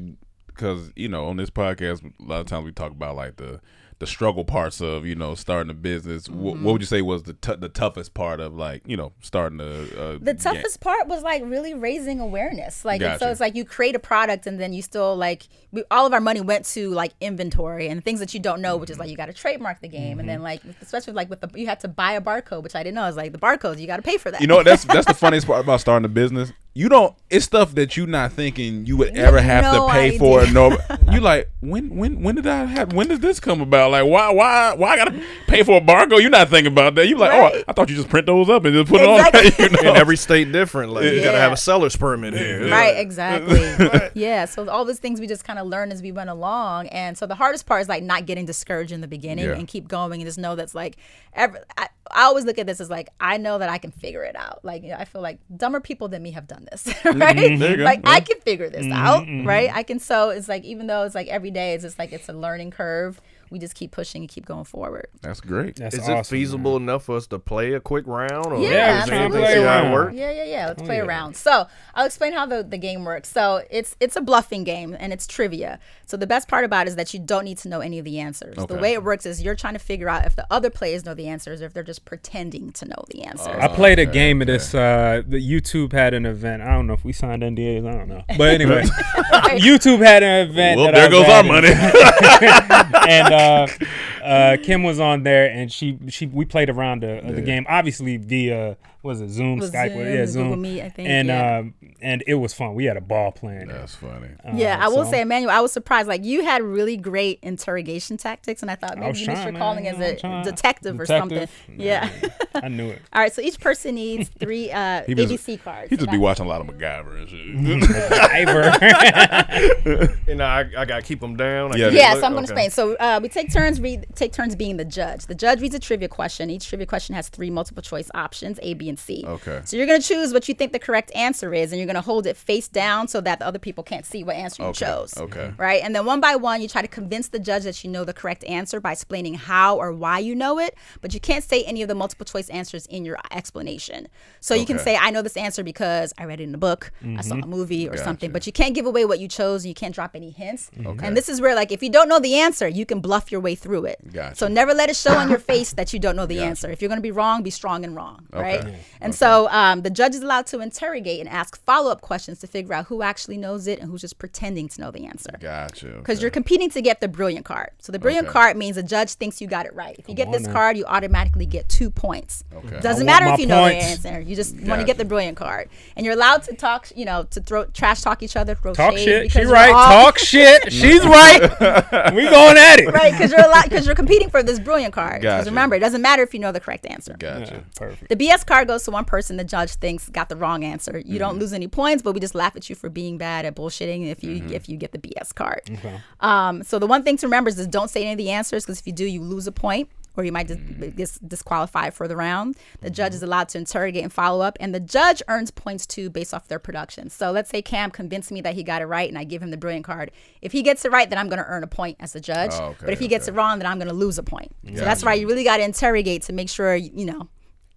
because 0.46 0.90
you 0.96 1.08
know 1.08 1.26
on 1.26 1.36
this 1.36 1.50
podcast 1.50 2.02
a 2.04 2.22
lot 2.22 2.40
of 2.40 2.46
times 2.46 2.64
we 2.64 2.72
talk 2.72 2.92
about 2.92 3.16
like 3.16 3.36
the 3.36 3.60
the 3.98 4.06
struggle 4.06 4.44
parts 4.44 4.80
of 4.80 5.06
you 5.06 5.14
know 5.14 5.34
starting 5.34 5.70
a 5.70 5.74
business. 5.74 6.28
Mm-hmm. 6.28 6.62
what 6.62 6.72
would 6.72 6.82
you 6.82 6.86
say 6.86 7.00
was 7.00 7.22
the 7.22 7.32
t- 7.32 7.54
the 7.56 7.68
toughest 7.68 8.12
part 8.12 8.40
of 8.40 8.54
like 8.54 8.82
you 8.86 8.96
know 8.96 9.12
starting 9.20 9.60
a, 9.60 9.64
a 9.64 10.18
the 10.18 10.34
toughest 10.34 10.80
part 10.80 11.08
was 11.08 11.22
like 11.22 11.42
really 11.44 11.72
raising 11.72 12.20
awareness 12.20 12.84
like 12.84 13.00
and 13.00 13.18
so 13.18 13.30
it's 13.30 13.40
like 13.40 13.54
you 13.54 13.64
create 13.64 13.94
a 13.94 13.98
product 13.98 14.46
and 14.46 14.60
then 14.60 14.72
you 14.72 14.82
still 14.82 15.16
like 15.16 15.48
we, 15.72 15.82
all 15.90 16.04
of 16.06 16.12
our 16.12 16.20
money 16.20 16.40
went 16.40 16.66
to 16.66 16.90
like 16.90 17.14
inventory 17.20 17.88
and 17.88 18.04
things 18.04 18.20
that 18.20 18.34
you 18.34 18.40
don't 18.40 18.60
know 18.60 18.76
which 18.76 18.90
is 18.90 18.98
like 18.98 19.08
you 19.08 19.16
got 19.16 19.26
to 19.26 19.32
trademark 19.32 19.80
the 19.80 19.88
game 19.88 20.20
and 20.20 20.28
then 20.28 20.42
like 20.42 20.60
especially 20.82 21.14
like 21.14 21.30
with 21.30 21.40
the 21.40 21.50
you 21.58 21.66
had 21.66 21.80
to 21.80 21.88
buy 21.88 22.12
a 22.12 22.20
barcode 22.20 22.62
which 22.62 22.74
i 22.74 22.82
didn't 22.82 22.96
know 22.96 23.02
i 23.02 23.06
was 23.06 23.16
like 23.16 23.32
the 23.32 23.38
barcodes 23.38 23.78
you 23.78 23.86
got 23.86 23.96
to 23.96 24.02
pay 24.02 24.18
for 24.18 24.30
that 24.30 24.40
You 24.40 24.46
know 24.46 24.56
what? 24.56 24.66
That's 24.66 24.84
that's 24.84 25.06
the 25.06 25.14
funniest 25.14 25.46
part 25.46 25.60
about 25.60 25.80
starting 25.80 26.04
a 26.04 26.08
business. 26.08 26.52
You 26.76 26.90
don't. 26.90 27.14
It's 27.30 27.46
stuff 27.46 27.74
that 27.76 27.96
you're 27.96 28.06
not 28.06 28.32
thinking 28.32 28.84
you 28.84 28.98
would 28.98 29.16
ever 29.16 29.40
have 29.40 29.64
no 29.64 29.86
to 29.86 29.92
pay 29.94 30.18
for. 30.18 30.40
idea. 30.42 30.52
No, 30.52 30.76
you 31.10 31.20
like 31.20 31.50
when 31.60 31.88
when 31.96 32.22
when 32.22 32.34
did 32.34 32.46
I 32.46 32.66
have? 32.66 32.92
When 32.92 33.08
did 33.08 33.22
this 33.22 33.40
come 33.40 33.62
about? 33.62 33.92
Like 33.92 34.04
why 34.04 34.30
why 34.30 34.74
why 34.74 34.90
I 34.90 34.96
gotta 34.96 35.22
pay 35.46 35.62
for 35.62 35.78
a 35.78 35.80
barcode? 35.80 36.20
You're 36.20 36.28
not 36.28 36.50
thinking 36.50 36.70
about 36.74 36.94
that. 36.96 37.08
You 37.08 37.16
like 37.16 37.32
oh 37.32 37.62
I 37.66 37.72
thought 37.72 37.88
you 37.88 37.96
just 37.96 38.10
print 38.10 38.26
those 38.26 38.50
up 38.50 38.66
and 38.66 38.74
just 38.74 38.90
put 38.90 39.00
Exactly. 39.00 39.40
it 39.64 39.72
on. 39.72 39.76
You 39.78 39.82
know? 39.84 39.90
In 39.92 39.96
every 39.96 40.18
state 40.18 40.52
different. 40.52 40.92
Like 40.92 41.04
you 41.04 41.22
gotta 41.24 41.38
have 41.38 41.52
a 41.52 41.56
seller's 41.56 41.96
permit 41.96 42.34
here. 42.34 42.68
right 42.70 42.98
exactly 42.98 44.10
yeah 44.14 44.44
so 44.44 44.68
all 44.68 44.84
those 44.84 44.98
things 44.98 45.18
we 45.18 45.26
just 45.26 45.44
kind 45.44 45.58
of 45.58 45.66
learn 45.66 45.90
as 45.90 46.02
we 46.02 46.12
went 46.12 46.28
along 46.28 46.88
and 46.88 47.16
so 47.16 47.24
the 47.26 47.34
hardest 47.34 47.64
part 47.64 47.80
is 47.80 47.88
like 47.88 48.02
not 48.02 48.26
getting 48.26 48.44
discouraged 48.44 48.92
in 48.92 49.00
the 49.00 49.08
beginning 49.08 49.46
Yeah. 49.46 49.52
and 49.54 49.66
keep 49.66 49.88
going 49.88 50.20
and 50.20 50.24
just 50.28 50.38
know 50.38 50.54
that's 50.54 50.74
like 50.74 50.98
every, 51.32 51.58
I, 51.78 51.88
I 52.10 52.22
always 52.24 52.44
look 52.44 52.58
at 52.58 52.66
this 52.66 52.80
as 52.80 52.88
like 52.90 53.08
i 53.20 53.36
know 53.36 53.58
that 53.58 53.68
i 53.68 53.78
can 53.78 53.90
figure 53.90 54.22
it 54.24 54.36
out 54.36 54.60
like 54.64 54.82
you 54.82 54.90
know, 54.90 54.96
i 54.96 55.04
feel 55.04 55.22
like 55.22 55.38
dumber 55.56 55.80
people 55.80 56.08
than 56.08 56.22
me 56.22 56.30
have 56.32 56.46
done 56.46 56.66
this 56.70 56.86
right 57.04 57.36
Mm-hmm. 57.36 57.58
There 57.60 57.70
you 57.72 57.76
go. 57.78 57.84
like 57.84 58.00
Yeah. 58.04 58.10
i 58.10 58.20
can 58.20 58.40
figure 58.40 58.68
this 58.70 58.86
out 58.92 59.26
right 59.44 59.70
i 59.74 59.82
can 59.82 59.98
so 59.98 60.30
it's 60.30 60.48
like 60.48 60.64
even 60.64 60.86
though 60.86 61.02
it's 61.04 61.14
like 61.14 61.28
every 61.28 61.50
day 61.50 61.74
it's 61.74 61.84
just 61.84 61.98
like 61.98 62.12
it's 62.12 62.28
a 62.28 62.32
learning 62.32 62.70
curve 62.70 63.20
we 63.50 63.58
just 63.58 63.74
keep 63.74 63.90
pushing 63.90 64.22
and 64.22 64.28
keep 64.28 64.44
going 64.44 64.64
forward 64.64 65.08
That's 65.22 65.40
great. 65.40 65.76
That's 65.76 65.94
Is 65.94 66.02
awesome, 66.02 66.18
it 66.18 66.26
feasible 66.26 66.76
enough 66.76 67.04
for 67.04 67.16
us 67.16 67.26
to 67.28 67.38
play 67.38 67.72
a 67.72 67.80
quick 67.80 68.06
round? 68.06 68.46
Or 68.46 68.60
Yeah, 68.60 69.02
is 69.02 69.08
there 69.08 69.18
anything 69.18 69.42
absolutely. 69.42 69.46
see 69.46 69.60
how 69.60 69.78
it 69.78 69.82
around. 69.82 69.92
work? 69.92 70.12
Yeah, 70.14 70.30
yeah, 70.30 70.44
yeah. 70.44 70.66
Let's 70.68 70.82
play 70.82 70.96
yeah. 70.96 71.04
around. 71.04 71.36
So 71.36 71.66
I'll 71.94 72.06
explain 72.06 72.32
how 72.32 72.46
the, 72.46 72.62
the 72.62 72.78
game 72.78 73.04
works. 73.04 73.28
So 73.30 73.62
it's 73.70 73.96
it's 74.00 74.16
a 74.16 74.20
bluffing 74.20 74.64
game 74.64 74.96
and 74.98 75.12
it's 75.12 75.26
trivia. 75.26 75.78
So 76.06 76.16
the 76.16 76.26
best 76.26 76.48
part 76.48 76.64
about 76.64 76.86
it 76.86 76.90
is 76.90 76.96
that 76.96 77.12
you 77.14 77.20
don't 77.20 77.44
need 77.44 77.58
to 77.58 77.68
know 77.68 77.80
any 77.80 77.98
of 77.98 78.04
the 78.04 78.18
answers. 78.18 78.56
Okay. 78.58 78.74
The 78.74 78.80
way 78.80 78.92
it 78.92 79.02
works 79.02 79.26
is 79.26 79.42
you're 79.42 79.54
trying 79.54 79.74
to 79.74 79.78
figure 79.78 80.08
out 80.08 80.24
if 80.24 80.36
the 80.36 80.46
other 80.50 80.70
players 80.70 81.04
know 81.04 81.14
the 81.14 81.28
answers 81.28 81.62
or 81.62 81.66
if 81.66 81.74
they're 81.74 81.82
just 81.82 82.04
pretending 82.04 82.72
to 82.72 82.86
know 82.86 83.04
the 83.10 83.24
answers. 83.24 83.48
I 83.48 83.68
played 83.68 83.98
a 83.98 84.06
game 84.06 84.40
of 84.40 84.46
this. 84.46 84.74
Uh, 84.74 85.22
the 85.26 85.38
YouTube 85.38 85.92
had 85.92 86.14
an 86.14 86.26
event. 86.26 86.62
I 86.62 86.72
don't 86.72 86.86
know 86.86 86.94
if 86.94 87.04
we 87.04 87.12
signed 87.12 87.42
NDAs. 87.42 87.86
I 87.86 87.92
don't 87.92 88.08
know, 88.08 88.24
but 88.36 88.54
anyway, 88.54 88.82
YouTube 89.58 90.04
had 90.04 90.22
an 90.22 90.48
event. 90.48 90.80
Well, 90.80 90.92
there 90.92 91.10
goes 91.10 91.26
our 91.26 91.42
money. 91.42 91.68
and 93.08 93.34
uh, 93.36 93.66
uh, 94.26 94.56
Kim 94.62 94.82
was 94.82 94.98
on 95.00 95.22
there, 95.22 95.50
and 95.50 95.70
she 95.72 95.98
she 96.08 96.26
we 96.26 96.44
played 96.44 96.68
around 96.70 97.02
the, 97.02 97.22
the 97.24 97.42
game, 97.42 97.64
obviously 97.68 98.16
via 98.16 98.76
was 99.02 99.20
it 99.20 99.28
Zoom, 99.28 99.60
Was 99.60 99.70
Skype, 99.70 99.92
Zoom, 99.92 100.00
yeah, 100.14 100.26
Zoom, 100.26 100.60
Meet, 100.62 100.82
I 100.82 100.88
think, 100.88 101.08
and 101.08 101.28
yeah. 101.28 101.58
um, 101.58 101.74
and 102.02 102.24
it 102.26 102.34
was 102.34 102.52
fun. 102.52 102.74
We 102.74 102.86
had 102.86 102.96
a 102.96 103.00
ball 103.00 103.30
playing. 103.30 103.68
That's 103.68 103.94
funny. 103.94 104.30
yeah, 104.54 104.78
I 104.84 104.88
will 104.88 105.04
so- 105.04 105.12
say, 105.12 105.20
Emmanuel, 105.20 105.52
I 105.52 105.60
was 105.60 105.70
surprised. 105.70 106.08
Like 106.08 106.24
you 106.24 106.44
had 106.44 106.60
really 106.62 106.96
great 106.96 107.38
interrogation 107.42 108.16
tactics, 108.16 108.62
and 108.62 108.70
I 108.70 108.74
thought 108.74 108.98
maybe 108.98 109.08
was 109.12 109.20
you 109.20 109.28
missed 109.28 109.42
trying, 109.42 109.54
your 109.54 109.60
calling 109.60 109.84
man. 109.84 109.94
as 109.94 110.00
a 110.00 110.16
trying. 110.16 110.44
detective, 110.44 110.98
or 110.98 111.06
something. 111.06 111.38
Detective? 111.38 111.74
Yeah. 111.76 112.10
I 112.56 112.66
knew 112.68 112.88
it. 112.90 113.00
All 113.12 113.20
right, 113.22 113.32
so 113.32 113.42
each 113.42 113.60
person 113.60 113.94
needs 113.94 114.28
three 114.40 114.72
uh, 114.72 115.04
He 115.06 115.14
just- 115.14 115.46
ABC 115.46 115.62
cards. 115.62 115.88
He 115.90 115.96
just 115.96 116.10
be 116.10 116.16
I- 116.16 116.20
watching 116.20 116.46
a 116.46 116.48
lot 116.48 116.60
of 116.60 116.66
MacGyver 116.66 117.16
and 117.20 117.28
shit. 117.28 118.12
Iver. 118.32 120.16
And 120.28 120.42
I, 120.42 120.60
I 120.76 120.84
gotta 120.84 121.02
keep 121.02 121.20
them 121.20 121.36
down. 121.36 121.72
I 121.72 121.76
Yeah. 121.76 121.88
Yeah, 121.90 122.14
so 122.14 122.22
I'm 122.24 122.32
going 122.32 122.46
to 122.46 122.52
okay. 122.52 122.66
explain. 122.66 122.70
So 122.70 122.96
uh, 122.96 123.20
we 123.22 123.28
take 123.28 123.52
turns 123.52 123.80
read, 123.80 124.06
take 124.16 124.32
turns 124.32 124.56
being 124.56 124.76
the 124.76 124.84
judge. 124.84 125.26
The 125.26 125.34
judge 125.34 125.60
reads 125.60 125.74
a 125.74 125.78
trivia 125.78 126.08
question. 126.08 126.50
Each 126.50 126.68
trivia 126.68 126.86
question 126.86 127.14
has 127.14 127.28
three 127.28 127.50
multiple 127.50 127.82
choice 127.82 128.10
options, 128.14 128.58
A, 128.62 128.74
B, 128.74 128.88
and 128.88 128.98
C. 128.98 129.24
Okay. 129.26 129.60
So 129.64 129.76
you're 129.76 129.86
going 129.86 130.00
to 130.00 130.06
choose 130.06 130.32
what 130.32 130.48
you 130.48 130.54
think 130.54 130.72
the 130.72 130.78
correct 130.78 131.10
answer 131.14 131.54
is, 131.54 131.72
and 131.72 131.78
you're 131.78 131.86
going 131.86 131.94
to 131.94 132.00
hold 132.00 132.26
it 132.26 132.36
face 132.36 132.68
down 132.68 133.08
so 133.08 133.20
that 133.20 133.38
the 133.38 133.46
other 133.46 133.58
people 133.58 133.84
can't 133.84 134.06
see 134.06 134.24
what 134.24 134.36
answer 134.36 134.62
you 134.62 134.68
Okay, 134.70 134.86
chose. 134.86 135.16
okay. 135.16 135.40
Mm-hmm. 135.40 135.62
Right, 135.62 135.82
and 135.82 135.94
then 135.94 136.04
one 136.06 136.20
by 136.20 136.36
one, 136.36 136.60
you 136.60 136.68
try 136.68 136.82
to 136.82 136.88
convince 136.88 137.28
the 137.28 137.38
judge 137.38 137.64
that 137.64 137.84
you 137.84 137.90
know 137.90 138.04
the 138.04 138.14
correct 138.14 138.44
answer 138.44 138.80
by 138.80 138.92
explaining 138.92 139.34
how 139.34 139.76
or 139.76 139.92
why 139.92 140.18
you 140.18 140.34
know 140.34 140.58
it, 140.58 140.74
but 141.00 141.14
you 141.14 141.20
can't 141.20 141.44
say 141.44 141.62
any 141.64 141.82
of 141.82 141.88
the 141.88 141.94
multiple 141.94 142.24
choice 142.24 142.48
answers 142.48 142.86
in 142.86 143.04
your 143.04 143.18
explanation. 143.30 144.08
So 144.40 144.54
you 144.54 144.66
can 144.66 144.78
say, 144.78 144.96
"I 144.96 145.10
know 145.10 145.22
this 145.22 145.36
answer 145.36 145.62
because 145.62 146.12
I 146.18 146.24
read 146.24 146.40
it 146.40 146.44
in 146.44 146.54
a 146.54 146.58
book, 146.58 146.92
I 147.04 147.20
saw 147.20 147.34
a 147.34 147.38
mm-hmm. 147.38 147.50
movie, 147.50 147.88
or 147.88 147.96
something," 147.96 148.32
but 148.32 148.46
you 148.46 148.52
can't 148.52 148.74
give 148.74 148.86
away 148.86 149.04
what 149.04 149.18
you 149.18 149.28
chose. 149.28 149.64
and 149.64 149.68
You 149.68 149.74
can't 149.74 149.94
drop 149.94 150.12
any 150.14 150.30
hints. 150.30 150.70
Mm-hmm. 150.70 150.86
Okay. 150.86 151.06
And 151.06 151.16
this 151.16 151.28
is 151.28 151.40
where, 151.40 151.54
like, 151.54 151.72
if 151.72 151.82
you 151.82 151.90
don't 151.90 152.08
know 152.08 152.18
the 152.18 152.36
answer, 152.36 152.68
you 152.68 152.86
can 152.86 153.00
bluff 153.00 153.30
your 153.30 153.40
way 153.40 153.54
through 153.54 153.84
it. 153.86 153.98
Gotcha. 154.12 154.36
So 154.36 154.48
never 154.48 154.72
let 154.74 154.88
it 154.90 154.96
show 154.96 155.14
on 155.16 155.28
your 155.28 155.38
face 155.38 155.72
that 155.74 155.92
you 155.92 155.98
don't 155.98 156.16
know 156.16 156.26
the 156.26 156.40
answer. 156.40 156.70
If 156.70 156.80
you're 156.82 156.88
going 156.88 156.98
to 156.98 157.02
be 157.02 157.10
wrong, 157.10 157.42
be 157.42 157.50
strong 157.50 157.84
and 157.84 157.94
wrong, 157.96 158.26
right? 158.32 158.60
Okay. 158.60 158.78
And 159.00 159.14
so 159.14 159.48
um, 159.50 159.82
the 159.82 159.90
judge 159.90 160.14
is 160.14 160.22
allowed 160.22 160.46
to 160.48 160.60
interrogate 160.60 161.20
and 161.20 161.28
ask 161.28 161.60
follow-up 161.64 162.00
questions 162.00 162.38
to 162.40 162.46
figure 162.46 162.72
out 162.74 162.86
who 162.86 163.02
actually 163.02 163.36
knows 163.36 163.66
it 163.66 163.78
and 163.80 163.90
who's 163.90 164.00
just 164.00 164.18
pretending 164.18 164.68
to 164.68 164.80
know 164.80 164.90
the 164.90 165.06
answer. 165.06 165.30
Gotcha. 165.40 165.88
Because 165.98 166.22
you're 166.22 166.30
competing 166.30 166.70
to 166.70 166.80
get 166.80 167.00
the 167.00 167.08
brilliant 167.08 167.44
card. 167.44 167.70
So 167.80 167.90
the 167.92 167.98
brilliant 167.98 168.28
Okay. 168.28 168.32
card 168.32 168.56
means 168.56 168.76
the 168.76 168.82
judge 168.82 169.10
thinks 169.14 169.40
you 169.40 169.48
got 169.48 169.66
it 169.66 169.74
right. 169.74 169.96
If 169.98 170.08
you 170.08 170.14
get 170.14 170.30
this 170.30 170.42
now. 170.46 170.52
card, 170.52 170.76
you 170.76 170.84
automatically 170.84 171.46
get 171.46 171.68
two 171.68 171.90
points. 171.90 172.44
Okay. 172.54 172.78
Doesn't 172.80 173.06
matter 173.06 173.26
if 173.26 173.40
you 173.40 173.46
know 173.46 173.64
the 173.64 173.74
answer. 173.74 174.20
You 174.20 174.36
just 174.36 174.54
want 174.60 174.80
to 174.80 174.86
get 174.86 174.98
the 174.98 175.04
brilliant 175.04 175.36
card. 175.36 175.68
And 175.96 176.04
you're 176.06 176.14
allowed 176.14 176.42
to 176.44 176.54
talk, 176.54 176.88
you 176.94 177.04
know, 177.04 177.24
to 177.30 177.40
throw 177.40 177.64
trash 177.66 178.02
talk 178.02 178.22
each 178.22 178.36
other, 178.36 178.54
throw 178.54 178.72
Talk 178.74 178.92
shade 178.96 179.04
shit. 179.04 179.22
because 179.24 179.46
She 179.48 179.52
right. 179.52 179.72
all- 179.72 180.04
Talk 180.04 180.18
shit. 180.18 180.72
She's 180.72 181.04
right. 181.04 181.40
we 182.14 182.24
going 182.28 182.56
at 182.56 182.78
it. 182.78 182.92
right 182.92 183.12
because 183.12 183.30
you're 183.32 183.40
allowed 183.40 183.56
lot 183.56 183.70
because 183.86 183.98
you're 183.98 184.06
competing 184.06 184.30
for 184.30 184.42
this 184.42 184.58
brilliant 184.58 184.92
card. 184.92 185.20
Because 185.20 185.40
Gotcha. 185.44 185.50
remember, 185.50 185.76
it 185.76 185.80
doesn't 185.80 186.02
matter 186.02 186.22
if 186.22 186.34
you 186.34 186.40
know 186.40 186.52
the 186.52 186.60
correct 186.60 186.86
answer. 186.86 187.14
Gotcha. 187.18 187.64
Perfect. 187.76 188.08
The 188.08 188.16
BS 188.16 188.44
card 188.46 188.66
goes 188.68 188.84
to 188.84 188.90
one 188.90 189.04
person 189.04 189.36
the 189.36 189.44
judge 189.44 189.74
thinks 189.74 190.08
got 190.08 190.28
the 190.28 190.36
wrong 190.36 190.64
answer. 190.64 190.98
You 190.98 191.04
Mm-hmm. 191.04 191.18
don't 191.18 191.38
lose 191.38 191.52
any 191.52 191.68
points, 191.68 192.02
but 192.02 192.12
we 192.12 192.20
just 192.20 192.34
laugh 192.34 192.56
at 192.56 192.68
you 192.68 192.74
for 192.76 192.88
being 192.90 193.16
bad 193.18 193.44
at 193.44 193.54
bullshitting 193.54 194.06
if 194.10 194.22
you 194.22 194.36
Mm-hmm. 194.40 194.52
if 194.52 194.68
you 194.68 194.76
get 194.76 194.92
the 194.92 194.98
BS 194.98 195.34
card. 195.34 195.60
Okay. 195.70 196.00
Um, 196.20 196.62
so 196.62 196.78
the 196.78 196.86
one 196.86 197.02
thing 197.04 197.16
to 197.18 197.26
remember 197.26 197.48
is 197.48 197.56
just 197.56 197.70
don't 197.70 197.88
say 197.88 198.02
any 198.02 198.12
of 198.12 198.18
the 198.18 198.30
answers 198.30 198.64
because 198.64 198.80
if 198.80 198.86
you 198.86 198.92
do, 198.92 199.04
you 199.04 199.22
lose 199.22 199.46
a 199.46 199.52
point 199.52 199.88
or 200.16 200.24
you 200.24 200.32
might 200.32 200.48
just 200.48 200.60
Mm-hmm. 200.60 200.90
dis- 200.96 201.18
disqualified 201.18 201.94
for 201.94 202.08
the 202.08 202.16
round. 202.16 202.56
The 202.80 202.90
judge 202.90 203.14
is 203.14 203.22
allowed 203.22 203.48
to 203.50 203.58
interrogate 203.58 204.02
and 204.02 204.12
follow 204.12 204.40
up, 204.40 204.56
and 204.60 204.74
the 204.74 204.80
judge 204.80 205.22
earns 205.28 205.50
points 205.50 205.86
too 205.86 206.10
based 206.10 206.32
off 206.34 206.48
their 206.48 206.58
production. 206.58 207.10
So 207.10 207.30
let's 207.30 207.50
say 207.50 207.62
Cam 207.62 207.90
convinced 207.90 208.30
me 208.32 208.40
that 208.42 208.54
he 208.54 208.62
got 208.62 208.82
it 208.82 208.86
right, 208.86 209.08
and 209.08 209.18
I 209.18 209.24
give 209.24 209.42
him 209.42 209.50
the 209.50 209.56
brilliant 209.56 209.84
card. 209.84 210.10
If 210.42 210.52
he 210.52 210.62
gets 210.62 210.84
it 210.84 210.90
right, 210.92 211.08
then 211.08 211.18
I'm 211.18 211.28
going 211.28 211.38
to 211.38 211.46
earn 211.46 211.62
a 211.62 211.66
point 211.68 211.96
as 212.00 212.12
the 212.12 212.20
judge. 212.20 212.52
Oh, 212.54 212.66
okay, 212.66 212.76
but 212.86 212.90
if 212.92 212.98
he 212.98 213.08
gets 213.08 213.28
it 213.28 213.32
wrong, 213.34 213.58
then 213.58 213.66
I'm 213.66 213.78
going 213.78 213.88
to 213.88 213.94
lose 213.94 214.18
a 214.18 214.22
point. 214.22 214.54
So 214.74 214.84
that's 214.84 215.04
why 215.04 215.14
you 215.14 215.26
really 215.28 215.44
got 215.44 215.58
to 215.58 215.64
interrogate 215.64 216.22
to 216.22 216.32
make 216.32 216.48
sure 216.48 216.74
you 216.74 217.04
know 217.04 217.28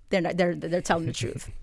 they're 0.09 0.21
not, 0.21 0.37
they're 0.37 0.55
they're 0.55 0.81
telling 0.81 1.05
the 1.05 1.13
truth. 1.13 1.49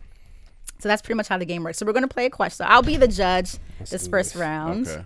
So 0.79 0.91
that's 0.91 1.01
pretty 1.01 1.17
much 1.17 1.29
how 1.29 1.39
the 1.39 1.47
game 1.47 1.65
works. 1.65 1.79
So 1.79 1.87
we're 1.87 1.95
gonna 1.95 2.07
play 2.07 2.27
a 2.27 2.31
question. 2.31 2.59
So 2.59 2.65
I'll 2.67 2.83
be 2.83 2.99
the 2.99 3.09
judge 3.09 3.57
this 3.91 4.07
first 4.07 4.35
round. 4.35 4.87
Okay. 4.87 5.05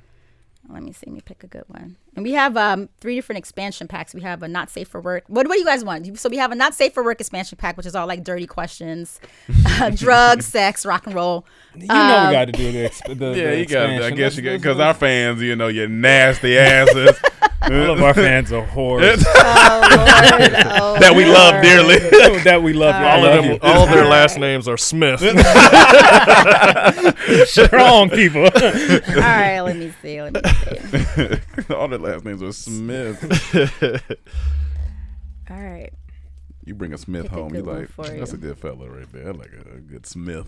Let 0.68 0.82
me 0.82 0.92
see. 0.92 1.04
Let 1.06 1.14
me 1.14 1.20
pick 1.20 1.44
a 1.44 1.46
good 1.46 1.62
one. 1.68 1.94
And 2.20 2.24
we 2.26 2.32
have 2.32 2.54
um, 2.58 2.90
three 3.00 3.14
different 3.14 3.38
expansion 3.38 3.88
packs. 3.88 4.12
We 4.12 4.20
have 4.20 4.42
a 4.42 4.48
not 4.48 4.68
safe 4.68 4.88
for 4.88 5.00
work. 5.00 5.24
What, 5.28 5.48
what 5.48 5.54
do 5.54 5.58
you 5.58 5.64
guys 5.64 5.82
want? 5.82 6.18
So 6.18 6.28
we 6.28 6.36
have 6.36 6.52
a 6.52 6.54
not 6.54 6.74
safe 6.74 6.92
for 6.92 7.02
work 7.02 7.18
expansion 7.18 7.56
pack, 7.56 7.78
which 7.78 7.86
is 7.86 7.96
all 7.96 8.06
like 8.06 8.22
dirty 8.24 8.46
questions, 8.46 9.18
drugs, 9.94 10.44
sex, 10.44 10.84
rock 10.84 11.06
and 11.06 11.14
roll. 11.14 11.46
You 11.74 11.86
know 11.86 11.94
Um, 11.94 12.26
we 12.28 12.32
got 12.34 12.44
to 12.44 12.52
do 12.52 12.72
the, 12.72 12.88
exp- 12.90 13.18
the 13.18 13.26
Yeah, 13.28 13.50
the 13.52 13.58
you 13.60 13.64
got. 13.64 13.88
I 14.02 14.10
guess 14.10 14.36
you 14.36 14.42
got 14.42 14.50
Let's- 14.50 14.62
because 14.64 14.78
our 14.80 14.92
fans, 14.92 15.40
you 15.40 15.56
know, 15.56 15.68
you 15.68 15.88
nasty 15.88 16.58
asses. 16.58 17.18
all 17.62 17.90
of 17.90 18.02
our 18.02 18.12
fans 18.14 18.52
are 18.52 18.66
whores 18.66 19.22
Oh, 19.26 20.96
that 20.98 21.14
we 21.14 21.24
love 21.26 21.62
dearly. 21.62 21.98
that 22.42 22.62
we 22.62 22.72
love. 22.74 22.94
All 22.96 23.20
All 23.20 23.24
of 23.24 23.42
them, 23.44 23.52
you. 23.52 23.58
all 23.62 23.86
their 23.86 24.04
last 24.06 24.38
names 24.38 24.66
are 24.68 24.76
Smith. 24.78 25.20
strong 27.48 28.10
people. 28.10 28.44
all 28.44 28.50
right. 29.20 29.60
Let 29.60 29.76
me 29.76 29.92
see. 30.02 30.20
Let 30.22 30.32
me 30.34 30.40
see. 30.50 31.74
All 31.74 31.86
their 31.88 31.98
last 32.12 32.24
names 32.24 32.42
are 32.42 32.52
Smith. 32.52 33.54
All 35.50 35.56
right. 35.60 35.90
You 36.64 36.74
bring 36.74 36.92
a 36.92 36.98
Smith 36.98 37.22
Pick 37.24 37.32
a 37.32 37.34
home, 37.34 37.54
you 37.54 37.62
good 37.62 37.78
like 37.78 37.88
for 37.90 38.04
that's 38.06 38.32
you. 38.32 38.38
a 38.38 38.40
good 38.40 38.58
fella 38.58 38.88
right 38.88 39.10
there. 39.12 39.28
I 39.28 39.30
like 39.32 39.52
a, 39.52 39.76
a 39.76 39.80
good 39.80 40.06
Smith. 40.06 40.46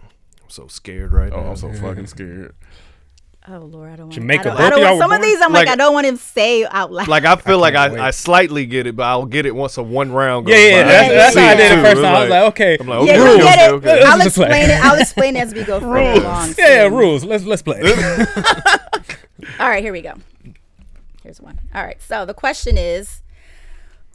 I'm 0.00 0.48
so 0.48 0.66
scared 0.68 1.12
right 1.12 1.32
Oh, 1.32 1.40
now. 1.42 1.50
I'm 1.50 1.56
so 1.56 1.72
fucking 1.72 2.06
scared. 2.08 2.54
Oh 3.48 3.58
Lord, 3.58 3.90
I 3.90 3.96
don't 3.96 4.06
want. 4.06 4.12
Jamaica, 4.12 4.52
I 4.52 4.54
don't, 4.54 4.60
I 4.60 4.70
don't 4.70 4.72
of 4.72 4.78
y'all 4.84 4.90
want, 4.92 5.02
some 5.02 5.10
were 5.10 5.16
of 5.16 5.22
these. 5.22 5.40
I'm 5.40 5.52
Like- 5.52 5.66
like, 5.66 5.72
I 5.72 5.76
don't 5.76 5.92
want 5.92 6.06
to 6.06 6.16
say 6.16 6.64
out 6.64 6.92
loud. 6.92 7.08
Like 7.08 7.24
I 7.24 7.34
feel 7.34 7.58
like 7.58 7.74
I. 7.74 8.06
I 8.06 8.10
slightly 8.12 8.66
get 8.66 8.86
it, 8.86 8.94
but 8.94 9.02
I'll 9.02 9.26
get 9.26 9.46
it 9.46 9.54
once 9.54 9.76
a 9.78 9.82
one 9.82 10.12
round. 10.12 10.46
Yeah, 10.46 10.54
goes 10.54 10.64
yeah, 10.70 10.82
by. 10.82 10.88
that's, 10.88 11.08
yeah, 11.08 11.14
that's 11.16 11.34
yeah, 11.36 11.42
how 11.42 11.48
I 11.48 11.54
did 11.56 11.72
yeah. 11.72 11.78
it 11.78 11.82
first 11.82 12.02
time. 12.02 12.14
I 12.14 12.20
was 12.20 12.30
like, 12.30 12.42
okay, 12.52 12.76
I'm 12.78 12.86
like, 12.86 13.06
yeah, 13.06 13.12
okay, 13.14 13.18
you 13.18 13.34
okay, 13.34 13.42
get 13.42 13.58
it. 13.58 13.74
okay. 13.74 14.02
I'll 14.04 14.18
Let's 14.18 14.26
explain 14.38 14.70
it. 14.70 14.84
I'll 14.84 15.00
explain 15.00 15.36
as 15.36 15.54
we 15.54 15.64
go 15.64 15.80
further 15.80 16.20
along. 16.20 16.54
yeah, 16.56 16.68
yeah, 16.68 16.82
rules. 16.84 17.24
Let's 17.24 17.44
let's 17.44 17.62
play. 17.62 17.80
All 19.58 19.68
right, 19.68 19.82
here 19.82 19.92
we 19.92 20.02
go. 20.02 20.14
Here's 21.24 21.40
one. 21.40 21.58
All 21.74 21.84
right, 21.84 22.00
so 22.00 22.24
the 22.24 22.34
question 22.34 22.78
is 22.78 23.22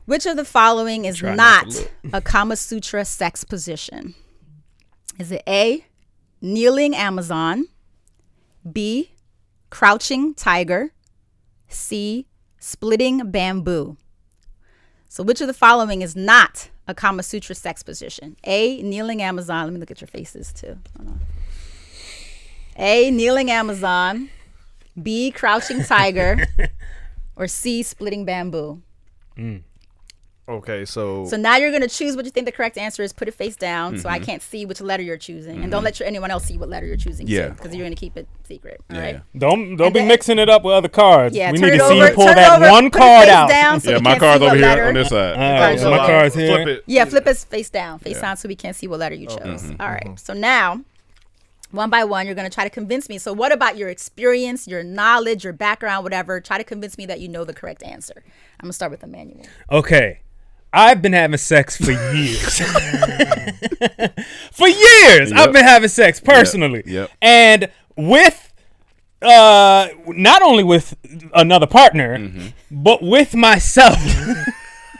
which 0.05 0.25
of 0.25 0.37
the 0.37 0.45
following 0.45 1.03
is 1.03 1.17
Try 1.17 1.35
not 1.35 1.67
not 1.67 1.89
a 2.13 2.21
Kama 2.21 2.55
Sutra 2.55 3.03
sex 3.03 3.43
position? 3.43 4.15
Is 5.19 5.33
it 5.33 5.43
A, 5.47 5.85
kneeling 6.41 6.95
Amazon, 6.95 7.65
B, 8.71 9.11
crouching 9.69 10.33
tiger, 10.33 10.93
C, 11.67 12.27
splitting 12.59 13.31
bamboo? 13.31 13.97
So, 15.09 15.23
which 15.23 15.41
of 15.41 15.47
the 15.47 15.53
following 15.53 16.01
is 16.01 16.15
not 16.15 16.69
a 16.87 16.93
Kama 16.93 17.23
Sutra 17.23 17.55
sex 17.55 17.83
position? 17.83 18.35
A, 18.43 18.81
kneeling 18.81 19.21
Amazon. 19.21 19.65
Let 19.65 19.73
me 19.73 19.79
look 19.79 19.91
at 19.91 20.01
your 20.01 20.07
faces 20.07 20.53
too. 20.53 20.77
A, 22.77 23.09
kneeling 23.11 23.49
Amazon. 23.49 24.29
B, 25.01 25.31
crouching 25.31 25.83
tiger. 25.83 26.47
or 27.35 27.47
C, 27.47 27.83
splitting 27.83 28.25
bamboo. 28.25 28.81
Hmm. 29.35 29.57
Okay, 30.49 30.85
so, 30.85 31.25
So 31.25 31.35
now 31.35 31.57
you're 31.57 31.71
gonna 31.73 31.89
choose 31.89 32.15
what 32.15 32.23
you 32.23 32.31
think 32.31 32.45
the 32.45 32.53
correct 32.53 32.77
answer 32.77 33.03
is. 33.03 33.11
Put 33.11 33.27
it 33.27 33.33
face 33.33 33.57
down, 33.57 33.97
so 33.97 34.07
Mm-hmm. 34.07 34.15
I 34.15 34.19
can't 34.19 34.41
see 34.41 34.65
which 34.65 34.79
letter 34.79 35.03
you're 35.03 35.17
choosing, 35.17 35.61
and 35.61 35.69
don't 35.69 35.83
let 35.83 35.99
your, 35.99 36.07
anyone 36.07 36.31
else 36.31 36.45
see 36.45 36.57
what 36.57 36.69
letter 36.69 36.85
you're 36.85 36.95
choosing. 36.95 37.27
Yeah. 37.27 37.49
because 37.49 37.75
you're 37.75 37.85
gonna 37.85 37.95
keep 37.97 38.15
it 38.15 38.29
secret. 38.47 38.79
All 38.89 38.95
Yeah. 38.95 39.03
right. 39.03 39.21
don't 39.37 39.75
don't 39.75 39.87
And 39.87 39.93
be 39.93 39.99
then- 39.99 40.07
mixing 40.07 40.39
it 40.39 40.47
up 40.49 40.63
with 40.63 40.73
other 40.73 40.87
cards. 40.87 41.35
Yeah. 41.35 41.51
we 41.51 41.57
turn 41.57 41.69
need 41.71 41.75
it 41.75 41.79
to 41.79 41.87
see 41.89 41.95
over, 41.99 42.07
you 42.09 42.13
pull 42.15 42.25
turn 42.27 42.35
that 42.35 42.61
over, 42.61 42.71
one 42.71 42.89
card 42.89 43.27
out. 43.27 43.49
Down 43.49 43.81
so 43.81 43.91
yeah, 43.91 43.97
my 43.97 44.11
can't 44.11 44.19
card's 44.21 44.43
over 44.43 44.55
here 44.55 44.65
letter. 44.65 44.83
on 44.85 44.93
this 44.93 45.09
side. 45.09 45.33
All 45.35 45.59
right, 45.59 45.77
so 45.77 45.83
so 45.83 45.91
my 45.91 45.97
I'll 45.97 46.07
card's 46.07 46.35
flip 46.35 46.47
here. 46.47 46.69
it. 46.69 46.83
Yeah, 46.85 47.03
flip 47.05 47.27
it 47.27 47.37
face 47.37 47.69
down, 47.69 47.99
face 47.99 48.15
Yeah. 48.15 48.21
down, 48.21 48.37
so 48.37 48.47
we 48.47 48.55
can't 48.55 48.75
see 48.75 48.87
what 48.87 48.99
letter 48.99 49.15
you 49.15 49.27
chose. 49.27 49.63
Mm-hmm. 49.63 49.81
All 49.81 49.89
right. 49.89 50.17
So 50.17 50.31
now, 50.33 50.79
one 51.71 51.89
by 51.89 52.05
one, 52.05 52.25
you're 52.25 52.35
gonna 52.35 52.49
try 52.49 52.63
to 52.63 52.69
convince 52.69 53.09
me. 53.09 53.17
So, 53.17 53.33
what 53.33 53.51
about 53.51 53.75
your 53.75 53.89
experience, 53.89 54.65
your 54.65 54.81
knowledge, 54.83 55.43
your 55.43 55.51
background, 55.51 56.05
whatever? 56.05 56.39
Try 56.39 56.57
to 56.57 56.63
convince 56.63 56.97
me 56.97 57.05
that 57.07 57.19
you 57.19 57.27
know 57.27 57.43
the 57.43 57.53
correct 57.53 57.83
answer. 57.83 58.23
I'm 58.61 58.67
gonna 58.67 58.73
start 58.73 58.91
with 58.91 59.03
Emmanuel. 59.03 59.45
Okay. 59.69 60.21
I've 60.73 61.01
been 61.01 61.13
having 61.13 61.37
sex 61.37 61.77
for 61.77 61.91
years. 61.91 62.59
for 64.51 64.67
years, 64.67 65.31
I've 65.31 65.53
been 65.53 65.63
having 65.63 65.89
sex 65.89 66.19
personally. 66.19 66.83
Yep. 66.85 67.11
And 67.21 67.69
with 67.95 68.43
uh 69.21 69.87
not 70.07 70.41
only 70.43 70.63
with 70.63 70.95
another 71.33 71.65
partner, 71.67 72.17
Mm-hmm. 72.17 72.47
but 72.83 73.01
with 73.01 73.35
myself. 73.35 73.97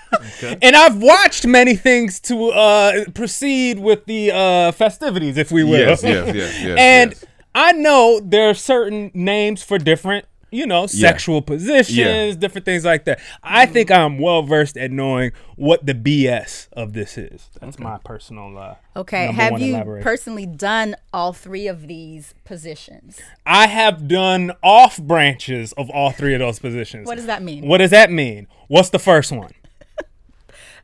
And 0.62 0.76
I've 0.76 0.98
watched 1.02 1.46
many 1.46 1.76
things 1.76 2.20
to 2.22 2.50
uh 2.50 3.06
proceed 3.14 3.78
with 3.80 4.06
the 4.06 4.32
uh 4.34 4.72
festivities, 4.72 5.38
if 5.38 5.52
we 5.52 5.64
will. 5.64 5.80
Yes, 5.80 6.02
yes, 6.04 6.34
yes, 6.34 6.64
yes, 6.64 6.78
and 6.80 7.12
yes. 7.12 7.26
I 7.54 7.74
know 7.74 8.20
there 8.24 8.50
are 8.50 8.54
certain 8.54 9.12
names 9.14 9.62
for 9.64 9.78
different, 9.78 10.26
you 10.52 10.66
know, 10.66 10.88
sexual 10.88 11.42
positions, 11.42 11.98
Yeah. 11.98 12.32
different 12.32 12.66
things 12.66 12.86
like 12.86 13.06
that. 13.06 13.20
I 13.44 13.66
think 13.66 13.92
I'm 13.92 14.18
well 14.18 14.44
versed 14.44 14.78
at 14.78 14.92
knowing 14.92 15.32
what 15.56 15.86
the 15.86 15.94
BS 15.94 16.68
of 16.74 16.94
this 16.94 17.18
is. 17.18 17.50
That's 17.60 17.78
my 17.80 17.98
personal. 18.04 18.58
Uh, 18.58 18.76
Okay. 18.96 19.28
Have 19.32 19.52
one 19.52 19.62
you 19.62 19.74
elaboration. 19.76 20.04
personally 20.04 20.46
done 20.46 20.96
all 21.14 21.34
three 21.34 21.68
of 21.68 21.88
these 21.88 22.34
positions? 22.46 23.20
I 23.46 23.68
have 23.68 24.08
done 24.08 24.52
off 24.64 24.98
branches 24.98 25.74
of 25.74 25.90
all 25.90 26.12
three 26.12 26.34
of 26.34 26.40
those 26.40 26.60
positions. 26.60 27.06
What 27.08 27.16
does 27.16 27.28
that 27.28 27.44
mean? 27.44 27.68
What 27.68 27.78
does 27.80 27.92
that 27.92 28.10
mean? 28.12 28.48
What's 28.68 28.90
the 28.90 29.00
first 29.00 29.32
one? 29.32 29.52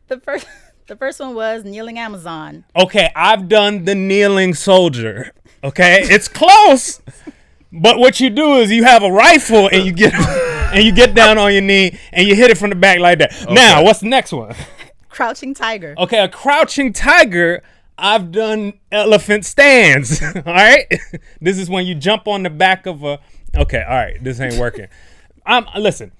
The 0.10 0.20
first, 0.20 0.46
the 0.88 0.96
first 0.98 1.20
one 1.20 1.34
was 1.34 1.64
kneeling 1.64 1.98
Amazon. 1.98 2.66
Okay, 2.76 3.10
I've 3.16 3.48
done 3.48 3.86
the 3.86 3.96
kneeling 3.96 4.54
soldier. 4.54 5.32
Okay, 5.64 6.02
it's 6.04 6.28
close, 6.28 7.00
but 7.74 7.98
what 7.98 8.20
you 8.20 8.30
do 8.30 8.58
is 8.58 8.72
you 8.72 8.84
have 8.84 9.02
a 9.02 9.12
rifle 9.12 9.68
and 9.72 9.84
you 9.84 9.92
get 9.92 10.14
and 10.74 10.84
you 10.84 10.92
get 10.92 11.16
down 11.16 11.38
on 11.40 11.52
your 11.52 11.62
knee 11.62 11.98
and 12.12 12.28
you 12.28 12.36
hit 12.36 12.52
it 12.52 12.58
from 12.58 12.70
the 12.70 12.76
back 12.76 13.00
like 13.00 13.18
that. 13.20 13.46
Now, 13.50 13.84
what's 13.84 14.00
the 14.00 14.08
next 14.08 14.32
one? 14.32 14.56
Crouching 15.10 15.54
tiger. 15.54 15.96
Okay, 15.98 16.20
a 16.20 16.28
crouching 16.28 16.94
tiger. 16.94 17.64
I've 17.98 18.32
done 18.32 18.74
elephant 18.92 19.46
stands. 19.46 20.22
all 20.36 20.42
right, 20.46 20.86
this 21.40 21.60
is 21.60 21.70
when 21.70 21.86
you 21.86 21.94
jump 21.94 22.28
on 22.28 22.44
the 22.44 22.50
back 22.50 22.86
of 22.88 23.04
a. 23.04 23.20
Okay, 23.56 23.84
all 23.88 23.96
right, 23.96 24.24
this 24.24 24.40
ain't 24.40 24.58
working. 24.58 24.88
I'm 25.46 25.68
listen. 25.78 26.12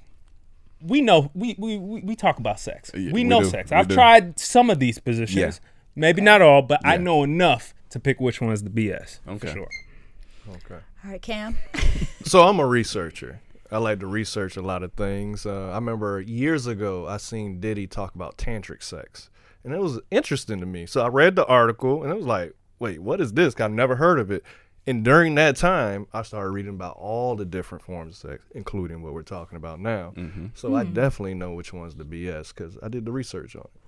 We 0.80 1.02
know 1.02 1.32
we 1.34 1.56
we 1.58 1.78
we, 1.78 2.02
we 2.02 2.16
talk 2.16 2.38
about 2.38 2.60
sex. 2.60 2.92
Yeah, 2.94 3.08
we 3.08 3.14
we 3.14 3.24
know 3.24 3.42
do, 3.42 3.50
sex. 3.50 3.72
we 3.72 3.78
I've 3.78 3.88
do. 3.88 3.96
tried 3.96 4.38
some 4.40 4.70
of 4.70 4.80
these 4.80 5.00
positions. 5.00 5.60
Yeah. 5.64 5.70
Maybe 5.96 6.22
not 6.22 6.42
all, 6.44 6.62
but 6.62 6.80
I 6.84 6.98
know 6.98 7.24
enough 7.24 7.74
to 7.90 8.00
pick 8.00 8.20
which 8.20 8.42
one 8.42 8.52
is 8.52 8.64
the 8.64 8.70
BS. 8.70 9.20
Okay. 9.28 9.48
For 9.48 9.54
sure. 9.54 9.70
okay. 10.50 10.84
All 11.04 11.12
right, 11.12 11.22
Cam. 11.22 11.58
So 12.24 12.48
I'm 12.48 12.60
a 12.60 12.66
researcher. 12.66 13.42
I 13.72 13.78
like 13.80 14.00
to 14.00 14.08
research 14.08 14.56
a 14.56 14.62
lot 14.62 14.84
of 14.84 14.94
things. 14.94 15.46
Uh, 15.46 15.70
I 15.72 15.76
remember 15.76 16.22
years 16.22 16.68
ago 16.68 17.08
I 17.08 17.18
seen 17.18 17.60
Diddy 17.60 17.88
talk 17.88 18.16
about 18.16 18.38
tantric 18.38 18.84
sex, 18.84 19.30
and 19.64 19.74
it 19.74 19.80
was 19.82 20.00
interesting 20.12 20.60
to 20.60 20.66
me. 20.66 20.86
So 20.86 21.02
I 21.02 21.08
read 21.08 21.36
the 21.36 21.46
article, 21.48 22.04
and 22.04 22.12
it 22.12 22.16
was 22.16 22.26
like, 22.26 22.54
"Wait, 22.80 23.00
what 23.02 23.20
is 23.20 23.34
this? 23.34 23.60
I've 23.60 23.72
never 23.72 23.96
heard 23.96 24.20
of 24.20 24.32
it." 24.32 24.44
And 24.86 25.04
during 25.04 25.36
that 25.36 25.56
time, 25.56 26.08
I 26.14 26.22
started 26.24 26.50
reading 26.52 26.74
about 26.76 26.98
all 26.98 27.36
the 27.36 27.46
different 27.46 27.84
forms 27.84 28.24
of 28.24 28.32
sex, 28.32 28.44
including 28.54 29.02
what 29.02 29.14
we're 29.14 29.22
talking 29.24 29.56
about 29.58 29.80
now. 29.80 30.14
Mm-hmm. 30.16 30.48
So 30.56 30.76
I 30.76 30.84
Hmm. 30.84 30.94
definitely 30.94 31.34
know 31.36 31.54
which 31.54 31.72
one's 31.74 31.96
the 31.96 32.04
BS 32.06 32.54
because 32.54 32.78
I 32.84 32.90
did 32.90 33.06
the 33.06 33.12
research 33.12 33.56
on 33.56 33.64
it. 33.64 33.82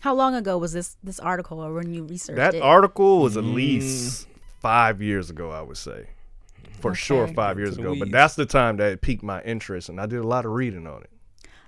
How 0.00 0.14
long 0.14 0.34
ago 0.34 0.58
was 0.58 0.72
this 0.72 0.96
this 1.02 1.20
article, 1.20 1.60
or 1.60 1.72
when 1.74 1.94
you 1.94 2.04
researched 2.04 2.36
That 2.36 2.54
it? 2.54 2.62
article 2.62 3.20
was 3.22 3.36
at 3.36 3.44
Mm. 3.44 3.54
least 3.54 4.26
five 4.60 5.00
years 5.00 5.30
ago, 5.30 5.50
I 5.50 5.62
would 5.62 5.76
say. 5.76 6.08
For 6.80 6.94
sure, 6.94 7.28
five 7.28 7.58
years 7.58 7.76
the 7.76 7.82
ago. 7.82 7.96
But 7.98 8.10
that's 8.10 8.34
the 8.34 8.46
time 8.46 8.76
that 8.76 8.92
it 8.92 9.00
piqued 9.00 9.22
my 9.22 9.42
interest, 9.42 9.88
and 9.88 10.00
I 10.00 10.06
did 10.06 10.20
a 10.20 10.26
lot 10.26 10.44
of 10.44 10.52
reading 10.52 10.86
on 10.86 11.02
it. 11.02 11.10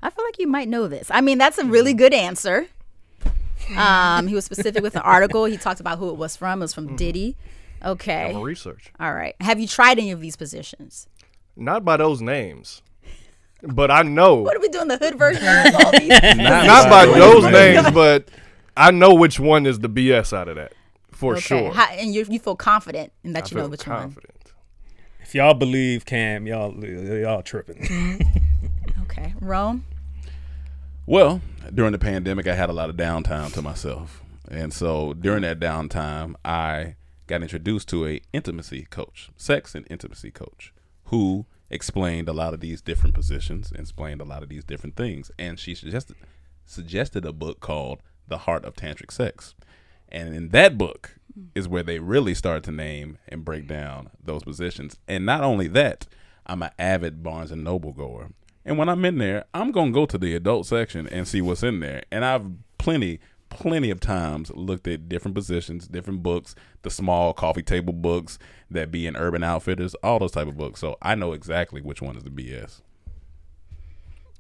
I 0.03 0.11
feel 0.11 0.25
like 0.25 0.39
you 0.39 0.47
might 0.47 0.69
know 0.69 0.89
this. 0.89 1.11
I 1.11 1.21
mean, 1.21 1.39
that's 1.39 1.59
a 1.59 1.65
really 1.65 1.95
good 1.95 2.15
answer. 2.15 2.67
Um, 3.77 4.27
he 4.27 4.35
was 4.35 4.45
specific 4.45 4.83
with 4.83 4.95
the 4.95 5.03
article. 5.03 5.45
He 5.45 5.57
talked 5.57 5.81
about 5.81 5.99
who 5.99 6.09
it 6.09 6.17
was 6.17 6.37
from. 6.37 6.61
It 6.61 6.65
was 6.65 6.75
from 6.75 6.97
Diddy. 6.97 7.37
Okay. 7.85 8.31
I'm 8.31 8.37
a 8.37 8.41
research. 8.41 8.93
All 8.99 9.13
right. 9.13 9.35
Have 9.41 9.61
you 9.61 9.67
tried 9.67 9.99
any 9.99 10.11
of 10.11 10.21
these 10.21 10.37
positions? 10.37 11.07
Not 11.57 11.85
by 11.85 11.97
those 11.97 12.21
names, 12.21 12.83
but 13.63 13.91
I 13.91 14.03
know. 14.03 14.37
What 14.37 14.57
are 14.57 14.61
we 14.61 14.69
doing? 14.69 14.89
The 14.89 14.97
hood 14.97 15.19
version 15.19 15.45
of 15.45 15.75
all 15.75 15.93
these? 15.93 16.09
not 16.37 16.89
by 16.89 17.07
those 17.07 17.45
names, 17.45 17.91
but 17.91 18.31
I 18.77 18.91
know 18.91 19.15
which 19.15 19.39
one 19.39 19.67
is 19.67 19.79
the 19.79 19.89
BS 19.89 20.33
out 20.33 20.49
of 20.49 20.57
that 20.57 20.73
for 21.21 21.35
okay. 21.35 21.41
sure. 21.41 21.73
How, 21.73 21.91
and 21.93 22.15
you, 22.15 22.25
you 22.29 22.39
feel 22.39 22.57
confident 22.57 23.13
in 23.23 23.35
that 23.35 23.45
I 23.45 23.49
you 23.49 23.57
know 23.57 23.63
feel 23.65 23.71
which 23.71 23.85
confident. 23.85 24.35
If 25.31 25.37
y'all 25.37 25.55
believe 25.55 26.05
Cam, 26.07 26.49
y'all 26.49 26.75
y'all 26.85 27.43
tripping. 27.43 27.87
Okay. 29.03 29.33
Rome. 29.41 29.85
Well, 31.07 31.41
during 31.73 31.93
the 31.93 32.01
pandemic, 32.01 32.49
I 32.49 32.55
had 32.57 32.69
a 32.69 32.73
lot 32.73 32.91
of 32.91 32.97
downtime 32.97 33.53
to 33.53 33.63
myself, 33.63 34.23
and 34.51 34.73
so 34.73 35.13
during 35.13 35.43
that 35.43 35.61
downtime, 35.61 36.35
I 36.45 36.97
got 37.29 37.43
introduced 37.43 37.89
to 37.91 38.09
a 38.09 38.21
intimacy 38.33 38.89
coach, 38.91 39.31
sex 39.37 39.77
and 39.77 39.87
intimacy 39.89 40.33
coach, 40.33 40.73
who 41.07 41.47
explained 41.71 42.29
a 42.29 42.33
lot 42.33 42.53
of 42.53 42.59
these 42.59 42.81
different 42.81 43.15
positions, 43.15 43.73
explained 43.77 44.21
a 44.21 44.25
lot 44.25 44.43
of 44.43 44.49
these 44.49 44.65
different 44.65 44.97
things, 44.97 45.31
and 45.39 45.61
she 45.61 45.77
suggested 45.77 46.17
suggested 46.67 47.25
a 47.25 47.33
book 47.33 47.61
called 47.61 48.03
The 48.27 48.39
Heart 48.39 48.65
of 48.65 48.75
Tantric 48.75 49.13
Sex, 49.13 49.55
and 50.09 50.35
in 50.35 50.49
that 50.49 50.77
book 50.77 51.20
is 51.55 51.69
where 51.69 51.83
they 51.83 51.99
really 51.99 52.35
start 52.35 52.63
to 52.65 52.73
name 52.73 53.19
and 53.29 53.45
break 53.45 53.67
down 53.67 54.11
those 54.23 54.43
positions, 54.43 54.99
and 55.09 55.25
not 55.27 55.43
only 55.43 55.69
that, 55.69 56.07
I'm 56.47 56.63
an 56.63 56.71
avid 56.79 57.23
Barnes 57.23 57.51
and 57.51 57.63
Noble 57.63 57.93
goer. 57.93 58.31
And 58.65 58.77
when 58.77 58.89
I'm 58.89 59.05
in 59.05 59.19
there, 59.19 59.45
I'm 59.55 59.73
gonna 59.73 59.91
go 59.91 60.07
to 60.07 60.19
the 60.19 60.35
adult 60.35 60.67
section 60.67 61.07
and 61.09 61.27
see 61.27 61.41
what's 61.41 61.63
in 61.63 61.81
there. 61.81 62.03
And 62.11 62.25
I've 62.25 62.47
plenty, 62.79 63.21
plenty 63.49 63.91
of 63.91 64.01
times 64.01 64.51
looked 64.55 64.87
at 64.87 65.09
different 65.09 65.35
positions, 65.35 65.89
different 65.89 66.23
books, 66.23 66.55
the 66.83 66.91
small 66.91 67.33
coffee 67.33 67.63
table 67.63 67.93
books 67.93 68.39
that 68.71 68.91
be 68.91 69.07
in 69.07 69.17
Urban 69.17 69.43
Outfitters, 69.43 69.95
all 70.03 70.19
those 70.19 70.33
type 70.33 70.49
of 70.49 70.57
books. 70.57 70.81
So 70.81 70.97
I 71.03 71.15
know 71.15 71.33
exactly 71.33 71.81
which 71.81 72.03
one 72.03 72.17
is 72.17 72.23
the 72.23 72.31
BS. 72.31 72.81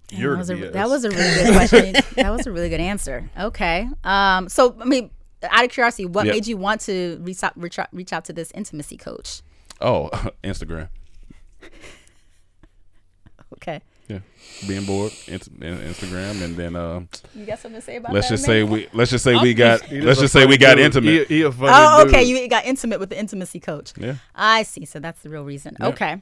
Damn, 0.09 0.21
You're 0.21 0.33
that 0.33 0.39
was, 0.39 0.51
a, 0.51 0.71
that 0.71 0.89
was 0.89 1.05
a 1.05 1.11
really 1.11 1.45
good 1.45 1.55
question. 1.55 1.93
that 2.17 2.31
was 2.31 2.47
a 2.47 2.53
really 2.53 2.69
good 2.69 2.81
answer. 2.81 3.31
Okay. 3.39 3.89
Um, 4.03 4.49
so, 4.49 4.77
I 4.81 4.85
mean, 4.85 5.11
out 5.45 5.65
of 5.65 5.71
curiosity, 5.71 6.07
what 6.07 6.27
Yeah. 6.27 6.33
made 6.33 6.47
you 6.47 6.57
want 6.57 6.81
to 6.83 7.19
reach 7.23 7.43
out, 7.43 7.53
reach 7.61 7.79
out, 7.79 7.89
reach 7.93 8.13
out 8.13 8.25
to 8.27 8.33
this 8.33 8.51
intimacy 8.55 8.97
coach? 8.97 9.43
Oh, 9.81 10.11
Instagram. 10.45 10.89
Okay. 13.55 13.81
Yeah, 14.09 14.21
being 14.67 14.85
bored, 14.87 15.13
ins- 15.29 15.47
in- 15.49 15.79
Instagram, 15.79 16.43
and 16.43 16.57
then 16.57 16.75
uh, 16.75 17.01
You 17.35 17.47
got 17.47 17.59
something 17.61 17.81
to 17.81 17.85
say 17.85 17.97
about 17.97 18.13
let's 18.13 18.29
that? 18.29 18.35
just 18.35 18.45
say 18.45 18.63
we 18.65 18.89
let's 18.93 19.11
just 19.11 19.23
say 19.23 19.37
we 19.37 19.55
got 19.55 19.89
let's 19.93 20.19
just 20.19 20.33
say 20.33 20.47
we 20.47 20.57
got 20.57 20.77
dude. 20.77 20.87
intimate. 20.87 21.29
He, 21.29 21.39
he 21.39 21.45
Oh, 21.45 22.05
okay. 22.09 22.25
dude. 22.25 22.39
You 22.43 22.49
got 22.49 22.65
intimate 22.65 22.99
with 22.99 23.09
the 23.11 23.19
intimacy 23.19 23.61
coach. 23.61 23.93
Yeah. 23.97 24.17
I 24.35 24.63
see. 24.65 24.85
So 24.85 24.99
that's 24.99 25.21
the 25.23 25.29
real 25.29 25.45
reason. 25.45 25.77
Okay. 25.81 26.21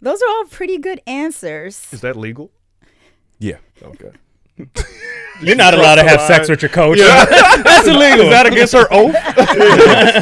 Those 0.00 0.20
are 0.22 0.28
all 0.30 0.44
pretty 0.46 0.78
good 0.78 1.00
answers. 1.06 1.86
Is 1.92 2.00
that 2.00 2.16
legal? 2.16 2.50
Yeah. 3.38 3.58
Okay. 3.82 4.10
You're 5.42 5.56
not 5.56 5.72
allowed 5.72 5.94
to 5.94 6.02
have 6.06 6.20
sex 6.20 6.50
with 6.50 6.60
your 6.60 6.68
coach. 6.68 6.98
Yeah. 6.98 7.24
That's 7.64 7.88
illegal. 7.88 8.26
Is 8.26 8.30
that 8.30 8.44
against 8.46 8.74
her 8.74 8.86
oath? 8.90 9.14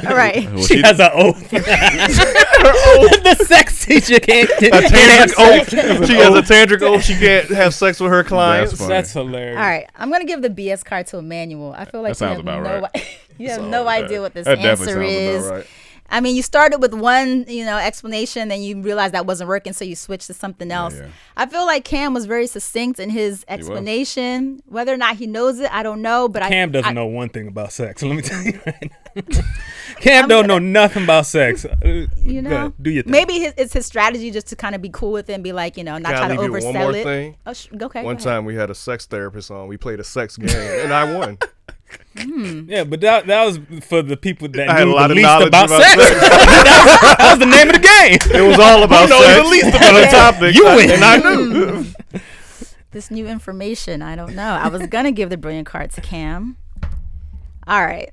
All 0.06 0.16
right. 0.16 0.44
Well, 0.52 0.62
she 0.62 0.76
she- 0.76 0.82
has 0.82 1.00
an 1.00 1.10
oath. 1.12 1.50
the 1.50 3.44
sex 3.46 3.84
teacher 3.84 4.20
can't. 4.20 4.48
a 4.50 4.54
tantric 4.88 5.34
oath. 5.38 6.06
She 6.06 6.14
has 6.14 6.34
a 6.34 6.42
tantric 6.42 6.82
oath. 6.82 7.02
She 7.04 7.14
can't 7.14 7.48
have 7.50 7.74
sex 7.74 7.98
with 8.00 8.10
her 8.12 8.22
clients. 8.24 8.74
funny. 8.78 8.88
That's 8.88 9.12
hilarious. 9.12 9.56
All 9.56 9.62
right. 9.62 9.88
I'm 9.96 10.08
going 10.08 10.20
to 10.20 10.26
give 10.26 10.42
the 10.42 10.50
BS 10.50 10.84
card 10.84 11.06
to 11.08 11.18
Emmanuel. 11.18 11.72
I 11.76 11.84
feel 11.84 12.02
like 12.02 12.16
That 12.16 12.24
you 12.24 12.28
sounds 12.28 12.36
have 12.36 12.40
about 12.40 12.62
no, 12.62 12.80
right. 12.82 12.90
i- 12.94 13.06
you 13.38 13.48
have 13.48 13.56
So, 13.58 13.68
no 13.68 13.86
idea 13.88 14.20
what 14.20 14.34
this 14.34 14.46
that 14.46 14.56
definitely 14.62 15.06
answer 15.06 15.34
sounds 15.34 15.44
is. 15.44 15.46
about 15.46 15.56
right. 15.56 15.66
I 16.10 16.20
mean, 16.20 16.36
you 16.36 16.42
started 16.42 16.80
with 16.80 16.94
one, 16.94 17.44
you 17.48 17.64
know, 17.66 17.76
explanation, 17.76 18.48
then 18.48 18.62
you 18.62 18.80
realized 18.80 19.12
that 19.14 19.26
wasn't 19.26 19.48
working, 19.48 19.72
so 19.74 19.84
you 19.84 19.94
switched 19.94 20.26
to 20.28 20.34
something 20.34 20.70
else. 20.70 20.94
yeah. 20.96 21.08
I 21.36 21.44
feel 21.46 21.66
like 21.66 21.84
Cam 21.84 22.14
was 22.14 22.24
very 22.24 22.46
succinct 22.46 22.98
in 22.98 23.10
his 23.10 23.44
explanation. 23.46 24.62
Whether 24.66 24.94
or 24.94 24.96
not 24.96 25.16
he 25.16 25.26
knows 25.26 25.60
it, 25.60 25.70
I 25.72 25.82
don't 25.82 26.00
know. 26.02 26.28
But 26.28 26.42
I, 26.44 26.48
Cam 26.48 26.72
doesn't 26.72 26.88
I, 26.88 26.92
know 26.92 27.06
one 27.06 27.28
thing 27.28 27.46
about 27.48 27.72
sex. 27.72 28.02
Let 28.02 28.16
me 28.16 28.22
tell 28.22 28.42
you 28.42 28.58
right 28.66 28.90
now. 29.16 29.22
Cam 30.00 30.28
don't 30.28 30.46
know 30.46 30.58
nothing 30.58 31.04
about 31.04 31.26
sex. 31.26 31.64
Uh, 31.84 32.06
You 32.16 32.42
know, 32.42 32.50
ahead, 32.56 32.72
do 32.82 32.90
your 32.90 33.02
thing. 33.04 33.12
maybe 33.12 33.34
his, 33.38 33.54
it's 33.56 33.72
his 33.72 33.86
strategy 33.86 34.30
just 34.30 34.46
to 34.48 34.56
kind 34.56 34.74
of 34.74 34.82
be 34.82 34.88
cool 34.88 35.12
with 35.12 35.28
it 35.30 35.34
and 35.34 35.44
be 35.44 35.52
like, 35.52 35.76
you 35.76 35.84
know, 35.84 35.96
not 35.98 36.12
Can 36.14 36.22
I 36.22 36.26
try 36.26 36.36
to 36.36 36.40
leave 36.42 36.50
you 36.50 36.56
oversell 36.56 36.74
one 36.74 36.82
more 36.82 36.96
it. 36.96 37.04
thing? 37.04 37.36
Oh, 37.46 37.52
sh- 37.52 37.68
okay. 37.82 38.02
One 38.02 38.16
go 38.16 38.18
ahead. 38.18 38.20
time 38.20 38.44
we 38.44 38.54
had 38.54 38.70
a 38.70 38.74
sex 38.74 39.06
therapist 39.06 39.50
on. 39.50 39.68
We 39.68 39.76
played 39.76 40.00
a 40.00 40.04
sex 40.04 40.36
game, 40.36 40.48
and 40.50 40.92
I 40.92 41.14
won. 41.16 41.38
Hmm. 42.22 42.68
Yeah, 42.68 42.84
but 42.84 43.00
that, 43.00 43.26
that 43.26 43.44
was 43.44 43.58
for 43.84 44.02
the 44.02 44.16
people 44.16 44.48
that 44.48 44.68
I 44.68 44.78
had 44.78 44.84
knew 44.86 44.92
a 44.92 44.94
lot 44.94 45.08
the 45.08 45.14
least 45.14 45.26
about, 45.28 45.48
about 45.48 45.68
sex. 45.70 45.84
sex. 46.02 46.20
that, 46.20 46.84
was, 46.84 47.16
that 47.18 47.30
was 47.30 47.38
the 47.38 47.46
name 47.46 47.68
of 47.68 47.74
the 47.74 47.80
game. 47.80 48.40
It 48.42 48.46
was 48.48 48.58
all 48.58 48.82
about 48.82 49.08
knows 49.08 49.24
sex. 49.24 49.42
the 49.42 49.48
least 49.48 49.68
about 49.68 49.92
the 49.94 50.06
topic. 50.10 50.54
You 50.54 50.66
I- 50.66 50.76
win. 50.76 50.90
and 50.90 51.04
I 51.04 51.16
knew. 51.18 51.86
this 52.92 53.10
new 53.10 53.26
information. 53.26 54.02
I 54.02 54.16
don't 54.16 54.34
know. 54.34 54.52
I 54.54 54.68
was 54.68 54.86
gonna 54.86 55.12
give 55.12 55.30
the 55.30 55.36
brilliant 55.36 55.66
card 55.66 55.90
to 55.92 56.00
Cam. 56.00 56.56
All 57.66 57.84
right, 57.84 58.10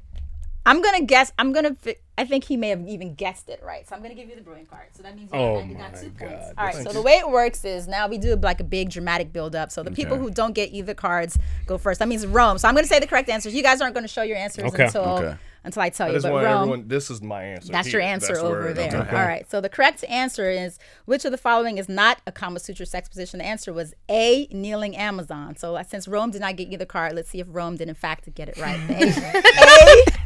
I'm 0.65 0.81
gonna 0.81 1.01
guess. 1.03 1.31
I'm 1.37 1.53
gonna. 1.53 1.75
Fi- 1.75 1.97
I 2.17 2.23
think 2.25 2.45
he 2.45 2.55
may 2.55 2.69
have 2.69 2.87
even 2.87 3.13
guessed 3.13 3.49
it 3.49 3.61
right. 3.63 3.87
So 3.87 3.93
I'm 3.95 4.01
gonna 4.01 4.15
give 4.15 4.29
you 4.29 4.35
the 4.35 4.41
brilliant 4.41 4.69
card. 4.69 4.85
So 4.93 5.03
that 5.03 5.15
means 5.15 5.29
you 5.33 5.37
Oh 5.37 5.55
already 5.57 5.73
got 5.73 5.91
my 5.93 5.99
two 5.99 6.09
points. 6.11 6.45
God, 6.47 6.53
All 6.57 6.65
right. 6.65 6.75
So 6.75 6.91
the 6.93 7.01
way 7.01 7.13
it 7.13 7.29
works 7.29 7.65
is 7.65 7.87
now 7.87 8.07
we 8.07 8.17
do 8.17 8.35
like 8.37 8.61
a 8.61 8.63
big 8.63 8.89
dramatic 8.89 9.33
build 9.33 9.53
up. 9.55 9.69
So 9.71 9.83
the 9.83 9.91
people 9.91 10.17
who 10.17 10.31
don't 10.31 10.53
get 10.53 10.71
either 10.71 10.93
cards 10.93 11.37
go 11.67 11.77
first. 11.77 11.99
That 11.99 12.07
means 12.07 12.25
Rome. 12.25 12.57
So 12.57 12.67
I'm 12.67 12.73
gonna 12.75 12.87
say 12.87 12.99
the 12.99 13.07
correct 13.07 13.29
answers. 13.29 13.53
You 13.53 13.61
guys 13.63 13.81
aren't 13.81 13.93
gonna 13.95 14.07
show 14.07 14.21
your 14.23 14.37
answers 14.37 14.63
Okay. 14.73 14.85
until 14.85 15.01
Okay. 15.03 15.35
until 15.65 15.81
I 15.81 15.89
tell 15.89 16.05
I 16.07 16.09
you. 16.11 16.15
just 16.15 16.23
But 16.25 16.33
Rome. 16.43 16.45
everyone. 16.61 16.87
This 16.87 17.11
is 17.11 17.21
my 17.21 17.43
answer. 17.43 17.71
That's 17.73 17.91
your 17.91 18.01
answer 18.01 18.27
That's 18.35 18.39
over 18.39 18.71
there. 18.73 18.87
okay. 18.95 19.15
All 19.17 19.25
right. 19.27 19.49
So 19.51 19.59
the 19.59 19.69
correct 19.69 20.05
answer 20.07 20.49
is 20.49 20.79
which 21.03 21.25
of 21.25 21.31
the 21.31 21.37
following 21.37 21.77
is 21.79 21.89
not 21.89 22.19
a 22.25 22.31
Kama 22.31 22.59
Sutra 22.59 22.85
sex 22.85 23.09
position? 23.09 23.39
The 23.39 23.45
answer 23.45 23.73
was 23.73 23.93
A, 24.09 24.47
kneeling 24.51 24.95
Amazon. 24.95 25.57
So 25.57 25.75
uh, 25.75 25.83
since 25.83 26.07
Rome 26.07 26.31
did 26.31 26.39
not 26.41 26.55
get 26.55 26.69
either 26.71 26.85
card, 26.85 27.13
let's 27.13 27.29
see 27.29 27.41
if 27.41 27.47
Rome 27.49 27.75
did 27.75 27.89
in 27.89 27.95
fact 27.95 28.33
get 28.35 28.47
it 28.47 28.57
right. 28.57 28.79
A, 28.89 29.03
A- 29.03 30.24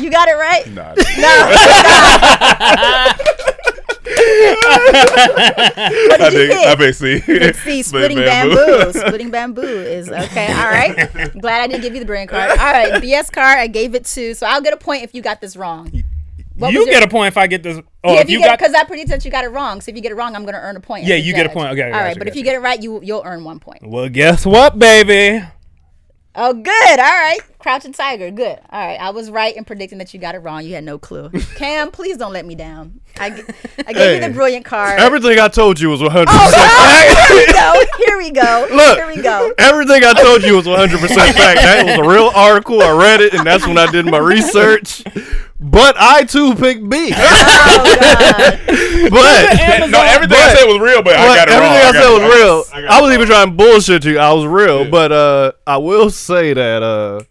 you 0.00 0.10
got 0.10 0.28
it 0.28 0.34
right? 0.34 0.66
Nah, 0.72 0.94
What 4.54 6.20
I 6.20 6.30
did 6.30 6.48
you 6.48 6.54
think 6.54 6.66
I 6.66 6.76
pick? 6.76 6.78
may 6.78 6.92
see. 6.92 7.52
See, 7.52 7.82
splitting 7.82 8.18
bamboo. 8.18 8.92
splitting 8.92 9.30
bamboo 9.30 9.62
is 9.62 10.10
okay. 10.10 10.46
All 10.48 10.70
right. 10.70 11.32
Glad 11.40 11.62
I 11.62 11.66
didn't 11.66 11.82
give 11.82 11.94
you 11.94 12.00
the 12.00 12.06
brain 12.06 12.28
card. 12.28 12.50
All 12.50 12.56
right. 12.56 12.92
BS 13.02 13.32
card, 13.32 13.58
I 13.58 13.66
gave 13.66 13.94
it 13.94 14.04
to. 14.06 14.34
So 14.34 14.46
I'll 14.46 14.60
get 14.60 14.72
a 14.72 14.76
point 14.76 15.02
if 15.02 15.14
you 15.14 15.22
got 15.22 15.40
this 15.40 15.56
wrong. 15.56 16.04
What 16.56 16.72
you 16.72 16.80
was 16.80 16.86
your- 16.86 16.94
get 16.94 17.02
a 17.02 17.08
point 17.08 17.28
if 17.28 17.36
I 17.36 17.46
get 17.46 17.62
this. 17.62 17.80
Oh, 18.04 18.14
yeah, 18.14 18.20
if 18.20 18.30
you, 18.30 18.38
get 18.38 18.46
got 18.46 18.58
because 18.58 18.74
I 18.74 18.84
predicted 18.84 19.18
that 19.18 19.24
you 19.24 19.30
got 19.30 19.44
it 19.44 19.48
wrong. 19.48 19.80
So 19.80 19.90
if 19.90 19.96
you 19.96 20.02
get 20.02 20.12
it 20.12 20.16
wrong, 20.16 20.36
I'm 20.36 20.42
going 20.42 20.54
to 20.54 20.60
earn 20.60 20.76
a 20.76 20.80
point. 20.80 21.04
Yeah, 21.04 21.16
the 21.16 21.22
you 21.22 21.34
get 21.34 21.46
a 21.46 21.48
point. 21.48 21.72
Okay, 21.72 21.82
all 21.82 21.90
right. 21.90 21.92
gotcha, 21.92 22.04
right, 22.04 22.18
but 22.18 22.28
if 22.28 22.34
gotcha. 22.34 22.38
you 22.38 22.44
get 22.44 22.54
it 22.54 22.60
right, 22.60 22.82
you 22.82 23.00
you'll 23.02 23.22
earn 23.24 23.44
one 23.44 23.58
point. 23.58 23.82
well, 23.82 24.08
guess 24.08 24.46
what, 24.46 24.78
baby? 24.78 25.44
Oh, 26.36 26.52
good. 26.52 26.98
All 26.98 27.04
right. 27.04 27.38
Crouching 27.58 27.92
Tiger. 27.92 28.30
Good. 28.30 28.58
All 28.70 28.86
right. 28.86 29.00
I 29.00 29.10
was 29.10 29.30
right 29.30 29.56
in 29.56 29.64
predicting 29.64 29.98
that 29.98 30.12
you 30.12 30.20
got 30.20 30.34
it 30.34 30.38
wrong. 30.38 30.64
You 30.64 30.74
had 30.74 30.84
no 30.84 30.98
clue. 30.98 31.30
Cam, 31.56 31.90
please 31.92 32.16
don't 32.16 32.32
let 32.32 32.44
me 32.44 32.54
down. 32.54 33.00
I, 33.18 33.30
g- 33.30 33.42
I 33.86 33.92
gave 33.92 34.22
you 34.22 34.28
the 34.28 34.34
brilliant 34.34 34.64
card. 34.64 34.98
Everything 34.98 35.38
I 35.38 35.48
told 35.48 35.78
you 35.80 35.88
was 35.88 36.02
100. 36.02 36.26
oh, 36.28 36.34
percent 36.34 37.54
God. 37.54 37.86
Here 38.08 38.18
we 38.18 38.32
go. 38.32 38.66
Here 38.66 38.66
we 38.66 38.68
go. 38.70 38.74
Look, 38.76 38.96
Here 38.98 39.06
we 39.06 39.22
go. 39.22 39.52
everything 39.58 40.02
I 40.04 40.12
told 40.14 40.42
you 40.42 40.56
was 40.56 40.66
100% 40.66 40.98
fact. 40.98 41.36
That 41.60 41.84
was 41.86 42.06
a 42.06 42.08
real 42.10 42.30
article. 42.34 42.82
I 42.82 42.90
read 42.90 43.20
it, 43.20 43.34
and 43.34 43.46
that's 43.46 43.66
when 43.66 43.78
I 43.78 43.90
did 43.90 44.06
my 44.06 44.18
research. 44.18 45.04
But 45.60 45.94
I 45.98 46.24
too 46.24 46.54
picked 46.56 46.88
B. 46.88 47.12
Oh, 47.14 47.16
God. 47.16 48.58
but 49.10 49.90
no, 49.90 50.02
everything 50.02 50.36
I 50.36 50.50
But- 50.50 50.56
said 50.58 50.66
was 50.66 50.78
real, 50.80 51.02
but, 51.02 51.14
I 51.16 51.34
got 51.36 51.48
but 51.48 51.54
it 51.54 51.60
wrong. 51.60 51.62
everything 51.62 51.78
I, 51.78 51.82
got 51.82 51.94
said 51.94 52.04
it 52.04 52.12
was 52.12 52.20
wrong. 52.20 52.30
real. 52.30 52.64
I 52.72 52.80
got 52.82 52.90
I, 52.90 52.98
it 52.98 53.02
was 53.02 53.10
wrong. 53.10 53.12
even 53.14 53.26
trying 53.28 53.46
to 53.46 53.52
bullshit 53.54 54.04
you. 54.04 54.18
I 54.18 54.32
was 54.32 54.46
real, 54.46 54.90
but 54.90 55.12
uh, 55.12 55.52
I 55.66 55.76
will 55.78 56.10
say 56.10 56.52
that. 56.52 56.82
Uh, 56.82 57.22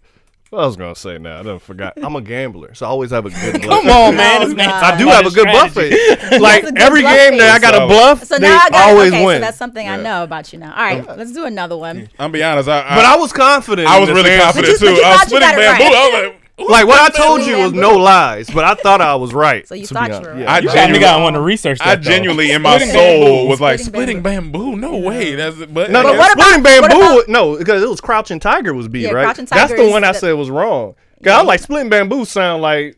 what 0.53 0.63
I 0.63 0.65
was 0.67 0.77
gonna 0.77 0.95
say 0.95 1.17
now, 1.17 1.39
I 1.39 1.43
done 1.43 1.59
forgot. 1.59 1.93
I'm 1.97 2.15
a 2.15 2.21
gambler, 2.21 2.73
so 2.73 2.85
I 2.85 2.89
always 2.89 3.11
have 3.11 3.25
a 3.25 3.29
good 3.29 3.61
bluff. 3.61 3.81
Come 3.81 3.89
on, 3.89 4.15
man. 4.15 4.41
Oh, 4.43 4.53
God. 4.53 4.83
I 4.83 4.97
do 4.97 5.07
have 5.07 5.25
a 5.31 5.31
good 5.31 5.45
bluff 5.47 5.71
strategy. 5.71 5.97
face. 5.97 6.39
Like 6.39 6.63
good 6.63 6.77
every 6.77 7.01
bluff 7.01 7.15
game 7.17 7.37
that 7.39 7.49
I 7.49 7.59
face. 7.59 7.61
got 7.71 7.83
a 7.83 7.87
bluff, 7.87 8.23
So 8.23 8.37
they 8.37 8.47
now 8.47 8.59
I 8.63 8.69
got 8.69 8.89
always 8.91 9.11
okay, 9.13 9.25
win. 9.25 9.35
So 9.37 9.41
that's 9.41 9.57
something 9.57 9.87
I 9.87 9.97
know 10.01 10.23
about 10.23 10.53
you 10.53 10.59
now. 10.59 10.71
All 10.71 10.83
right, 10.83 11.17
let's 11.17 11.33
do 11.33 11.45
another 11.45 11.75
one. 11.77 12.09
I'm 12.19 12.31
be 12.31 12.43
honest. 12.43 12.69
I, 12.69 12.81
I, 12.87 12.95
but 12.95 13.05
I 13.05 13.17
was 13.17 13.33
confident. 13.33 13.87
I 13.87 13.99
was 13.99 14.09
really 14.09 14.29
answer. 14.31 14.43
confident 14.61 14.79
But 14.79 14.85
you- 14.85 14.95
too. 14.95 14.95
but 14.95 15.01
you 15.01 15.03
I 15.03 15.09
was 15.09 15.17
thought 15.19 15.27
splitting 15.27 15.49
bamboo. 15.49 15.83
right. 15.83 15.93
I 15.93 16.05
was 16.23 16.23
like, 16.33 16.42
Like 16.59 16.85
what 16.85 16.99
I 17.01 17.09
told 17.09 17.41
you 17.41 17.57
was 17.57 17.73
no 17.73 17.95
lies, 17.97 18.47
but 18.49 18.63
I 18.63 18.75
thought 18.75 19.01
I 19.01 19.15
was 19.15 19.33
right. 19.45 19.67
So 19.67 19.73
you 19.73 19.87
thought 19.87 20.09
you 20.11 20.19
were 20.19 20.33
right. 20.33 20.39
Yeah. 20.41 20.51
I 20.53 20.59
You 20.59 20.69
genuinely, 20.69 20.99
got 20.99 21.21
want 21.21 21.33
to 21.35 21.41
research 21.41 21.79
that. 21.79 21.87
I 21.87 21.95
though. 21.95 22.01
genuinely 22.03 22.51
in 22.51 22.61
my 22.61 22.77
soul 22.77 22.91
bamboo. 22.93 23.47
was 23.49 23.59
like 23.59 23.79
Splitting 23.79 24.19
splitting 24.19 24.21
bamboo. 24.21 24.75
No 24.75 24.97
way. 24.97 25.33
That's 25.35 25.55
but 25.65 25.89
No, 25.89 26.01
I 26.01 26.03
no, 26.03 26.09
guess- 26.11 26.19
what 26.19 26.33
about- 26.33 26.43
splitting 26.45 26.63
bamboo. 26.63 26.97
what 26.99 27.11
about- 27.23 27.27
no, 27.29 27.57
because 27.57 27.81
it 27.81 27.89
was 27.89 27.99
crouching 28.01 28.39
tiger 28.39 28.73
was 28.73 28.87
B, 28.87 29.01
Yeah, 29.01 29.11
right? 29.11 29.23
Crouching 29.23 29.45
That's 29.45 29.73
the 29.73 29.89
one 29.89 30.03
I 30.03 30.11
said 30.11 30.33
was 30.33 30.49
wrong. 30.51 30.93
'Cause 31.23 31.33
I 31.33 31.37
was 31.39 31.47
like 31.47 31.59
splitting 31.61 31.89
bamboo 31.89 32.23
sound 32.25 32.61
like 32.61 32.97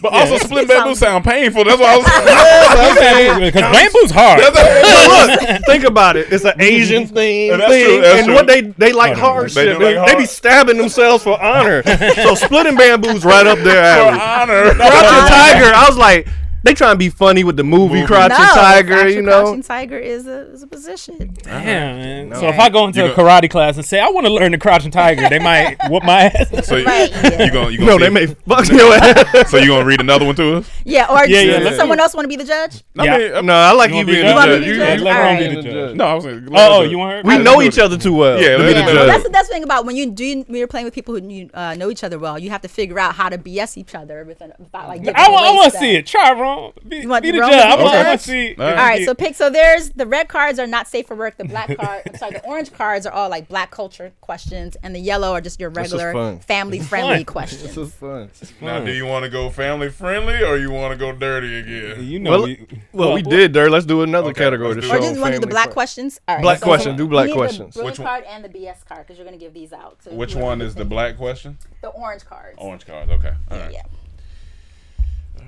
but 0.00 0.12
also 0.12 0.38
splitting 0.38 0.68
bamboo 0.68 0.94
sound 0.94 1.24
painful. 1.24 1.64
That's 1.64 1.80
why 1.80 1.94
I 1.94 1.96
was. 1.98 2.06
Saying 3.00 3.40
Because 3.40 3.62
bamboo's 3.62 4.10
hard. 4.10 4.40
Look, 4.40 5.60
think 5.66 5.84
about 5.84 6.16
it. 6.16 6.32
It's 6.32 6.44
an 6.44 6.60
Asian 6.60 7.06
thing, 7.06 7.50
And 7.52 7.60
that's 7.60 7.72
thing 7.72 7.84
true, 7.86 8.00
that's 8.00 8.18
and 8.18 8.26
true. 8.26 8.34
what 8.34 8.46
they 8.46 8.60
they 8.62 8.92
like 8.92 9.16
Hold 9.16 9.32
hard 9.32 9.50
they 9.50 9.64
shit. 9.66 9.78
do 9.78 9.84
They, 9.84 9.98
like 9.98 10.08
they 10.12 10.14
be 10.18 10.26
stabbing 10.26 10.76
themselves 10.78 11.24
for 11.24 11.40
honor. 11.40 11.82
so 12.14 12.34
splitting 12.34 12.76
bamboo's 12.76 13.24
right 13.24 13.46
up 13.46 13.58
there. 13.58 14.12
For 14.12 14.20
honor. 14.20 14.74
Crouching 14.74 15.28
Tiger, 15.28 15.72
I 15.74 15.86
was 15.88 15.96
like, 15.96 16.28
they 16.62 16.74
trying 16.74 16.92
to 16.94 16.98
be 16.98 17.08
funny 17.08 17.44
with 17.44 17.56
the 17.56 17.64
movie, 17.64 17.94
Movie. 17.94 18.06
Crouching 18.06 18.38
no, 18.38 18.52
Tiger, 18.54 18.92
actually, 18.94 19.14
you 19.14 19.22
know. 19.22 19.42
Crouching 19.44 19.62
Tiger 19.62 19.98
is 19.98 20.26
a, 20.26 20.50
is 20.52 20.62
a 20.62 20.66
position. 20.66 21.34
Damn, 21.42 21.96
man. 21.98 22.28
No. 22.30 22.40
So 22.40 22.48
if 22.48 22.58
I 22.58 22.68
go 22.68 22.86
into 22.86 23.00
You 23.00 23.06
a 23.12 23.14
go- 23.16 23.22
karate 23.24 23.50
class 23.50 23.76
and 23.76 23.84
say 23.84 24.00
I 24.00 24.08
want 24.08 24.26
to 24.26 24.32
learn 24.32 24.52
the 24.52 24.58
crouching 24.58 24.90
tiger, 24.90 25.28
they 25.28 25.38
might 25.38 25.76
whoop 25.88 26.02
my 26.04 26.24
ass. 26.24 26.66
So 26.66 26.76
you, 26.76 26.84
Right, 26.84 27.10
yeah. 27.10 27.44
you 27.44 27.50
gonna 27.52 27.70
you 27.70 27.78
gonna 27.78 27.90
No, 27.92 27.98
they 27.98 28.10
may 28.10 28.26
fuck 28.48 28.68
your 28.68 28.92
ass. 28.94 29.50
So 29.50 29.56
you 29.56 29.68
gonna 29.68 29.84
read 29.84 30.00
another 30.00 30.26
one 30.26 30.34
to 30.36 30.56
us? 30.58 30.70
Yeah, 30.84 31.06
or 31.08 31.26
Yeah, 31.26 31.40
yeah, 31.40 31.56
does 31.58 31.64
let's 31.64 31.76
someone 31.76 31.98
do 31.98 32.02
else 32.02 32.14
want 32.14 32.24
to 32.24 32.28
be 32.28 32.36
the 32.36 32.44
judge? 32.44 32.82
I 32.98 33.04
Yeah. 33.04 33.18
mean, 33.18 33.32
uh, 33.34 33.40
No, 33.42 33.54
I 33.54 33.72
like 33.72 33.90
You 33.90 33.96
you 33.98 34.04
being 34.04 34.18
the 34.18 34.22
the 34.24 34.28
You 34.30 34.34
want 34.34 34.50
me 34.50 34.56
judge. 34.56 34.60
to 34.60 34.66
be 34.66 34.66
You- 34.70 34.78
the 34.78 34.84
judge? 34.86 35.00
let 35.00 35.16
All 35.16 35.22
Ron 35.22 35.38
be 35.38 35.54
the 35.54 35.62
judge. 35.62 35.96
No, 35.96 36.04
I 36.04 36.14
was 36.14 36.24
saying. 36.24 36.48
Oh, 36.52 36.78
oh, 36.78 36.82
you 36.82 36.98
want 36.98 37.12
her? 37.16 37.22
We 37.36 37.38
know 37.42 37.62
each 37.62 37.78
other 37.78 37.96
too 37.96 38.14
well. 38.14 38.40
Yeah, 38.40 38.56
to 38.56 38.58
be 38.58 38.64
let's 38.74 38.86
the 38.86 38.92
judge. 38.94 39.06
That's 39.06 39.22
the 39.24 39.28
that's 39.30 39.48
the 39.48 39.54
thing 39.54 39.64
about 39.64 39.86
when 39.86 39.96
you 39.96 40.10
do 40.10 40.44
when 40.46 40.56
you're 40.58 40.66
playing 40.68 40.84
with 40.84 40.94
people 40.94 41.14
who 41.14 41.48
uh, 41.54 41.74
know 41.74 41.90
each 41.90 42.04
other 42.04 42.18
well. 42.18 42.38
You 42.38 42.50
have 42.50 42.60
to 42.62 42.68
figure 42.68 42.98
out 42.98 43.14
how 43.14 43.28
to 43.28 43.38
BS 43.38 43.76
each 43.76 43.94
other 43.94 44.24
within, 44.24 44.52
without 44.58 44.88
like. 44.88 45.00
giving 45.02 45.16
I, 45.16 45.28
wa- 45.28 45.38
I 45.38 45.52
want 45.54 45.72
to 45.72 45.78
see 45.78 45.94
it. 45.96 46.06
Try 46.06 46.30
Ron. 46.56 46.72
Be, 46.88 46.96
You 46.98 47.08
want 47.08 47.22
be 47.22 47.30
the 47.30 47.38
Ron 47.40 47.50
judge. 47.50 47.64
I 47.64 47.70
be 47.70 47.76
the 47.78 47.82
want 47.84 47.94
judge? 48.06 48.20
to 48.22 48.24
see. 48.28 48.54
All 48.56 48.64
All 48.66 48.74
right, 48.74 49.04
so 49.04 49.14
pick. 49.14 49.34
So 49.34 49.50
there's 49.50 49.90
the 49.90 50.06
red 50.06 50.28
cards 50.28 50.58
are 50.58 50.66
not 50.66 50.86
safe 50.88 51.06
for 51.06 51.14
work. 51.14 51.36
The 51.36 51.44
black 51.44 51.76
card, 51.78 52.02
I'm 52.06 52.16
sorry, 52.16 52.32
the 52.32 52.44
orange 52.44 52.72
cards 52.72 53.06
are 53.06 53.12
all 53.12 53.28
like 53.30 53.48
black 53.48 53.70
culture 53.70 54.12
questions, 54.20 54.76
and 54.82 54.94
the 54.94 54.98
yellow 55.00 55.32
are 55.32 55.40
just 55.40 55.60
your 55.60 55.70
regular 55.70 56.36
family 56.38 56.78
friendly 56.80 57.24
questions. 57.24 57.62
This 57.62 57.76
is 57.76 57.92
fun. 57.92 58.30
Now, 58.60 58.80
do 58.84 58.92
you 58.92 59.06
want 59.06 59.24
to 59.24 59.30
go 59.30 59.50
family 59.50 59.88
friendly 59.90 60.42
or 60.42 60.56
you 60.56 60.70
want 60.70 60.92
to 60.92 60.98
go 60.98 61.12
dirty 61.12 61.58
again? 61.58 62.04
You 62.04 62.18
know, 62.18 62.30
Well, 62.30 62.42
we, 62.44 62.66
well, 62.92 63.12
we 63.14 63.22
did 63.22 63.52
there. 63.52 63.70
Let's 63.70 63.86
do 63.86 64.02
another 64.02 64.30
Okay, 64.30 64.44
category 64.44 64.74
let's 64.74 64.76
to 64.76 64.80
do 64.82 64.86
Or 64.88 64.96
show 64.96 65.02
just 65.02 65.14
you 65.16 65.20
want 65.20 65.34
to 65.34 65.38
do 65.40 65.46
the 65.46 65.46
black 65.50 65.66
fun. 65.66 65.72
questions? 65.74 66.20
All 66.28 66.36
right, 66.36 66.42
Black 66.42 66.58
so 66.58 66.66
question, 66.66 66.96
do 66.96 67.06
black 67.08 67.30
questions. 67.30 67.74
The 67.74 67.80
blue 67.80 67.90
Which 67.90 67.98
one? 67.98 68.06
card 68.08 68.24
and 68.28 68.44
the 68.44 68.48
BS 68.48 68.84
card 68.86 69.06
because 69.06 69.18
you're 69.18 69.24
gonna 69.26 69.36
give 69.38 69.54
these 69.54 69.72
out. 69.72 69.98
So 70.02 70.12
Which 70.12 70.34
one 70.34 70.60
is 70.60 70.74
the 70.74 70.84
black 70.84 71.16
question? 71.16 71.58
The 71.82 71.88
orange 71.88 72.24
cards. 72.24 72.56
Orange 72.58 72.86
cards. 72.86 73.10
Okay. 73.10 73.32
All 73.50 73.58
right. 73.58 73.72
Yeah. 73.72 73.82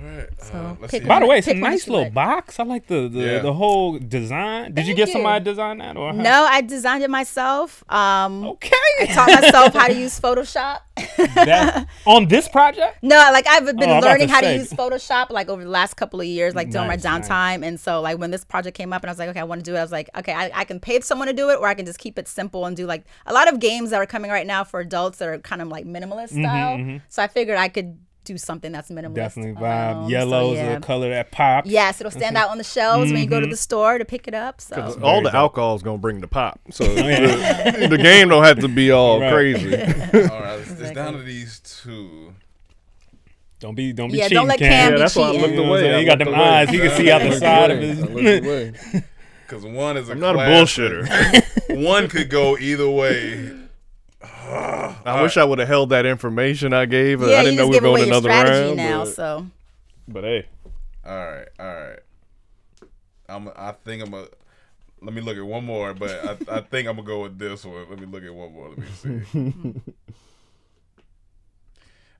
All 0.01 0.17
right. 0.17 0.27
So, 0.41 0.53
uh, 0.53 0.75
let's 0.81 0.91
pick 0.91 1.03
see. 1.03 1.07
By 1.07 1.19
the 1.19 1.25
way, 1.27 1.37
it's 1.37 1.47
a 1.47 1.53
nice 1.53 1.87
little 1.87 2.03
like. 2.05 2.13
box. 2.13 2.59
I 2.59 2.63
like 2.63 2.87
the 2.87 3.07
the, 3.07 3.19
Yeah. 3.19 3.39
the 3.39 3.53
whole 3.53 3.99
design. 3.99 4.73
Did 4.73 4.87
you 4.87 4.93
get 4.95 5.07
you. 5.09 5.13
somebody 5.13 5.43
to 5.43 5.51
design 5.51 5.77
that 5.77 5.95
or 5.97 6.13
her? 6.13 6.21
No, 6.21 6.45
I 6.49 6.61
designed 6.61 7.03
it 7.03 7.09
myself. 7.09 7.83
Um, 7.89 8.43
Okay. 8.45 8.71
I 9.01 9.05
taught 9.07 9.27
myself 9.41 9.73
how 9.73 9.87
to 9.87 9.93
use 9.93 10.19
Photoshop. 10.19 10.79
That- 11.35 11.87
on 12.05 12.27
this 12.27 12.47
project? 12.47 12.97
No, 13.01 13.15
like 13.31 13.47
I've 13.47 13.65
been 13.65 13.89
Oh, 13.89 13.99
learning 13.99 14.27
to 14.27 14.33
how 14.33 14.41
to 14.41 14.53
use 14.55 14.71
Photoshop 14.71 15.29
like 15.29 15.49
over 15.49 15.63
the 15.63 15.69
last 15.69 15.95
couple 15.95 16.19
of 16.21 16.25
years, 16.27 16.55
like 16.55 16.69
during 16.69 16.87
Nice, 16.87 17.03
my 17.03 17.17
nice. 17.17 17.27
downtime. 17.29 17.65
And 17.65 17.79
so 17.79 18.01
like 18.01 18.17
when 18.17 18.31
this 18.31 18.43
project 18.45 18.75
came 18.77 18.93
up 18.93 19.03
and 19.03 19.09
I 19.09 19.11
was 19.11 19.19
like, 19.19 19.29
okay, 19.29 19.39
I 19.39 19.43
want 19.43 19.63
to 19.63 19.69
do 19.69 19.75
it. 19.75 19.79
I 19.79 19.83
was 19.83 19.91
like, 19.91 20.09
okay, 20.17 20.33
I, 20.33 20.51
I 20.53 20.63
can 20.65 20.79
pay 20.79 20.99
someone 21.01 21.27
to 21.27 21.33
do 21.33 21.49
it 21.49 21.59
or 21.59 21.67
I 21.67 21.73
can 21.73 21.85
just 21.85 21.99
keep 21.99 22.17
it 22.19 22.27
simple 22.27 22.65
and 22.65 22.75
do 22.77 22.85
like 22.85 23.03
a 23.25 23.33
lot 23.33 23.51
of 23.51 23.59
games 23.59 23.89
that 23.91 23.97
are 24.01 24.05
coming 24.05 24.31
right 24.31 24.47
now 24.47 24.63
for 24.63 24.79
adults 24.79 25.17
that 25.19 25.27
are 25.27 25.37
kind 25.39 25.61
of 25.61 25.67
like 25.67 25.85
minimalist 25.85 26.29
style. 26.39 26.99
So 27.09 27.21
I 27.23 27.27
figured 27.27 27.57
I 27.57 27.67
could 27.69 27.97
do 28.23 28.37
something 28.37 28.71
that's 28.71 28.89
minimalist. 28.89 29.15
Definitely 29.15 29.51
on 29.55 29.61
my 29.61 29.67
vibe. 29.67 29.95
own. 29.95 30.03
So, 30.05 30.09
Yellow's 30.11 30.57
yeah. 30.57 30.71
a 30.71 30.79
color 30.79 31.09
that 31.09 31.31
pops. 31.31 31.69
Yes, 31.69 31.99
it'll 32.01 32.11
stand 32.11 32.37
out 32.37 32.49
on 32.49 32.57
the 32.57 32.63
shelves 32.63 33.11
when 33.11 33.21
you 33.21 33.27
go 33.27 33.39
to 33.39 33.45
mm-hmm. 33.45 33.51
the 33.51 33.57
store 33.57 33.97
to 33.97 34.05
pick 34.05 34.27
it 34.27 34.33
up. 34.33 34.61
So 34.61 34.97
All 35.03 35.21
the 35.21 35.35
alcohol 35.35 35.75
is 35.75 35.83
gonna 35.83 35.97
bring 35.97 36.21
the 36.21 36.27
pop, 36.27 36.59
so 36.71 36.83
the, 36.95 37.87
the 37.89 37.97
game 37.97 38.29
don't 38.29 38.43
have 38.43 38.59
to 38.59 38.67
be 38.67 38.91
all 38.91 39.19
Right. 39.19 39.31
crazy. 39.33 39.75
All 39.75 40.41
right. 40.41 40.59
It's, 40.59 40.71
it's 40.71 40.91
down 40.91 41.13
to 41.13 41.19
these 41.23 41.59
two. 41.59 42.33
Don't 43.59 43.75
be 43.75 43.93
don't 43.93 44.11
be 44.11 44.17
Yeah, 44.17 44.23
cheating. 44.25 44.35
don't 44.37 44.47
let 44.47 44.59
Cam. 44.59 44.69
Cam 44.69 44.89
Yeah, 44.91 44.95
be 44.95 44.99
that's 44.99 45.15
why 45.15 45.23
I 45.23 45.31
cheating. 45.31 45.41
looked 45.41 45.53
You 45.53 45.63
know 45.63 45.69
away. 45.69 45.99
He 45.99 46.05
got 46.05 46.19
looked 46.19 46.31
them 46.31 46.39
away. 46.39 46.49
eyes. 46.49 46.69
He 46.69 46.77
can 46.79 46.91
see 46.91 47.11
out 47.11 47.19
the 47.21 47.25
I 47.25 47.29
looked 47.29 47.39
side 47.39 47.71
of 47.71 47.77
away. 47.77 47.87
his. 47.87 48.03
I 48.03 48.05
looked 48.07 48.45
away. 48.45 49.03
Because 49.45 49.65
one 49.65 49.97
is 49.97 50.09
a 50.09 50.13
I'm 50.13 50.19
not 50.19 50.35
a 50.35 50.39
bullshitter. 50.39 51.83
One 51.85 52.07
could 52.07 52.29
go 52.29 52.57
either 52.57 52.89
way. 52.89 53.51
I 54.23 55.21
wish 55.21 55.37
I 55.37 55.43
would 55.43 55.59
have 55.59 55.67
held 55.67 55.89
that 55.89 56.05
information 56.05 56.73
I 56.73 56.85
gave. 56.85 57.21
yeah, 57.21 57.27
I 57.27 57.43
didn't 57.43 57.53
you 57.53 57.57
know 57.57 57.63
just 57.63 57.69
we 57.71 57.75
were 57.75 57.81
give 57.81 57.83
away 57.83 57.99
going 57.99 58.07
your 58.09 58.17
another 58.17 58.29
strategy 58.29 58.65
round. 58.67 58.77
now. 58.77 59.03
but, 59.05 59.13
So 59.15 59.47
but 60.07 60.23
hey, 60.23 60.45
All 61.05 61.15
right. 61.15 61.47
All 61.59 61.65
right. 61.73 61.99
I'm. 63.29 63.49
I 63.55 63.71
think 63.83 64.03
I'm 64.03 64.13
a. 64.13 64.25
Let 65.01 65.13
me 65.13 65.21
look 65.21 65.35
at 65.37 65.45
one 65.45 65.65
more, 65.65 65.93
but 65.93 66.11
I, 66.49 66.57
I 66.57 66.61
think 66.61 66.87
I'm 66.87 66.95
gonna 66.95 67.05
go 67.07 67.23
with 67.23 67.37
this 67.37 67.65
one. 67.65 67.85
Let 67.89 67.99
me 67.99 68.05
look 68.05 68.23
at 68.23 68.33
one 68.33 68.53
more. 68.53 68.69
Let 68.69 68.77
me 68.77 68.85
see. 68.93 69.73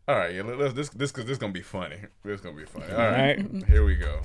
All 0.07 0.15
right, 0.17 0.33
yeah. 0.35 0.41
Let, 0.41 0.57
let's 0.59 0.73
this 0.73 0.89
this 0.89 1.11
because 1.11 1.25
this 1.25 1.37
gonna 1.37 1.53
be 1.53 1.61
funny. 1.61 1.95
This 2.25 2.41
gonna 2.41 2.57
be 2.57 2.65
funny. 2.65 2.91
All 2.91 2.97
right, 2.97 3.37
Right. 3.37 3.63
here 3.67 3.85
we 3.85 3.95
go. 3.95 4.21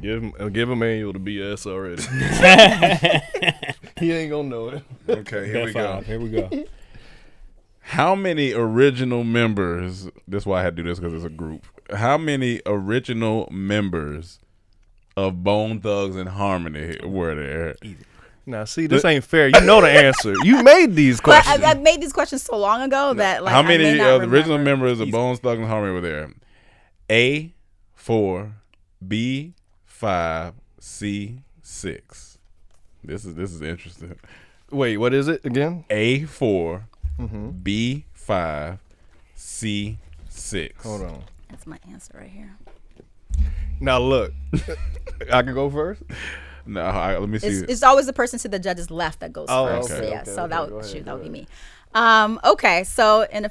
give 0.00 0.22
him 0.22 0.32
uh, 0.40 0.48
give 0.48 0.70
Emmanuel 0.70 1.12
the 1.12 1.18
BS 1.18 1.66
already. 1.66 2.02
he 4.00 4.12
ain't 4.12 4.30
gonna 4.30 4.48
know 4.48 4.68
it. 4.68 4.82
Okay, 5.08 5.44
here 5.46 5.54
Bet 5.54 5.64
we 5.66 5.72
go. 5.74 5.92
five. 5.96 6.06
Here 6.06 6.18
we 6.20 6.30
go. 6.30 6.48
How 7.88 8.14
many 8.14 8.52
original 8.52 9.24
members? 9.24 10.10
This 10.26 10.42
is 10.42 10.46
why 10.46 10.60
I 10.60 10.62
had 10.62 10.76
to 10.76 10.82
do 10.82 10.88
this 10.90 10.98
because 10.98 11.14
it's 11.14 11.24
a 11.24 11.30
group. 11.30 11.64
How 11.96 12.18
many 12.18 12.60
original 12.66 13.48
members 13.50 14.40
of 15.16 15.42
Bone 15.42 15.80
Thugs-n-Harmony 15.80 16.98
were 17.02 17.34
there? 17.34 17.76
Now, 18.44 18.66
see, 18.66 18.86
this 18.86 19.06
ain't 19.06 19.24
fair. 19.24 19.48
You 19.48 19.62
know 19.62 19.80
the 19.80 19.88
answer. 19.90 20.34
You 20.44 20.62
made 20.62 20.94
these 20.94 21.18
But 21.22 21.44
questions. 21.44 21.64
I, 21.64 21.70
I 21.70 21.74
made 21.74 22.02
these 22.02 22.12
questions 22.12 22.42
so 22.42 22.58
long 22.58 22.82
ago 22.82 23.14
that 23.14 23.42
like 23.42 23.52
How 23.54 23.60
I 23.60 23.62
may 23.62 23.78
many 23.78 23.96
not 23.96 24.10
of 24.10 24.20
the 24.20 24.28
original 24.36 24.58
remember. 24.58 24.84
members 24.84 25.00
of 25.00 25.10
Bone 25.10 25.36
Thugs-n-Harmony 25.36 25.94
were 25.94 26.00
there? 26.02 26.30
A 27.10 27.54
four, 27.94 28.52
B 29.06 29.54
five, 29.86 30.52
C 30.78 31.40
six. 31.62 32.38
This 33.02 33.24
is 33.24 33.34
this 33.34 33.52
is 33.54 33.62
interesting. 33.62 34.14
Wait, 34.70 34.98
what 34.98 35.14
is 35.14 35.28
it 35.28 35.42
again? 35.46 35.86
A 35.88 36.24
4 36.24 36.80
Mm-hmm. 36.80 36.97
B 37.62 38.04
five, 38.12 38.78
C 39.34 39.98
six. 40.28 40.82
Hold 40.84 41.02
on. 41.02 41.24
That's 41.50 41.66
my 41.66 41.78
answer 41.90 42.12
right 42.18 42.30
here. 42.30 42.56
Now 43.80 43.98
look, 43.98 44.32
I 45.32 45.42
can 45.42 45.54
go 45.54 45.70
first. 45.70 46.02
No, 46.66 46.82
I, 46.82 47.16
let 47.16 47.28
me 47.28 47.38
see. 47.38 47.46
It's, 47.46 47.72
it's 47.72 47.82
always 47.82 48.06
the 48.06 48.12
person 48.12 48.38
to 48.40 48.48
the 48.48 48.58
judge's 48.58 48.90
left 48.90 49.20
that 49.20 49.32
goes 49.32 49.46
Oh, 49.48 49.66
first. 49.66 49.90
okay, 49.90 50.00
so 50.02 50.08
yeah, 50.10 50.20
okay, 50.20 50.30
so 50.30 50.42
okay, 50.42 50.50
that 50.50 50.68
go 50.68 50.74
would 50.74 50.80
ahead, 50.84 50.92
shoot, 50.96 51.04
that 51.06 51.14
would 51.14 51.24
be 51.24 51.30
me. 51.30 51.46
Um, 51.94 52.38
okay, 52.44 52.84
so 52.84 53.22
in 53.32 53.46
a, 53.46 53.50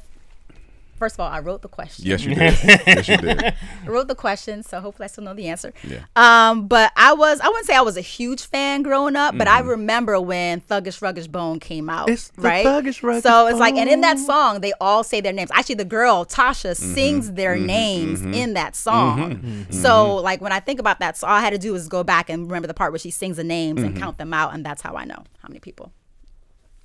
first 0.98 1.16
of 1.16 1.20
all, 1.22 1.32
I 1.32 1.40
wrote 1.40 1.62
the 1.62 1.68
question. 1.70 2.06
yes, 2.06 2.24
you 2.24 2.36
did. 2.36 2.58
yes, 2.64 3.08
you 3.08 3.18
did. 3.18 3.44
I 3.44 3.54
wrote 3.88 4.08
the 4.08 4.16
question, 4.16 4.64
so 4.64 4.80
hopefully 4.82 5.06
I 5.06 5.08
still 5.08 5.24
know 5.24 5.34
the 5.34 5.48
answer. 5.48 5.74
Yeah. 5.84 6.00
Um, 6.16 6.68
but 6.68 6.92
I 6.98 7.14
was 7.14 7.40
I 7.40 7.48
wouldn't 7.48 7.66
say 7.66 7.76
I 7.76 7.82
was 7.82 7.98
a 7.98 8.02
huge 8.02 8.42
fan 8.46 8.82
growing 8.84 9.16
up, 9.16 9.38
but 9.38 9.48
Mm-hmm. 9.48 9.58
I 9.68 9.70
remember 9.72 10.20
when 10.20 10.62
Thuggish 10.62 11.00
Ruggish 11.02 11.32
Bone 11.32 11.60
came 11.60 11.90
out. 11.90 12.10
It's 12.10 12.30
the 12.30 12.42
right? 12.42 12.66
Thuggish 12.66 13.02
Ruggish 13.02 13.22
So 13.24 13.48
it's 13.48 13.60
like 13.60 13.76
and 13.76 13.90
in 13.90 14.02
that 14.02 14.20
song 14.20 14.62
they 14.62 14.74
all 14.82 15.04
say 15.04 15.22
their 15.22 15.34
names. 15.34 15.50
Actually 15.54 15.76
the 15.76 15.86
girl, 15.86 16.26
Tasha, 16.26 16.72
Mm-hmm. 16.72 16.94
sings 16.94 17.32
their 17.34 17.56
names 17.58 18.22
in 18.22 18.54
that 18.56 18.76
song. 18.76 19.66
So 19.70 20.16
like 20.16 20.42
when 20.42 20.52
I 20.52 20.60
think 20.60 20.80
about 20.80 21.00
that, 21.00 21.16
so 21.18 21.28
all 21.28 21.34
I 21.34 21.42
had 21.42 21.52
to 21.52 21.58
do 21.58 21.72
was 21.74 21.88
go 21.88 22.04
back 22.04 22.30
and 22.30 22.44
remember 22.48 22.68
the 22.68 22.74
part 22.74 22.92
where 22.92 23.00
she 23.00 23.12
sings 23.12 23.38
the 23.38 23.44
names 23.44 23.78
Mm-hmm. 23.80 23.86
and 23.90 23.98
count 23.98 24.18
them 24.18 24.34
out, 24.34 24.54
and 24.54 24.66
that's 24.66 24.82
how 24.82 24.94
I 24.96 25.06
know 25.06 25.24
how 25.42 25.48
many 25.50 25.60
people. 25.60 25.92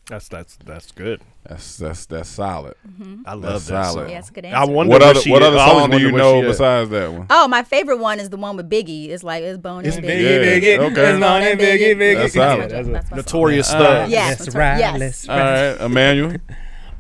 That's 0.07 0.29
that's 0.29 0.57
that's 0.57 0.91
good. 0.93 1.21
That's 1.45 1.77
that's 1.77 2.07
that's 2.07 2.29
solid. 2.29 2.75
I 3.27 3.35
love 3.35 3.43
That's 3.43 3.67
that 3.67 3.85
solid. 3.87 4.03
song. 4.05 4.11
Yeah, 4.11 4.19
it's 4.21 4.31
a 4.31 4.33
good 4.33 4.45
I 4.47 4.61
answer. 4.61 4.73
wonder 4.73 4.91
What 4.93 5.03
other 5.03 5.21
what 5.29 5.43
other 5.43 5.59
I 5.59 5.69
song 5.69 5.91
do 5.91 5.99
you 5.99 6.13
know 6.13 6.41
besides 6.43 6.91
that 6.91 7.13
one? 7.13 7.27
Oh, 7.31 7.49
my 7.49 7.65
favorite 7.65 7.97
one 7.99 8.21
is 8.21 8.31
the 8.31 8.37
one 8.37 8.57
with 8.57 8.71
Biggie. 8.71 9.09
It's 9.09 9.25
like 9.25 9.43
it's 9.43 9.59
Bone 9.59 9.85
It's 9.85 9.97
and 9.97 10.05
Biggie, 10.05 10.21
Biggie. 10.39 10.63
Biggie. 10.63 10.79
Okay. 10.93 11.11
It's 11.11 11.21
Bone 11.21 11.43
and 11.43 11.61
Biggie, 11.61 11.97
Biggie. 11.97 12.15
That's 12.17 12.35
That's 12.35 12.35
solid. 12.35 12.71
That's 12.71 12.89
a- 12.89 12.93
that's 12.93 13.11
my 13.11 13.17
song. 13.17 13.17
Notorious 13.17 13.73
Uh, 13.75 14.07
Yes, 14.09 14.39
that's 14.39 14.55
ride, 14.55 14.71
right. 14.71 14.79
Yes. 14.79 14.99
let's 15.01 15.29
All 15.29 15.37
right, 15.37 15.81
Emmanuel. 15.81 16.37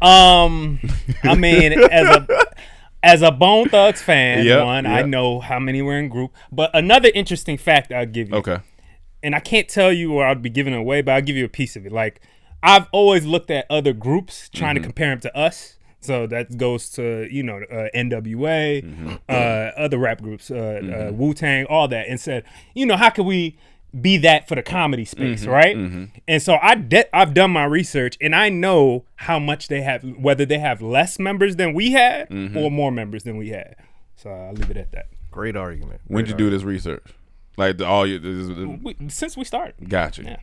Um, 0.02 0.80
I 1.22 1.36
mean, 1.36 1.72
as 1.72 2.16
a 2.16 2.26
as 3.04 3.22
a 3.22 3.30
Bone 3.30 3.68
Thugs 3.68 4.02
fan, 4.02 4.44
Yep, 4.44 4.64
one, 4.64 4.86
I 4.86 5.02
know 5.02 5.38
how 5.38 5.60
many 5.60 5.80
were 5.80 5.96
in 5.96 6.08
group. 6.08 6.32
But 6.50 6.72
another 6.74 7.08
interesting 7.14 7.56
fact 7.56 7.92
I'll 7.92 8.04
give 8.06 8.28
you. 8.30 8.34
Okay. 8.36 8.58
And 9.22 9.36
I 9.36 9.38
can't 9.38 9.68
tell 9.68 9.92
you 9.92 10.14
or 10.14 10.26
I'll 10.26 10.34
be 10.34 10.50
giving 10.50 10.74
it 10.74 10.78
away, 10.78 11.02
but 11.02 11.12
I'll 11.12 11.22
give 11.22 11.36
you 11.36 11.44
a 11.44 11.48
piece 11.48 11.76
of 11.76 11.86
it. 11.86 11.92
Like 11.92 12.20
I've 12.62 12.86
always 12.92 13.24
looked 13.26 13.50
at 13.50 13.66
other 13.70 13.92
groups 13.92 14.48
trying 14.48 14.74
to 14.76 14.80
compare 14.80 15.10
them 15.10 15.20
to 15.20 15.36
us. 15.36 15.78
So 16.00 16.26
that 16.26 16.56
goes 16.56 16.90
to 16.90 17.28
you 17.30 17.42
know 17.44 17.58
uh, 17.70 17.88
NWA, 17.94 19.18
uh, 19.28 19.32
other 19.32 19.98
rap 19.98 20.20
groups, 20.20 20.50
uh, 20.50 21.08
uh, 21.10 21.12
Wu 21.12 21.32
Tang, 21.34 21.64
all 21.66 21.86
that, 21.88 22.08
and 22.08 22.20
said, 22.20 22.44
you 22.74 22.86
know, 22.86 22.96
how 22.96 23.10
can 23.10 23.24
we 23.24 23.56
be 24.00 24.16
that 24.16 24.48
for 24.48 24.54
the 24.54 24.62
comedy 24.62 25.04
space, 25.04 25.44
Mhm, 25.44 25.48
right? 25.52 25.76
mhm. 25.76 26.08
And 26.26 26.42
so 26.42 26.56
I 26.62 26.74
de- 26.76 27.14
I've 27.14 27.34
done 27.34 27.50
my 27.50 27.64
research 27.64 28.16
and 28.22 28.34
I 28.34 28.48
know 28.48 29.04
how 29.16 29.38
much 29.38 29.68
they 29.68 29.82
have, 29.82 30.02
whether 30.16 30.46
they 30.46 30.58
have 30.58 30.80
less 30.80 31.18
members 31.18 31.56
than 31.56 31.74
we 31.74 31.92
had 31.92 32.30
Mhm. 32.30 32.56
or 32.56 32.70
more 32.70 32.90
members 32.90 33.24
than 33.24 33.36
we 33.36 33.50
had. 33.50 33.76
So 34.16 34.30
I'll 34.30 34.54
leave 34.54 34.70
it 34.70 34.76
at 34.78 34.92
that. 34.92 35.08
Great 35.30 35.56
argument. 35.56 36.00
When'd 36.08 36.28
you 36.28 36.34
do 36.34 36.48
this 36.48 36.62
research? 36.62 37.04
Like 37.58 37.76
the, 37.76 37.86
all 37.86 38.06
your 38.06 38.18
this, 38.18 38.48
this, 38.48 38.56
We- 38.82 38.96
since 39.08 39.36
we 39.36 39.44
started. 39.44 39.74
Gotcha. 39.88 40.22
Yeah. 40.22 40.36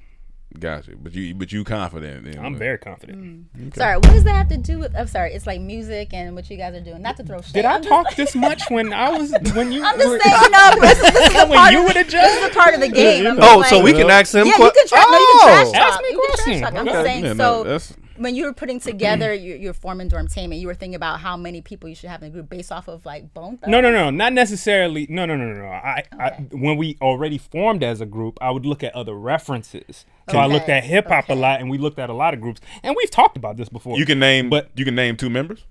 Gotcha. 0.57 0.93
But 0.97 1.13
you 1.13 1.35
but 1.35 1.51
you 1.51 1.63
confident? 1.63 2.27
In 2.27 2.39
I'm 2.43 2.55
it. 2.55 2.57
very 2.57 2.77
confident. 2.80 3.47
Mm. 3.55 3.76
Sorry, 3.76 3.97
what 3.97 4.09
does 4.11 4.23
that 4.23 4.34
have 4.35 4.47
to 4.47 4.57
do 4.57 4.80
with? 4.80 4.95
I'm 4.95 5.05
sorry, 5.05 5.34
it's 5.34 5.45
like 5.45 5.61
music 5.61 6.11
and 6.11 6.34
what 6.35 6.49
you 6.49 6.57
guys 6.57 6.73
are 6.73 6.81
doing. 6.81 7.03
Not 7.03 7.17
to 7.17 7.23
throw 7.23 7.39
shade. 7.41 7.53
Did 7.53 7.65
I 7.65 7.76
I'm 7.76 7.84
talk 7.84 8.15
this 8.15 8.34
much 8.47 8.63
when 8.69 8.91
I 8.91 9.09
was 9.15 9.31
when 9.53 9.71
you? 9.71 9.84
I'm 9.85 9.95
just 9.99 10.09
were- 10.09 10.19
saying, 10.19 10.51
no, 10.51 10.69
but 10.73 10.81
this, 10.81 10.97
is- 10.97 11.13
this 11.13 11.30
is 11.30 11.35
a 11.43 11.45
When 11.47 11.57
part 11.57 11.71
you 11.71 11.80
of, 11.81 11.85
were 11.85 11.93
the 11.93 12.03
This 12.09 12.35
is 12.43 12.45
a 12.49 12.53
part 12.55 12.73
of 12.73 12.80
the 12.81 12.89
game. 12.89 13.27
I'm 13.27 13.38
Oh, 13.39 13.59
just 13.59 13.69
so 13.69 13.84
we 13.84 13.93
can 13.93 14.09
ask 14.09 14.34
him 14.34 14.47
Yeah, 14.47 14.53
que- 14.55 14.63
you 14.65 14.71
can 14.71 14.88
trash. 14.88 15.05
No, 15.05 15.17
you 15.19 15.27
can 15.27 15.39
Oh. 15.39 15.45
trash 15.45 15.71
talk. 15.71 15.76
Ask 15.93 16.01
me 16.01 16.07
a 16.07 16.11
You 16.11 16.17
can 16.17 16.27
trash 16.30 16.43
question. 16.45 16.61
talk. 16.61 16.73
I'm 16.73 16.88
Okay. 16.89 17.03
saying 17.03 17.26
Yeah, 17.26 17.34
no, 17.34 17.77
so. 17.77 17.95
That's- 18.19 18.23
when 18.23 18.35
you 18.35 18.45
were 18.45 18.53
putting 18.53 18.79
together 18.79 19.33
your, 19.33 19.55
your 19.57 19.73
forming 19.73 20.09
Dormtainment, 20.09 20.59
you 20.59 20.67
were 20.67 20.73
thinking 20.75 20.95
about 20.95 21.19
how 21.21 21.37
many 21.37 21.61
people 21.61 21.87
you 21.89 21.95
should 21.95 22.09
have 22.09 22.21
in 22.21 22.29
the 22.31 22.33
group 22.33 22.49
based 22.49 22.71
off 22.71 22.87
of 22.87 23.05
like 23.05 23.33
Bone 23.33 23.57
Thugs? 23.57 23.69
No, 23.71 23.81
no, 23.81 23.91
no, 23.91 24.09
not 24.09 24.33
necessarily. 24.33 25.07
No, 25.09 25.25
no, 25.25 25.35
no, 25.35 25.45
no, 25.53 25.61
no. 25.61 25.67
I, 25.67 26.03
I 26.19 26.29
when 26.51 26.77
we 26.77 26.97
already 27.01 27.37
formed 27.37 27.83
as 27.83 28.01
a 28.01 28.05
group, 28.05 28.37
I 28.41 28.51
would 28.51 28.65
look 28.65 28.83
at 28.83 28.93
other 28.95 29.13
references. 29.15 30.05
So 30.29 30.37
I 30.37 30.45
looked 30.45 30.69
at 30.69 30.83
hip 30.83 31.07
hop 31.07 31.29
a 31.29 31.33
lot, 31.33 31.59
and 31.59 31.69
we 31.69 31.77
looked 31.77 31.97
at 31.97 32.09
a 32.09 32.13
lot 32.13 32.33
of 32.33 32.41
groups, 32.41 32.61
and 32.83 32.95
we've 32.95 33.09
talked 33.09 33.35
about 33.37 33.57
this 33.57 33.69
before. 33.69 33.97
You 33.97 34.05
can 34.05 34.19
name, 34.19 34.49
But- 34.49 34.69
but 34.69 34.79
you 34.79 34.85
can 34.85 34.95
name 34.95 35.15
two 35.17 35.29
members. 35.29 35.65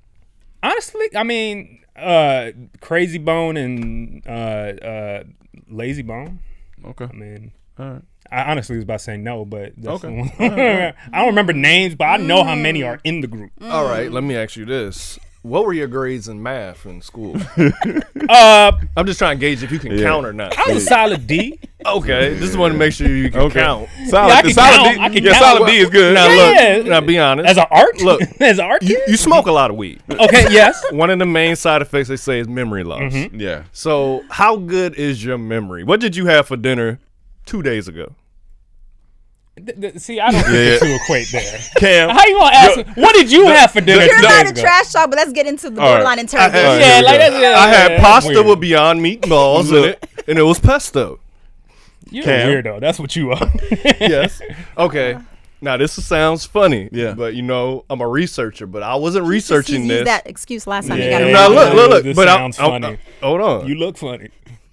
honestly, 0.62 1.06
I 1.14 1.22
mean, 1.22 1.80
uh, 1.96 2.50
Krayzie 2.80 3.24
Bone 3.24 3.56
and 3.56 4.26
uh, 4.26 4.30
uh, 4.30 5.22
Layzie 5.70 6.06
Bone. 6.06 6.40
Okay. 6.84 7.04
I 7.10 7.12
mean, 7.16 7.52
All 7.78 7.86
right. 7.90 8.02
I 8.30 8.50
honestly 8.50 8.76
was 8.76 8.82
about 8.84 8.98
to 8.98 9.04
say 9.04 9.16
no, 9.16 9.44
but 9.44 9.72
that's 9.76 10.04
Okay. 10.04 10.32
I 11.12 11.18
don't 11.18 11.26
remember 11.28 11.52
names, 11.52 11.94
but 11.94 12.04
I 12.04 12.16
know 12.18 12.44
how 12.44 12.54
many 12.54 12.82
are 12.82 13.00
in 13.04 13.20
the 13.22 13.26
group. 13.26 13.50
All 13.62 13.84
right, 13.84 14.10
let 14.12 14.22
me 14.24 14.36
ask 14.36 14.56
you 14.56 14.64
this. 14.64 15.18
What 15.42 15.64
were 15.64 15.72
your 15.72 15.86
grades 15.86 16.28
in 16.28 16.42
math 16.42 16.84
in 16.84 17.00
school? 17.00 17.36
Uh, 18.28 18.72
I'm 18.94 19.06
just 19.06 19.18
trying 19.18 19.38
to 19.38 19.40
gauge 19.40 19.62
if 19.62 19.70
you 19.72 19.78
can 19.78 19.92
Yeah. 19.96 20.02
count 20.02 20.26
or 20.26 20.34
not. 20.34 20.52
I 20.58 20.74
was 20.74 20.82
a 20.82 20.86
solid 20.86 21.26
D. 21.26 21.58
Okay, 21.86 22.36
just 22.38 22.58
want 22.58 22.72
to 22.74 22.78
make 22.78 22.92
sure 22.92 23.08
you 23.08 23.30
can 23.30 23.40
Okay. 23.42 23.60
count. 23.60 23.88
Solid, 24.08 24.28
Yeah, 24.28 24.34
I 24.34 24.42
the 24.42 24.48
can 24.48 24.54
solid 24.54 24.74
count. 24.84 24.96
D. 24.98 25.02
I 25.02 25.08
can 25.08 25.24
yeah, 25.24 25.30
count. 25.32 25.44
solid 25.44 25.66
D 25.70 25.76
is 25.78 25.88
good. 25.90 26.14
Now 26.14 26.28
Yeah, 26.28 26.34
look, 26.36 26.54
yeah. 26.86 26.90
now 26.90 27.00
be 27.00 27.18
honest. 27.18 27.48
As 27.48 27.56
an 27.56 27.64
art, 27.70 28.02
Look, 28.02 28.20
as 28.42 28.58
an 28.58 28.66
art, 28.66 28.82
you, 28.82 29.02
you 29.08 29.16
smoke 29.16 29.46
a 29.46 29.52
lot 29.52 29.70
of 29.70 29.78
weed. 29.78 30.02
okay, 30.10 30.46
yes. 30.52 30.84
One 30.92 31.08
of 31.08 31.18
the 31.18 31.24
main 31.24 31.56
side 31.56 31.80
effects 31.80 32.10
they 32.10 32.16
say 32.16 32.38
is 32.40 32.48
memory 32.48 32.84
loss. 32.84 33.14
Yeah. 33.32 33.62
So, 33.72 34.24
how 34.28 34.56
good 34.56 34.94
is 34.96 35.24
your 35.24 35.38
memory? 35.38 35.84
What 35.84 36.00
did 36.00 36.14
you 36.14 36.26
have 36.26 36.46
for 36.48 36.58
dinner 36.58 36.98
two 37.46 37.62
days 37.62 37.88
ago? 37.88 38.14
Th- 39.66 39.80
th- 39.80 39.98
See, 39.98 40.20
I 40.20 40.30
don't 40.30 40.42
think 40.42 40.54
Yeah. 40.54 40.78
the 40.78 40.78
two 40.86 40.94
equate 41.02 41.28
there. 41.32 41.58
Cam. 41.76 42.08
How 42.10 42.24
you 42.26 42.34
gonna 42.38 42.56
ask? 42.56 42.76
Yo, 42.76 42.82
me, 42.84 42.92
what 43.02 43.14
did 43.14 43.30
you 43.32 43.46
have 43.46 43.70
for 43.72 43.80
dinner 43.80 44.04
You're 44.04 44.14
not 44.20 44.24
allowed 44.24 44.42
days 44.44 44.52
to 44.52 44.60
ago? 44.60 44.60
trash 44.62 44.92
talk, 44.92 45.10
but 45.10 45.16
let's 45.16 45.32
get 45.32 45.46
into 45.46 45.70
the 45.70 45.80
All 45.80 45.86
right. 45.86 45.92
borderline 45.94 46.18
interrogation. 46.20 46.66
All 46.66 46.72
right, 46.72 46.80
Yeah, 46.80 47.00
like 47.02 47.18
that's, 47.18 47.40
yeah, 47.40 47.54
I 47.58 47.68
had 47.68 47.90
yeah, 47.92 48.00
pasta 48.00 48.32
weird. 48.32 48.46
with 48.46 48.60
Beyond 48.60 49.00
meatballs 49.00 49.68
in 49.76 49.84
it, 49.90 50.08
and 50.26 50.38
it 50.38 50.42
was 50.42 50.58
pesto. 50.58 51.20
You're 52.10 52.24
Cam. 52.24 52.48
a 52.48 52.52
weirdo. 52.52 52.80
That's 52.80 52.98
what 52.98 53.14
you 53.16 53.32
are. 53.32 53.52
yes. 54.00 54.40
Okay. 54.76 55.18
Now 55.60 55.76
this 55.76 55.92
sounds 56.06 56.44
funny. 56.46 56.88
Yeah. 56.92 57.14
But 57.14 57.34
you 57.34 57.42
know, 57.42 57.84
I'm 57.90 58.00
a 58.00 58.06
researcher, 58.06 58.64
but 58.68 58.84
I 58.84 58.94
wasn't 58.94 59.24
Just 59.24 59.30
researching 59.30 59.80
use 59.86 59.88
this. 59.88 60.04
that 60.04 60.24
excuse 60.28 60.68
last 60.68 60.86
time. 60.86 60.98
Yeah. 60.98 61.04
You 61.06 61.10
got 61.10 61.22
it 61.22 61.32
Now 61.32 61.48
look, 61.48 61.74
look, 61.74 61.90
look. 61.90 62.04
This 62.04 62.14
but 62.14 62.28
sounds 62.28 62.60
I'm, 62.60 62.70
I'm- 62.70 62.82
funny. 62.82 62.98
hold 63.20 63.40
on. 63.40 63.66
you 63.66 63.74
look 63.74 63.98
funny. 63.98 64.28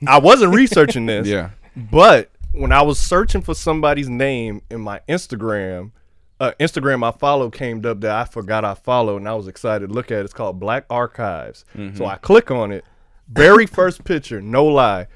I 0.05 0.19
wasn't 0.19 0.53
researching 0.53 1.05
this. 1.07 1.25
Yeah. 1.27 1.49
But 1.75 2.29
when 2.55 2.71
I 2.71 2.81
was 2.81 2.99
searching 2.99 3.41
for 3.41 3.53
somebody's 3.53 4.09
name 4.09 4.61
in 4.69 4.81
my 4.81 5.01
Instagram, 5.09 5.91
uh, 6.39 6.51
Instagram 6.59 7.03
I 7.07 7.11
followed 7.17 7.53
came 7.53 7.85
up 7.85 8.01
that 8.01 8.11
I 8.11 8.25
forgot 8.25 8.65
I 8.65 8.73
followed, 8.73 9.17
and 9.17 9.29
I 9.29 9.33
was 9.35 9.47
excited 9.47 9.87
to 9.87 9.93
look 9.93 10.11
at. 10.11 10.19
it. 10.19 10.25
It's 10.25 10.33
called 10.33 10.59
Black 10.59 10.85
Archives. 10.89 11.65
Mm-hmm. 11.75 11.97
So 11.97 12.05
I 12.05 12.15
click 12.17 12.51
on 12.51 12.71
it. 12.71 12.83
Very 13.27 13.65
first 13.79 14.03
picture, 14.03 14.41
no 14.41 14.65
lie. 14.65 15.07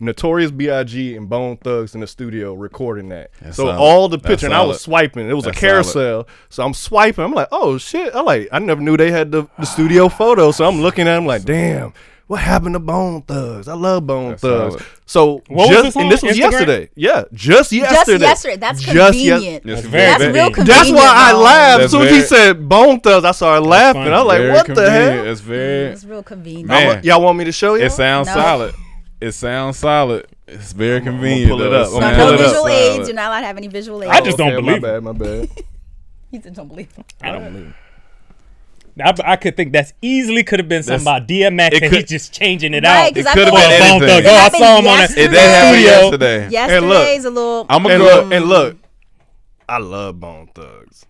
Notorious 0.00 0.52
B.I.G. 0.52 1.16
and 1.16 1.28
Bone 1.28 1.56
Thugs 1.56 1.96
in 1.96 2.00
the 2.00 2.06
studio 2.06 2.54
recording 2.54 3.08
that. 3.08 3.32
That's 3.40 3.56
so 3.56 3.64
solid. 3.64 3.78
all 3.78 4.08
the 4.08 4.16
That's 4.16 4.28
picture, 4.28 4.46
and 4.46 4.54
I 4.54 4.60
was 4.62 4.80
solid. 4.80 5.10
swiping. 5.10 5.28
It 5.28 5.34
was 5.34 5.44
That's 5.44 5.56
a 5.56 5.60
carousel. 5.60 6.28
So 6.50 6.64
I'm 6.64 6.72
swiping. 6.72 7.24
I'm 7.24 7.32
like, 7.32 7.48
oh 7.50 7.78
shit. 7.78 8.14
I 8.14 8.20
like. 8.20 8.48
I 8.52 8.60
never 8.60 8.80
knew 8.80 8.96
they 8.96 9.10
had 9.10 9.32
the, 9.32 9.48
the 9.58 9.66
studio 9.66 10.08
photo. 10.08 10.52
So 10.52 10.68
I'm 10.68 10.80
looking 10.82 11.08
at 11.08 11.16
them 11.16 11.26
like, 11.26 11.42
damn. 11.42 11.94
What 12.28 12.40
happened 12.40 12.74
to 12.74 12.78
Bone 12.78 13.22
Thugs? 13.22 13.68
I 13.68 13.74
love 13.74 14.06
Bone 14.06 14.28
That's 14.30 14.42
Thugs. 14.42 14.74
solid. 14.74 14.86
So 15.06 15.42
What 15.48 15.48
was 15.48 15.68
just 15.70 15.84
this 15.84 15.96
on? 15.96 16.02
and 16.02 16.12
this 16.12 16.22
was 16.22 16.36
Instagram? 16.36 16.38
yesterday. 16.52 16.90
Yeah, 16.94 17.24
just 17.32 17.72
yesterday. 17.72 17.90
Just 17.94 18.20
yesterday. 18.20 18.56
That's 18.56 18.80
Just 18.82 18.94
yes- 18.94 19.10
convenient. 19.12 19.64
That's 19.64 19.80
very 19.86 20.04
That's 20.04 20.18
very- 20.22 20.32
real 20.34 20.50
convenient. 20.50 20.66
That's 20.68 20.90
why 20.90 21.08
I 21.14 21.32
though. 21.32 21.40
laughed. 21.40 21.78
That's 21.80 21.84
As 21.86 21.90
soon 21.90 22.02
as 22.02 22.10
he 22.10 22.16
very- 22.16 22.26
said 22.28 22.68
Bone 22.68 23.00
Thugs, 23.00 23.24
I 23.24 23.32
started 23.32 23.66
laughing. 23.66 24.02
funny. 24.02 24.14
I 24.14 24.18
was 24.18 24.26
like, 24.28 24.38
Very 24.38 24.52
what 24.52 24.66
the 24.66 24.74
convenient. 24.74 25.14
hell? 25.14 25.26
It's 25.32 25.40
very. 25.40 25.84
It's 25.86 26.04
real 26.04 26.22
convenient. 26.22 26.68
Man. 26.68 26.90
I'ma- 26.90 27.00
y'all 27.02 27.22
want 27.22 27.38
me 27.38 27.44
to 27.44 27.52
show 27.52 27.74
you? 27.76 27.84
It 27.86 27.92
sounds 27.92 28.28
No. 28.28 28.34
solid. 28.34 28.74
It 29.22 29.32
sounds 29.32 29.78
solid. 29.78 30.26
It's 30.46 30.72
very 30.72 31.00
convenient. 31.00 31.50
pull 31.50 31.62
it 31.62 31.70
though. 31.70 31.80
up. 31.82 31.86
I'm 31.88 31.94
No, 31.94 32.00
gonna 32.00 32.16
no 32.18 32.24
pull 32.24 32.34
it 32.34 32.40
up. 32.40 32.46
visual 32.50 32.68
aids. 32.68 33.08
You're 33.08 33.14
not 33.16 33.28
allowed 33.28 33.40
to 33.40 33.46
have 33.46 33.56
any 33.56 33.68
visual 33.68 34.02
aids. 34.02 34.12
I 34.12 34.20
just 34.20 34.36
don't 34.36 34.52
Okay, 34.52 34.56
believe 34.60 34.82
My 34.82 34.88
bad. 34.88 35.02
My 35.02 35.12
bad. 35.24 35.48
You 36.30 36.38
just 36.40 36.54
don't 36.54 36.68
believe. 36.68 36.88
I 37.22 37.32
don't 37.32 37.44
believe. 37.52 37.74
I, 39.00 39.14
I 39.24 39.36
could 39.36 39.56
think 39.56 39.72
that's 39.72 39.92
easily 40.02 40.42
could 40.44 40.58
have 40.58 40.68
been 40.68 40.82
something 40.82 41.04
That's- 41.04 41.18
about 41.18 41.28
DMX 41.28 41.72
it 41.76 41.82
and 41.84 41.94
he's 41.94 42.04
just 42.04 42.32
changing 42.32 42.74
it 42.74 42.84
out. 42.84 42.94
Right, 42.94 43.06
out. 43.08 43.14
'cause 43.14 43.24
It 43.24 43.28
I 43.28 43.34
could 43.34 43.48
have 43.48 43.54
think- 43.54 43.68
been 43.68 43.80
oh, 43.80 44.06
anything. 44.06 44.26
Oh, 44.26 44.34
I 44.34 44.38
happened 44.38 44.58
saw 44.62 44.78
him 44.78 44.86
on 44.86 44.98
yesterday. 44.98 45.22
It 45.24 45.30
that 45.30 45.40
happened 45.48 45.76
Studio. 45.82 45.90
yesterday. 46.00 46.48
Yesterday's 46.50 47.24
a 47.24 47.30
little. 47.30 47.66
I'm 47.68 47.86
And 47.86 48.00
gonna 48.00 48.04
look, 48.04 48.30
go. 48.30 48.36
and 48.36 48.44
look. 48.46 48.76
I 49.68 49.78
love 49.78 50.20
Bone 50.20 50.48
Thugs. 50.54 51.04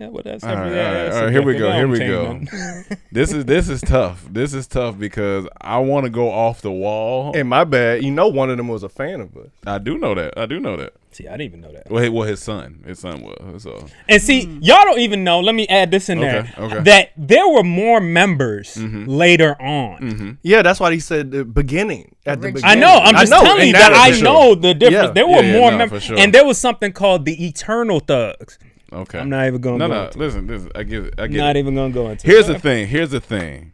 Yeah, 0.00 0.08
well, 0.08 0.22
that's 0.24 0.44
All 0.44 0.54
right, 0.54 0.66
every- 0.66 0.78
all 0.78 0.84
right, 0.84 0.92
that's 0.92 1.16
all 1.16 1.22
right, 1.24 1.32
here 1.32 1.42
we 1.42 1.56
go, 1.56 1.72
here 1.72 1.88
we 1.88 1.98
go. 1.98 2.40
This 3.12 3.32
is 3.32 3.44
this 3.44 3.68
is 3.68 3.82
tough. 3.82 4.26
This 4.30 4.54
is 4.54 4.66
tough 4.66 4.98
because 4.98 5.46
I 5.60 5.78
want 5.78 6.04
to 6.04 6.10
go 6.10 6.30
off 6.30 6.62
the 6.62 6.72
wall. 6.72 7.32
And 7.36 7.46
my 7.48 7.64
bad. 7.64 8.02
You 8.02 8.10
know, 8.10 8.28
one 8.28 8.48
of 8.48 8.56
them 8.56 8.68
was 8.68 8.82
a 8.82 8.88
fan 8.88 9.20
of 9.20 9.36
us. 9.36 9.48
I 9.66 9.78
do 9.78 9.98
know 9.98 10.14
that. 10.14 10.38
I 10.38 10.46
do 10.46 10.58
know 10.58 10.76
that. 10.76 10.94
See, 11.10 11.28
I 11.28 11.32
didn't 11.32 11.42
even 11.42 11.60
know 11.60 11.72
that. 11.72 11.90
Well, 11.90 12.02
he- 12.02 12.08
well, 12.08 12.26
his 12.26 12.40
son, 12.40 12.82
his 12.86 12.98
son 12.98 13.20
was. 13.22 13.62
So 13.62 13.86
And 14.08 14.22
see, 14.22 14.44
y'all 14.62 14.82
don't 14.84 15.00
even 15.00 15.24
know. 15.24 15.40
Let 15.40 15.54
me 15.54 15.68
add 15.68 15.90
this 15.90 16.08
in 16.08 16.20
there. 16.20 16.50
Okay, 16.56 16.62
okay. 16.62 16.80
That 16.84 17.10
there 17.18 17.46
were 17.46 17.62
more 17.62 18.00
members 18.00 18.76
mm-hmm. 18.76 19.04
later 19.04 19.60
on. 19.60 20.00
Mm-hmm. 20.00 20.30
Yeah, 20.42 20.62
that's 20.62 20.80
why 20.80 20.90
he 20.92 21.00
said 21.00 21.30
the 21.30 21.44
beginning. 21.44 22.14
At 22.24 22.40
the 22.40 22.46
Original. 22.46 22.62
beginning. 22.62 22.84
I 22.84 22.86
know. 22.86 23.02
I'm 23.02 23.16
I 23.16 23.20
just 23.20 23.30
know, 23.30 23.42
telling 23.42 23.60
and 23.60 23.66
you 23.68 23.72
that 23.74 23.92
is 23.92 23.98
I 23.98 24.10
for 24.10 24.16
sure. 24.16 24.24
know 24.24 24.54
the 24.54 24.74
difference. 24.74 25.08
Yeah. 25.08 25.12
There 25.12 25.26
were 25.26 25.42
yeah, 25.42 25.58
more 25.58 25.70
no, 25.70 25.78
members, 25.78 26.02
sure. 26.04 26.18
and 26.18 26.32
there 26.32 26.46
was 26.46 26.56
something 26.56 26.92
called 26.92 27.26
the 27.26 27.46
Eternal 27.46 28.00
Thugs. 28.00 28.58
Okay, 28.92 29.18
I'm 29.18 29.28
not 29.28 29.46
even 29.46 29.60
gonna 29.60 29.78
No, 29.78 29.88
go 29.88 29.94
no. 29.94 30.04
into 30.06 30.18
Listen, 30.18 30.46
listen. 30.46 30.70
I 30.74 30.82
get 30.82 31.04
it. 31.04 31.14
I 31.18 31.24
I'm 31.24 31.30
get 31.30 31.38
not 31.38 31.56
it. 31.56 31.58
even 31.60 31.74
gonna 31.74 31.92
go 31.92 32.08
into. 32.08 32.26
Here's 32.26 32.48
it. 32.48 32.54
the 32.54 32.58
thing. 32.58 32.86
Here's 32.88 33.10
the 33.10 33.20
thing. 33.20 33.72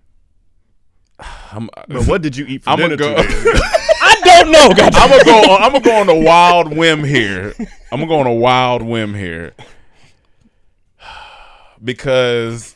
I'm, 1.50 1.68
uh, 1.76 1.82
But 1.88 2.06
what 2.06 2.22
did 2.22 2.36
you 2.36 2.46
eat 2.46 2.62
for 2.62 2.70
I'm 2.70 2.78
dinner 2.78 2.96
gonna 2.96 3.16
go. 3.16 3.22
today? 3.22 3.34
I 4.00 4.20
don't 4.24 4.52
know. 4.52 4.68
goddamn. 4.76 5.02
I'm 5.02 5.10
gonna 5.10 5.24
go. 5.24 5.52
On, 5.52 5.62
I'm 5.62 5.72
gonna 5.72 5.84
go 5.84 5.96
on 6.00 6.08
a 6.08 6.14
wild 6.20 6.76
whim 6.76 7.02
here. 7.04 7.54
I'm 7.92 7.98
gonna 8.00 8.06
go 8.06 8.20
on 8.20 8.26
a 8.26 8.32
wild 8.34 8.82
whim 8.82 9.14
here 9.14 9.52
because 11.82 12.74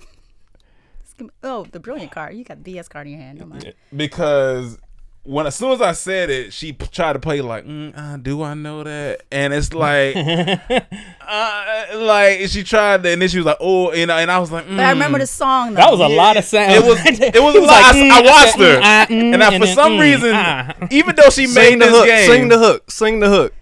Oh, 1.44 1.64
the 1.70 1.78
brilliant 1.78 2.10
card. 2.10 2.35
You 2.35 2.43
got 2.44 2.64
the 2.64 2.74
BS 2.74 2.89
card 2.89 3.06
in 3.06 3.12
your 3.12 3.23
hand. 3.23 3.39
Don't 3.39 3.48
mind. 3.51 3.74
because 3.94 4.78
when 5.24 5.47
as 5.47 5.55
soon 5.55 5.73
as 5.73 5.81
I 5.81 5.93
said 5.93 6.31
it, 6.31 6.53
she 6.53 6.73
p- 6.73 6.86
tried 6.89 7.12
to 7.15 7.19
play 7.20 7.40
like, 7.40 7.65
mm, 7.65 7.93
uh, 7.97 8.16
"Do 8.16 8.43
I 8.43 8.55
know 8.55 8.82
that?" 8.82 9.23
And 9.31 9.53
it's 9.55 9.73
like, 9.73 10.16
uh, 11.28 11.86
like 11.99 12.49
she 12.49 12.62
tried, 12.65 13.03
to, 13.05 13.11
and 13.11 13.23
then 13.23 13.28
she 13.28 13.36
was 13.39 13.47
like, 13.47 13.59
"Oh," 13.61 13.90
and, 13.90 14.11
I- 14.11 14.23
and 14.23 14.31
I 14.31 14.39
was 14.39 14.51
like, 14.51 14.66
But 14.66 14.81
I 14.81 14.90
remember 14.90 15.19
mm. 15.19 15.23
the 15.23 15.27
song. 15.27 15.70
Though. 15.74 15.77
That 15.77 15.90
was 15.90 16.01
a 16.01 16.09
lot 16.09 16.36
of 16.36 16.44
sound. 16.44 16.73
It 16.73 16.82
was 16.85 16.99
it 17.05 17.43
was 17.43 17.55
He 17.55 17.59
a 17.59 17.62
lot. 17.66 17.69
like, 17.69 17.94
I, 17.94 17.99
mm, 17.99 18.11
I 18.11 18.23
watched 18.23 18.59
her, 18.59 18.81
mm, 18.81 19.07
mm, 19.07 19.35
and 19.35 19.43
I, 19.43 19.59
for 19.59 19.65
then, 19.66 19.74
some 19.74 19.93
mm, 19.93 20.01
reason, 20.01 20.31
ah. 20.35 20.74
even 20.90 21.15
though 21.16 21.31
she 21.31 21.47
sing 21.47 21.78
made 21.78 21.81
the 21.81 21.86
this 21.86 21.97
hook. 21.97 22.07
game, 22.07 22.28
Sing 22.31 22.49
the 22.49 22.59
hook. 22.59 22.90
Sing 22.90 23.20
the 23.20 23.28
hook. 23.28 23.55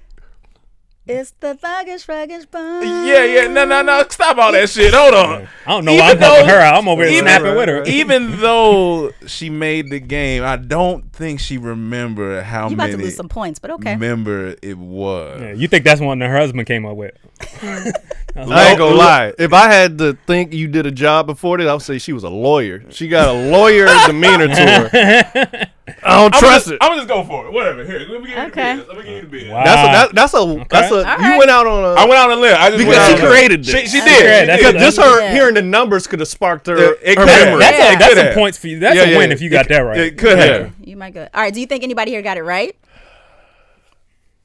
It's 1.13 1.33
the 1.41 1.59
thuggish, 1.61 2.07
ruggish 2.07 2.49
bun. 2.49 2.85
Yeah, 3.05 3.25
yeah, 3.25 3.49
no, 3.49 3.65
no, 3.65 3.83
no. 3.83 4.05
Stop 4.09 4.39
all 4.39 4.53
that 4.53 4.69
shit. 4.69 4.95
Hold 4.95 5.13
on. 5.13 5.49
I 5.67 5.71
don't 5.73 5.85
know 5.85 5.95
why 5.95 6.13
I'm 6.13 6.19
helping 6.19 6.49
her 6.49 6.61
out. 6.61 6.77
I'm 6.77 6.87
over 6.87 7.03
here 7.03 7.15
even- 7.15 7.25
snapping 7.25 7.57
with 7.57 7.69
her. 7.69 7.83
Even 7.83 8.41
though 8.41 9.11
she 9.27 9.51
made 9.51 9.91
the 9.91 9.99
game, 9.99 10.45
I 10.45 10.55
don't 10.55 11.13
think 11.13 11.41
she 11.41 11.59
remembered 11.59 12.45
how 12.45 12.69
You 12.69 12.75
about 12.75 12.91
many 12.91 12.99
to 12.99 13.05
lose 13.05 13.17
some 13.17 13.29
points, 13.29 13.59
but 13.59 13.73
okay. 13.73 13.95
Remember 13.95 14.55
it 14.63 14.79
was. 14.79 15.41
Yeah, 15.41 15.53
you 15.55 15.67
think 15.67 15.85
that's 15.85 16.01
one 16.01 16.21
that 16.21 16.29
her 16.29 16.39
husband 16.39 16.69
came 16.69 16.87
up 16.87 16.97
with? 16.97 17.13
I 17.63 18.69
ain't 18.69 18.79
gonna 18.79 18.95
lie. 18.95 19.33
If 19.37 19.53
I 19.53 19.69
had 19.73 19.99
to 19.99 20.17
think 20.29 20.53
you 20.53 20.69
did 20.69 20.87
a 20.87 20.93
job 20.93 21.27
before 21.27 21.59
this, 21.59 21.67
I 21.67 21.73
would 21.73 21.83
say 21.83 21.99
she 21.99 22.13
was 22.13 22.23
a 22.23 22.31
lawyer. 22.31 22.85
She 22.91 23.09
got 23.09 23.29
a 23.35 23.51
lawyer 23.51 23.87
demeanor 24.07 24.47
to 24.47 24.55
her. 24.55 25.71
I 26.03 26.21
don't 26.21 26.35
I'm 26.35 26.41
trust 26.41 26.67
just, 26.67 26.73
it. 26.73 26.79
I'm 26.81 26.91
gonna 26.91 26.97
just 27.03 27.09
go 27.09 27.25
for 27.25 27.47
it. 27.47 27.53
Whatever. 27.53 27.85
Here, 27.85 28.01
let 28.01 28.21
me 28.23 28.29
give 28.29 28.37
you 28.39 28.45
Okay. 28.45 28.77
the 28.77 28.83
business. 28.83 28.89
Let 28.89 28.97
me 28.99 29.03
give 29.05 29.13
you 29.15 29.21
the 29.23 29.27
business. 29.29 29.53
Wow. 29.53 29.65
That's 29.65 29.81
a 29.81 29.93
that, 29.93 30.15
that's 30.15 30.35
a 30.35 30.67
that's 30.71 30.93
a. 30.93 30.95
All 30.95 31.01
You 31.01 31.31
right. 31.31 31.39
went 31.39 31.51
out 31.51 31.67
on 31.67 31.85
a. 31.85 32.01
I 32.01 32.05
went 32.05 32.15
out 32.15 32.31
on 32.31 32.39
a 32.39 32.41
limb. 32.41 32.57
I 32.59 32.71
just 32.71 32.79
Because 32.79 32.95
she 32.95 33.01
out 33.01 33.11
on 33.13 33.19
a 33.19 33.23
limb. 33.23 33.33
created 33.33 33.67
She, 33.67 33.73
this. 33.73 33.91
she 33.91 33.99
Yeah, 33.99 34.05
did. 34.05 34.15
She 34.17 34.23
that's- 34.23 34.61
did. 34.61 34.73
because 34.75 34.83
just 34.97 34.99
her 35.07 35.21
Yeah. 35.23 35.33
hearing 35.33 35.55
the 35.55 35.63
numbers 35.63 36.07
could 36.07 36.21
have 36.21 36.29
sparked 36.29 36.67
her, 36.67 36.77
It- 36.77 36.99
it 37.03 37.19
her 37.19 37.25
could 37.25 37.29
have. 37.29 37.45
memory. 37.47 37.61
That's, 37.61 37.79
Yeah. 37.79 37.93
a, 37.95 37.99
that's 37.99 38.15
some 38.15 38.35
points 38.35 38.59
for 38.59 38.67
you. 38.69 38.79
That's 38.79 38.97
Yeah, 38.97 39.03
a 39.03 39.11
yeah. 39.11 39.19
win 39.19 39.33
if 39.33 39.41
you 39.41 39.51
got 39.51 39.69
that 39.69 39.79
right. 39.81 39.99
It 39.99 40.19
could 40.19 40.39
have. 40.39 40.73
You 40.83 40.97
might 40.97 41.15
go. 41.15 41.29
All 41.35 41.41
right. 41.43 41.53
Do 41.55 41.61
you 41.61 41.67
think 41.67 41.83
anybody 41.85 42.11
here 42.11 42.23
got 42.23 42.37
it 42.37 42.43
right? 42.43 42.75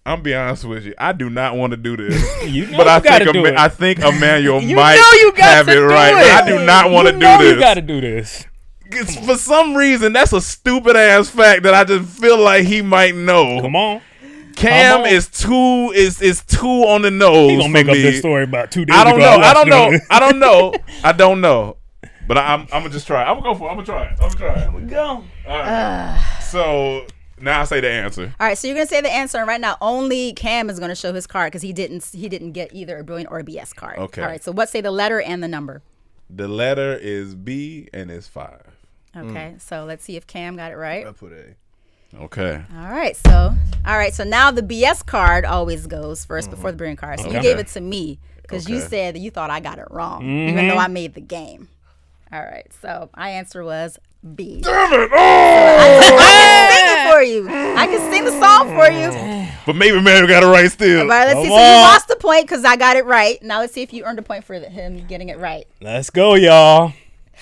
I'm 0.07 0.21
be 0.21 0.35
honest 0.35 0.65
with 0.65 0.85
you. 0.85 0.93
I 0.99 1.13
do 1.13 1.31
not 1.31 1.55
want 1.55 1.71
to 1.71 1.77
do 1.77 1.97
this. 1.97 2.13
You 2.45 2.67
know 2.67 2.77
but 2.77 2.85
you 2.85 2.91
I 2.91 2.99
gotta 2.99 3.23
think 3.25 3.33
do 3.33 3.39
Ama- 3.39 3.49
it. 3.49 3.57
I 3.57 3.69
think 3.69 3.99
Emmanuel 3.99 4.61
You 4.61 4.75
might 4.75 4.95
know 4.97 5.19
you 5.19 5.31
got 5.31 5.45
have 5.45 5.65
to 5.65 5.71
it 5.71 5.75
do 5.75 5.85
right. 5.87 6.09
it. 6.09 6.15
But 6.15 6.43
I 6.43 6.47
do 6.47 6.63
not 6.65 6.91
want 6.91 7.07
to 7.07 7.13
do 7.13 7.19
this. 7.19 7.53
You 7.55 7.59
got 7.59 7.73
to 7.73 7.81
do 7.81 8.01
this. 8.01 8.45
It's- 8.97 9.25
for 9.25 9.35
some 9.37 9.75
reason, 9.75 10.13
that's 10.13 10.33
a 10.33 10.41
stupid 10.41 10.95
ass 10.95 11.29
fact 11.29 11.63
that 11.63 11.73
I 11.73 11.83
just 11.83 12.09
feel 12.19 12.37
like 12.37 12.65
he 12.65 12.81
might 12.81 13.15
know. 13.15 13.61
Come 13.61 13.75
on. 13.75 14.01
Cam 14.55 14.93
Come 14.97 15.01
on. 15.01 15.07
is 15.07 15.27
too 15.27 15.91
is 15.93 16.21
is 16.21 16.41
too 16.45 16.65
on 16.85 17.01
the 17.01 17.11
nose. 17.11 17.49
He 17.51 17.57
gonna 17.57 17.69
make 17.69 17.85
for 17.87 17.91
up 17.91 17.97
me. 17.97 18.03
this 18.03 18.19
story 18.19 18.43
about 18.43 18.71
two 18.71 18.85
days 18.85 18.95
I 18.95 19.03
don't 19.03 19.15
ago. 19.19 19.25
know. 19.25 19.31
I 19.31 19.37
watched 19.37 19.55
don't 19.55 19.69
know. 19.69 19.99
I 20.09 20.19
don't 20.19 20.39
know. 20.39 20.73
I 21.03 21.11
don't 21.11 21.41
know. 21.41 21.77
But 22.27 22.37
I, 22.37 22.53
I'm 22.53 22.61
I'm 22.61 22.67
gonna 22.83 22.89
just 22.89 23.05
try. 23.05 23.21
it. 23.21 23.25
I'm 23.25 23.39
gonna 23.41 23.53
go 23.53 23.59
for. 23.59 23.67
it. 23.67 23.71
I'm 23.71 23.75
gonna 23.75 23.85
try. 23.85 24.03
it. 24.05 24.11
I'm 24.11 24.29
gonna 24.31 24.35
try. 24.35 24.63
it. 24.63 24.73
we 24.73 24.81
go. 24.83 25.05
All 25.05 25.23
right. 25.47 26.39
so 26.41 27.05
now 27.41 27.59
I 27.61 27.65
say 27.65 27.81
the 27.81 27.89
answer. 27.89 28.33
All 28.39 28.47
right, 28.47 28.57
so 28.57 28.67
you're 28.67 28.75
gonna 28.77 28.87
say 28.87 29.01
the 29.01 29.11
answer, 29.11 29.37
and 29.39 29.47
right 29.47 29.59
now 29.59 29.75
only 29.81 30.31
Cam 30.33 30.69
is 30.69 30.79
gonna 30.79 30.95
show 30.95 31.13
his 31.13 31.27
card 31.27 31.51
because 31.51 31.61
he 31.61 31.73
didn't 31.73 32.05
he 32.13 32.29
didn't 32.29 32.53
get 32.53 32.73
either 32.73 32.97
a 32.97 33.03
brilliant 33.03 33.29
or 33.31 33.39
a 33.39 33.43
BS 33.43 33.75
card. 33.75 33.99
Okay. 33.99 34.21
All 34.21 34.27
right, 34.29 34.41
so 34.41 34.53
what 34.53 34.69
say 34.69 34.79
the 34.79 34.89
letter 34.91 35.19
and 35.21 35.43
the 35.43 35.49
number? 35.49 35.81
The 36.29 36.47
letter 36.47 36.95
is 36.95 37.35
B 37.35 37.89
and 37.93 38.09
it's 38.09 38.27
five. 38.29 38.61
Mm. 39.15 39.29
Okay, 39.29 39.55
so 39.59 39.85
let's 39.85 40.03
see 40.03 40.15
if 40.17 40.27
Cam 40.27 40.55
got 40.55 40.71
it 40.71 40.75
right. 40.75 41.07
I 41.07 41.11
put 41.11 41.31
A. 41.31 41.55
Okay. 42.17 42.61
All 42.77 42.91
right, 42.91 43.15
so 43.15 43.53
all 43.85 43.97
right, 43.97 44.13
so 44.13 44.23
now 44.23 44.51
the 44.51 44.61
BS 44.61 45.05
card 45.05 45.45
always 45.45 45.87
goes 45.87 46.25
1st 46.25 46.49
before 46.49 46.71
the 46.71 46.73
mm-hmm. 46.73 46.77
brilliant 46.77 46.99
card. 46.99 47.19
So 47.19 47.27
you 47.31 47.41
gave 47.41 47.59
it 47.59 47.67
to 47.67 47.81
me 47.81 48.19
because 48.41 48.69
you 48.69 48.79
said 48.79 49.15
that 49.15 49.19
you 49.19 49.31
thought 49.31 49.49
I 49.49 49.59
got 49.59 49.79
it 49.79 49.87
wrong, 49.89 50.23
even 50.23 50.55
though 50.55 50.73
mm-hmm. 50.73 50.79
I 50.79 50.87
made 50.87 51.13
the 51.13 51.21
game. 51.21 51.69
All 52.31 52.41
right, 52.41 52.67
so 52.81 53.09
my 53.15 53.29
answer 53.29 53.63
was 53.63 53.99
B. 54.35 54.61
Damn 54.61 54.93
it! 54.93 55.09
I 55.13 55.99
Oh! 55.99 56.15
can 56.15 56.71
sing 56.71 56.97
it 56.97 57.13
for 57.13 57.21
you. 57.21 57.75
I 57.77 57.85
can 57.85 58.11
sing 58.11 58.25
the 58.25 58.31
song 58.31 58.69
for 58.69 58.91
you. 58.91 59.09
Oh. 59.11 59.47
but 59.65 59.75
maybe 59.75 60.01
man 60.01 60.25
got 60.27 60.43
it 60.43 60.47
right 60.47 60.71
still. 60.71 61.01
All 61.01 61.07
right, 61.07 61.27
let's 61.27 61.41
see. 61.41 61.47
Come 61.47 61.57
So 61.57 61.75
you 61.75 61.81
lost 61.81 62.07
the 62.07 62.15
point 62.15 62.43
because 62.43 62.65
I 62.65 62.75
got 62.75 62.97
it 62.97 63.05
right. 63.05 63.41
Now 63.43 63.59
let's 63.59 63.73
see 63.73 63.83
if 63.83 63.93
you 63.93 64.03
earned 64.03 64.19
a 64.19 64.23
point 64.23 64.43
for 64.43 64.55
him 64.55 65.05
getting 65.07 65.29
it 65.29 65.37
right. 65.37 65.67
Let's 65.79 66.09
go, 66.09 66.33
y'all. 66.33 66.93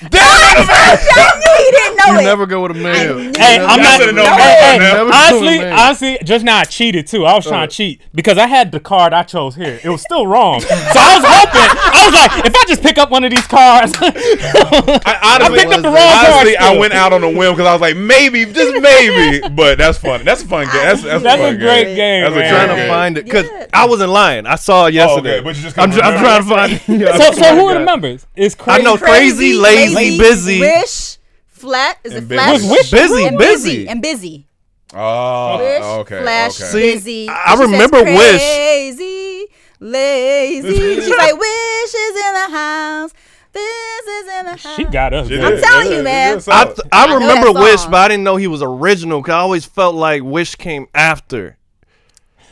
I 0.02 1.38
knew 1.40 1.66
he 1.66 1.72
didn't 1.72 1.98
know 1.98 2.14
You 2.14 2.20
it. 2.20 2.24
never 2.24 2.46
go 2.46 2.62
with 2.64 2.72
a 2.72 2.74
male. 2.74 3.16
knew 3.20 3.32
Hey. 3.38 3.60
I'm 3.60 3.80
not. 3.82 4.00
should've 4.00 4.16
known 4.16 4.26
hey, 4.26 4.32
hey, 4.34 4.78
by 4.78 4.84
now. 4.84 4.94
Never 4.94 5.14
honestly, 5.14 5.58
man. 5.60 5.74
honestly, 5.80 6.18
just 6.24 6.46
now 6.46 6.58
I 6.58 6.64
cheated 6.64 7.08
too. 7.08 7.26
I 7.26 7.36
was 7.36 7.46
trying 7.46 7.68
to 7.68 7.74
uh. 7.74 7.76
cheat 7.76 8.02
because 8.14 8.38
I 8.38 8.48
had 8.48 8.72
the 8.72 8.80
card 8.80 9.14
I 9.14 9.24
chose 9.24 9.56
here. 9.56 9.80
It 9.84 9.90
was 9.90 10.02
still 10.02 10.28
wrong, 10.28 10.60
so 10.62 10.68
I 10.70 11.16
was 11.18 11.24
hoping. 11.26 11.70
I 11.94 12.06
was 12.06 12.14
like, 12.14 12.46
if 12.46 12.56
I 12.56 12.66
just 12.68 12.82
pick 12.82 12.98
up 12.98 13.12
one 13.12 13.24
of 13.24 13.32
these 13.32 13.46
cards, 13.48 13.94
I 14.02 15.20
honestly, 15.36 15.60
picked 15.60 15.74
up 15.74 15.82
the 15.82 15.88
wrong 15.90 15.98
honestly, 15.98 16.56
card 16.56 16.76
I 16.76 16.78
went 16.78 16.94
out 16.94 17.14
on 17.14 17.24
a 17.24 17.30
whim 17.30 17.54
because 17.54 17.68
I 17.68 17.74
was 17.74 17.82
like, 17.82 17.96
maybe, 17.96 18.46
just 18.46 18.82
maybe. 18.82 19.48
But 19.50 19.78
that's 19.78 19.98
funny. 19.98 20.24
That's 20.24 20.44
a 20.44 20.48
fun 20.48 20.66
game. 20.66 20.74
That's, 20.74 21.04
that's, 21.04 21.24
that's 21.24 21.42
a, 21.42 21.50
a 21.50 21.58
great 21.58 21.86
game. 21.86 21.96
game. 21.96 22.24
That's 22.24 22.36
a 22.36 22.40
man. 22.40 22.50
trying 22.54 22.70
Okay. 22.72 22.82
to 22.84 22.88
find 22.88 23.18
it 23.18 23.26
because 23.26 23.46
Yeah. 23.48 23.68
I 23.74 23.86
wasn't 23.86 24.10
lying. 24.12 24.46
I 24.46 24.56
saw 24.56 24.84
it 24.86 24.88
oh, 24.88 24.88
yesterday. 24.90 25.42
but 25.42 25.56
you 25.56 25.62
just 25.64 25.78
I'm, 25.78 25.92
tr- 25.92 26.02
I'm 26.02 26.20
trying 26.20 26.44
to 26.44 26.50
remember. 26.50 26.78
find. 26.86 27.02
Yeah, 27.02 27.18
So, 27.18 27.32
so 27.42 27.56
who 27.56 27.66
are 27.68 27.70
forgot. 27.74 27.80
the 27.80 27.86
members? 27.86 28.28
Is 28.36 28.56
I 28.66 28.80
know 28.82 28.98
crazy, 28.98 29.54
lazy, 29.92 30.18
busy. 30.18 30.60
wish, 30.60 31.18
flat. 31.48 31.98
Is 32.04 32.14
it 32.14 32.18
And 32.20 32.28
flash? 32.28 32.52
busy. 32.58 32.68
Was 32.70 32.78
Wish 32.78 32.92
Busy, 32.92 33.26
and 33.26 33.38
busy. 33.38 33.88
and 33.88 34.02
busy. 34.02 34.48
Oh, 34.96 35.58
Wish, 35.58 35.84
okay. 35.84 36.22
flash, 36.22 36.62
okay. 36.62 36.70
See, 36.72 36.94
busy. 36.94 37.30
I 37.30 37.52
She 37.52 37.58
says 37.58 37.72
remember 37.72 38.04
Wish. 38.04 38.42
Crazy, 38.56 39.46
lazy. 39.80 40.68
She's 41.02 41.10
like, 41.18 41.38
wish 41.38 41.94
is 41.96 42.16
in 42.16 42.34
the 42.34 42.50
house. 42.58 43.12
This 43.54 44.08
is 44.08 44.28
in 44.40 44.46
the 44.46 44.52
house. 44.52 44.76
She 44.76 44.84
got 44.86 45.14
us. 45.14 45.28
She. 45.28 45.40
I'm 45.40 45.62
telling 45.62 45.88
She 45.88 45.96
you, 45.98 46.04
man. 46.04 46.40
She 46.42 46.52
I, 46.52 46.66
th- 46.66 46.80
I 46.92 47.08
know 47.08 47.16
remember 47.20 47.52
Wish, 47.54 47.86
but 47.86 47.96
I 47.96 48.08
didn't 48.08 48.24
know 48.24 48.36
he 48.36 48.48
was 48.48 48.62
original. 48.64 49.22
Cause 49.22 49.32
I 49.34 49.38
always 49.40 49.66
felt 49.66 49.94
like 49.96 50.24
Wish 50.24 50.56
came 50.56 50.88
after. 50.96 51.58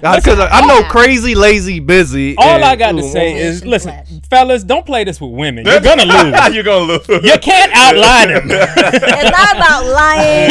Because 0.02 0.40
I, 0.40 0.48
I 0.50 0.66
know 0.66 0.84
crazy, 0.90 1.36
lazy, 1.36 1.80
busy. 1.80 2.36
All 2.38 2.44
and- 2.56 2.64
I 2.66 2.76
got 2.76 2.94
to 2.94 3.00
Ooh, 3.00 3.12
say 3.12 3.34
ooh. 3.34 3.38
is, 3.50 3.64
listen, 3.66 3.92
flash. 3.92 4.08
fellas, 4.30 4.64
don't 4.64 4.86
play 4.86 5.04
this 5.04 5.22
with 5.22 5.32
women. 5.32 5.66
You're 5.66 5.80
gonna 5.90 6.06
lose. 6.06 6.34
You're 6.56 6.64
gonna 6.64 6.86
lose. 6.86 7.08
You 7.08 7.38
can't 7.40 7.72
outlie 7.74 8.28
them. 8.28 8.50
It's 8.94 9.38
not 9.38 9.56
about 9.56 9.86
lying. 9.86 10.50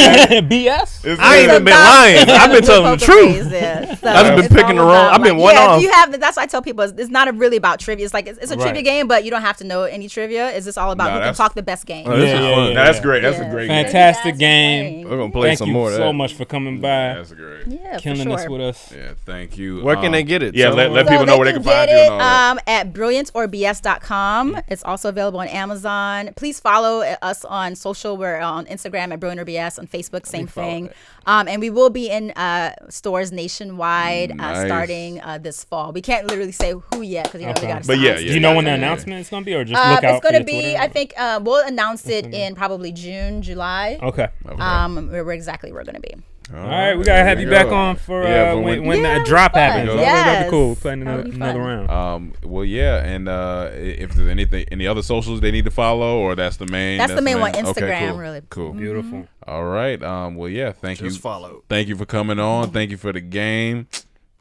BS. 0.49 1.05
It's 1.05 1.21
I 1.21 1.37
ain't 1.39 1.51
even 1.51 1.65
been 1.65 1.75
lying. 1.75 2.29
I've 2.31 2.51
been 2.53 2.63
telling 2.63 2.99
the 2.99 3.05
truth. 3.05 3.51
yeah. 3.53 3.95
So 3.97 4.09
I've 4.09 4.37
been 4.37 4.49
picking 4.49 4.77
the 4.77 4.83
wrong- 4.83 5.13
I've 5.13 5.23
been 5.23 5.37
one 5.37 5.55
yeah, 5.55 5.61
off. 5.67 5.77
If 5.79 5.83
you 5.83 5.91
have, 5.93 6.19
that's 6.21 6.37
why 6.37 6.45
I 6.45 6.47
tell 6.47 6.63
people 6.63 6.85
it's, 6.85 6.93
it's 6.99 7.11
not 7.11 7.35
really 7.37 7.57
about 7.57 7.81
trivia. 7.81 8.05
It's 8.05 8.15
like 8.15 8.27
it's, 8.27 8.39
it's 8.39 8.51
a 8.53 8.57
trivia 8.57 8.71
Right. 8.75 8.85
game, 8.85 9.09
but 9.09 9.25
you 9.25 9.31
don't 9.31 9.43
have 9.43 9.57
to 9.59 9.65
know 9.65 9.83
any 9.85 10.09
trivia. 10.09 10.51
It's 10.51 10.67
just 10.67 10.79
all 10.79 10.91
about 10.93 11.11
Nah, 11.11 11.19
who 11.19 11.25
can 11.25 11.35
talk 11.35 11.55
the 11.55 11.63
best 11.63 11.87
game. 11.87 12.07
Oh, 12.07 12.17
this 12.17 12.29
Yeah, 12.29 12.39
is 12.39 12.41
yeah, 12.45 12.55
fun. 12.55 12.69
yeah. 12.73 12.85
That's 12.85 13.01
great. 13.01 13.21
That's 13.23 13.39
Yeah. 13.39 13.49
a 13.49 13.51
great. 13.51 13.69
Fantastic 13.69 14.39
game. 14.39 15.09
We're 15.09 15.17
gonna 15.17 15.33
play 15.33 15.49
Thank 15.49 15.59
some 15.59 15.69
you 15.69 15.75
more 15.75 15.89
of 15.91 15.97
so 15.97 16.13
much 16.13 16.35
for 16.35 16.45
coming 16.45 16.81
by, 16.81 16.89
That's 17.15 17.33
great. 17.33 17.67
Yeah, 17.67 17.99
killing 17.99 18.23
sure. 18.29 18.37
this 18.37 18.49
with 18.49 18.61
us. 18.61 18.93
Yeah, 18.95 19.13
thank 19.27 19.40
you. 19.59 19.83
Where 19.83 19.97
can 19.97 20.07
Um, 20.07 20.13
they 20.13 20.23
get 20.23 20.43
it? 20.43 20.55
Yeah, 20.55 20.67
Tell 20.67 20.75
let, 20.77 20.91
let 20.93 21.07
So 21.07 21.11
people 21.13 21.27
know 21.27 21.37
where 21.39 21.47
they 21.47 21.53
can 21.53 21.63
get 21.63 21.73
find 21.73 21.91
you 21.91 21.97
it 21.97 22.01
and 22.05 22.13
all 22.13 22.19
that. 22.19 22.51
um, 22.53 22.61
at 22.67 22.93
brilliantorbs.com. 22.93 24.61
It's 24.69 24.83
also 24.85 25.09
available 25.09 25.41
on 25.41 25.49
Amazon. 25.49 26.31
Please 26.37 26.61
follow 26.61 27.01
us 27.23 27.45
on 27.45 27.75
social. 27.77 28.17
We're 28.17 28.39
on 28.41 28.67
Instagram 28.67 29.13
at 29.13 29.21
Brilliant 29.21 29.41
or 29.41 29.45
BS, 29.45 29.79
on 29.79 29.87
Facebook, 29.87 30.27
same 30.27 30.47
thing. 30.47 30.91
Um, 31.27 31.49
and 31.49 31.61
we 31.61 31.71
will 31.71 31.91
be 31.91 32.09
in 32.11 32.31
uh, 32.33 32.75
stores 32.89 33.31
nationwide 33.33 34.39
uh, 34.41 34.65
starting 34.67 35.21
uh, 35.21 35.39
this 35.39 35.65
fall. 35.65 35.93
We 35.93 36.01
can't 36.03 36.27
literally 36.27 36.53
say 36.53 36.73
who 36.95 37.03
yet 37.03 37.25
because 37.25 37.41
you 37.41 37.47
know 37.47 37.53
we 37.53 37.59
Okay. 37.61 37.69
got 37.69 37.83
to. 37.83 37.87
But 37.89 37.99
yeah, 37.99 38.17
Do 38.17 38.25
you 38.25 38.41
know 38.41 38.55
when 38.55 38.65
the 38.65 38.71
yeah. 38.71 38.77
announcement 38.77 39.21
is 39.21 39.29
gonna 39.29 39.45
be, 39.45 39.55
or 39.55 39.65
just 39.65 39.81
Uh, 39.81 39.93
look 39.95 40.05
out 40.05 40.15
it's 40.17 40.25
gonna 40.25 40.45
be. 40.45 40.61
Twitter? 40.61 40.79
I 40.79 40.89
think 40.89 41.13
uh, 41.19 41.41
we'll 41.43 41.67
announce 41.67 42.09
it 42.09 42.27
in 42.35 42.55
probably 42.55 42.93
June, 42.93 43.43
July. 43.43 43.99
Okay. 44.03 44.29
Um, 44.59 45.11
where, 45.11 45.25
where 45.25 45.35
exactly 45.35 45.73
we're 45.73 45.85
gonna 45.85 46.01
be. 46.01 46.15
All 46.53 46.59
All 46.61 46.69
right, 46.69 46.95
we 46.97 47.05
gotta 47.05 47.23
have 47.25 47.41
you 47.41 47.49
back 47.49 47.69
on 47.69 47.95
for 47.97 48.25
uh, 48.25 48.29
Yeah, 48.29 48.51
for 48.53 48.57
when, 48.57 48.65
when- 48.81 48.87
when 48.89 49.03
Yeah, 49.03 49.19
that 49.19 49.27
drop 49.27 49.53
fun. 49.53 49.61
happens. 49.63 49.95
Yes. 50.01 50.25
That'd 50.27 50.47
be 50.47 50.51
cool. 50.51 50.75
Playing 50.77 51.01
That'll 51.05 51.21
another, 51.21 51.35
another 51.37 51.61
round. 51.61 51.91
Um. 51.91 52.33
Well, 52.43 52.65
yeah, 52.65 53.05
and 53.05 53.29
uh, 53.29 53.71
if 53.73 54.15
there's 54.15 54.29
anything, 54.29 54.65
any 54.73 54.87
other 54.87 55.03
socials 55.03 55.41
they 55.41 55.51
need 55.53 55.65
to 55.67 55.71
follow, 55.71 56.19
or 56.19 56.35
that's 56.35 56.57
the 56.57 56.67
main. 56.67 56.99
That's 56.99 57.15
the 57.15 57.23
main 57.23 57.39
one, 57.41 57.51
Okay, 57.55 57.63
Instagram, 57.63 58.09
cool. 58.11 58.19
really. 58.19 58.43
Cool. 58.51 58.73
Beautiful. 58.73 59.29
All 59.47 59.65
right. 59.65 60.03
Um. 60.03 60.35
Well, 60.35 60.49
yeah. 60.49 60.73
Thank 60.73 60.99
Just 60.99 61.17
you. 61.17 61.21
follow. 61.23 61.63
Thank 61.69 61.89
you 61.89 61.97
for 61.97 62.05
coming 62.07 62.39
on. 62.41 62.71
Thank 62.73 62.91
you 62.91 62.97
for 62.97 63.13
the 63.13 63.21
game. 63.21 63.87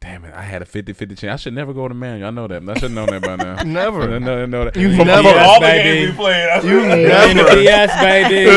Damn 0.00 0.24
it! 0.24 0.32
I 0.32 0.40
had 0.40 0.62
a 0.62 0.64
50-50 0.64 1.08
chance. 1.18 1.24
I 1.24 1.36
should 1.36 1.52
never 1.52 1.74
go 1.74 1.86
to 1.86 1.92
manual. 1.92 2.28
I 2.28 2.30
know 2.30 2.48
that. 2.48 2.62
I 2.66 2.72
should 2.72 2.84
have 2.84 2.92
known 2.92 3.08
that 3.08 3.20
by 3.20 3.36
now. 3.36 3.62
Never. 3.64 4.14
I 4.14 4.18
know, 4.18 4.42
I 4.42 4.46
know 4.46 4.64
that. 4.64 4.74
You 4.74 4.96
From 4.96 5.06
never- 5.08 5.28
all 5.28 5.60
the 5.60 5.66
Baby. 5.66 5.82
games 6.06 6.10
we 6.12 6.16
played. 6.16 6.48
I 6.48 6.60
You 6.62 6.80
In 6.84 6.88
the 6.88 6.96
never. 7.34 7.50
BS, 7.50 8.00
baby. 8.00 8.50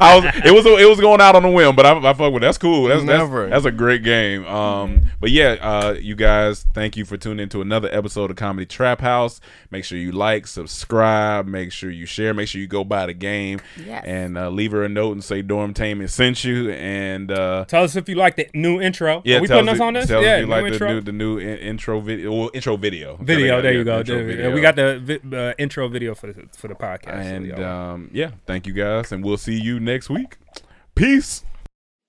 I 0.00 0.18
was 0.18 0.24
it 0.44 0.52
was 0.52 0.66
it 0.66 0.88
was 0.88 1.00
going 1.00 1.20
out 1.20 1.36
on 1.36 1.44
a 1.44 1.50
whim, 1.50 1.76
but 1.76 1.86
I, 1.86 1.96
I 1.98 2.12
fuck 2.14 2.32
with 2.32 2.42
it. 2.42 2.46
That's 2.46 2.58
cool. 2.58 2.88
That's 2.88 3.04
Never. 3.04 3.42
That's, 3.48 3.62
that's 3.62 3.64
a 3.66 3.76
great 3.76 4.02
game. 4.02 4.44
Um, 4.46 5.02
but 5.20 5.30
yeah, 5.30 5.56
uh, 5.60 5.92
you 6.00 6.14
guys, 6.16 6.66
thank 6.74 6.96
you 6.96 7.04
for 7.04 7.16
tuning 7.16 7.44
into 7.44 7.60
another 7.60 7.88
episode 7.92 8.30
of 8.30 8.36
Comedy 8.36 8.66
Trap 8.66 9.00
House. 9.00 9.40
Make 9.70 9.84
sure 9.84 9.98
you 9.98 10.10
like, 10.12 10.46
subscribe, 10.46 11.46
make 11.46 11.70
sure 11.72 11.90
you 11.90 12.06
share, 12.06 12.34
make 12.34 12.48
sure 12.48 12.60
you 12.60 12.66
go 12.66 12.82
buy 12.84 13.06
the 13.06 13.14
game, 13.14 13.60
Yes. 13.76 14.04
and 14.06 14.36
uh, 14.36 14.50
leave 14.50 14.72
her 14.72 14.82
a 14.84 14.88
note 14.88 15.12
and 15.12 15.22
say 15.24 15.42
Dorm 15.42 15.74
Dormtainment 15.74 16.10
sent 16.10 16.44
you. 16.44 16.70
And 16.72 17.30
uh, 17.30 17.64
Tell 17.66 17.84
us 17.84 17.94
if 17.96 18.08
you 18.08 18.14
like 18.16 18.36
the 18.36 18.48
new 18.54 18.80
intro. 18.80 19.22
yeah, 19.24 19.38
Are 19.38 19.40
we 19.40 19.46
tell 19.46 19.58
putting 19.58 19.75
us 19.76 19.80
us 19.80 19.86
on 19.86 19.94
this? 19.94 20.06
Tell 20.08 20.22
yeah, 20.22 20.32
us 20.32 20.34
if 20.36 20.40
you 20.40 20.46
new 20.46 20.52
like 20.52 20.64
the 20.64 20.72
intro. 20.72 20.92
new 20.92 21.00
the 21.00 21.12
new 21.12 21.38
in, 21.38 21.58
intro 21.58 22.00
video, 22.00 22.32
well, 22.32 22.50
intro 22.52 22.76
video. 22.76 23.16
video. 23.16 23.56
Yeah, 23.56 23.60
There 23.60 23.72
yeah, 23.72 23.78
you 23.78 23.84
go. 23.84 23.98
intro 24.00 24.16
Dude. 24.18 24.26
video. 24.26 24.54
we 24.54 24.60
got 24.60 24.76
the 24.76 24.98
vi- 24.98 25.36
uh, 25.36 25.54
intro 25.58 25.88
video 25.88 26.14
for 26.14 26.32
the 26.32 26.48
for 26.56 26.68
the 26.68 26.74
podcast. 26.74 27.24
And 27.24 27.46
y'all- 27.46 27.64
um, 27.64 28.10
yeah, 28.12 28.30
thank 28.46 28.66
you 28.66 28.72
guys, 28.72 29.12
and 29.12 29.24
we'll 29.24 29.36
see 29.36 29.60
you 29.60 29.78
next 29.80 30.10
week. 30.10 30.36
Peace. 30.94 31.44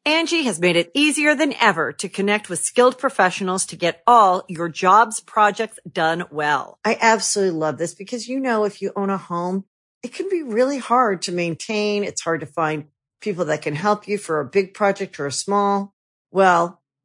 Angie 0.06 0.44
has 0.44 0.58
made 0.62 0.78
it 0.78 0.90
easier 0.94 1.36
than 1.36 1.54
ever 1.60 1.92
to 1.92 2.08
connect 2.08 2.50
with 2.50 2.60
skilled 2.60 2.98
professionals 2.98 3.66
to 3.66 3.76
get 3.76 4.02
all 4.08 4.46
your 4.48 4.70
jobs 4.70 5.20
projects 5.20 5.80
done 5.92 6.24
well. 6.32 6.80
I 6.86 6.98
absolutely 7.02 7.60
love 7.60 7.78
this 7.78 7.94
because, 7.94 8.26
you 8.26 8.40
know, 8.40 8.64
if 8.64 8.82
you 8.82 8.94
own 8.96 9.10
a 9.10 9.18
home, 9.18 9.66
it 10.04 10.14
can 10.14 10.30
be 10.30 10.44
really 10.44 10.78
hard 10.78 11.24
to 11.24 11.34
maintain. 11.34 12.06
It's 12.06 12.22
hard 12.22 12.40
to 12.40 12.46
find 12.46 12.86
people 13.20 13.44
that 13.46 13.62
can 13.62 13.76
help 13.76 14.08
you 14.08 14.18
for 14.18 14.40
a 14.40 14.46
big 14.46 14.74
project 14.74 15.20
or 15.20 15.26
a 15.26 15.32
small. 15.32 15.94
Well, 16.32 16.82